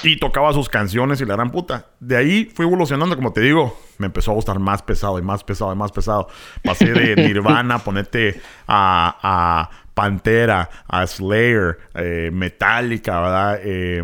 y 0.03 0.17
tocaba 0.17 0.53
sus 0.53 0.69
canciones 0.69 1.19
y 1.19 1.25
la 1.25 1.35
gran 1.35 1.51
puta. 1.51 1.87
De 1.99 2.15
ahí 2.15 2.45
fue 2.53 2.65
evolucionando, 2.65 3.15
como 3.15 3.33
te 3.33 3.41
digo. 3.41 3.77
Me 3.97 4.05
empezó 4.07 4.31
a 4.31 4.35
gustar 4.35 4.57
más 4.59 4.81
pesado 4.81 5.19
y 5.19 5.21
más 5.21 5.43
pesado 5.43 5.73
y 5.73 5.75
más 5.75 5.91
pesado. 5.91 6.27
Pasé 6.63 6.91
de 6.93 7.15
Nirvana, 7.27 7.79
ponete 7.79 8.39
a, 8.67 9.17
a 9.21 9.69
Pantera, 9.93 10.69
a 10.87 11.05
Slayer, 11.05 11.77
eh, 11.95 12.29
Metallica, 12.31 13.19
¿verdad? 13.19 13.59
Eh, 13.63 14.01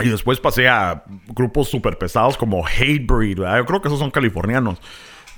y 0.00 0.08
después 0.08 0.40
pasé 0.40 0.68
a 0.68 1.04
grupos 1.28 1.68
súper 1.68 1.96
pesados 1.96 2.36
como 2.36 2.64
Hatebreed, 2.66 3.38
¿verdad? 3.38 3.58
Yo 3.58 3.66
creo 3.66 3.80
que 3.80 3.88
esos 3.88 3.98
son 4.00 4.10
californianos. 4.10 4.78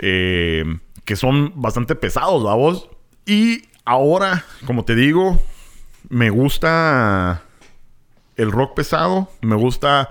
eh, 0.01 0.65
que 1.05 1.17
son 1.17 1.53
bastante 1.55 1.95
pesados, 1.95 2.43
vamos. 2.43 2.89
Y 3.27 3.63
ahora, 3.85 4.45
como 4.67 4.85
te 4.85 4.95
digo, 4.95 5.41
me 6.09 6.31
gusta 6.31 7.43
el 8.37 8.51
rock 8.53 8.75
pesado. 8.75 9.29
Me 9.43 9.55
gusta 9.57 10.09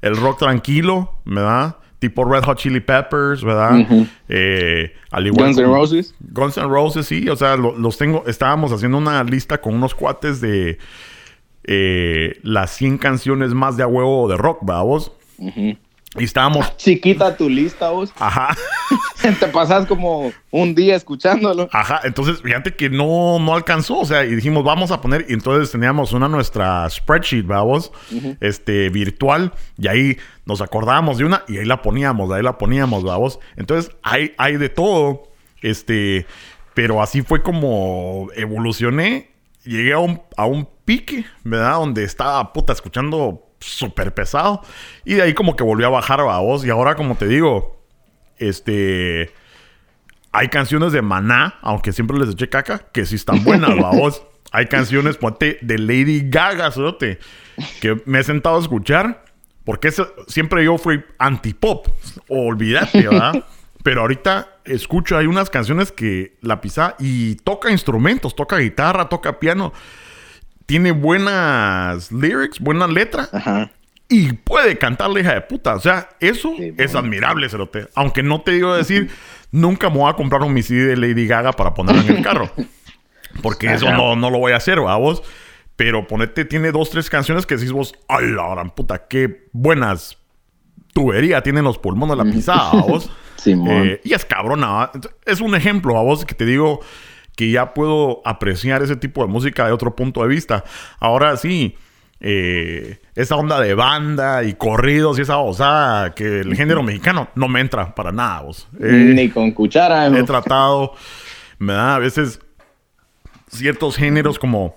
el 0.00 0.16
rock 0.16 0.38
tranquilo, 0.40 1.14
¿verdad? 1.24 1.76
Tipo 1.98 2.24
Red 2.24 2.42
Hot 2.44 2.58
Chili 2.58 2.80
Peppers, 2.80 3.44
¿verdad? 3.44 3.86
Eh, 4.28 4.92
al 5.12 5.26
igual 5.28 5.46
Guns 5.46 5.58
N' 5.58 5.66
Roses. 5.66 6.14
Guns 6.18 6.56
N' 6.58 6.68
Roses, 6.68 7.06
sí. 7.06 7.28
O 7.28 7.36
sea, 7.36 7.56
lo- 7.56 7.76
los 7.78 7.96
tengo... 7.96 8.24
Estábamos 8.26 8.72
haciendo 8.72 8.98
una 8.98 9.22
lista 9.22 9.60
con 9.60 9.74
unos 9.74 9.94
cuates 9.94 10.40
de... 10.40 10.78
eh, 11.64 12.40
las 12.42 12.72
100 12.72 12.98
canciones 12.98 13.54
más 13.54 13.76
de 13.76 13.84
a 13.84 13.86
huevo 13.86 14.28
de 14.28 14.36
rock, 14.36 14.58
vamos. 14.62 15.12
Y 16.18 16.24
estábamos... 16.24 16.76
Chiquita 16.76 17.36
tu 17.36 17.48
lista, 17.48 17.90
vos. 17.90 18.12
Ajá. 18.18 18.54
Te 19.40 19.46
pasas 19.48 19.86
como 19.86 20.32
un 20.50 20.74
día 20.74 20.96
escuchándolo. 20.96 21.68
Ajá, 21.72 22.00
entonces 22.04 22.42
fíjate 22.42 22.74
que 22.74 22.90
no, 22.90 23.38
no 23.38 23.54
alcanzó, 23.54 24.00
o 24.00 24.04
sea, 24.04 24.24
y 24.24 24.34
dijimos, 24.34 24.64
vamos 24.64 24.90
a 24.90 25.00
poner, 25.00 25.26
y 25.28 25.32
entonces 25.32 25.70
teníamos 25.70 26.12
una 26.12 26.28
nuestra 26.28 26.88
spreadsheet, 26.90 27.46
vamos, 27.46 27.92
este, 28.40 28.88
virtual, 28.90 29.52
y 29.78 29.88
ahí 29.88 30.16
nos 30.44 30.60
acordábamos 30.60 31.18
de 31.18 31.24
una, 31.24 31.44
y 31.48 31.58
ahí 31.58 31.64
la 31.64 31.82
poníamos, 31.82 32.30
ahí 32.32 32.42
la 32.42 32.58
poníamos, 32.58 33.04
vamos. 33.04 33.38
Entonces, 33.56 33.94
hay, 34.02 34.34
hay 34.38 34.56
de 34.56 34.68
todo, 34.68 35.22
este, 35.62 36.26
pero 36.74 37.00
así 37.00 37.22
fue 37.22 37.42
como 37.42 38.28
evolucioné, 38.34 39.30
llegué 39.64 39.92
a 39.92 39.98
un, 39.98 40.20
a 40.36 40.46
un 40.46 40.68
pique, 40.84 41.24
¿verdad? 41.44 41.76
Donde 41.76 42.04
estaba, 42.04 42.52
puta, 42.52 42.72
escuchando 42.72 43.51
súper 43.62 44.12
pesado, 44.14 44.62
y 45.04 45.14
de 45.14 45.22
ahí 45.22 45.34
como 45.34 45.56
que 45.56 45.64
volvió 45.64 45.86
a 45.86 45.90
bajar, 45.90 46.22
vamos, 46.22 46.64
y 46.64 46.70
ahora, 46.70 46.94
como 46.94 47.14
te 47.16 47.26
digo, 47.26 47.82
este... 48.38 49.32
Hay 50.34 50.48
canciones 50.48 50.92
de 50.92 51.02
Maná, 51.02 51.58
aunque 51.60 51.92
siempre 51.92 52.18
les 52.18 52.30
eché 52.30 52.48
caca, 52.48 52.78
que 52.90 53.04
sí 53.04 53.16
están 53.16 53.44
buenas, 53.44 53.76
vamos. 53.76 54.22
Hay 54.52 54.66
canciones, 54.66 55.18
ponte, 55.18 55.58
de 55.60 55.78
Lady 55.78 56.28
Gaga, 56.28 56.70
cerote, 56.70 57.18
que 57.80 58.00
me 58.06 58.18
he 58.20 58.22
sentado 58.22 58.56
a 58.56 58.60
escuchar, 58.60 59.24
porque 59.64 59.88
eso- 59.88 60.10
siempre 60.28 60.64
yo 60.64 60.78
fui 60.78 61.04
anti-pop, 61.18 61.86
olvídate, 62.28 63.08
¿verdad? 63.08 63.44
Pero 63.82 64.02
ahorita 64.02 64.56
escucho, 64.64 65.18
hay 65.18 65.26
unas 65.26 65.50
canciones 65.50 65.90
que 65.90 66.36
la 66.40 66.60
pisa 66.60 66.96
y 66.98 67.34
toca 67.36 67.70
instrumentos, 67.70 68.34
toca 68.36 68.56
guitarra, 68.58 69.08
toca 69.08 69.38
piano, 69.40 69.72
tiene 70.66 70.92
buenas 70.92 72.12
lyrics, 72.12 72.60
buena 72.60 72.86
letra, 72.86 73.28
Ajá. 73.32 73.70
y 74.08 74.32
puede 74.32 74.78
cantar 74.78 75.10
la 75.10 75.20
hija 75.20 75.34
de 75.34 75.40
puta. 75.42 75.74
O 75.74 75.80
sea, 75.80 76.08
eso 76.20 76.54
es 76.58 76.94
admirable, 76.94 77.48
Cerote. 77.48 77.88
Aunque 77.94 78.22
no 78.22 78.40
te 78.40 78.52
digo 78.52 78.74
decir, 78.74 79.10
nunca 79.50 79.90
me 79.90 79.98
voy 79.98 80.10
a 80.10 80.14
comprar 80.14 80.42
un 80.42 80.52
misil 80.52 80.86
de 80.88 80.96
Lady 80.96 81.26
Gaga 81.26 81.52
para 81.52 81.74
ponerlo 81.74 82.02
en 82.02 82.16
el 82.16 82.22
carro. 82.22 82.50
Porque 83.42 83.72
eso 83.72 83.90
no, 83.90 84.14
no, 84.16 84.30
lo 84.30 84.38
voy 84.38 84.52
a 84.52 84.56
hacer, 84.56 84.78
vos. 84.80 85.22
Pero 85.76 86.06
ponete, 86.06 86.44
tiene 86.44 86.70
dos, 86.70 86.90
tres 86.90 87.08
canciones 87.08 87.46
que 87.46 87.56
decís 87.56 87.72
vos, 87.72 87.94
¡ay, 88.08 88.26
la 88.30 88.48
gran 88.50 88.70
puta! 88.70 89.06
¡Qué 89.08 89.48
buenas 89.52 90.18
tuberías 90.92 91.42
tienen 91.42 91.64
los 91.64 91.78
pulmones 91.78 92.16
la 92.16 92.24
pisada, 92.24 92.70
vos! 92.82 93.10
Eh, 93.44 94.00
y 94.04 94.12
es 94.12 94.24
cabrona, 94.24 94.92
Es 95.24 95.40
un 95.40 95.56
ejemplo, 95.56 95.98
a 95.98 96.02
vos, 96.02 96.24
que 96.24 96.32
te 96.32 96.44
digo 96.44 96.78
que 97.36 97.50
ya 97.50 97.74
puedo 97.74 98.22
apreciar 98.24 98.82
ese 98.82 98.96
tipo 98.96 99.22
de 99.22 99.28
música 99.28 99.66
de 99.66 99.72
otro 99.72 99.96
punto 99.96 100.22
de 100.22 100.28
vista. 100.28 100.64
Ahora 100.98 101.36
sí, 101.36 101.76
eh, 102.20 102.98
esa 103.14 103.36
onda 103.36 103.60
de 103.60 103.74
banda 103.74 104.44
y 104.44 104.54
corridos 104.54 105.18
y 105.18 105.22
esa 105.22 105.38
osada 105.38 106.14
que 106.14 106.40
el 106.40 106.54
género 106.54 106.82
mexicano 106.82 107.28
no 107.34 107.48
me 107.48 107.60
entra 107.60 107.94
para 107.94 108.12
nada, 108.12 108.42
vos. 108.42 108.68
Eh, 108.80 109.12
Ni 109.14 109.28
con 109.28 109.50
cuchara. 109.50 110.06
He 110.06 110.22
tratado, 110.22 110.94
me 111.58 111.72
da 111.72 111.96
a 111.96 111.98
veces 111.98 112.38
ciertos 113.48 113.96
géneros 113.96 114.38
como 114.38 114.76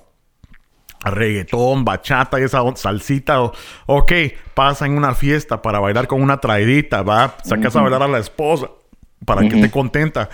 reggaetón, 1.04 1.86
bachata 1.86 2.40
y 2.40 2.44
esa 2.44 2.64
salsita. 2.76 3.40
ok, 3.86 4.12
pasa 4.54 4.86
en 4.86 4.98
una 4.98 5.14
fiesta 5.14 5.62
para 5.62 5.80
bailar 5.80 6.08
con 6.08 6.22
una 6.22 6.38
traidita, 6.38 7.04
va, 7.04 7.38
sacas 7.44 7.76
a 7.76 7.82
bailar 7.82 8.04
a 8.04 8.08
la 8.08 8.20
esposa 8.20 8.70
para 9.24 9.42
que 9.42 9.56
esté 9.56 9.70
contenta. 9.70 10.30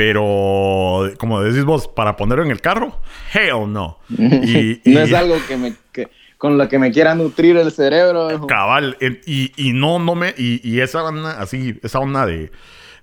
Pero, 0.00 1.12
como 1.18 1.42
decís 1.42 1.66
vos, 1.66 1.86
para 1.86 2.16
ponerlo 2.16 2.42
en 2.42 2.50
el 2.50 2.62
carro, 2.62 2.98
hell 3.34 3.70
no. 3.70 3.98
Y, 4.08 4.80
no 4.86 5.00
es 5.00 5.12
algo 5.12 5.36
que 5.46 5.58
me, 5.58 5.74
con 6.38 6.56
lo 6.56 6.66
que 6.70 6.78
me 6.78 6.90
quiera 6.90 7.14
nutrir 7.14 7.58
el 7.58 7.70
cerebro. 7.70 8.46
Cabal. 8.46 8.96
Y, 9.26 9.52
y 9.58 9.74
no, 9.74 9.98
no 9.98 10.14
me. 10.14 10.32
Y, 10.38 10.80
esa 10.80 11.02
banda, 11.02 11.38
así, 11.38 11.78
esa 11.82 11.98
onda 11.98 12.24
de, 12.24 12.50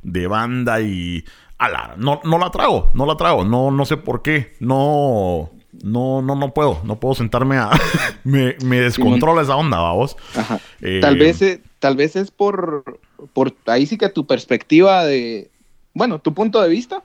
de 0.02 0.26
banda 0.26 0.82
y. 0.82 1.24
Ala, 1.60 1.94
no, 1.98 2.19
no 2.24 2.40
la 2.40 2.49
trago, 2.49 2.90
no 2.95 3.06
la 3.06 3.15
trago. 3.15 3.45
No, 3.45 3.69
no 3.69 3.86
sé 3.86 3.98
por 3.98 4.24
qué. 4.24 4.56
No. 4.60 5.52
No, 5.84 6.24
no, 6.24 6.34
no 6.34 6.52
puedo. 6.52 6.82
No 6.84 6.99
puedo 6.99 7.14
sentarme 7.14 7.57
a. 7.57 7.69
me, 8.24 8.56
me 8.65 8.80
descontrola 8.80 9.44
esa 9.44 9.56
onda, 9.56 9.78
vamos. 9.78 10.18
Ajá. 10.36 10.60
Eh, 10.82 10.98
tal 10.99 11.15
vez, 11.19 11.44
eh, 11.44 11.61
tal 11.78 11.95
vez 11.95 12.15
es 12.15 12.32
por. 12.32 12.99
Por 13.34 13.53
ahí 13.68 13.86
sí 13.86 13.99
que 13.99 14.10
tu 14.10 14.26
perspectiva 14.26 15.06
de. 15.06 15.52
Bueno, 15.98 16.19
tu 16.19 16.34
punto 16.34 16.61
de 16.61 16.69
vista. 16.69 17.03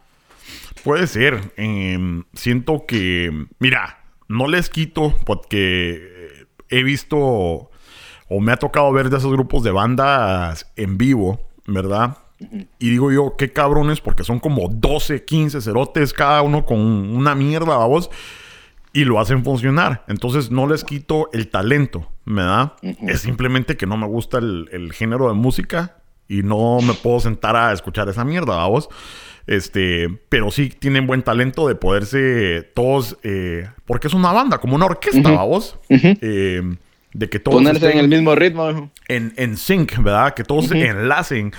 Puede 0.85 1.07
ser. 1.07 1.53
Em, 1.57 2.25
siento 2.35 2.85
que. 2.87 3.47
Mira, 3.59 3.99
no 4.29 4.49
les 4.49 4.69
quito 4.69 5.15
porque 5.25 6.47
he 6.69 6.83
visto 6.83 7.19
o 8.35 8.41
me 8.41 8.53
ha 8.53 8.57
tocado 8.57 8.91
ver 8.93 9.11
de 9.11 9.19
esos 9.19 9.31
grupos 9.31 9.63
de 9.63 9.71
bandas 9.71 10.71
en 10.77 10.97
vivo, 10.97 11.41
¿verdad? 11.67 12.17
Y 12.79 12.91
digo 12.91 13.13
yo, 13.13 13.35
qué 13.37 13.53
cabrones, 13.53 14.01
porque 14.01 14.25
son 14.25 14.41
como 14.41 14.69
12, 14.69 15.25
15 15.25 15.61
cerotes, 15.61 16.13
cada 16.13 16.43
uno 16.43 16.65
con 16.65 16.79
una 16.81 17.35
mierda, 17.35 17.77
vamos, 17.77 18.11
y 18.93 19.05
lo 19.05 19.21
hacen 19.21 19.45
funcionar. 19.45 20.05
Entonces 20.09 20.51
no 20.51 20.67
les 20.67 20.83
quito 20.83 21.29
el 21.33 21.49
talento, 21.49 22.09
¿verdad? 22.25 22.73
Es 23.07 23.21
simplemente 23.21 23.77
que 23.77 23.87
no 23.87 23.97
me 23.97 24.07
gusta 24.07 24.39
el, 24.39 24.91
género 24.93 25.29
de 25.29 25.35
música 25.35 25.99
y 26.33 26.43
no 26.43 26.81
me 26.81 26.95
puedo 26.95 27.21
sentar 27.21 27.57
a 27.57 27.73
escuchar 27.73 28.09
esa 28.09 28.25
mierda, 28.25 28.57
vamos. 28.57 28.89
Este, 29.47 30.09
pero 30.29 30.51
sí 30.51 30.69
tienen 30.69 31.07
buen 31.07 31.23
talento 31.23 31.67
de 31.69 31.75
poderse 31.75 32.63
todos, 32.75 33.19
eh, 33.23 33.69
porque 33.85 34.07
es 34.07 34.15
una 34.15 34.33
banda, 34.33 34.59
como 34.59 34.77
una 34.77 34.87
orquesta, 34.87 35.31
vamos. 35.31 35.77
Eh, 35.89 36.63
de 37.13 37.29
que 37.29 37.39
todos 37.39 37.59
ponerse 37.59 37.93
en 37.93 37.99
el 37.99 38.09
mismo 38.09 38.35
ritmo, 38.35 38.91
en, 39.09 39.35
en 39.37 39.57
sync, 39.59 39.99
¿verdad? 39.99 40.33
Que 40.33 40.45
todos 40.45 40.67
se 40.67 40.87
enlacen 40.87 41.53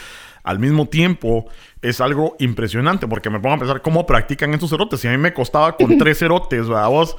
al 0.43 0.59
mismo 0.59 0.87
tiempo 0.87 1.47
es 1.81 2.01
algo 2.01 2.35
impresionante 2.39 3.07
porque 3.07 3.29
me 3.29 3.39
pongo 3.39 3.55
a 3.55 3.59
pensar 3.59 3.81
cómo 3.81 4.05
practican 4.05 4.53
estos 4.53 4.69
cerotes. 4.69 4.99
Si 4.99 5.07
a 5.07 5.11
mí 5.11 5.17
me 5.17 5.33
costaba 5.33 5.75
con 5.75 5.97
tres 5.97 6.19
cerotes, 6.19 6.67
¿verdad? 6.67 6.89
Vos, 6.89 7.15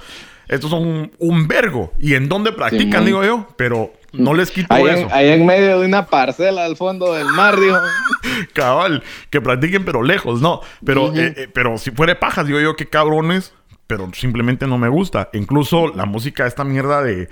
estos 0.48 0.70
son 0.70 1.12
un, 1.18 1.48
vergo. 1.48 1.92
¿Y 1.98 2.14
en 2.14 2.28
dónde 2.28 2.52
practican, 2.52 3.04
digo 3.04 3.24
yo? 3.24 3.46
Pero 3.56 3.92
no 4.14 4.34
les 4.34 4.50
quito 4.50 4.72
ahí 4.72 4.86
eso. 4.86 5.06
En, 5.06 5.12
ahí 5.12 5.28
en 5.28 5.46
medio 5.46 5.80
de 5.80 5.86
una 5.86 6.06
parcela 6.06 6.64
al 6.64 6.76
fondo 6.76 7.12
del 7.14 7.28
mar, 7.28 7.58
digo. 7.58 7.76
Cabal, 8.52 9.02
que 9.30 9.40
practiquen 9.40 9.84
pero 9.84 10.02
lejos, 10.02 10.40
no. 10.40 10.60
Pero, 10.84 11.14
eh, 11.14 11.34
eh, 11.36 11.48
pero 11.52 11.78
si 11.78 11.90
fuera 11.90 12.18
pajas, 12.18 12.46
digo 12.46 12.60
yo, 12.60 12.76
qué 12.76 12.86
cabrones. 12.86 13.54
Pero 13.86 14.10
simplemente 14.14 14.66
no 14.66 14.78
me 14.78 14.88
gusta. 14.88 15.28
Incluso 15.34 15.88
la 15.88 16.06
música, 16.06 16.46
esta 16.46 16.64
mierda 16.64 17.02
de 17.02 17.28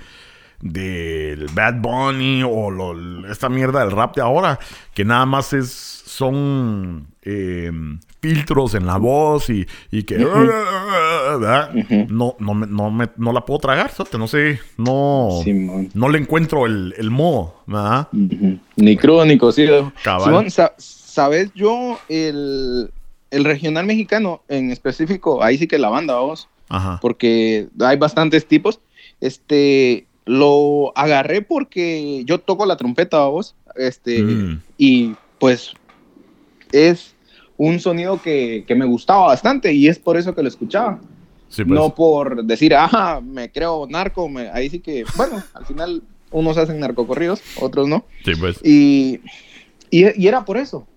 del 0.61 1.47
Bad 1.51 1.81
Bunny 1.81 2.41
o 2.43 2.95
esta 3.29 3.49
mierda 3.49 3.81
del 3.81 3.91
rap 3.91 4.15
de 4.15 4.21
ahora, 4.21 4.59
que 4.93 5.03
nada 5.03 5.25
más 5.25 5.51
es 5.51 5.71
son 5.71 7.12
eh, 7.25 7.71
filtros 8.19 8.75
en 8.75 8.85
la 8.85 8.97
voz 8.97 9.49
y, 9.49 9.65
que 10.03 10.17
no, 10.17 10.45
no, 12.39 12.53
no, 12.53 12.91
me, 12.91 13.09
no 13.17 13.33
la 13.33 13.45
puedo 13.45 13.59
tragar, 13.59 13.91
no 14.17 14.27
sé, 14.27 14.59
no, 14.77 15.41
no 15.93 16.09
le 16.09 16.19
encuentro 16.19 16.65
el, 16.65 16.93
el 16.97 17.11
modo, 17.11 17.55
¿verdad? 17.65 18.07
Ni 18.11 18.97
crudo 18.97 19.25
ni 19.25 19.37
cocido. 19.37 19.91
Simón, 20.23 20.47
¿sabes 20.77 21.51
yo 21.53 21.99
el, 22.09 22.91
el, 23.31 23.45
regional 23.45 23.85
mexicano 23.85 24.41
en 24.47 24.71
específico? 24.71 25.43
Ahí 25.43 25.57
sí 25.57 25.67
que 25.67 25.77
la 25.77 25.89
banda, 25.89 26.15
vamos. 26.15 26.49
Porque 27.01 27.67
hay 27.79 27.97
bastantes 27.97 28.47
tipos. 28.47 28.79
Este, 29.21 30.07
lo 30.25 30.91
agarré 30.97 31.41
porque 31.41 32.23
yo 32.25 32.39
toco 32.39 32.65
la 32.65 32.77
trompeta, 32.77 33.25
vos. 33.25 33.55
Este, 33.75 34.21
mm. 34.21 34.61
y 34.77 35.15
pues 35.39 35.73
es 36.73 37.15
un 37.57 37.79
sonido 37.79 38.21
que, 38.21 38.65
me 38.75 38.85
gustaba 38.85 39.27
bastante 39.27 39.71
y 39.73 39.87
es 39.87 39.99
por 39.99 40.17
eso 40.17 40.35
que 40.35 40.41
lo 40.41 40.49
escuchaba. 40.49 40.99
Pues. 41.55 41.67
No 41.67 41.93
por 41.93 42.43
decir, 42.43 42.73
ah, 42.75 43.21
me 43.23 43.51
creo 43.51 43.87
narco, 43.87 44.29
ahí 44.51 44.69
sí 44.69 44.79
que, 44.79 45.05
bueno, 45.15 45.41
al 45.53 45.65
final 45.65 46.01
unos 46.31 46.57
hacen 46.57 46.79
narcocorridos, 46.79 47.41
otros 47.61 47.87
no. 47.87 48.05
Sí, 48.25 48.33
pues. 48.35 48.59
Y, 48.63 49.21
y, 49.91 50.27
era 50.27 50.43
por 50.43 50.57
eso. 50.57 50.87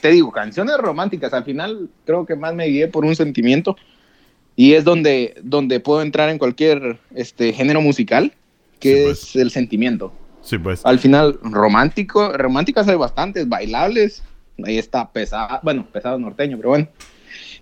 te 0.00 0.10
digo, 0.10 0.30
canciones 0.30 0.76
románticas, 0.76 1.32
al 1.32 1.44
final 1.44 1.88
creo 2.04 2.26
que 2.26 2.36
más 2.36 2.54
me 2.54 2.66
guié 2.66 2.88
por 2.88 3.06
un 3.06 3.16
sentimiento 3.16 3.76
y 4.56 4.74
es 4.74 4.84
donde, 4.84 5.36
donde 5.42 5.80
puedo 5.80 6.02
entrar 6.02 6.28
en 6.28 6.36
cualquier 6.36 6.98
este, 7.14 7.52
género 7.52 7.80
musical, 7.80 8.34
que 8.80 9.04
pues. 9.06 9.22
es 9.22 9.36
el 9.36 9.50
sentimiento. 9.50 10.12
Sí, 10.42 10.58
pues. 10.58 10.84
Al 10.84 10.98
final, 10.98 11.38
romántico, 11.42 12.36
románticas 12.36 12.88
hay 12.88 12.96
bastantes, 12.96 13.48
bailables, 13.48 14.22
ahí 14.64 14.78
está 14.78 15.10
pesado, 15.10 15.60
bueno, 15.62 15.86
pesado 15.92 16.18
norteño, 16.18 16.56
pero 16.56 16.70
bueno. 16.70 16.88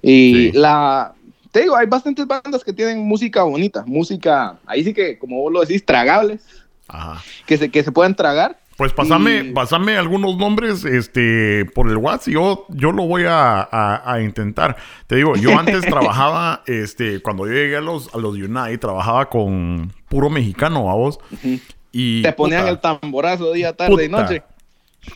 Y 0.03 0.53
la, 0.53 1.15
te 1.51 1.63
digo, 1.63 1.77
hay 1.77 1.87
bastantes 1.87 2.27
bandas 2.27 2.63
que 2.63 2.73
tienen 2.73 3.01
música 3.07 3.43
bonita, 3.43 3.85
música, 3.87 4.59
ahí 4.67 4.85
sí 4.85 4.93
que, 4.93 5.19
como 5.19 5.41
vos 5.41 5.53
lo 5.53 5.61
decís, 5.61 5.85
tragables, 5.85 6.45
Ajá. 6.89 7.23
Que, 7.47 7.57
se, 7.57 7.71
que 7.71 7.83
se 7.83 7.93
puedan 7.93 8.15
tragar. 8.15 8.59
Pues 8.77 8.93
pasame, 8.93 9.97
algunos 9.97 10.37
nombres 10.37 10.85
este, 10.85 11.65
por 11.75 11.89
el 11.89 11.97
WhatsApp. 11.97 12.29
Yo, 12.29 12.67
yo 12.69 12.93
lo 12.93 13.07
voy 13.07 13.25
a, 13.27 14.19
intentar. 14.23 14.77
Te 15.07 15.17
digo, 15.17 15.35
yo 15.37 15.59
antes 15.59 15.81
trabajaba, 15.87 16.63
este, 16.67 17.23
cuando 17.23 17.47
yo 17.47 17.55
llegué 17.55 17.77
a 17.77 17.81
los, 17.81 18.15
a 18.15 18.19
los 18.19 18.35
Unite, 18.35 18.77
trabajaba 18.77 19.31
con 19.31 19.95
puro 20.09 20.29
mexicano, 20.29 20.91
a 20.91 20.95
vos. 20.95 21.19
y, 21.91 22.21
Te 22.21 22.33
ponían 22.35 22.69
el 22.69 22.79
tamborazo 22.79 23.51
día, 23.53 23.75
tarde 23.75 24.05
y 24.05 24.09
noche 24.11 24.43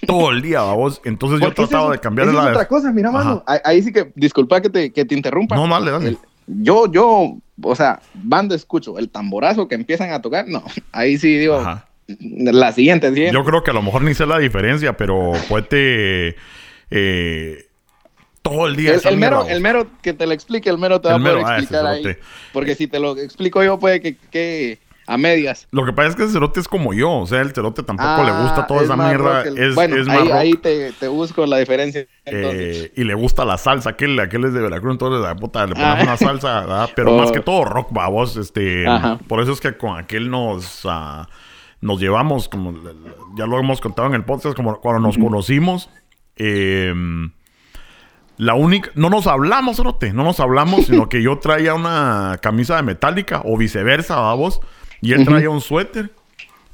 todo 0.06 0.30
el 0.30 0.42
día, 0.42 0.62
vos. 0.62 1.00
Entonces 1.04 1.40
yo 1.40 1.52
trataba 1.52 1.92
de 1.92 1.98
cambiar 1.98 2.28
la... 2.28 2.44
Es 2.44 2.50
otra 2.50 2.68
cosa, 2.68 2.92
mira, 2.92 3.10
mano. 3.10 3.44
Ahí, 3.46 3.82
sí 3.82 3.92
que, 3.92 4.12
disculpa 4.14 4.60
que 4.60 4.70
te, 4.70 4.92
que 4.92 5.04
te 5.04 5.14
interrumpa. 5.14 5.56
No, 5.56 5.68
dale, 5.68 5.90
dale. 5.90 6.18
yo, 6.46 6.90
yo, 6.90 7.36
o 7.62 7.76
sea, 7.76 8.00
banda 8.14 8.54
escucho, 8.54 8.98
el 8.98 9.10
tamborazo 9.10 9.68
que 9.68 9.74
empiezan 9.74 10.12
a 10.12 10.22
tocar, 10.22 10.48
no. 10.48 10.62
Ahí 10.92 11.18
sí 11.18 11.36
digo, 11.36 11.62
la 12.18 12.72
siguiente, 12.72 13.14
¿sí? 13.14 13.30
Yo 13.32 13.44
creo 13.44 13.62
que 13.62 13.70
a 13.70 13.74
lo 13.74 13.82
mejor 13.82 14.02
ni 14.02 14.14
sé 14.14 14.26
la 14.26 14.38
diferencia, 14.38 14.96
pero 14.96 15.32
puede 15.48 16.36
eh, 16.90 17.66
todo 18.42 18.66
el 18.66 18.76
día. 18.76 18.94
El, 19.04 19.16
mero, 19.16 19.46
el 19.46 19.60
mero 19.60 19.86
que 20.02 20.12
te 20.12 20.26
lo 20.26 20.32
explique, 20.32 20.70
el 20.70 20.78
mero 20.78 21.00
te 21.00 21.08
va 21.08 21.16
a 21.16 21.18
poder 21.18 21.42
ah, 21.44 21.58
explicar 21.58 21.86
ahí. 21.86 22.04
Porque 22.52 22.74
si 22.74 22.86
te 22.86 22.98
lo 22.98 23.16
explico 23.16 23.62
yo, 23.62 23.78
puede 23.78 24.00
que, 24.00 24.16
que 24.16 24.78
a 25.10 25.18
medias. 25.18 25.66
Lo 25.72 25.84
que 25.84 25.92
pasa 25.92 26.10
es 26.10 26.16
que 26.16 26.22
el 26.22 26.30
cerote 26.30 26.60
es 26.60 26.68
como 26.68 26.94
yo. 26.94 27.10
O 27.10 27.26
sea, 27.26 27.40
el 27.40 27.52
cerote 27.52 27.82
tampoco 27.82 28.22
le 28.22 28.30
gusta 28.30 28.66
toda 28.68 28.82
esa 28.84 28.96
mierda. 28.96 29.42
Es, 29.42 29.74
bueno, 29.74 29.96
ahí, 30.32 30.52
te, 30.52 30.92
te, 30.92 31.08
busco 31.08 31.44
la 31.46 31.58
diferencia. 31.58 32.06
Eh, 32.24 32.92
y 32.94 33.02
le 33.02 33.14
gusta 33.14 33.44
la 33.44 33.58
salsa. 33.58 33.90
Aquel, 33.90 34.18
aquel 34.20 34.44
es 34.44 34.54
de 34.54 34.60
Veracruz, 34.60 34.92
entonces 34.92 35.20
la 35.20 35.34
puta 35.34 35.66
le 35.66 35.74
ponemos 35.74 35.98
ah. 35.98 36.02
una 36.04 36.16
salsa, 36.16 36.60
¿verdad? 36.60 36.90
Pero 36.94 37.16
más 37.16 37.30
oh. 37.30 37.32
que 37.32 37.40
todo 37.40 37.64
rock, 37.64 37.88
babos. 37.92 38.36
Este, 38.36 38.84
por 39.26 39.42
eso 39.42 39.50
es 39.50 39.60
que 39.60 39.76
con 39.76 39.98
aquel 39.98 40.30
nos, 40.30 40.84
uh, 40.84 41.26
nos 41.80 42.00
llevamos, 42.00 42.48
como 42.48 42.72
ya 43.36 43.46
lo 43.46 43.58
hemos 43.58 43.80
contado 43.80 44.06
en 44.06 44.14
el 44.14 44.24
podcast, 44.24 44.54
como 44.54 44.80
cuando 44.80 45.00
nos 45.00 45.18
conocimos. 45.18 45.90
Eh, 46.36 46.94
la 48.36 48.54
única, 48.54 48.90
no 48.94 49.10
nos 49.10 49.26
hablamos, 49.26 49.76
cerote, 49.76 50.12
no 50.12 50.22
nos 50.22 50.38
hablamos, 50.38 50.86
sino 50.86 51.08
que 51.08 51.20
yo 51.20 51.38
traía 51.40 51.74
una 51.74 52.38
camisa 52.40 52.76
de 52.76 52.82
metálica 52.82 53.42
o 53.44 53.58
viceversa, 53.58 54.14
babos. 54.16 54.60
Y 55.00 55.12
él 55.12 55.24
traía 55.24 55.50
un 55.50 55.60
suéter 55.60 56.10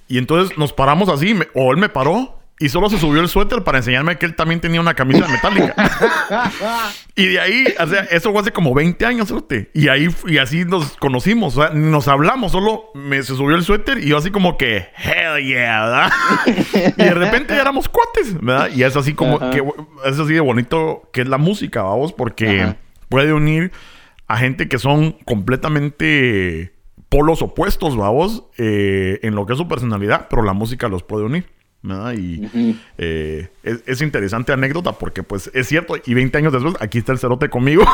Y 0.09 0.19
entonces 0.19 0.57
nos 0.59 0.73
paramos 0.73 1.09
así, 1.09 1.35
me- 1.35 1.48
o 1.55 1.73
él 1.73 1.78
me 1.78 1.89
paró 1.89 2.32
y 2.59 2.70
solo 2.70 2.89
se 2.89 2.98
subió 2.98 3.20
el 3.20 3.28
suéter 3.28 3.62
para 3.65 3.78
enseñarme 3.78 4.16
que 4.16 4.24
él 4.24 4.35
también 4.35 4.61
tenía 4.61 4.81
una 4.81 4.94
camisa 4.94 5.28
metálica. 5.28 5.74
y 7.15 7.27
de 7.27 7.40
ahí, 7.40 7.65
o 7.78 7.86
sea, 7.86 8.01
eso 8.11 8.32
fue 8.32 8.40
hace 8.40 8.51
como 8.51 8.73
20 8.73 9.05
años, 9.05 9.28
cerote. 9.28 9.70
Y 9.74 9.89
ahí, 9.89 10.09
y 10.27 10.39
así 10.39 10.65
nos 10.65 10.97
conocimos, 10.97 11.57
o 11.59 11.62
sea, 11.62 11.74
nos 11.74 12.09
hablamos, 12.09 12.53
solo 12.53 12.85
me 12.94 13.23
se 13.23 13.35
subió 13.35 13.57
el 13.57 13.62
suéter 13.62 13.98
y 13.98 14.09
yo 14.09 14.16
así 14.16 14.31
como 14.31 14.57
que, 14.57 14.89
hell 14.97 15.44
yeah, 15.44 15.85
¿verdad? 15.85 16.12
y 16.97 17.03
de 17.03 17.15
repente 17.15 17.55
ya 17.55 17.61
éramos 17.61 17.90
cuates, 17.90 18.40
¿verdad? 18.40 18.70
Y 18.74 18.85
es 18.85 18.97
así 18.97 19.12
como, 19.12 19.39
que, 19.51 19.62
es 20.07 20.19
así 20.19 20.32
de 20.32 20.40
bonito 20.40 21.11
que 21.12 21.20
es 21.23 21.28
la 21.28 21.36
música, 21.39 21.82
vamos, 21.82 22.15
porque 22.15 22.74
puede 23.11 23.35
unir 23.35 23.70
a 24.28 24.39
gente 24.39 24.66
que 24.66 24.78
son 24.78 25.12
completamente 25.27 26.73
polos 27.09 27.43
opuestos, 27.43 27.97
vamos, 27.97 28.45
eh, 28.59 29.20
en 29.23 29.35
lo 29.35 29.47
que 29.47 29.53
es 29.53 29.59
su 29.59 29.69
personalidad, 29.69 30.27
pero 30.28 30.43
la 30.43 30.53
música 30.53 30.89
los 30.89 31.03
puede 31.03 31.24
unir. 31.27 31.47
¿verdad? 31.83 32.15
Y 32.15 32.49
eh, 32.99 33.49
es, 33.62 33.83
es 33.87 34.01
interesante 34.03 34.53
anécdota 34.53 34.93
porque 34.93 35.23
pues 35.23 35.51
es 35.55 35.69
cierto, 35.69 35.95
y 36.05 36.15
20 36.15 36.37
años 36.39 36.53
después, 36.53 36.74
aquí 36.81 36.99
está 36.99 37.12
el 37.12 37.19
cerote 37.19 37.49
conmigo, 37.49 37.85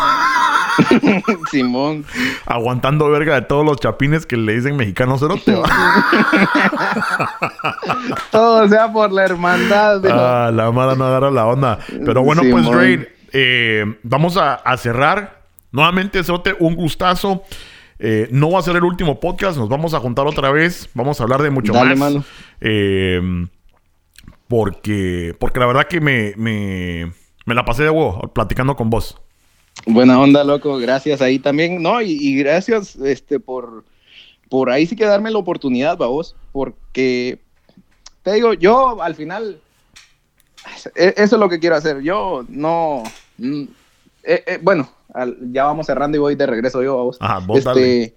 Simón. 1.51 2.07
aguantando 2.47 3.11
verga 3.11 3.35
de 3.35 3.43
todos 3.43 3.67
los 3.67 3.77
chapines 3.81 4.25
que 4.25 4.39
le 4.39 4.55
dicen 4.55 4.77
mexicano 4.77 5.19
cerote. 5.19 5.55
Todo 8.31 8.69
sea 8.69 8.93
por 8.93 9.13
la 9.13 9.25
hermandad. 9.25 10.01
de- 10.01 10.11
Ah, 10.13 10.51
la 10.53 10.71
mala 10.73 10.95
no 10.95 11.05
agarra 11.07 11.31
la 11.31 11.47
onda. 11.47 11.79
Pero 12.05 12.23
bueno, 12.23 12.43
pues. 12.51 12.65
Dre, 12.71 13.13
eh, 13.33 13.85
vamos 14.03 14.37
a, 14.37 14.55
a 14.55 14.77
cerrar. 14.77 15.43
Nuevamente, 15.71 16.23
Cerote, 16.23 16.55
un 16.59 16.75
gustazo. 16.75 17.43
Eh, 18.05 18.27
no 18.33 18.51
va 18.51 18.59
a 18.59 18.63
ser 18.63 18.75
el 18.75 18.83
último 18.83 19.21
podcast, 19.21 19.57
nos 19.57 19.69
vamos 19.69 19.95
a 19.95 20.01
juntar 20.01 20.27
otra 20.27 20.51
vez. 20.51 20.89
Vamos 20.93 21.21
a 21.21 21.23
hablar 21.23 21.41
de 21.41 21.51
mucho 21.51 21.73
Dale, 21.73 21.91
más. 21.91 21.99
mano. 21.99 22.25
Eh, 22.61 23.47
porque, 24.49 25.37
porque 25.39 25.61
la 25.61 25.67
verdad 25.67 25.87
que 25.87 26.01
me, 26.01 26.35
me, 26.37 27.13
me 27.47 27.55
la 27.55 27.65
pasé 27.65 27.85
de 27.85 27.91
huevo 27.91 28.29
platicando 28.35 28.75
con 28.75 28.91
vos. 28.91 29.17
Buena 29.87 30.19
onda, 30.19 30.43
loco. 30.43 30.79
Gracias 30.79 31.23
ahí 31.23 31.39
también. 31.39 31.81
No, 31.81 32.03
y, 32.03 32.11
y 32.11 32.37
gracias 32.37 32.97
este, 32.97 33.39
por, 33.39 33.85
por 34.49 34.69
ahí 34.71 34.85
sí 34.85 34.97
que 34.97 35.05
darme 35.05 35.31
la 35.31 35.39
oportunidad, 35.39 35.97
vos. 35.97 36.35
Porque, 36.51 37.39
te 38.25 38.33
digo, 38.33 38.53
yo 38.53 39.01
al 39.01 39.15
final, 39.15 39.61
eso 40.97 41.37
es 41.37 41.41
lo 41.41 41.49
que 41.49 41.61
quiero 41.61 41.77
hacer. 41.77 42.01
Yo 42.03 42.45
no... 42.49 43.05
mm, 43.39 43.63
eh, 44.25 44.45
eh, 44.47 44.59
bueno, 44.61 44.89
al- 45.15 45.37
ya 45.53 45.65
vamos 45.65 45.87
cerrando 45.87 46.17
y 46.17 46.21
voy 46.21 46.35
de 46.35 46.47
regreso 46.47 46.83
yo, 46.83 46.97
vos. 47.05 47.17
Ajá, 47.21 47.39
vos 47.41 47.59
este, 47.59 48.13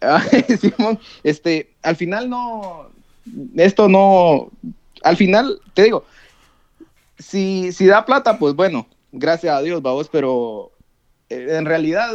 Simón, 0.60 0.98
este, 1.22 1.72
al 1.82 1.96
final 1.96 2.28
no, 2.28 2.90
esto 3.56 3.88
no, 3.88 4.50
al 5.02 5.16
final, 5.16 5.60
te 5.74 5.84
digo, 5.84 6.04
si, 7.18 7.72
si 7.72 7.86
da 7.86 8.04
plata, 8.04 8.38
pues 8.38 8.54
bueno, 8.54 8.86
gracias 9.12 9.54
a 9.54 9.62
Dios, 9.62 9.80
vamos, 9.82 10.08
pero 10.10 10.72
eh, 11.28 11.46
en 11.50 11.64
realidad 11.66 12.10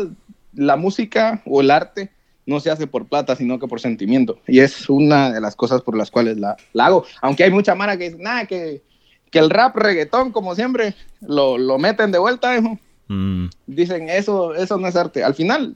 la 0.53 0.75
música 0.75 1.41
o 1.45 1.61
el 1.61 1.71
arte 1.71 2.11
no 2.45 2.59
se 2.59 2.71
hace 2.71 2.87
por 2.87 3.05
plata, 3.07 3.35
sino 3.35 3.59
que 3.59 3.67
por 3.67 3.79
sentimiento. 3.81 4.39
Y 4.47 4.59
es 4.59 4.89
una 4.89 5.31
de 5.31 5.41
las 5.41 5.55
cosas 5.55 5.81
por 5.81 5.97
las 5.97 6.09
cuales 6.09 6.37
la, 6.37 6.55
la 6.73 6.85
hago. 6.85 7.05
Aunque 7.21 7.43
hay 7.43 7.51
mucha 7.51 7.75
mara 7.75 7.97
que 7.97 8.05
dice, 8.09 8.23
nada, 8.23 8.45
que, 8.45 8.81
que 9.29 9.39
el 9.39 9.49
rap, 9.49 9.75
reggaetón, 9.75 10.31
como 10.31 10.55
siempre, 10.55 10.95
lo, 11.19 11.57
lo 11.57 11.77
meten 11.77 12.11
de 12.11 12.19
vuelta, 12.19 12.57
hijo 12.57 12.79
Mm, 13.07 13.47
dicen 13.67 14.09
eso, 14.09 14.53
eso 14.55 14.77
no 14.77 14.87
es 14.87 14.95
arte. 14.95 15.23
Al 15.23 15.33
final, 15.35 15.75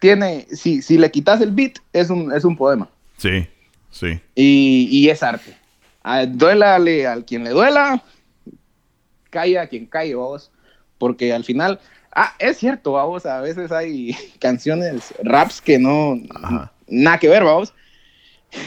tiene, 0.00 0.46
si, 0.50 0.82
si 0.82 0.98
le 0.98 1.10
quitas 1.10 1.40
el 1.40 1.52
beat, 1.52 1.74
es 1.92 2.10
un, 2.10 2.32
es 2.32 2.44
un 2.44 2.56
poema. 2.56 2.88
sí, 3.18 3.46
sí. 3.90 4.20
Y, 4.34 4.88
y 4.90 5.08
es 5.10 5.22
arte. 5.22 5.56
A, 6.02 6.26
duélale 6.26 7.06
al 7.06 7.24
quien 7.24 7.44
le 7.44 7.50
duela, 7.50 8.02
calla 9.30 9.62
a 9.62 9.66
quien 9.66 9.86
calle, 9.86 10.14
vos. 10.14 10.50
Porque 10.98 11.32
al 11.32 11.44
final, 11.44 11.78
ah, 12.14 12.34
es 12.38 12.58
cierto, 12.58 12.92
vamos, 12.92 13.26
a 13.26 13.40
veces 13.40 13.70
hay 13.72 14.16
canciones, 14.40 15.14
raps 15.22 15.60
que 15.60 15.78
no, 15.78 16.18
Ajá. 16.42 16.72
nada 16.88 17.18
que 17.18 17.28
ver, 17.28 17.44
vamos. 17.44 17.72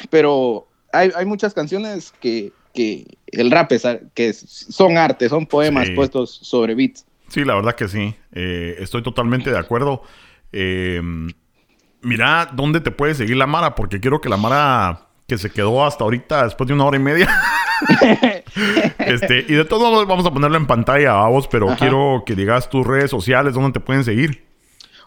Pero 0.10 0.68
hay, 0.92 1.12
hay 1.16 1.26
muchas 1.26 1.54
canciones 1.54 2.14
que, 2.20 2.52
que 2.74 3.06
el 3.28 3.52
rap 3.52 3.72
es, 3.74 3.84
que 4.14 4.34
son 4.34 4.98
arte, 4.98 5.30
son 5.30 5.46
poemas 5.46 5.88
Sí. 5.88 5.94
puestos 5.96 6.32
sobre 6.32 6.76
beats. 6.76 7.06
Sí, 7.36 7.44
la 7.44 7.54
verdad 7.56 7.76
que 7.76 7.90
sí. 7.90 8.16
Eh, 8.32 8.78
estoy 8.80 9.04
totalmente 9.04 9.52
de 9.52 9.58
acuerdo. 9.58 10.04
Eh, 10.54 11.02
mira 12.02 12.50
dónde 12.54 12.80
te 12.80 12.92
puede 12.92 13.14
seguir 13.14 13.36
la 13.36 13.46
Mara, 13.46 13.76
porque 13.76 14.00
quiero 14.00 14.22
que 14.22 14.30
la 14.30 14.38
Mara 14.38 15.08
que 15.28 15.38
se 15.38 15.50
quedó 15.50 15.84
hasta 15.84 16.06
ahorita, 16.06 16.46
después 16.46 16.66
de 16.70 16.76
una 16.76 16.86
hora 16.86 16.96
y 16.96 17.02
media. 17.02 17.28
este, 19.00 19.40
y 19.50 19.54
de 19.54 19.66
todos 19.66 19.92
modos 19.92 20.08
vamos 20.08 20.26
a 20.26 20.32
ponerlo 20.32 20.56
en 20.56 20.66
pantalla, 20.66 21.12
vamos, 21.12 21.50
pero 21.50 21.68
Ajá. 21.68 21.76
quiero 21.76 22.24
que 22.26 22.36
digas 22.36 22.70
tus 22.70 22.88
redes 22.88 23.12
sociales, 23.12 23.54
dónde 23.54 23.74
te 23.74 23.80
pueden 23.82 24.06
seguir. 24.06 24.46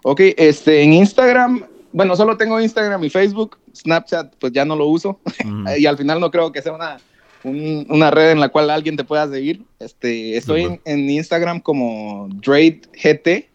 Ok, 0.03 0.21
este, 0.37 0.83
en 0.83 0.93
Instagram, 0.93 1.65
bueno, 1.93 2.15
solo 2.15 2.37
tengo 2.37 2.61
Instagram 2.61 3.03
y 3.05 3.09
Facebook, 3.09 3.57
Snapchat, 3.75 4.35
pues 4.39 4.53
ya 4.53 4.67
no 4.67 4.77
lo 4.77 4.85
uso. 4.85 5.19
Y 5.79 5.87
al 5.87 5.97
final 5.97 6.21
no 6.21 6.31
creo 6.31 6.53
que 6.53 6.61
sea 6.61 6.75
una, 6.75 6.99
un- 7.45 7.87
una 7.89 8.11
red 8.11 8.31
en 8.33 8.41
la 8.41 8.49
cual 8.49 8.71
alguien 8.71 8.97
te 8.97 9.05
pueda 9.05 9.29
seguir. 9.29 9.63
Este, 9.79 10.37
estoy 10.37 10.65
en, 10.65 10.81
en 10.85 11.11
Instagram 11.11 11.61
como 11.61 12.29
Drade 12.31 12.81
GT, 12.93 13.49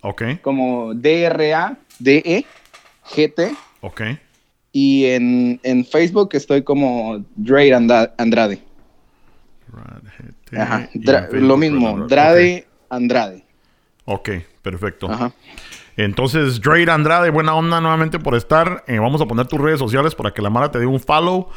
Ok, 0.00 0.22
como 0.42 0.94
D-R-A-D-E 0.94 2.44
GT. 3.14 3.54
ok. 3.80 4.00
Y 4.74 5.04
en, 5.06 5.60
en 5.62 5.84
Facebook 5.84 6.30
estoy 6.32 6.62
como 6.62 7.22
Drade 7.36 7.74
Anda- 7.74 8.14
Andrade. 8.16 8.62
Ajá, 10.56 10.88
Dra- 10.94 11.28
lo 11.30 11.56
mismo, 11.56 11.96
Rad- 11.98 12.08
Drade 12.08 12.66
Andrade. 12.90 13.44
Ok, 14.04 14.30
perfecto. 14.62 15.10
Ajá. 15.10 15.32
Entonces, 15.96 16.60
Drake 16.60 16.90
Andrade, 16.90 17.30
buena 17.30 17.54
onda 17.54 17.80
nuevamente 17.80 18.18
por 18.18 18.34
estar. 18.34 18.82
Eh, 18.86 18.98
vamos 18.98 19.20
a 19.20 19.26
poner 19.26 19.46
tus 19.46 19.60
redes 19.60 19.78
sociales 19.78 20.14
para 20.14 20.32
que 20.32 20.40
la 20.42 20.50
Mara 20.50 20.70
te 20.70 20.78
dé 20.78 20.86
un 20.86 20.98
follow. 21.00 21.48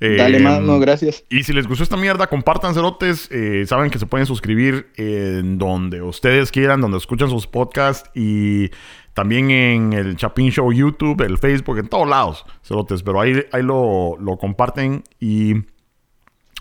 Eh, 0.00 0.16
Dale, 0.16 0.38
mano, 0.38 0.78
gracias. 0.78 1.24
Y 1.28 1.42
si 1.42 1.52
les 1.52 1.66
gustó 1.66 1.82
esta 1.82 1.96
mierda, 1.96 2.28
compartan 2.28 2.74
cerotes. 2.74 3.28
Eh, 3.32 3.64
saben 3.66 3.90
que 3.90 3.98
se 3.98 4.06
pueden 4.06 4.26
suscribir 4.26 4.88
en 4.96 5.58
donde 5.58 6.02
ustedes 6.02 6.52
quieran, 6.52 6.80
donde 6.80 6.98
escuchan 6.98 7.28
sus 7.28 7.46
podcasts 7.46 8.08
y 8.14 8.70
también 9.14 9.50
en 9.50 9.92
el 9.92 10.16
Chapin 10.16 10.50
Show 10.52 10.72
YouTube, 10.72 11.20
el 11.22 11.38
Facebook, 11.38 11.78
en 11.78 11.88
todos 11.88 12.08
lados, 12.08 12.44
cerotes. 12.62 13.02
Pero 13.02 13.20
ahí, 13.20 13.44
ahí 13.50 13.62
lo, 13.62 14.16
lo 14.20 14.36
comparten. 14.36 15.02
Y 15.18 15.54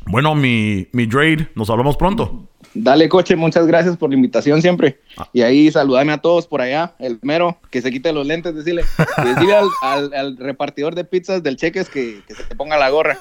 bueno, 0.07 0.33
mi, 0.33 0.87
mi 0.93 1.05
Drade, 1.05 1.49
nos 1.53 1.69
hablamos 1.69 1.95
pronto. 1.97 2.49
Dale, 2.83 3.09
coche, 3.09 3.35
muchas 3.35 3.65
gracias 3.67 3.97
por 3.97 4.09
la 4.09 4.15
invitación 4.15 4.61
siempre. 4.61 4.99
Ah. 5.17 5.27
Y 5.33 5.41
ahí 5.41 5.71
saludame 5.71 6.13
a 6.13 6.17
todos 6.19 6.47
por 6.47 6.61
allá, 6.61 6.93
el 6.99 7.19
mero, 7.21 7.57
que 7.71 7.81
se 7.81 7.91
quite 7.91 8.11
los 8.13 8.25
lentes, 8.25 8.55
decirle, 8.55 8.83
decirle 9.23 9.55
al, 9.55 9.67
al- 9.81 10.13
al 10.13 10.37
repartidor 10.37 10.95
de 10.95 11.03
pizzas 11.03 11.41
del 11.43 11.57
cheques 11.57 11.89
que, 11.89 12.21
que 12.27 12.35
se 12.35 12.43
te 12.43 12.55
ponga 12.55 12.77
la 12.77 12.89
gorra. 12.89 13.17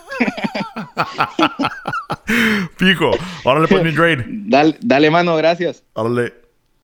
Fijo. 2.76 3.10
Órale, 3.44 3.68
pues, 3.68 3.82
mi 3.82 3.92
Drade. 3.92 4.24
Dale, 4.28 4.76
dale 4.80 5.10
mano, 5.10 5.36
gracias. 5.36 5.82
Órale. 5.94 6.32